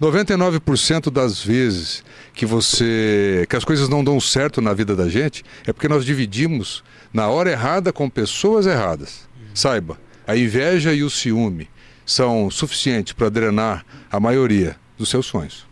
99% 0.00 1.10
das 1.10 1.42
vezes 1.42 2.04
que 2.34 2.46
você 2.46 3.46
que 3.48 3.56
as 3.56 3.64
coisas 3.64 3.88
não 3.88 4.04
dão 4.04 4.20
certo 4.20 4.60
na 4.60 4.72
vida 4.72 4.94
da 4.94 5.08
gente 5.08 5.44
é 5.66 5.72
porque 5.72 5.88
nós 5.88 6.04
dividimos 6.04 6.84
na 7.12 7.28
hora 7.28 7.50
errada 7.50 7.92
com 7.92 8.08
pessoas 8.08 8.66
erradas. 8.66 9.28
Saiba, 9.54 9.98
a 10.26 10.36
inveja 10.36 10.92
e 10.94 11.02
o 11.02 11.10
ciúme 11.10 11.68
são 12.04 12.50
suficientes 12.50 13.12
para 13.12 13.28
drenar 13.28 13.84
a 14.10 14.18
maioria 14.18 14.76
dos 14.98 15.08
seus 15.08 15.26
sonhos. 15.26 15.66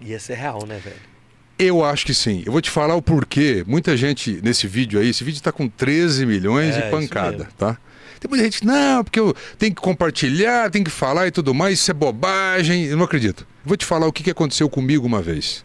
E 0.00 0.12
esse 0.12 0.32
é 0.32 0.34
real, 0.36 0.66
né, 0.66 0.80
velho? 0.82 0.96
Eu 1.58 1.84
acho 1.84 2.04
que 2.04 2.14
sim. 2.14 2.42
Eu 2.44 2.52
vou 2.52 2.60
te 2.60 2.70
falar 2.70 2.96
o 2.96 3.02
porquê. 3.02 3.62
Muita 3.66 3.96
gente 3.96 4.40
nesse 4.42 4.66
vídeo 4.66 4.98
aí, 4.98 5.08
esse 5.10 5.22
vídeo 5.22 5.38
está 5.38 5.52
com 5.52 5.68
13 5.68 6.26
milhões 6.26 6.74
É, 6.74 6.88
e 6.88 6.90
pancada, 6.90 7.48
tá? 7.56 7.78
Tem 8.18 8.28
muita 8.28 8.44
gente, 8.44 8.64
não, 8.64 9.02
porque 9.02 9.18
eu 9.18 9.34
tenho 9.58 9.74
que 9.74 9.80
compartilhar, 9.80 10.70
tenho 10.70 10.84
que 10.84 10.90
falar 10.90 11.26
e 11.26 11.30
tudo 11.30 11.52
mais, 11.52 11.78
isso 11.80 11.90
é 11.90 11.94
bobagem. 11.94 12.84
Eu 12.84 12.96
não 12.96 13.04
acredito. 13.04 13.46
Vou 13.64 13.76
te 13.76 13.84
falar 13.84 14.06
o 14.06 14.12
que 14.12 14.28
aconteceu 14.30 14.68
comigo 14.68 15.06
uma 15.06 15.20
vez. 15.20 15.64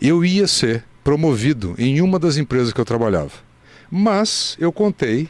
Eu 0.00 0.24
ia 0.24 0.46
ser 0.46 0.84
promovido 1.02 1.74
em 1.78 2.00
uma 2.00 2.18
das 2.18 2.36
empresas 2.36 2.72
que 2.72 2.80
eu 2.80 2.84
trabalhava. 2.84 3.32
Mas 3.90 4.56
eu 4.60 4.70
contei 4.70 5.28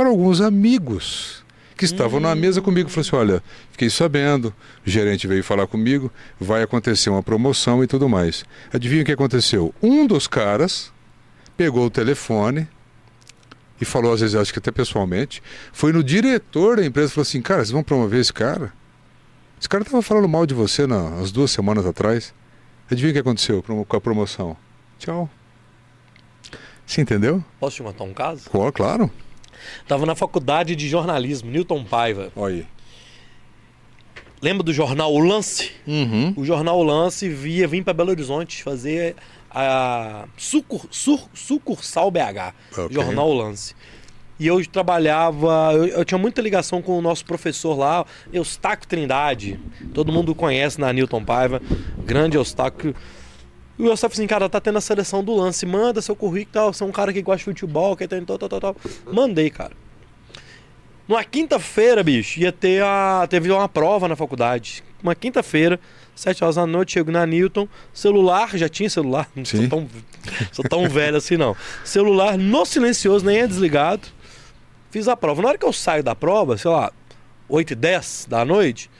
para 0.00 0.08
alguns 0.08 0.40
amigos 0.40 1.44
que 1.76 1.84
estavam 1.84 2.20
na 2.20 2.34
mesa 2.34 2.62
comigo. 2.62 2.88
Falei 2.88 3.06
assim: 3.06 3.16
olha, 3.16 3.42
fiquei 3.70 3.90
sabendo, 3.90 4.46
o 4.86 4.88
gerente 4.88 5.26
veio 5.26 5.44
falar 5.44 5.66
comigo, 5.66 6.10
vai 6.40 6.62
acontecer 6.62 7.10
uma 7.10 7.22
promoção 7.22 7.84
e 7.84 7.86
tudo 7.86 8.08
mais. 8.08 8.42
Adivinha 8.72 9.02
o 9.02 9.04
que 9.04 9.12
aconteceu? 9.12 9.74
Um 9.82 10.06
dos 10.06 10.26
caras 10.26 10.90
pegou 11.54 11.84
o 11.84 11.90
telefone 11.90 12.66
e 13.78 13.84
falou, 13.84 14.14
às 14.14 14.22
vezes, 14.22 14.34
acho 14.34 14.54
que 14.54 14.58
até 14.58 14.70
pessoalmente, 14.70 15.42
foi 15.70 15.92
no 15.92 16.02
diretor 16.02 16.78
da 16.78 16.86
empresa 16.86 17.08
e 17.08 17.14
falou 17.14 17.22
assim: 17.28 17.42
cara, 17.42 17.58
vocês 17.58 17.70
vão 17.70 17.82
promover 17.82 18.20
esse 18.20 18.32
cara? 18.32 18.72
Esse 19.60 19.68
cara 19.68 19.82
estava 19.82 20.00
falando 20.00 20.26
mal 20.26 20.46
de 20.46 20.54
você 20.54 20.86
na, 20.86 20.96
umas 20.96 21.30
duas 21.30 21.50
semanas 21.50 21.84
atrás. 21.84 22.32
Adivinha 22.90 23.10
o 23.10 23.12
que 23.12 23.20
aconteceu 23.20 23.62
com 23.62 23.96
a 23.96 24.00
promoção? 24.00 24.56
Tchau. 24.98 25.28
Você 26.86 27.02
entendeu? 27.02 27.44
Posso 27.60 27.76
te 27.76 27.82
contar 27.82 28.04
um 28.04 28.14
caso? 28.14 28.48
Claro, 28.48 28.72
claro. 28.72 29.10
Tava 29.86 30.04
na 30.06 30.14
faculdade 30.14 30.74
de 30.76 30.88
jornalismo, 30.88 31.50
Newton 31.50 31.84
Paiva. 31.84 32.32
Olha 32.36 32.54
aí. 32.56 32.66
Lembra 34.42 34.62
do 34.62 34.72
jornal 34.72 35.12
O 35.12 35.18
Lance? 35.18 35.70
Uhum. 35.86 36.32
O 36.36 36.44
jornal 36.44 36.78
O 36.78 36.82
Lance 36.82 37.28
via 37.28 37.68
vir 37.68 37.84
para 37.84 37.92
Belo 37.92 38.10
Horizonte 38.10 38.62
fazer 38.62 39.14
a 39.50 40.26
sucur, 40.36 40.86
sur- 40.90 41.28
sucursal 41.34 42.10
BH, 42.10 42.54
Ok. 42.72 42.88
jornal 42.90 43.28
O 43.28 43.34
Lance. 43.34 43.74
E 44.38 44.46
eu 44.46 44.64
trabalhava, 44.66 45.72
eu, 45.74 45.86
eu 45.88 46.04
tinha 46.06 46.16
muita 46.16 46.40
ligação 46.40 46.80
com 46.80 46.98
o 46.98 47.02
nosso 47.02 47.26
professor 47.26 47.76
lá, 47.76 48.06
Eustáquio 48.32 48.88
Trindade. 48.88 49.60
Todo 49.92 50.10
mundo 50.10 50.34
conhece 50.34 50.80
na 50.80 50.90
Newton 50.90 51.22
Paiva, 51.22 51.60
grande 52.06 52.38
Eustáquio. 52.38 52.94
E 53.80 53.88
o 53.88 53.96
falou 53.96 54.12
assim, 54.12 54.26
cara, 54.26 54.46
tá 54.46 54.60
tendo 54.60 54.76
a 54.76 54.80
seleção 54.80 55.24
do 55.24 55.34
lance, 55.34 55.64
manda 55.64 56.02
seu 56.02 56.14
currículo 56.14 56.50
e 56.50 56.52
tal, 56.52 56.72
você 56.74 56.84
é 56.84 56.86
um 56.86 56.92
cara 56.92 57.14
que 57.14 57.22
gosta 57.22 57.38
de 57.38 57.44
futebol, 57.44 57.96
que 57.96 58.06
tem 58.06 58.22
tal, 58.22 58.36
tal, 58.36 58.48
tal, 58.50 58.60
tal. 58.60 58.76
Mandei, 59.10 59.48
cara. 59.48 59.72
Numa 61.08 61.24
quinta-feira, 61.24 62.02
bicho, 62.04 62.38
ia 62.38 62.52
ter 62.52 62.84
a. 62.84 63.26
Teve 63.28 63.50
uma 63.50 63.68
prova 63.70 64.06
na 64.06 64.14
faculdade. 64.14 64.84
Uma 65.02 65.14
quinta-feira, 65.14 65.80
sete 66.14 66.44
horas 66.44 66.56
da 66.56 66.66
noite, 66.66 66.92
chego 66.92 67.10
na 67.10 67.24
Newton, 67.24 67.66
celular, 67.90 68.54
já 68.54 68.68
tinha 68.68 68.90
celular, 68.90 69.26
não 69.34 69.46
sou 69.46 69.66
tão, 69.66 69.88
sou 70.52 70.64
tão 70.68 70.86
velho 70.86 71.16
assim 71.16 71.38
não. 71.38 71.56
Celular 71.82 72.36
no 72.36 72.66
silencioso, 72.66 73.24
nem 73.24 73.38
é 73.38 73.46
desligado. 73.46 74.06
Fiz 74.90 75.08
a 75.08 75.16
prova. 75.16 75.40
Na 75.40 75.48
hora 75.48 75.58
que 75.58 75.64
eu 75.64 75.72
saio 75.72 76.04
da 76.04 76.14
prova, 76.14 76.58
sei 76.58 76.70
lá, 76.70 76.92
8 77.48 77.72
e 77.72 77.76
10 77.76 78.26
da 78.28 78.44
noite, 78.44 78.90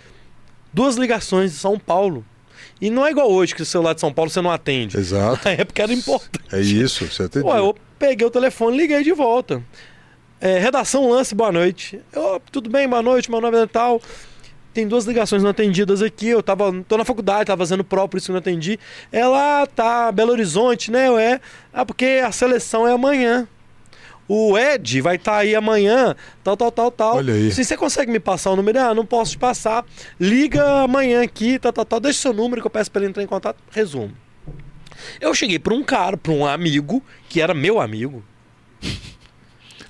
duas 0.73 0.97
ligações 0.97 1.53
de 1.53 1.59
São 1.59 1.79
Paulo. 1.79 2.25
E 2.81 2.89
não 2.89 3.07
é 3.07 3.11
igual 3.11 3.31
hoje, 3.31 3.55
que 3.55 3.63
o 3.63 3.67
celular 3.67 3.95
de 3.95 4.01
São 4.01 4.13
Paulo 4.13 4.31
você 4.31 4.41
não 4.41 4.51
atende. 4.51 4.97
Exato. 4.97 5.41
Na 5.45 5.51
época 5.53 5.83
era 5.83 5.93
importante. 5.93 6.55
É 6.55 6.61
isso, 6.61 7.07
você 7.07 7.25
entendeu. 7.25 7.49
Ué, 7.49 7.59
eu 7.59 7.77
peguei 7.99 8.27
o 8.27 8.31
telefone 8.31 8.77
e 8.77 8.81
liguei 8.81 9.03
de 9.03 9.13
volta. 9.13 9.63
É, 10.41 10.59
redação 10.59 11.11
lance, 11.11 11.35
boa 11.35 11.53
noite. 11.53 12.01
Eu, 12.13 12.41
tudo 12.51 12.71
bem, 12.71 12.89
boa 12.89 13.03
noite, 13.03 13.31
meu 13.31 13.41
nome 13.41 13.59
é 13.59 13.67
tal. 13.67 14.01
Tem 14.73 14.87
duas 14.87 15.05
ligações 15.05 15.43
não 15.43 15.51
atendidas 15.51 16.01
aqui. 16.01 16.29
Eu 16.29 16.43
tava, 16.43 16.73
tô 16.89 16.97
na 16.97 17.05
faculdade, 17.05 17.47
tava 17.47 17.63
fazendo 17.63 17.85
prova, 17.85 18.09
por 18.09 18.17
isso 18.17 18.27
que 18.27 18.33
não 18.33 18.39
atendi. 18.39 18.79
Ela 19.13 19.67
tá 19.67 20.11
Belo 20.11 20.33
Horizonte, 20.33 20.91
né? 20.91 21.09
Eu 21.09 21.19
é. 21.19 21.41
Ah, 21.73 21.85
porque 21.85 22.23
a 22.25 22.33
seleção 22.33 22.87
é 22.89 22.93
amanhã. 22.93 23.47
O 24.33 24.57
Ed 24.57 25.01
vai 25.01 25.17
estar 25.17 25.39
aí 25.39 25.57
amanhã, 25.57 26.15
tal, 26.45 26.57
tal, 26.57 26.71
tal, 26.71 26.91
tal. 26.93 27.17
Olha 27.17 27.35
aí. 27.35 27.51
Se 27.51 27.65
você 27.65 27.77
consegue 27.77 28.13
me 28.13 28.21
passar 28.21 28.53
o 28.53 28.57
número, 28.57 28.79
ah, 28.79 28.95
não 28.95 29.05
posso 29.05 29.33
te 29.33 29.39
passar. 29.39 29.85
Liga 30.21 30.85
amanhã 30.85 31.21
aqui, 31.21 31.59
tal, 31.59 31.73
tal, 31.73 31.85
tal. 31.85 31.99
Deixa 31.99 32.21
seu 32.21 32.33
número 32.33 32.61
que 32.61 32.67
eu 32.69 32.71
peço 32.71 32.93
pra 32.93 33.01
ele 33.01 33.11
entrar 33.11 33.25
em 33.25 33.27
contato. 33.27 33.59
Resumo. 33.73 34.13
Eu 35.21 35.35
cheguei 35.35 35.59
pra 35.59 35.75
um 35.75 35.83
cara, 35.83 36.17
pra 36.17 36.31
um 36.31 36.47
amigo, 36.47 37.03
que 37.29 37.41
era 37.41 37.53
meu 37.53 37.81
amigo. 37.81 38.23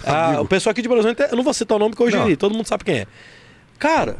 Ah, 0.03 0.41
o 0.41 0.47
pessoal 0.47 0.71
aqui 0.71 0.81
de 0.81 0.89
Belo 0.89 1.03
Horizonte, 1.03 1.31
eu 1.31 1.37
não 1.37 1.45
vou 1.45 1.53
citar 1.53 1.77
o 1.77 1.79
nome 1.79 1.91
porque 1.91 2.05
eu 2.05 2.11
geri, 2.11 2.35
todo 2.35 2.55
mundo 2.55 2.67
sabe 2.67 2.85
quem 2.85 3.01
é. 3.01 3.07
Cara, 3.79 4.17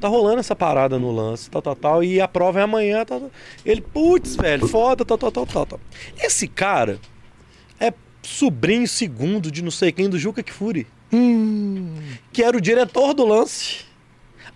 tá 0.00 0.08
rolando 0.08 0.40
essa 0.40 0.56
parada 0.56 0.98
no 0.98 1.12
lance, 1.14 1.50
tal, 1.50 1.60
tal, 1.60 1.76
tal, 1.76 2.02
e 2.02 2.18
a 2.18 2.26
prova 2.26 2.60
é 2.60 2.62
amanhã, 2.62 3.04
tal, 3.04 3.20
tal. 3.20 3.30
Ele, 3.62 3.82
putz, 3.82 4.36
velho, 4.36 4.66
foda, 4.66 5.04
tal, 5.04 5.18
tal, 5.18 5.30
tal, 5.30 5.44
tal, 5.44 5.66
tal. 5.66 5.80
Esse 6.16 6.48
cara 6.48 6.98
é 7.78 7.92
sobrinho 8.22 8.86
segundo 8.86 9.50
de 9.50 9.62
não 9.62 9.70
sei 9.70 9.92
quem 9.92 10.08
do 10.08 10.18
Juca 10.18 10.42
Kfouri, 10.42 10.86
Hum, 11.12 11.96
que 12.32 12.42
era 12.42 12.56
o 12.56 12.60
diretor 12.60 13.12
do 13.14 13.26
lance. 13.26 13.78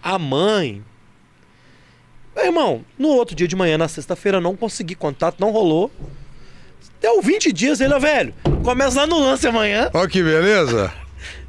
A 0.03 0.19
mãe. 0.19 0.83
Meu 2.37 2.45
irmão, 2.47 2.85
no 2.99 3.09
outro 3.09 3.35
dia 3.35 3.47
de 3.49 3.57
manhã, 3.57 3.77
na 3.79 3.89
sexta-feira, 3.89 4.41
não 4.41 4.57
consegui 4.57 4.95
contato, 4.95 5.37
não 5.41 5.51
rolou. 5.51 5.91
Deu 7.01 7.21
20 7.21 7.53
dias, 7.53 7.81
ele, 7.81 7.93
ó, 7.95 7.99
velho, 7.99 8.35
começa 8.63 9.01
lá 9.01 9.07
no 9.07 9.19
lance 9.19 9.47
amanhã. 9.47 9.91
Ó 9.93 10.07
que 10.07 10.23
beleza. 10.23 10.93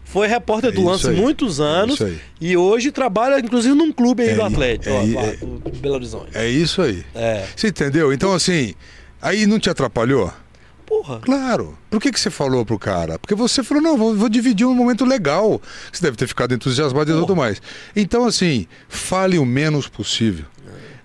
Foi 0.03 0.27
repórter 0.27 0.71
do 0.71 0.81
É 0.81 0.85
lance 0.85 1.09
aí. 1.09 1.15
muitos 1.15 1.59
anos 1.59 1.99
É 2.01 2.05
isso 2.09 2.13
aí. 2.15 2.21
e 2.41 2.57
hoje 2.57 2.91
trabalha, 2.91 3.39
inclusive, 3.39 3.75
num 3.75 3.91
clube 3.91 4.23
aí 4.23 4.29
É 4.29 4.35
do 4.35 4.43
Atlético, 4.43 4.89
é 4.89 5.13
lá, 5.13 5.23
é- 5.23 5.35
do 5.35 5.79
Belo 5.79 5.95
Horizonte. 5.95 6.29
É 6.33 6.47
isso 6.47 6.81
aí. 6.81 7.03
É. 7.13 7.45
Você 7.55 7.67
entendeu? 7.67 8.13
Então, 8.13 8.33
assim, 8.33 8.73
aí 9.21 9.45
não 9.45 9.59
te 9.59 9.69
atrapalhou? 9.69 10.31
Porra. 10.85 11.19
Claro. 11.19 11.77
Por 11.89 11.99
que, 11.99 12.11
que 12.11 12.19
você 12.19 12.29
falou 12.29 12.65
pro 12.65 12.77
cara? 12.77 13.17
Porque 13.17 13.33
você 13.33 13.63
falou, 13.63 13.81
não, 13.81 13.97
vou, 13.97 14.15
vou 14.15 14.29
dividir 14.29 14.65
um 14.67 14.73
momento 14.75 15.03
legal. 15.03 15.61
Você 15.91 16.01
deve 16.01 16.15
ter 16.15 16.27
ficado 16.27 16.53
entusiasmado 16.53 17.11
e 17.11 17.13
tudo 17.19 17.35
mais. 17.35 17.61
Então, 17.95 18.25
assim, 18.25 18.67
fale 18.87 19.37
o 19.39 19.45
menos 19.45 19.87
possível. 19.87 20.45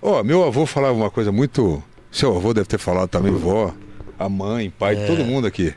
Ó, 0.01 0.23
meu 0.23 0.43
avô 0.43 0.65
falava 0.65 0.93
uma 0.93 1.09
coisa 1.09 1.31
muito. 1.31 1.81
Seu 2.11 2.35
avô 2.35 2.53
deve 2.53 2.67
ter 2.67 2.77
falado 2.77 3.09
também, 3.09 3.31
vó, 3.33 3.73
a 4.19 4.27
mãe, 4.27 4.69
pai, 4.69 4.95
É. 4.95 5.07
todo 5.07 5.23
mundo 5.25 5.47
aqui. 5.47 5.73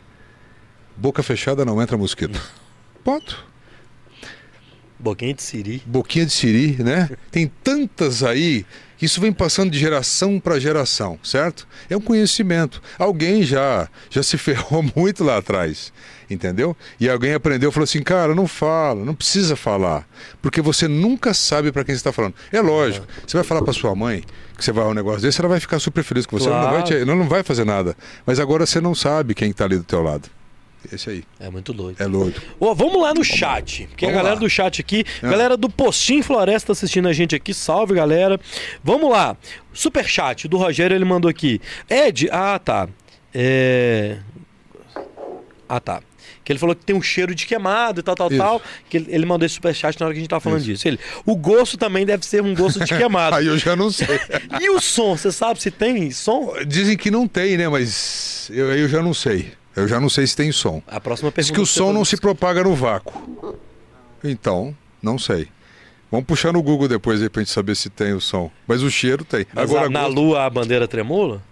Boca 0.96 1.22
fechada 1.22 1.64
não 1.64 1.80
entra 1.80 1.96
mosquito. 1.96 2.40
Ponto. 3.02 3.44
Boquinha 4.98 5.34
de 5.34 5.42
Siri. 5.42 5.82
Boquinha 5.84 6.24
de 6.24 6.32
siri, 6.32 6.82
né? 6.82 7.10
Tem 7.30 7.50
tantas 7.62 8.22
aí 8.22 8.64
isso 9.04 9.20
vem 9.20 9.32
passando 9.32 9.70
de 9.70 9.78
geração 9.78 10.40
para 10.40 10.58
geração, 10.58 11.18
certo? 11.22 11.66
É 11.88 11.96
um 11.96 12.00
conhecimento. 12.00 12.82
Alguém 12.98 13.42
já 13.42 13.88
já 14.10 14.22
se 14.22 14.36
ferrou 14.38 14.84
muito 14.96 15.22
lá 15.22 15.36
atrás, 15.38 15.92
entendeu? 16.30 16.76
E 16.98 17.08
alguém 17.08 17.34
aprendeu, 17.34 17.70
falou 17.70 17.84
assim, 17.84 18.02
cara, 18.02 18.34
não 18.34 18.46
fala, 18.46 19.04
não 19.04 19.14
precisa 19.14 19.54
falar, 19.56 20.06
porque 20.42 20.60
você 20.60 20.88
nunca 20.88 21.32
sabe 21.34 21.70
para 21.70 21.84
quem 21.84 21.94
você 21.94 22.00
está 22.00 22.12
falando. 22.12 22.34
É 22.52 22.60
lógico. 22.60 23.06
Você 23.26 23.36
vai 23.36 23.44
falar 23.44 23.62
para 23.62 23.72
sua 23.72 23.94
mãe 23.94 24.22
que 24.56 24.64
você 24.64 24.72
vai 24.72 24.84
a 24.84 24.88
um 24.88 24.94
negócio 24.94 25.20
desse, 25.22 25.40
ela 25.40 25.48
vai 25.48 25.58
ficar 25.60 25.78
super 25.78 26.02
feliz 26.04 26.26
com 26.26 26.38
você, 26.38 26.48
ela 26.48 26.56
não 26.62 26.64
vai, 26.70 26.82
Claro. 26.82 26.86
te, 26.86 26.94
ela 27.02 27.14
não 27.16 27.28
vai 27.28 27.42
fazer 27.42 27.64
nada. 27.64 27.96
Mas 28.24 28.38
agora 28.38 28.64
você 28.66 28.80
não 28.80 28.94
sabe 28.94 29.34
quem 29.34 29.50
está 29.50 29.64
ali 29.64 29.76
do 29.76 29.84
teu 29.84 30.02
lado. 30.02 30.28
Esse 30.92 31.10
aí 31.10 31.24
É 31.40 31.48
muito 31.50 31.72
doido. 31.72 32.00
é 32.02 32.08
doido. 32.08 32.40
Ô, 32.60 32.74
vamos 32.74 33.00
lá 33.02 33.12
no 33.14 33.24
chat. 33.24 33.86
Porque 33.88 34.04
a 34.04 34.08
Vamos 34.08 34.16
galera 34.22 34.34
lá. 34.34 34.40
do 34.40 34.48
chat 34.50 34.80
aqui, 34.80 35.04
É. 35.22 35.28
galera 35.28 35.56
do 35.56 35.68
Postinho 35.68 36.22
Floresta 36.22 36.72
assistindo 36.72 37.08
a 37.08 37.12
gente 37.12 37.34
aqui. 37.34 37.52
Salve, 37.54 37.94
galera. 37.94 38.38
Vamos 38.82 39.10
lá. 39.10 39.36
Super 39.72 40.06
chat 40.06 40.46
do 40.48 40.56
Rogério, 40.56 40.94
ele 40.94 41.04
mandou 41.04 41.28
aqui. 41.28 41.60
Ed, 41.88 42.28
ah, 42.30 42.58
tá. 42.58 42.88
É... 43.32 44.18
Ah, 45.68 45.80
tá. 45.80 46.00
Que 46.44 46.52
ele 46.52 46.58
falou 46.58 46.74
que 46.76 46.84
tem 46.84 46.94
um 46.94 47.00
cheiro 47.00 47.34
de 47.34 47.46
queimado 47.46 48.00
e 48.00 48.02
tal, 48.02 48.14
tal, 48.14 48.28
Isso. 48.28 48.36
tal. 48.38 48.60
Que 48.90 48.98
ele, 48.98 49.06
ele 49.08 49.24
mandou 49.26 49.46
esse 49.46 49.54
superchat 49.54 49.98
na 49.98 50.04
hora 50.06 50.14
que 50.14 50.18
a 50.18 50.20
gente 50.20 50.28
tava 50.28 50.40
falando 50.40 50.58
Isso. 50.60 50.66
disso. 50.68 50.86
Ele, 50.88 50.98
o 51.24 51.34
gosto 51.34 51.78
também 51.78 52.04
deve 52.04 52.24
ser 52.26 52.42
um 52.42 52.54
gosto 52.54 52.84
de 52.84 52.94
queimado. 52.94 53.36
Aí 53.36 53.46
eu 53.46 53.56
já 53.56 53.74
não 53.74 53.90
sei. 53.90 54.20
e 54.60 54.68
o 54.68 54.78
som, 54.78 55.16
você 55.16 55.32
sabe 55.32 55.60
se 55.62 55.70
tem 55.70 56.10
som? 56.10 56.52
Dizem 56.66 56.98
que 56.98 57.10
não 57.10 57.26
tem, 57.26 57.56
né? 57.56 57.66
Mas 57.66 58.50
eu, 58.52 58.70
eu 58.76 58.86
já 58.88 59.02
não 59.02 59.14
sei. 59.14 59.52
Eu 59.76 59.88
já 59.88 60.00
não 60.00 60.08
sei 60.08 60.26
se 60.26 60.36
tem 60.36 60.52
som. 60.52 60.82
A 60.86 61.00
próxima 61.00 61.30
Diz 61.30 61.34
pergunta. 61.48 61.54
que 61.54 61.60
o 61.60 61.66
você 61.66 61.78
som 61.78 61.92
não 61.92 62.04
se 62.04 62.16
propaga 62.16 62.62
no 62.62 62.74
vácuo. 62.74 63.58
Então, 64.22 64.74
não 65.02 65.18
sei. 65.18 65.48
Vamos 66.10 66.26
puxar 66.26 66.52
no 66.52 66.62
Google 66.62 66.86
depois 66.88 67.20
aí 67.20 67.28
pra 67.28 67.42
gente 67.42 67.50
saber 67.50 67.74
se 67.74 67.90
tem 67.90 68.12
o 68.12 68.20
som. 68.20 68.50
Mas 68.68 68.82
o 68.82 68.90
cheiro 68.90 69.24
tem. 69.24 69.44
Mas 69.52 69.68
Agora, 69.70 69.90
na 69.90 70.02
gosto- 70.04 70.14
lua 70.14 70.44
a 70.44 70.50
bandeira 70.50 70.86
tremula? 70.86 71.42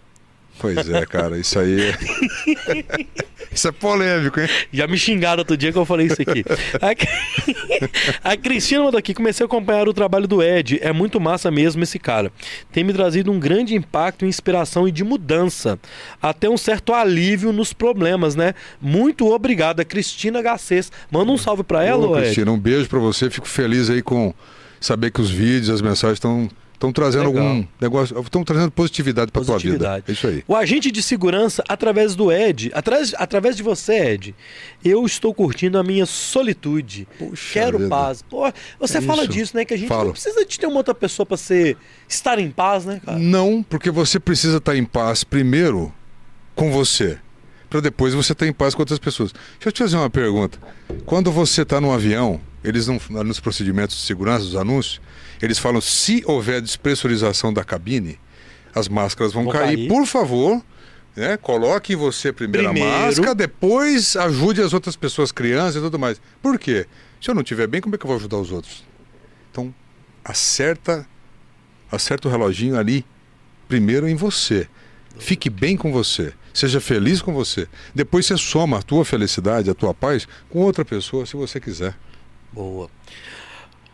Pois 0.63 0.89
é, 0.89 1.05
cara, 1.05 1.37
isso 1.39 1.59
aí. 1.59 1.91
é- 1.91 1.97
isso 3.53 3.69
é 3.69 3.73
polêmico, 3.73 4.41
hein? 4.41 4.49
Já 4.73 4.87
me 4.87 4.97
xingaram 4.97 5.41
outro 5.41 5.57
dia 5.57 5.73
que 5.73 5.77
eu 5.77 5.85
falei 5.85 6.07
isso 6.07 6.23
aqui. 6.23 6.45
A, 6.81 8.31
a 8.33 8.37
Cristina 8.37 8.83
mandou 8.85 8.99
aqui, 8.99 9.13
comecei 9.13 9.45
a 9.45 9.47
acompanhar 9.47 9.89
o 9.89 9.93
trabalho 9.93 10.27
do 10.29 10.43
Ed. 10.43 10.79
É 10.81 10.93
muito 10.93 11.21
massa 11.21 11.51
mesmo 11.51 11.83
esse 11.83 11.99
cara. 11.99 12.33
Tem 12.73 12.85
me 12.85 12.93
trazido 12.93 13.31
um 13.33 13.39
grande 13.41 13.75
impacto, 13.75 14.25
inspiração 14.25 14.87
e 14.87 14.93
de 14.93 15.03
mudança. 15.05 15.79
Até 16.23 16.49
um 16.49 16.57
certo 16.57 16.95
alívio 16.95 17.53
nos 17.53 17.73
problemas, 17.73 18.35
né? 18.37 18.55
Muito 18.81 19.27
obrigada, 19.31 19.85
Cristina 19.85 20.41
Garcês. 20.41 20.91
Manda 21.11 21.33
um 21.33 21.37
salve 21.37 21.65
pra 21.65 21.85
ela, 21.85 22.07
Ô, 22.07 22.15
Ed. 22.17 22.23
Cristina, 22.27 22.53
um 22.53 22.59
beijo 22.59 22.89
pra 22.89 23.01
você. 23.01 23.29
Fico 23.29 23.49
feliz 23.49 23.91
aí 23.91 24.01
com 24.01 24.33
saber 24.81 25.11
que 25.11 25.21
os 25.21 25.31
vídeos, 25.31 25.71
as 25.71 25.83
mensagens 25.83 26.17
estão 26.17 26.49
estão 26.83 26.93
trazendo 26.93 27.29
Legal. 27.29 27.47
algum 27.47 27.67
negócio, 27.81 28.21
estão 28.21 28.43
trazendo 28.43 28.71
positividade 28.73 29.31
pra 29.31 29.43
tua 29.45 29.57
vida. 29.57 29.71
Positividade. 29.79 30.05
É 30.09 30.13
isso 30.13 30.27
aí. 30.27 30.45
O 30.49 30.57
agente 30.57 30.91
de 30.91 31.01
segurança, 31.03 31.63
através 31.69 32.17
do 32.17 32.33
Ed, 32.33 32.73
através, 32.75 33.15
através 33.17 33.57
de 33.57 33.63
você, 33.63 34.13
Ed, 34.15 34.35
eu 34.85 35.07
estou 35.07 35.33
curtindo 35.33 35.79
a 35.79 35.85
minha 35.85 36.05
solitude. 36.05 37.07
Puxa 37.19 37.53
Quero 37.53 37.79
vida. 37.79 37.89
paz. 37.89 38.23
Pô, 38.23 38.53
você 38.81 38.99
É 38.99 39.01
fala 39.01 39.23
isso. 39.23 39.33
disso, 39.33 39.57
né? 39.57 39.65
Que 39.65 39.75
a 39.75 39.77
gente 39.77 39.89
Falo. 39.89 40.07
não 40.07 40.13
precisa 40.13 40.45
de 40.45 40.59
ter 40.59 40.67
uma 40.67 40.79
outra 40.79 40.95
pessoa 40.95 41.25
para 41.25 41.37
ser 41.37 41.77
estar 42.09 42.39
em 42.41 42.51
paz, 42.51 42.85
né, 42.85 43.01
cara? 43.05 43.19
Não, 43.19 43.63
porque 43.63 43.91
você 43.91 44.19
precisa 44.19 44.57
estar 44.59 44.77
em 44.77 44.85
paz 44.85 45.23
primeiro 45.23 45.93
com 46.57 46.73
você, 46.73 47.19
para 47.71 47.81
depois 47.81 48.13
você 48.13 48.33
estar 48.33 48.47
em 48.47 48.53
paz 48.53 48.75
com 48.75 48.83
outras 48.83 48.99
pessoas. 48.99 49.33
Deixa 49.33 49.69
eu 49.69 49.73
te 49.73 49.79
fazer 49.83 49.97
uma 49.97 50.11
pergunta. 50.11 50.59
Quando 51.07 51.31
você 51.31 51.63
está 51.63 51.81
num 51.81 51.93
avião, 51.93 52.41
eles 52.65 52.87
não, 52.89 53.01
nos 53.25 53.41
procedimentos 53.41 53.97
de 53.97 54.03
segurança, 54.03 54.45
dos 54.45 54.57
anúncios, 54.57 55.01
eles 55.43 55.59
falam 55.59 55.81
se 55.81 56.23
houver 56.27 56.61
despressurização 56.61 57.53
da 57.53 57.65
cabine, 57.65 58.19
as 58.75 58.89
máscaras 58.89 59.33
vão, 59.33 59.45
Vão 59.45 59.53
cair. 59.53 59.77
cair. 59.77 59.89
Por 59.89 60.07
favor, 60.07 60.63
né, 61.15 61.37
coloque 61.37 61.95
você 61.95 62.33
primeiro, 62.33 62.69
Primeiro. 62.69 62.89
a 62.95 63.01
máscara, 63.07 63.35
depois 63.35 64.17
ajude 64.17 64.63
as 64.63 64.73
outras 64.73 64.97
pessoas, 64.97 65.31
crianças 65.33 65.77
e 65.77 65.81
tudo 65.81 65.99
mais. 65.99 66.21
Por 66.41 66.59
quê? 66.59 66.87
Se 67.21 67.31
eu 67.31 67.35
não 67.35 67.43
estiver 67.43 67.67
bem, 67.67 67.81
como 67.81 67.95
é 67.95 67.99
que 67.99 68.05
eu 68.05 68.09
vou 68.09 68.17
ajudar 68.17 68.39
os 68.39 68.51
outros? 68.51 68.85
Então, 69.51 69.75
acerta, 70.25 71.07
acerta 71.91 72.29
o 72.29 72.31
reloginho 72.31 72.77
ali 72.79 73.05
primeiro 73.69 74.09
em 74.09 74.15
você. 74.15 74.67
Fique 75.19 75.51
bem 75.51 75.77
com 75.77 75.93
você. 75.93 76.33
Seja 76.55 76.81
feliz 76.81 77.23
com 77.23 77.33
você. 77.33 77.69
Depois 77.95 78.27
você 78.27 78.37
soma 78.37 78.79
a 78.79 78.83
tua 78.83 79.05
felicidade, 79.05 79.71
a 79.71 79.75
tua 79.75 79.95
paz 79.95 80.27
com 80.51 80.61
outra 80.61 80.85
pessoa, 80.85 81.25
se 81.27 81.37
você 81.37 81.59
quiser. 81.61 81.95
Boa. 82.53 82.91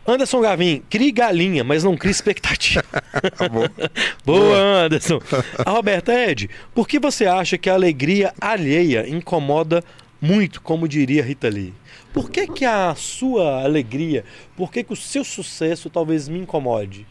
Anderson 0.07 0.41
Gavin, 0.41 0.81
crie 0.89 1.11
galinha, 1.11 1.63
mas 1.63 1.83
não 1.83 1.95
crie 1.95 2.11
expectativa. 2.11 2.83
Tá 3.37 3.49
bom? 3.49 3.65
Boa, 4.25 4.85
Anderson. 4.85 5.19
A 5.65 5.69
Roberta 5.71 6.13
Ed, 6.13 6.49
por 6.73 6.87
que 6.87 6.99
você 6.99 7.25
acha 7.25 7.57
que 7.57 7.69
a 7.69 7.73
alegria 7.73 8.33
alheia 8.39 9.07
incomoda 9.07 9.83
muito, 10.21 10.61
como 10.61 10.87
diria 10.87 11.23
Rita 11.23 11.49
Lee? 11.49 11.73
Por 12.13 12.29
que, 12.29 12.47
que 12.47 12.65
a 12.65 12.93
sua 12.95 13.63
alegria, 13.63 14.23
por 14.55 14.71
que, 14.71 14.83
que 14.83 14.93
o 14.93 14.95
seu 14.95 15.23
sucesso 15.23 15.89
talvez 15.89 16.27
me 16.27 16.39
incomode? 16.39 17.05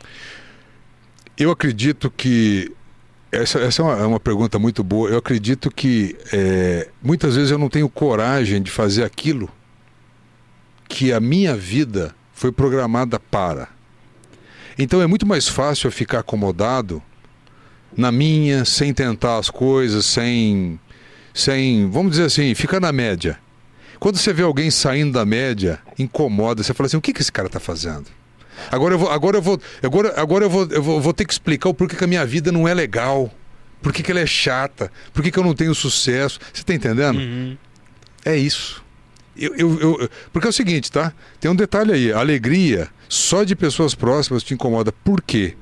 Eu 1.37 1.51
acredito 1.51 2.11
que. 2.11 2.73
Essa, 3.31 3.61
essa 3.61 3.83
é, 3.83 3.85
uma, 3.85 3.95
é 3.95 4.07
uma 4.07 4.21
pergunta 4.21 4.59
muito 4.59 4.83
boa. 4.83 5.11
Eu 5.11 5.19
acredito 5.19 5.71
que 5.71 6.17
é, 6.33 6.89
muitas 7.03 7.37
vezes 7.37 7.51
eu 7.51 7.59
não 7.59 7.69
tenho 7.69 7.89
coragem 7.89 8.63
de 8.63 8.71
fazer 8.71 9.05
aquilo 9.05 9.49
que 10.89 11.13
a 11.13 11.21
minha 11.21 11.55
vida 11.55 12.15
foi 12.39 12.53
programada 12.53 13.19
para. 13.19 13.69
Então 14.79 15.03
é 15.03 15.09
muito 15.09 15.27
mais 15.27 15.49
fácil 15.49 15.89
eu 15.89 15.93
ficar 15.93 16.21
acomodado 16.21 17.03
na 17.97 18.13
minha, 18.13 18.65
sem 18.65 18.95
tentar 18.95 19.39
as 19.39 19.51
coisas, 19.51 20.07
sem. 20.07 20.79
sem 21.35 21.91
vamos 21.91 22.13
dizer 22.13 22.27
assim, 22.27 22.55
ficar 22.55 22.79
na 22.79 22.93
média. 22.93 23.39
Quando 23.99 24.17
você 24.19 24.33
vê 24.33 24.45
alguém 24.45 24.71
saindo 24.71 25.15
da 25.15 25.27
média, 25.27 25.81
incomoda, 25.99 26.63
você 26.63 26.73
fala 26.73 26.87
assim: 26.87 26.97
o 26.97 27.01
que, 27.01 27.13
que 27.13 27.21
esse 27.21 27.33
cara 27.33 27.49
está 27.49 27.59
fazendo? 27.59 28.07
Agora 28.71 28.95
eu 28.95 28.99
vou, 28.99 29.11
agora 29.11 29.39
eu 29.39 29.43
vou, 29.43 29.61
agora, 29.83 30.21
agora 30.21 30.45
eu 30.45 30.51
vou, 30.51 30.69
eu 30.71 30.83
vou, 30.83 31.01
vou 31.01 31.13
ter 31.13 31.25
que 31.25 31.33
explicar 31.33 31.69
o 31.69 31.75
porquê 31.75 31.97
que 31.97 32.05
a 32.05 32.09
minha 32.09 32.25
vida 32.25 32.53
não 32.53 32.69
é 32.69 32.75
legal, 32.75 33.33
por 33.83 33.93
que 33.93 34.01
que 34.01 34.13
ela 34.13 34.21
é 34.21 34.27
chata, 34.27 34.93
por 35.13 35.25
que 35.25 35.33
que 35.33 35.39
eu 35.39 35.45
não 35.45 35.55
tenho 35.55 35.75
sucesso. 35.75 36.39
Você 36.53 36.61
está 36.61 36.73
entendendo? 36.73 37.19
Uhum. 37.19 37.57
É 38.25 38.37
isso. 38.37 38.85
Eu, 39.39 39.55
eu, 39.55 39.81
eu- 40.01 40.11
porque 40.33 40.47
é 40.47 40.51
o 40.51 40.53
seguinte, 40.53 40.91
tá? 40.91 41.13
Tem 41.41 41.51
um 41.51 41.55
detalhe 41.57 41.93
aí. 41.93 42.13
A 42.13 42.19
alegria 42.19 42.89
só 43.09 43.45
de 43.45 43.55
pessoas 43.55 43.95
próximas 43.95 44.43
te 44.43 44.53
incomoda. 44.55 44.91
Por 44.93 45.23
quê? 45.23 45.55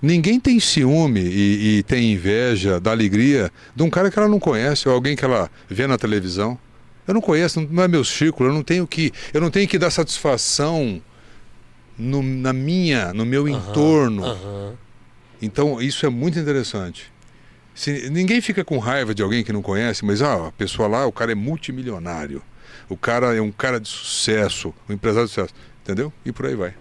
Ninguém 0.00 0.38
tem 0.40 0.60
ciúme 0.60 1.20
e, 1.20 1.78
e 1.78 1.82
tem 1.82 2.12
inveja 2.12 2.78
da 2.80 2.90
alegria 2.90 3.50
de 3.74 3.82
um 3.82 3.88
cara 3.90 4.10
que 4.10 4.18
ela 4.18 4.28
não 4.28 4.38
conhece 4.40 4.88
ou 4.88 4.94
alguém 4.94 5.16
que 5.16 5.24
ela 5.24 5.50
vê 5.68 5.86
na 5.86 5.96
televisão. 5.96 6.58
Eu 7.06 7.14
não 7.14 7.20
conheço, 7.20 7.60
não, 7.60 7.68
não 7.68 7.82
é 7.82 7.88
meu 7.88 8.04
círculo. 8.04 8.50
Eu 8.50 8.54
não 8.54 8.62
tenho 8.62 8.86
que, 8.86 9.12
eu 9.32 9.40
não 9.40 9.50
tenho 9.50 9.68
que 9.68 9.78
dar 9.78 9.90
satisfação 9.90 11.00
no, 11.98 12.22
na 12.22 12.52
minha, 12.52 13.12
no 13.14 13.24
meu 13.24 13.46
Aham, 13.48 13.56
entorno. 13.58 14.24
aham. 14.24 14.72
Então, 15.40 15.80
isso 15.80 16.06
é 16.06 16.08
muito 16.08 16.38
interessante. 16.38 17.12
Se, 17.74 18.08
ninguém 18.10 18.40
fica 18.40 18.64
com 18.64 18.78
raiva 18.78 19.14
de 19.14 19.22
alguém 19.22 19.42
que 19.44 19.52
não 19.52 19.60
conhece, 19.62 20.04
mas 20.04 20.22
ah, 20.22 20.48
a 20.48 20.52
pessoa 20.52 20.88
lá, 20.88 21.06
o 21.06 21.12
cara 21.12 21.32
é 21.32 21.34
multimilionário. 21.34 22.40
O 22.88 22.96
cara 22.96 23.34
é 23.34 23.40
um 23.40 23.52
cara 23.52 23.80
de 23.80 23.88
sucesso, 23.88 24.74
um 24.88 24.92
empresário 24.92 25.26
de 25.26 25.34
sucesso. 25.34 25.54
Entendeu? 25.84 26.10
E 26.24 26.32
por 26.32 26.46
aí 26.46 26.54
vai. 26.54 26.72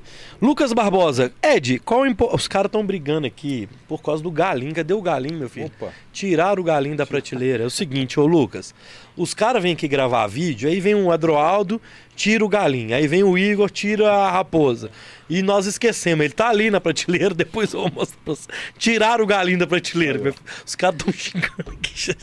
Lucas 0.42 0.72
Barbosa, 0.72 1.34
Ed, 1.44 1.80
qual 1.80 2.08
impo... 2.08 2.34
Os 2.34 2.48
caras 2.48 2.70
estão 2.70 2.86
brigando 2.86 3.28
aqui 3.28 3.68
por 3.86 4.02
causa 4.02 4.24
do 4.24 4.32
galinho. 4.32 4.74
Cadê 4.74 4.94
o 4.94 5.02
galinho, 5.02 5.38
meu 5.38 5.50
filho? 5.50 5.66
Opa. 5.66 5.92
Tiraram 6.14 6.62
o 6.62 6.64
galinho 6.64 6.96
da 6.96 7.06
prateleira. 7.06 7.64
É 7.64 7.68
o 7.68 7.70
seguinte, 7.70 8.18
ô 8.18 8.26
Lucas. 8.26 8.74
Os 9.18 9.34
caras 9.34 9.62
vêm 9.62 9.74
aqui 9.74 9.90
gravar 9.90 10.26
vídeo, 10.28 10.70
aí 10.70 10.80
vem 10.80 10.96
um 10.96 11.12
Adroaldo, 11.12 11.82
tira 12.16 12.44
o 12.44 12.50
galinho. 12.50 12.96
Aí 12.96 13.08
vem 13.08 13.24
o 13.24 13.38
Igor, 13.38 13.70
tira 13.70 14.12
a 14.12 14.32
raposa. 14.32 14.90
E 15.30 15.42
nós 15.42 15.66
esquecemos. 15.66 16.26
Ele 16.26 16.34
tá 16.34 16.50
ali 16.50 16.70
na 16.70 16.80
prateleira, 16.82 17.34
depois 17.36 17.74
eu 17.74 17.82
vou 17.82 17.92
mostrar 17.92 18.18
pra 18.24 18.36
você. 18.36 18.48
Tiraram 18.78 19.24
o 19.24 19.28
galinho 19.28 19.60
da 19.60 19.68
prateleira. 19.68 20.34
Os 20.66 20.76
caras 20.76 20.96
estão 21.00 21.14
xingando 21.14 21.72
aqui. 21.72 22.16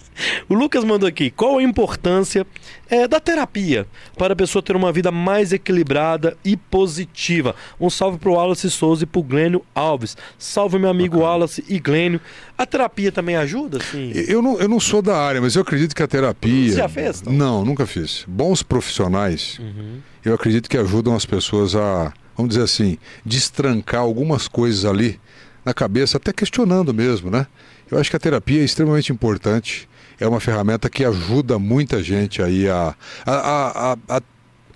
O 0.48 0.54
Lucas 0.54 0.84
mandou 0.84 1.08
aqui. 1.08 1.30
Qual 1.30 1.58
a 1.58 1.62
importância 1.62 2.46
é, 2.88 3.08
da 3.08 3.18
terapia 3.18 3.86
para 4.16 4.34
a 4.34 4.36
pessoa 4.36 4.62
ter 4.62 4.76
uma 4.76 4.92
vida 4.92 5.10
mais 5.10 5.52
equilibrada 5.52 6.36
e 6.44 6.56
positiva? 6.56 7.54
Um 7.80 7.88
salve 7.88 8.18
pro 8.18 8.34
Wallace 8.34 8.70
Souza 8.70 9.04
e 9.04 9.06
pro 9.06 9.22
Glênio 9.22 9.64
Alves. 9.74 10.16
Salve, 10.38 10.78
meu 10.78 10.90
amigo 10.90 11.16
Bacana. 11.16 11.30
Wallace 11.30 11.64
e 11.68 11.78
Glênio. 11.78 12.20
A 12.60 12.66
terapia 12.66 13.10
também 13.10 13.36
ajuda, 13.36 13.78
assim? 13.78 14.12
Eu 14.28 14.42
não, 14.42 14.58
eu 14.60 14.68
não 14.68 14.78
sou 14.78 15.00
da 15.00 15.16
área, 15.16 15.40
mas 15.40 15.56
eu 15.56 15.62
acredito 15.62 15.94
que 15.96 16.02
a 16.02 16.06
terapia. 16.06 16.70
Você 16.72 16.76
já 16.76 16.88
fez, 16.90 17.22
Tom? 17.22 17.30
Não, 17.32 17.64
nunca 17.64 17.86
fiz. 17.86 18.24
Bons 18.28 18.62
profissionais, 18.62 19.58
Uhum. 19.58 19.98
eu 20.22 20.34
acredito 20.34 20.68
que 20.68 20.76
ajudam 20.76 21.14
as 21.16 21.24
pessoas 21.24 21.74
a, 21.74 22.12
vamos 22.36 22.50
dizer 22.50 22.64
assim, 22.64 22.98
destrancar 23.24 24.02
algumas 24.02 24.46
coisas 24.46 24.84
ali 24.84 25.18
na 25.64 25.72
cabeça, 25.72 26.18
até 26.18 26.34
questionando 26.34 26.92
mesmo, 26.92 27.30
né? 27.30 27.46
Eu 27.90 27.98
acho 27.98 28.10
que 28.10 28.16
a 28.16 28.20
terapia 28.20 28.60
é 28.60 28.64
extremamente 28.64 29.10
importante. 29.10 29.88
É 30.20 30.28
uma 30.28 30.38
ferramenta 30.38 30.90
que 30.90 31.02
ajuda 31.02 31.58
muita 31.58 32.02
gente 32.02 32.42
aí 32.42 32.68
a, 32.68 32.94
a, 33.24 33.32
a, 33.32 33.92
a, 33.92 34.16
a- 34.18 34.22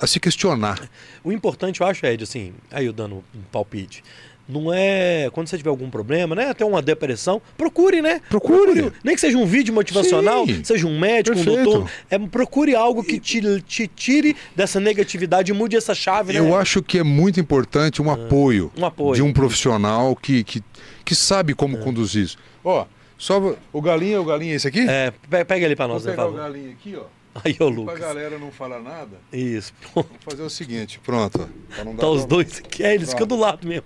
a 0.00 0.06
se 0.06 0.18
questionar. 0.18 0.80
O 1.22 1.30
importante, 1.30 1.80
eu 1.82 1.86
acho, 1.86 2.04
Ed, 2.06 2.24
assim, 2.24 2.52
aí 2.72 2.86
eu 2.86 2.92
dando 2.92 3.16
um 3.16 3.40
palpite. 3.52 4.02
Não 4.48 4.72
é. 4.72 5.30
Quando 5.32 5.46
você 5.48 5.56
tiver 5.56 5.70
algum 5.70 5.88
problema, 5.88 6.34
né? 6.34 6.50
Até 6.50 6.64
uma 6.64 6.82
depressão, 6.82 7.40
procure, 7.56 8.02
né? 8.02 8.20
Procure. 8.28 8.92
Nem 9.02 9.14
que 9.14 9.20
seja 9.20 9.38
um 9.38 9.46
vídeo 9.46 9.72
motivacional, 9.72 10.46
Sim. 10.46 10.62
seja 10.62 10.86
um 10.86 10.98
médico, 10.98 11.38
um 11.38 11.42
Perfeito. 11.44 11.64
doutor. 11.70 11.90
É, 12.10 12.18
procure 12.18 12.74
algo 12.74 13.02
que 13.02 13.18
te, 13.18 13.40
te 13.62 13.86
tire 13.88 14.36
dessa 14.54 14.78
negatividade 14.78 15.50
e 15.50 15.54
mude 15.54 15.76
essa 15.76 15.94
chave, 15.94 16.34
né? 16.34 16.38
Eu 16.40 16.54
acho 16.56 16.82
que 16.82 16.98
é 16.98 17.02
muito 17.02 17.40
importante 17.40 18.02
um 18.02 18.10
apoio, 18.10 18.70
Um 18.76 18.84
apoio. 18.84 19.14
de 19.14 19.22
um 19.22 19.32
profissional 19.32 20.14
que, 20.14 20.44
que, 20.44 20.62
que 21.04 21.14
sabe 21.14 21.54
como 21.54 21.78
conduzir 21.78 22.24
isso. 22.24 22.36
Ó, 22.62 22.84
só 23.16 23.56
o 23.72 23.80
galinha, 23.80 24.20
o 24.20 24.24
galinha 24.24 24.52
é 24.52 24.56
esse 24.56 24.68
aqui? 24.68 24.80
É, 24.86 25.10
pe- 25.30 25.44
pega 25.44 25.64
ele 25.64 25.74
pra 25.76 25.88
nós, 25.88 26.02
Vou 26.02 26.10
né, 26.10 26.16
pegar 26.16 26.28
por 26.28 26.34
o 26.34 26.36
galinha 26.36 26.70
aqui, 26.72 26.94
ó. 26.98 27.04
Aí, 27.44 27.52
ô 27.54 27.56
Pra 27.56 27.66
Lucas. 27.66 27.98
galera 27.98 28.38
não 28.38 28.50
falar 28.52 28.78
nada, 28.80 29.16
Isso. 29.32 29.72
vou 29.94 30.06
fazer 30.20 30.42
o 30.42 30.50
seguinte, 30.50 31.00
pronto. 31.04 31.40
ó, 31.42 31.74
pra 31.74 31.84
não 31.84 31.94
dar 31.94 32.00
Tá 32.02 32.08
os 32.08 32.20
pra- 32.20 32.28
dois 32.28 32.58
aqui. 32.60 32.82
É, 32.84 32.94
eles 32.94 33.10
ficam 33.10 33.26
do 33.26 33.34
lado 33.36 33.66
mesmo. 33.66 33.84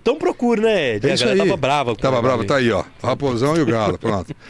então 0.00 0.16
procure, 0.16 0.60
né, 0.60 0.96
Ed? 0.96 1.08
É 1.08 1.12
a 1.12 1.16
galera 1.16 1.32
aí. 1.42 1.48
tava 1.48 1.56
brava. 1.56 1.94
com 1.94 2.00
Tava 2.02 2.20
galinho. 2.22 2.46
tá 2.46 2.56
aí, 2.56 2.70
ó. 2.70 2.84
O 3.02 3.06
raposão 3.06 3.56
e 3.56 3.60
o 3.60 3.66
galo, 3.66 3.98
pronto. 3.98 4.34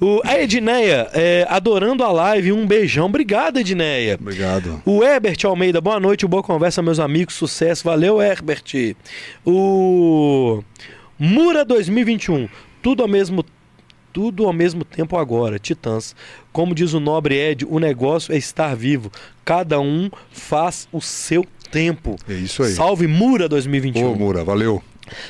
O, 0.00 0.20
a 0.24 0.38
Edneia, 0.40 1.08
é, 1.12 1.44
adorando 1.48 2.04
a 2.04 2.12
live, 2.12 2.52
um 2.52 2.64
beijão. 2.66 3.06
Obrigado, 3.06 3.58
Edneia. 3.58 4.16
Obrigado. 4.20 4.80
O 4.84 5.02
Herbert 5.02 5.38
Almeida, 5.44 5.80
boa 5.80 5.98
noite, 5.98 6.24
boa 6.26 6.42
conversa, 6.42 6.80
meus 6.82 7.00
amigos, 7.00 7.34
sucesso, 7.34 7.82
valeu, 7.82 8.20
Herbert. 8.22 8.62
O 9.44 10.62
Mura 11.18 11.64
2021, 11.64 12.48
tudo 12.80 13.02
ao 13.02 13.08
mesmo 13.08 13.44
tudo 14.18 14.46
ao 14.46 14.52
mesmo 14.52 14.84
tempo 14.84 15.16
agora, 15.16 15.60
Titãs. 15.60 16.12
Como 16.52 16.74
diz 16.74 16.92
o 16.92 16.98
nobre 16.98 17.36
Ed, 17.36 17.64
o 17.64 17.78
negócio 17.78 18.34
é 18.34 18.36
estar 18.36 18.74
vivo. 18.74 19.12
Cada 19.44 19.78
um 19.78 20.10
faz 20.32 20.88
o 20.90 21.00
seu 21.00 21.46
tempo. 21.70 22.16
É 22.28 22.32
isso 22.32 22.64
aí. 22.64 22.72
Salve 22.72 23.06
Mura 23.06 23.48
2021. 23.48 24.10
Ô, 24.10 24.16
Mura, 24.16 24.42
valeu. 24.42 24.82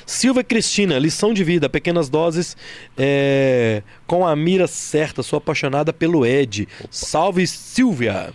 Silvia 0.07 0.43
Cristina, 0.43 0.99
lição 0.99 1.35
de 1.35 1.45
vida, 1.45 1.69
pequenas 1.69 2.09
doses 2.09 2.57
é, 2.97 3.83
com 4.07 4.27
a 4.27 4.35
mira 4.35 4.67
certa, 4.67 5.23
sou 5.23 5.37
apaixonada 5.37 5.93
pelo 5.93 6.25
Ed. 6.25 6.67
Salve 6.91 7.47
Silvia! 7.47 8.33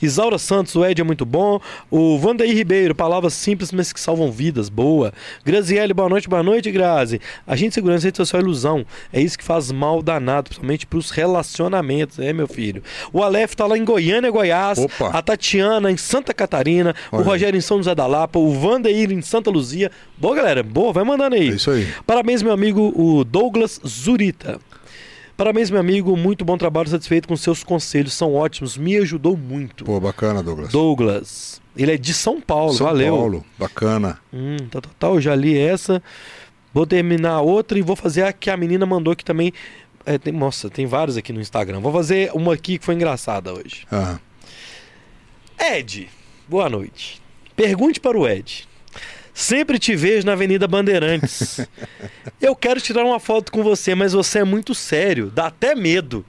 Isaura 0.00 0.38
Santos, 0.38 0.74
o 0.74 0.84
Ed 0.84 1.00
é 1.00 1.04
muito 1.04 1.24
bom. 1.24 1.60
O 1.90 2.18
Vandaí 2.18 2.52
Ribeiro, 2.52 2.94
palavras 2.94 3.34
simples, 3.34 3.72
mas 3.72 3.92
que 3.92 4.00
salvam 4.00 4.30
vidas. 4.30 4.68
Boa. 4.68 5.12
Graziele, 5.44 5.92
boa 5.94 6.08
noite, 6.08 6.28
boa 6.28 6.42
noite, 6.42 6.70
Grazi. 6.70 7.20
Agente 7.46 7.68
de 7.70 7.74
segurança 7.74 8.06
rede 8.06 8.16
social 8.16 8.40
é 8.40 8.44
ilusão. 8.44 8.86
É 9.12 9.20
isso 9.20 9.38
que 9.38 9.44
faz 9.44 9.70
mal 9.70 10.02
danado, 10.02 10.44
principalmente 10.44 10.86
pros 10.86 11.10
relacionamentos, 11.10 12.18
né, 12.18 12.32
meu 12.32 12.46
filho? 12.48 12.82
O 13.12 13.22
Aleph 13.22 13.54
tá 13.54 13.66
lá 13.66 13.76
em 13.76 13.84
Goiânia, 13.84 14.30
Goiás. 14.30 14.78
Opa. 14.78 15.10
A 15.10 15.22
Tatiana 15.22 15.90
em 15.90 15.96
Santa 15.96 16.32
Catarina. 16.32 16.94
Olha 17.10 17.22
o. 17.22 17.24
Rogério 17.24 17.58
em 17.58 17.60
São 17.60 17.78
José 17.78 17.94
da 17.94 18.06
Lapa. 18.06 18.38
O 18.38 18.52
Vandeir 18.52 19.12
em 19.12 19.22
Santa 19.22 19.50
Luzia. 19.50 19.90
Boa, 20.16 20.34
galera. 20.34 20.62
Boa, 20.62 20.92
vai 20.92 21.04
mandando 21.04 21.36
aí. 21.36 21.50
É 21.50 21.54
isso 21.54 21.70
aí. 21.70 21.86
Parabéns, 22.06 22.42
meu 22.42 22.52
amigo, 22.52 22.92
o 22.96 23.24
Douglas 23.24 23.80
Zurita. 23.86 24.58
Parabéns, 25.36 25.70
meu 25.70 25.78
amigo. 25.78 26.16
Muito 26.16 26.44
bom 26.44 26.56
trabalho, 26.56 26.88
satisfeito 26.88 27.28
com 27.28 27.36
seus 27.36 27.62
conselhos. 27.62 28.14
São 28.14 28.34
ótimos. 28.34 28.76
Me 28.76 28.96
ajudou 28.96 29.36
muito. 29.36 29.84
Pô, 29.84 30.00
bacana, 30.00 30.42
Douglas. 30.42 30.72
Douglas. 30.72 31.60
Ele 31.76 31.92
é 31.92 31.98
de 31.98 32.14
São 32.14 32.40
Paulo. 32.40 32.72
São 32.72 32.86
valeu. 32.86 33.16
Paulo, 33.16 33.44
bacana. 33.58 34.18
Hum, 34.32 34.56
tá, 34.70 34.80
tá, 34.80 34.88
tá, 34.98 35.06
eu 35.08 35.20
já 35.20 35.34
li 35.34 35.58
essa. 35.58 36.02
Vou 36.72 36.86
terminar 36.86 37.32
a 37.32 37.40
outra 37.40 37.78
e 37.78 37.82
vou 37.82 37.96
fazer 37.96 38.22
a 38.22 38.32
que 38.32 38.48
a 38.48 38.56
menina 38.56 38.86
mandou 38.86 39.14
que 39.14 39.24
também. 39.24 39.52
é, 40.06 40.16
tem, 40.16 40.32
nossa, 40.32 40.70
tem 40.70 40.86
várias 40.86 41.18
aqui 41.18 41.32
no 41.32 41.40
Instagram. 41.40 41.80
Vou 41.80 41.92
fazer 41.92 42.30
uma 42.32 42.54
aqui 42.54 42.78
que 42.78 42.84
foi 42.84 42.94
engraçada 42.94 43.52
hoje. 43.52 43.86
Ah, 43.92 44.18
Ed, 45.58 46.08
boa 46.48 46.68
noite. 46.70 47.20
Pergunte 47.54 48.00
para 48.00 48.18
o 48.18 48.26
Ed. 48.26 48.66
Sempre 49.36 49.78
te 49.78 49.94
vejo 49.94 50.24
na 50.24 50.32
Avenida 50.32 50.66
Bandeirantes. 50.66 51.60
Eu 52.40 52.56
quero 52.56 52.80
tirar 52.80 53.04
uma 53.04 53.20
foto 53.20 53.52
com 53.52 53.62
você, 53.62 53.94
mas 53.94 54.14
você 54.14 54.38
é 54.38 54.44
muito 54.44 54.74
sério, 54.74 55.30
dá 55.30 55.48
até 55.48 55.74
medo. 55.74 56.24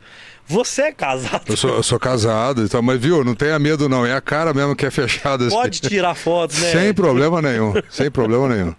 Você 0.45 0.81
é 0.83 0.91
casado? 0.91 1.43
eu, 1.47 1.55
sou, 1.55 1.75
eu 1.75 1.83
sou 1.83 1.97
casado, 1.97 2.63
então, 2.63 2.81
mas 2.81 2.99
viu, 2.99 3.23
não 3.23 3.33
tenha 3.33 3.57
medo 3.59 3.87
não, 3.87 4.05
é 4.05 4.13
a 4.13 4.19
cara 4.19 4.53
mesmo 4.53 4.75
que 4.75 4.85
é 4.85 4.91
fechada. 4.91 5.45
assim. 5.45 5.55
Pode 5.55 5.79
tirar 5.79 6.15
fotos, 6.15 6.57
né? 6.59 6.71
Sem 6.71 6.93
problema 6.93 7.41
nenhum, 7.41 7.73
sem 7.89 8.11
problema 8.11 8.49
nenhum. 8.49 8.75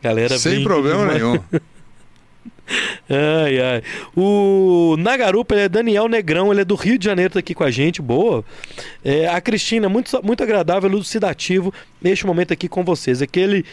Galera, 0.00 0.38
sem 0.38 0.62
problema 0.62 1.00
demais. 1.00 1.22
nenhum. 1.22 1.40
Ai, 3.08 3.60
ai. 3.60 3.82
O 4.16 4.96
na 4.98 5.16
garupa 5.16 5.54
ele 5.54 5.64
é 5.64 5.68
Daniel 5.68 6.08
Negrão, 6.08 6.52
ele 6.52 6.62
é 6.62 6.64
do 6.64 6.74
Rio 6.74 6.98
de 6.98 7.04
Janeiro, 7.04 7.34
tá 7.34 7.40
aqui 7.40 7.54
com 7.54 7.64
a 7.64 7.70
gente, 7.70 8.00
boa. 8.00 8.44
É, 9.04 9.28
a 9.28 9.40
Cristina, 9.40 9.88
muito, 9.88 10.18
muito 10.24 10.42
agradável, 10.42 10.88
elucidativo 10.88 11.72
neste 12.00 12.26
momento 12.26 12.52
aqui 12.52 12.68
com 12.68 12.84
vocês. 12.84 13.20
Aquele 13.20 13.64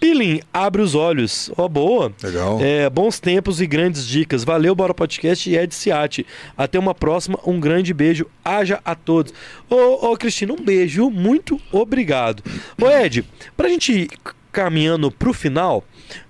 Pilim, 0.00 0.40
abre 0.52 0.80
os 0.80 0.94
olhos. 0.94 1.50
Ó, 1.56 1.66
boa. 1.66 2.12
Legal. 2.22 2.58
É, 2.60 2.88
bons 2.88 3.18
tempos 3.18 3.60
e 3.60 3.66
grandes 3.66 4.06
dicas. 4.06 4.44
Valeu, 4.44 4.74
Bora 4.74 4.94
Podcast 4.94 5.50
e 5.50 5.56
Ed 5.56 5.74
Ciati. 5.74 6.24
Até 6.56 6.78
uma 6.78 6.94
próxima. 6.94 7.38
Um 7.44 7.58
grande 7.58 7.92
beijo. 7.92 8.26
Haja 8.44 8.80
a 8.84 8.94
todos. 8.94 9.34
Ô, 9.68 10.12
ô 10.12 10.16
Cristina, 10.16 10.52
um 10.52 10.62
beijo. 10.62 11.10
Muito 11.10 11.60
obrigado. 11.72 12.44
Ô, 12.80 12.88
Ed, 12.88 13.24
pra 13.56 13.68
gente 13.68 14.08
caminhando 14.62 15.10
pro 15.10 15.32
final, 15.32 15.84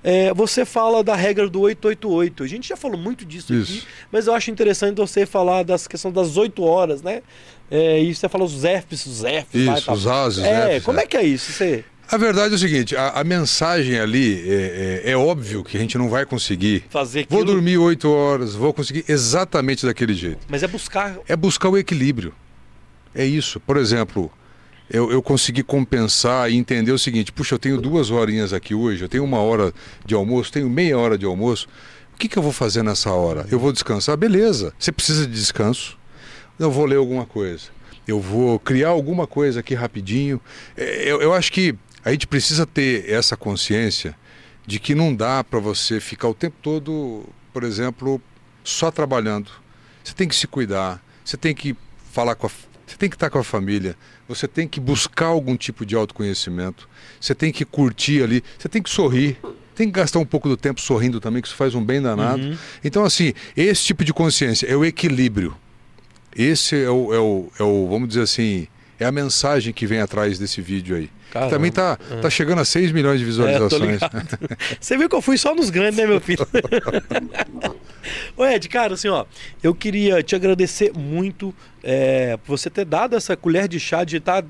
é, 0.05 0.32
você 0.34 0.64
fala 0.64 1.02
da 1.02 1.16
regra 1.16 1.48
do 1.48 1.60
888. 1.60 2.42
A 2.42 2.46
gente 2.46 2.68
já 2.68 2.76
falou 2.76 2.98
muito 2.98 3.24
disso 3.24 3.52
aqui, 3.52 3.62
Isso. 3.62 3.86
mas 4.12 4.26
eu 4.26 4.34
acho 4.34 4.50
interessante 4.50 4.96
você 4.98 5.24
falar 5.24 5.62
das 5.62 5.86
questão 5.86 6.12
das 6.12 6.36
8 6.36 6.62
horas, 6.62 7.00
né? 7.02 7.22
É, 7.70 8.00
e 8.02 8.14
você 8.14 8.28
fala 8.28 8.44
os 8.44 8.64
ERPs, 8.64 9.06
os 9.06 9.22
e 9.24 9.44
Isso, 9.55 9.92
os 9.92 10.06
ases, 10.06 10.44
É, 10.44 10.72
ERPs, 10.74 10.84
como 10.84 11.00
é. 11.00 11.05
é 11.05 11.06
que 11.06 11.16
é 11.16 11.22
isso? 11.22 11.52
Você... 11.52 11.84
A 12.10 12.16
verdade 12.16 12.52
é 12.55 12.56
o 12.56 12.59
seguinte, 12.59 12.96
a, 12.96 13.10
a 13.20 13.24
mensagem 13.24 13.98
ali 13.98 14.42
é, 14.48 15.02
é- 15.05 15.10
é 15.12 15.16
óbvio 15.16 15.62
que 15.62 15.76
a 15.76 15.80
gente 15.80 15.96
não 15.98 16.09
vai 16.09 16.24
conseguir. 16.24 16.84
Fazer 16.88 17.26
Vou 17.28 17.40
aquilo, 17.40 17.55
dormir 17.55 17.76
oito 17.78 18.10
horas, 18.10 18.55
vou 18.55 18.72
conseguir 18.72 19.05
exatamente 19.09 19.84
daquele 19.86 20.14
jeito. 20.14 20.38
mas 20.48 20.62
é 20.62 20.66
buscar 20.66 21.16
É 21.28 21.36
buscar 21.36 21.68
o 21.68 21.76
equilíbrio. 21.76 22.34
É 23.14 23.24
isso. 23.24 23.59
Por 23.60 23.76
exemplo, 23.76 24.30
eu, 24.90 25.10
eu 25.10 25.23
consegui 25.23 25.62
compensar 25.62 26.51
e 26.51 26.56
entender 26.56 26.93
o 26.93 26.98
seguinte: 26.98 27.32
puxa, 27.32 27.55
eu 27.55 27.59
tenho 27.59 27.81
duas 27.81 28.10
horinhas 28.10 28.52
aqui 28.52 28.74
hoje, 28.74 29.05
eu 29.05 29.09
tenho 29.09 29.24
uma 29.24 29.39
hora 29.39 29.73
de 30.05 30.15
almoço, 30.15 30.52
tenho 30.52 30.69
meia 30.69 30.98
hora 30.98 31.19
de 31.19 31.27
almoço. 31.27 31.69
O 32.15 32.19
que, 32.19 32.28
que 32.28 32.36
eu 32.36 32.43
vou 32.43 32.52
fazer 32.52 32.82
nessa 32.82 33.12
hora? 33.12 33.47
Eu 33.51 33.60
vou 33.60 33.73
descansar? 33.73 34.16
Beleza. 34.16 34.73
Você 34.78 34.90
precisa 34.90 35.27
de 35.27 35.32
descanso? 35.32 35.97
Eu 36.59 36.70
vou 36.70 36.85
ler 36.85 36.97
alguma 36.97 37.24
coisa. 37.24 37.66
Eu 38.09 38.20
vou 38.20 38.59
criar 38.59 38.89
alguma 38.89 39.27
coisa 39.27 39.60
aqui 39.60 39.74
rapidinho. 39.74 40.40
É, 40.77 41.09
Eu, 41.09 41.23
eu 41.23 41.32
acho 41.32 41.52
que 41.52 41.77
a 42.05 42.10
gente 42.10 42.27
precisa 42.27 42.66
ter 42.66 43.09
essa 43.09 43.36
consciência 43.36 44.16
de 44.66 44.81
que 44.81 44.94
não 44.94 45.15
dá 45.15 45.44
para 45.44 45.60
você 45.60 46.01
ficar 46.01 46.28
o 46.28 46.35
tempo 46.35 46.56
todo, 46.60 47.24
por 47.52 47.62
exemplo, 47.62 48.20
só 48.65 48.90
trabalhando. 48.90 49.51
Você 50.02 50.15
tem 50.15 50.27
que 50.27 50.35
se 50.35 50.47
cuidar, 50.47 51.02
você 51.24 51.36
tem 51.36 51.55
que 51.55 51.77
falar 52.12 52.35
com 52.35 52.47
a, 52.47 52.51
você 52.89 52.97
tem 52.97 53.09
que 53.09 53.16
estar 53.16 53.28
com 53.28 53.39
a 53.39 53.44
família, 53.44 53.97
você 54.27 54.48
tem 54.48 54.66
que 54.66 54.81
buscar 54.81 55.27
algum 55.27 55.56
tipo 55.56 55.85
de 55.85 55.94
autoconhecimento, 55.94 56.89
você 57.20 57.35
tem 57.35 57.52
que 57.52 57.65
curtir 57.65 58.23
ali, 58.23 58.43
você 58.59 58.69
tem 58.69 58.82
que 58.82 58.89
sorrir, 58.90 59.39
tem 59.74 59.86
que 59.86 59.93
gastar 59.93 60.19
um 60.19 60.24
pouco 60.24 60.48
do 60.48 60.56
tempo 60.56 60.81
sorrindo 60.81 61.20
também, 61.20 61.43
que 61.43 61.48
isso 61.48 61.56
faz 61.56 61.74
um 61.74 61.85
bem 61.85 62.01
danado. 62.01 62.43
Uhum. 62.43 62.56
Então, 62.82 63.05
assim, 63.05 63.32
esse 63.56 63.85
tipo 63.85 64.05
de 64.05 64.12
consciência 64.12 64.66
é 64.66 64.74
o 64.74 64.85
equilíbrio. 64.85 65.55
Esse 66.35 66.82
é 66.82 66.90
o, 66.90 67.15
é 67.15 67.19
o, 67.19 67.52
é 67.59 67.62
o, 67.62 67.86
vamos 67.89 68.09
dizer 68.09 68.23
assim, 68.23 68.66
é 68.98 69.05
a 69.05 69.12
mensagem 69.12 69.73
que 69.73 69.86
vem 69.86 70.01
atrás 70.01 70.39
desse 70.39 70.60
vídeo 70.60 70.97
aí. 70.97 71.10
Caramba. 71.30 71.50
Também 71.50 71.70
tá, 71.70 71.96
tá 72.22 72.30
chegando 72.30 72.60
a 72.60 72.64
6 72.64 72.90
milhões 72.92 73.18
de 73.18 73.24
É, 73.24 73.26
visualizações. 73.26 73.82
ligado. 74.00 74.38
Você 74.80 74.96
viu 74.96 75.09
que 75.09 75.14
eu 75.14 75.22
fui 75.22 75.36
só 75.36 75.55
nos 75.55 75.68
grandes, 75.70 75.98
né, 75.98 76.06
meu 76.06 76.20
filho? 76.20 76.46
Ô 78.36 78.44
Ed, 78.46 78.68
cara, 78.68 78.94
assim, 78.94 79.09
ó, 79.09 79.24
eu 79.62 79.74
queria 79.74 80.22
te 80.22 80.34
agradecer 80.34 80.92
muito 80.96 81.55
é, 81.82 82.36
por 82.38 82.56
você 82.56 82.70
ter 82.70 82.84
dado 82.84 83.14
essa 83.16 83.36
colher 83.36 83.68
de 83.68 83.78
chá 83.78 84.05
de 84.05 84.16
estar 84.16 84.42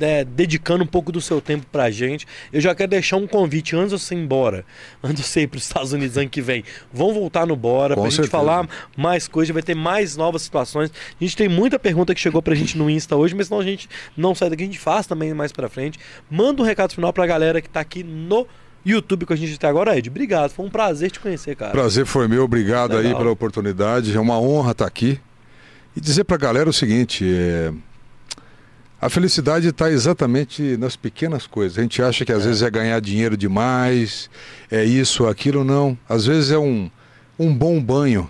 é, 0.00 0.24
dedicando 0.24 0.84
um 0.84 0.86
pouco 0.86 1.10
do 1.10 1.20
seu 1.20 1.40
tempo 1.40 1.66
pra 1.70 1.90
gente. 1.90 2.26
Eu 2.52 2.60
já 2.60 2.74
quero 2.74 2.90
deixar 2.90 3.16
um 3.16 3.26
convite 3.26 3.74
antes 3.76 3.90
de 3.92 3.98
você 3.98 4.14
ir 4.14 4.18
embora, 4.18 4.64
antes 5.02 5.22
de 5.22 5.28
você 5.28 5.42
ir 5.42 5.46
para 5.46 5.58
os 5.58 5.64
Estados 5.64 5.92
Unidos 5.92 6.16
ano 6.16 6.28
que 6.28 6.40
vem. 6.40 6.64
Vão 6.92 7.12
voltar 7.12 7.46
no 7.46 7.56
Bora 7.56 7.94
Com 7.94 8.02
pra 8.02 8.10
gente 8.10 8.16
certeza. 8.16 8.30
falar 8.30 8.68
mais 8.96 9.28
coisas, 9.28 9.52
vai 9.52 9.62
ter 9.62 9.74
mais 9.74 10.16
novas 10.16 10.42
situações. 10.42 10.90
A 11.20 11.24
gente 11.24 11.36
tem 11.36 11.48
muita 11.48 11.78
pergunta 11.78 12.14
que 12.14 12.20
chegou 12.20 12.42
pra 12.42 12.54
gente 12.54 12.76
no 12.76 12.88
Insta 12.90 13.16
hoje, 13.16 13.34
mas 13.34 13.48
senão 13.48 13.60
a 13.60 13.64
gente 13.64 13.88
não 14.16 14.34
sai 14.34 14.50
daqui, 14.50 14.62
a 14.62 14.66
gente 14.66 14.78
faz 14.78 15.06
também 15.06 15.32
mais 15.34 15.52
pra 15.52 15.68
frente. 15.68 15.98
Manda 16.30 16.62
um 16.62 16.64
recado 16.64 16.92
final 16.92 17.12
pra 17.12 17.26
galera 17.26 17.60
que 17.60 17.68
tá 17.68 17.80
aqui 17.80 18.02
no 18.02 18.46
YouTube 18.84 19.26
com 19.26 19.32
a 19.32 19.36
gente 19.36 19.54
até 19.54 19.66
agora, 19.66 19.98
Ed. 19.98 20.08
Obrigado, 20.08 20.50
foi 20.50 20.64
um 20.64 20.70
prazer 20.70 21.10
te 21.10 21.18
conhecer, 21.18 21.56
cara. 21.56 21.72
Prazer 21.72 22.06
foi 22.06 22.28
meu, 22.28 22.44
obrigado 22.44 22.92
aí 22.96 23.04
Legal. 23.04 23.18
pela 23.18 23.30
oportunidade. 23.32 24.16
É 24.16 24.20
uma 24.20 24.38
honra 24.38 24.70
estar 24.70 24.86
aqui. 24.86 25.18
E 25.96 26.00
dizer 26.00 26.24
pra 26.24 26.36
galera 26.36 26.68
o 26.68 26.72
seguinte: 26.72 27.24
é, 27.24 27.72
a 29.00 29.08
felicidade 29.10 29.68
está 29.68 29.90
exatamente 29.90 30.76
nas 30.76 30.96
pequenas 30.96 31.46
coisas. 31.46 31.78
A 31.78 31.82
gente 31.82 32.02
acha 32.02 32.24
que 32.24 32.32
às 32.32 32.44
vezes 32.44 32.62
é 32.62 32.70
ganhar 32.70 33.00
dinheiro 33.00 33.36
demais, 33.36 34.30
é 34.70 34.84
isso, 34.84 35.26
aquilo, 35.26 35.62
não. 35.64 35.96
Às 36.08 36.26
vezes 36.26 36.50
é 36.50 36.58
um, 36.58 36.90
um 37.38 37.54
bom 37.54 37.80
banho, 37.82 38.28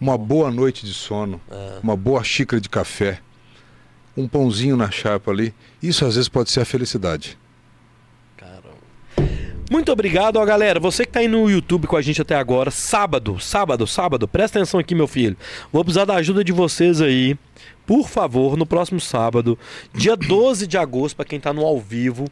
uma 0.00 0.18
boa 0.18 0.50
noite 0.50 0.84
de 0.84 0.92
sono, 0.92 1.40
É. 1.50 1.78
uma 1.82 1.96
boa 1.96 2.22
xícara 2.24 2.60
de 2.60 2.68
café, 2.68 3.20
um 4.16 4.26
pãozinho 4.26 4.76
na 4.76 4.90
chapa 4.90 5.30
ali. 5.30 5.54
Isso 5.82 6.04
às 6.04 6.16
vezes 6.16 6.28
pode 6.28 6.50
ser 6.50 6.60
a 6.60 6.64
felicidade. 6.64 7.38
Muito 9.70 9.90
obrigado, 9.90 10.36
ó, 10.36 10.44
galera. 10.44 10.78
Você 10.78 11.06
que 11.06 11.12
tá 11.12 11.20
aí 11.20 11.28
no 11.28 11.48
YouTube 11.48 11.86
com 11.86 11.96
a 11.96 12.02
gente 12.02 12.20
até 12.20 12.34
agora, 12.36 12.70
sábado, 12.70 13.40
sábado, 13.40 13.86
sábado, 13.86 14.28
presta 14.28 14.58
atenção 14.58 14.78
aqui, 14.78 14.94
meu 14.94 15.06
filho. 15.06 15.34
Vou 15.72 15.82
precisar 15.82 16.04
da 16.04 16.16
ajuda 16.16 16.44
de 16.44 16.52
vocês 16.52 17.00
aí. 17.00 17.38
Por 17.86 18.08
favor, 18.08 18.56
no 18.56 18.64
próximo 18.64 19.00
sábado, 19.00 19.58
dia 19.92 20.16
12 20.16 20.66
de 20.66 20.78
agosto, 20.78 21.16
pra 21.16 21.24
quem 21.24 21.40
tá 21.40 21.52
no 21.52 21.64
ao 21.64 21.78
vivo, 21.80 22.26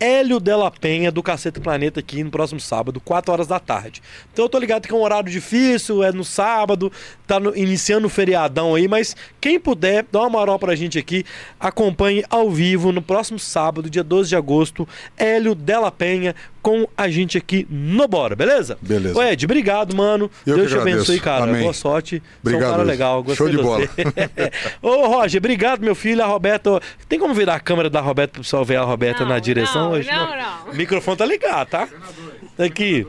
Hélio 0.00 0.40
Della 0.40 0.70
Penha 0.70 1.10
do 1.10 1.22
Caceta 1.22 1.60
Planeta 1.60 2.00
aqui 2.00 2.22
no 2.24 2.30
próximo 2.30 2.58
sábado, 2.60 3.00
4 3.00 3.32
horas 3.32 3.46
da 3.46 3.60
tarde. 3.60 4.02
Então 4.32 4.44
eu 4.44 4.48
tô 4.48 4.58
ligado 4.58 4.86
que 4.86 4.92
é 4.92 4.96
um 4.96 5.02
horário 5.02 5.30
difícil, 5.30 6.02
é 6.02 6.10
no 6.12 6.24
sábado, 6.24 6.90
tá 7.26 7.38
no- 7.38 7.56
iniciando 7.56 8.06
o 8.08 8.10
feriadão 8.10 8.74
aí, 8.74 8.88
mas 8.88 9.16
quem 9.40 9.58
puder, 9.58 10.04
dá 10.10 10.20
uma 10.20 10.30
moral 10.30 10.58
pra 10.58 10.74
gente 10.74 10.98
aqui, 10.98 11.24
acompanhe 11.60 12.24
ao 12.28 12.50
vivo 12.50 12.90
no 12.92 13.00
próximo 13.00 13.38
sábado, 13.38 13.88
dia 13.88 14.02
12 14.04 14.28
de 14.30 14.36
agosto, 14.36 14.86
Hélio 15.16 15.54
Della 15.54 15.92
Penha 15.92 16.34
com 16.64 16.88
a 16.96 17.10
gente 17.10 17.36
aqui 17.36 17.66
no 17.68 18.08
Bora, 18.08 18.34
beleza? 18.34 18.78
Beleza. 18.80 19.18
Ô 19.18 19.22
Ed, 19.22 19.44
obrigado, 19.44 19.94
mano. 19.94 20.30
Eu 20.46 20.56
Deus 20.56 20.70
te 20.70 20.78
abençoe, 20.78 21.20
cara. 21.20 21.44
Amém. 21.44 21.60
Boa 21.60 21.74
sorte. 21.74 22.16
É 22.16 22.18
um 22.18 22.40
Obrigado, 22.40 22.70
cara 22.70 22.82
Luiz. 22.82 22.88
legal. 22.88 23.22
Gostei 23.22 23.36
Show 23.36 23.48
de 23.50 23.56
você. 23.62 23.90
Ô, 24.80 25.06
Roger, 25.08 25.38
obrigado, 25.38 25.82
meu 25.82 25.94
filho. 25.94 26.22
A 26.24 26.26
Roberta. 26.26 26.80
Tem 27.06 27.18
como 27.18 27.34
virar 27.34 27.56
a 27.56 27.60
câmera 27.60 27.90
da 27.90 28.00
Roberta 28.00 28.32
pro 28.32 28.42
pessoal 28.42 28.64
ver 28.64 28.76
a 28.76 28.82
Roberta 28.82 29.24
Não, 29.24 29.28
na 29.28 29.38
direção 29.38 29.90
não, 29.90 29.92
hoje? 29.92 30.10
não, 30.10 30.36
não. 30.36 30.72
O 30.72 30.74
microfone 30.74 31.18
tá 31.18 31.26
ligado, 31.26 31.68
tá? 31.68 31.86
Aqui. 32.58 33.06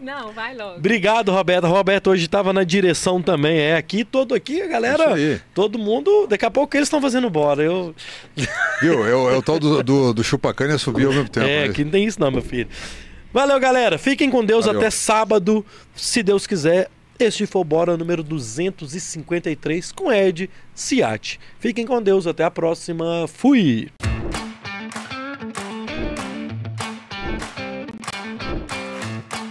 Não, 0.00 0.32
vai 0.32 0.56
logo. 0.56 0.78
Obrigado, 0.78 1.30
Roberta. 1.30 1.66
Roberta 1.68 2.10
hoje 2.10 2.26
tava 2.26 2.52
na 2.52 2.64
direção 2.64 3.22
também. 3.22 3.58
É 3.58 3.76
aqui, 3.76 4.04
todo 4.04 4.34
aqui, 4.34 4.60
a 4.62 4.66
galera. 4.66 5.40
Todo 5.54 5.78
mundo. 5.78 6.26
Daqui 6.26 6.44
a 6.44 6.50
pouco 6.50 6.76
eles 6.76 6.86
estão 6.86 7.00
fazendo 7.00 7.30
bora. 7.30 7.62
Eu. 7.62 7.94
Viu? 8.82 9.06
É, 9.06 9.14
o- 9.14 9.30
é 9.30 9.36
o 9.36 9.42
tal 9.42 9.58
do, 9.58 9.82
do, 9.82 10.12
do 10.12 10.24
chupa-cana 10.24 10.74
e 10.74 10.78
subir 10.78 11.06
ao 11.06 11.12
mesmo 11.12 11.28
tempo. 11.28 11.46
é, 11.46 11.64
né? 11.64 11.70
aqui 11.70 11.84
não 11.84 11.90
tem 11.92 12.04
isso, 12.04 12.20
não, 12.20 12.30
meu 12.30 12.42
filho. 12.42 12.68
Valeu, 13.32 13.60
galera. 13.60 13.96
Fiquem 13.96 14.28
com 14.28 14.44
Deus 14.44 14.66
Valeu. 14.66 14.80
até 14.80 14.90
sábado, 14.90 15.64
se 15.94 16.22
Deus 16.22 16.46
quiser. 16.46 16.88
Este 17.16 17.46
foi 17.46 17.60
o 17.60 17.64
Bora 17.64 17.96
número 17.96 18.22
253 18.24 19.92
com 19.92 20.10
Ed 20.10 20.50
Ciati. 20.74 21.38
Fiquem 21.60 21.86
com 21.86 22.02
Deus. 22.02 22.26
Até 22.26 22.42
a 22.44 22.50
próxima. 22.50 23.28
Fui. 23.28 23.88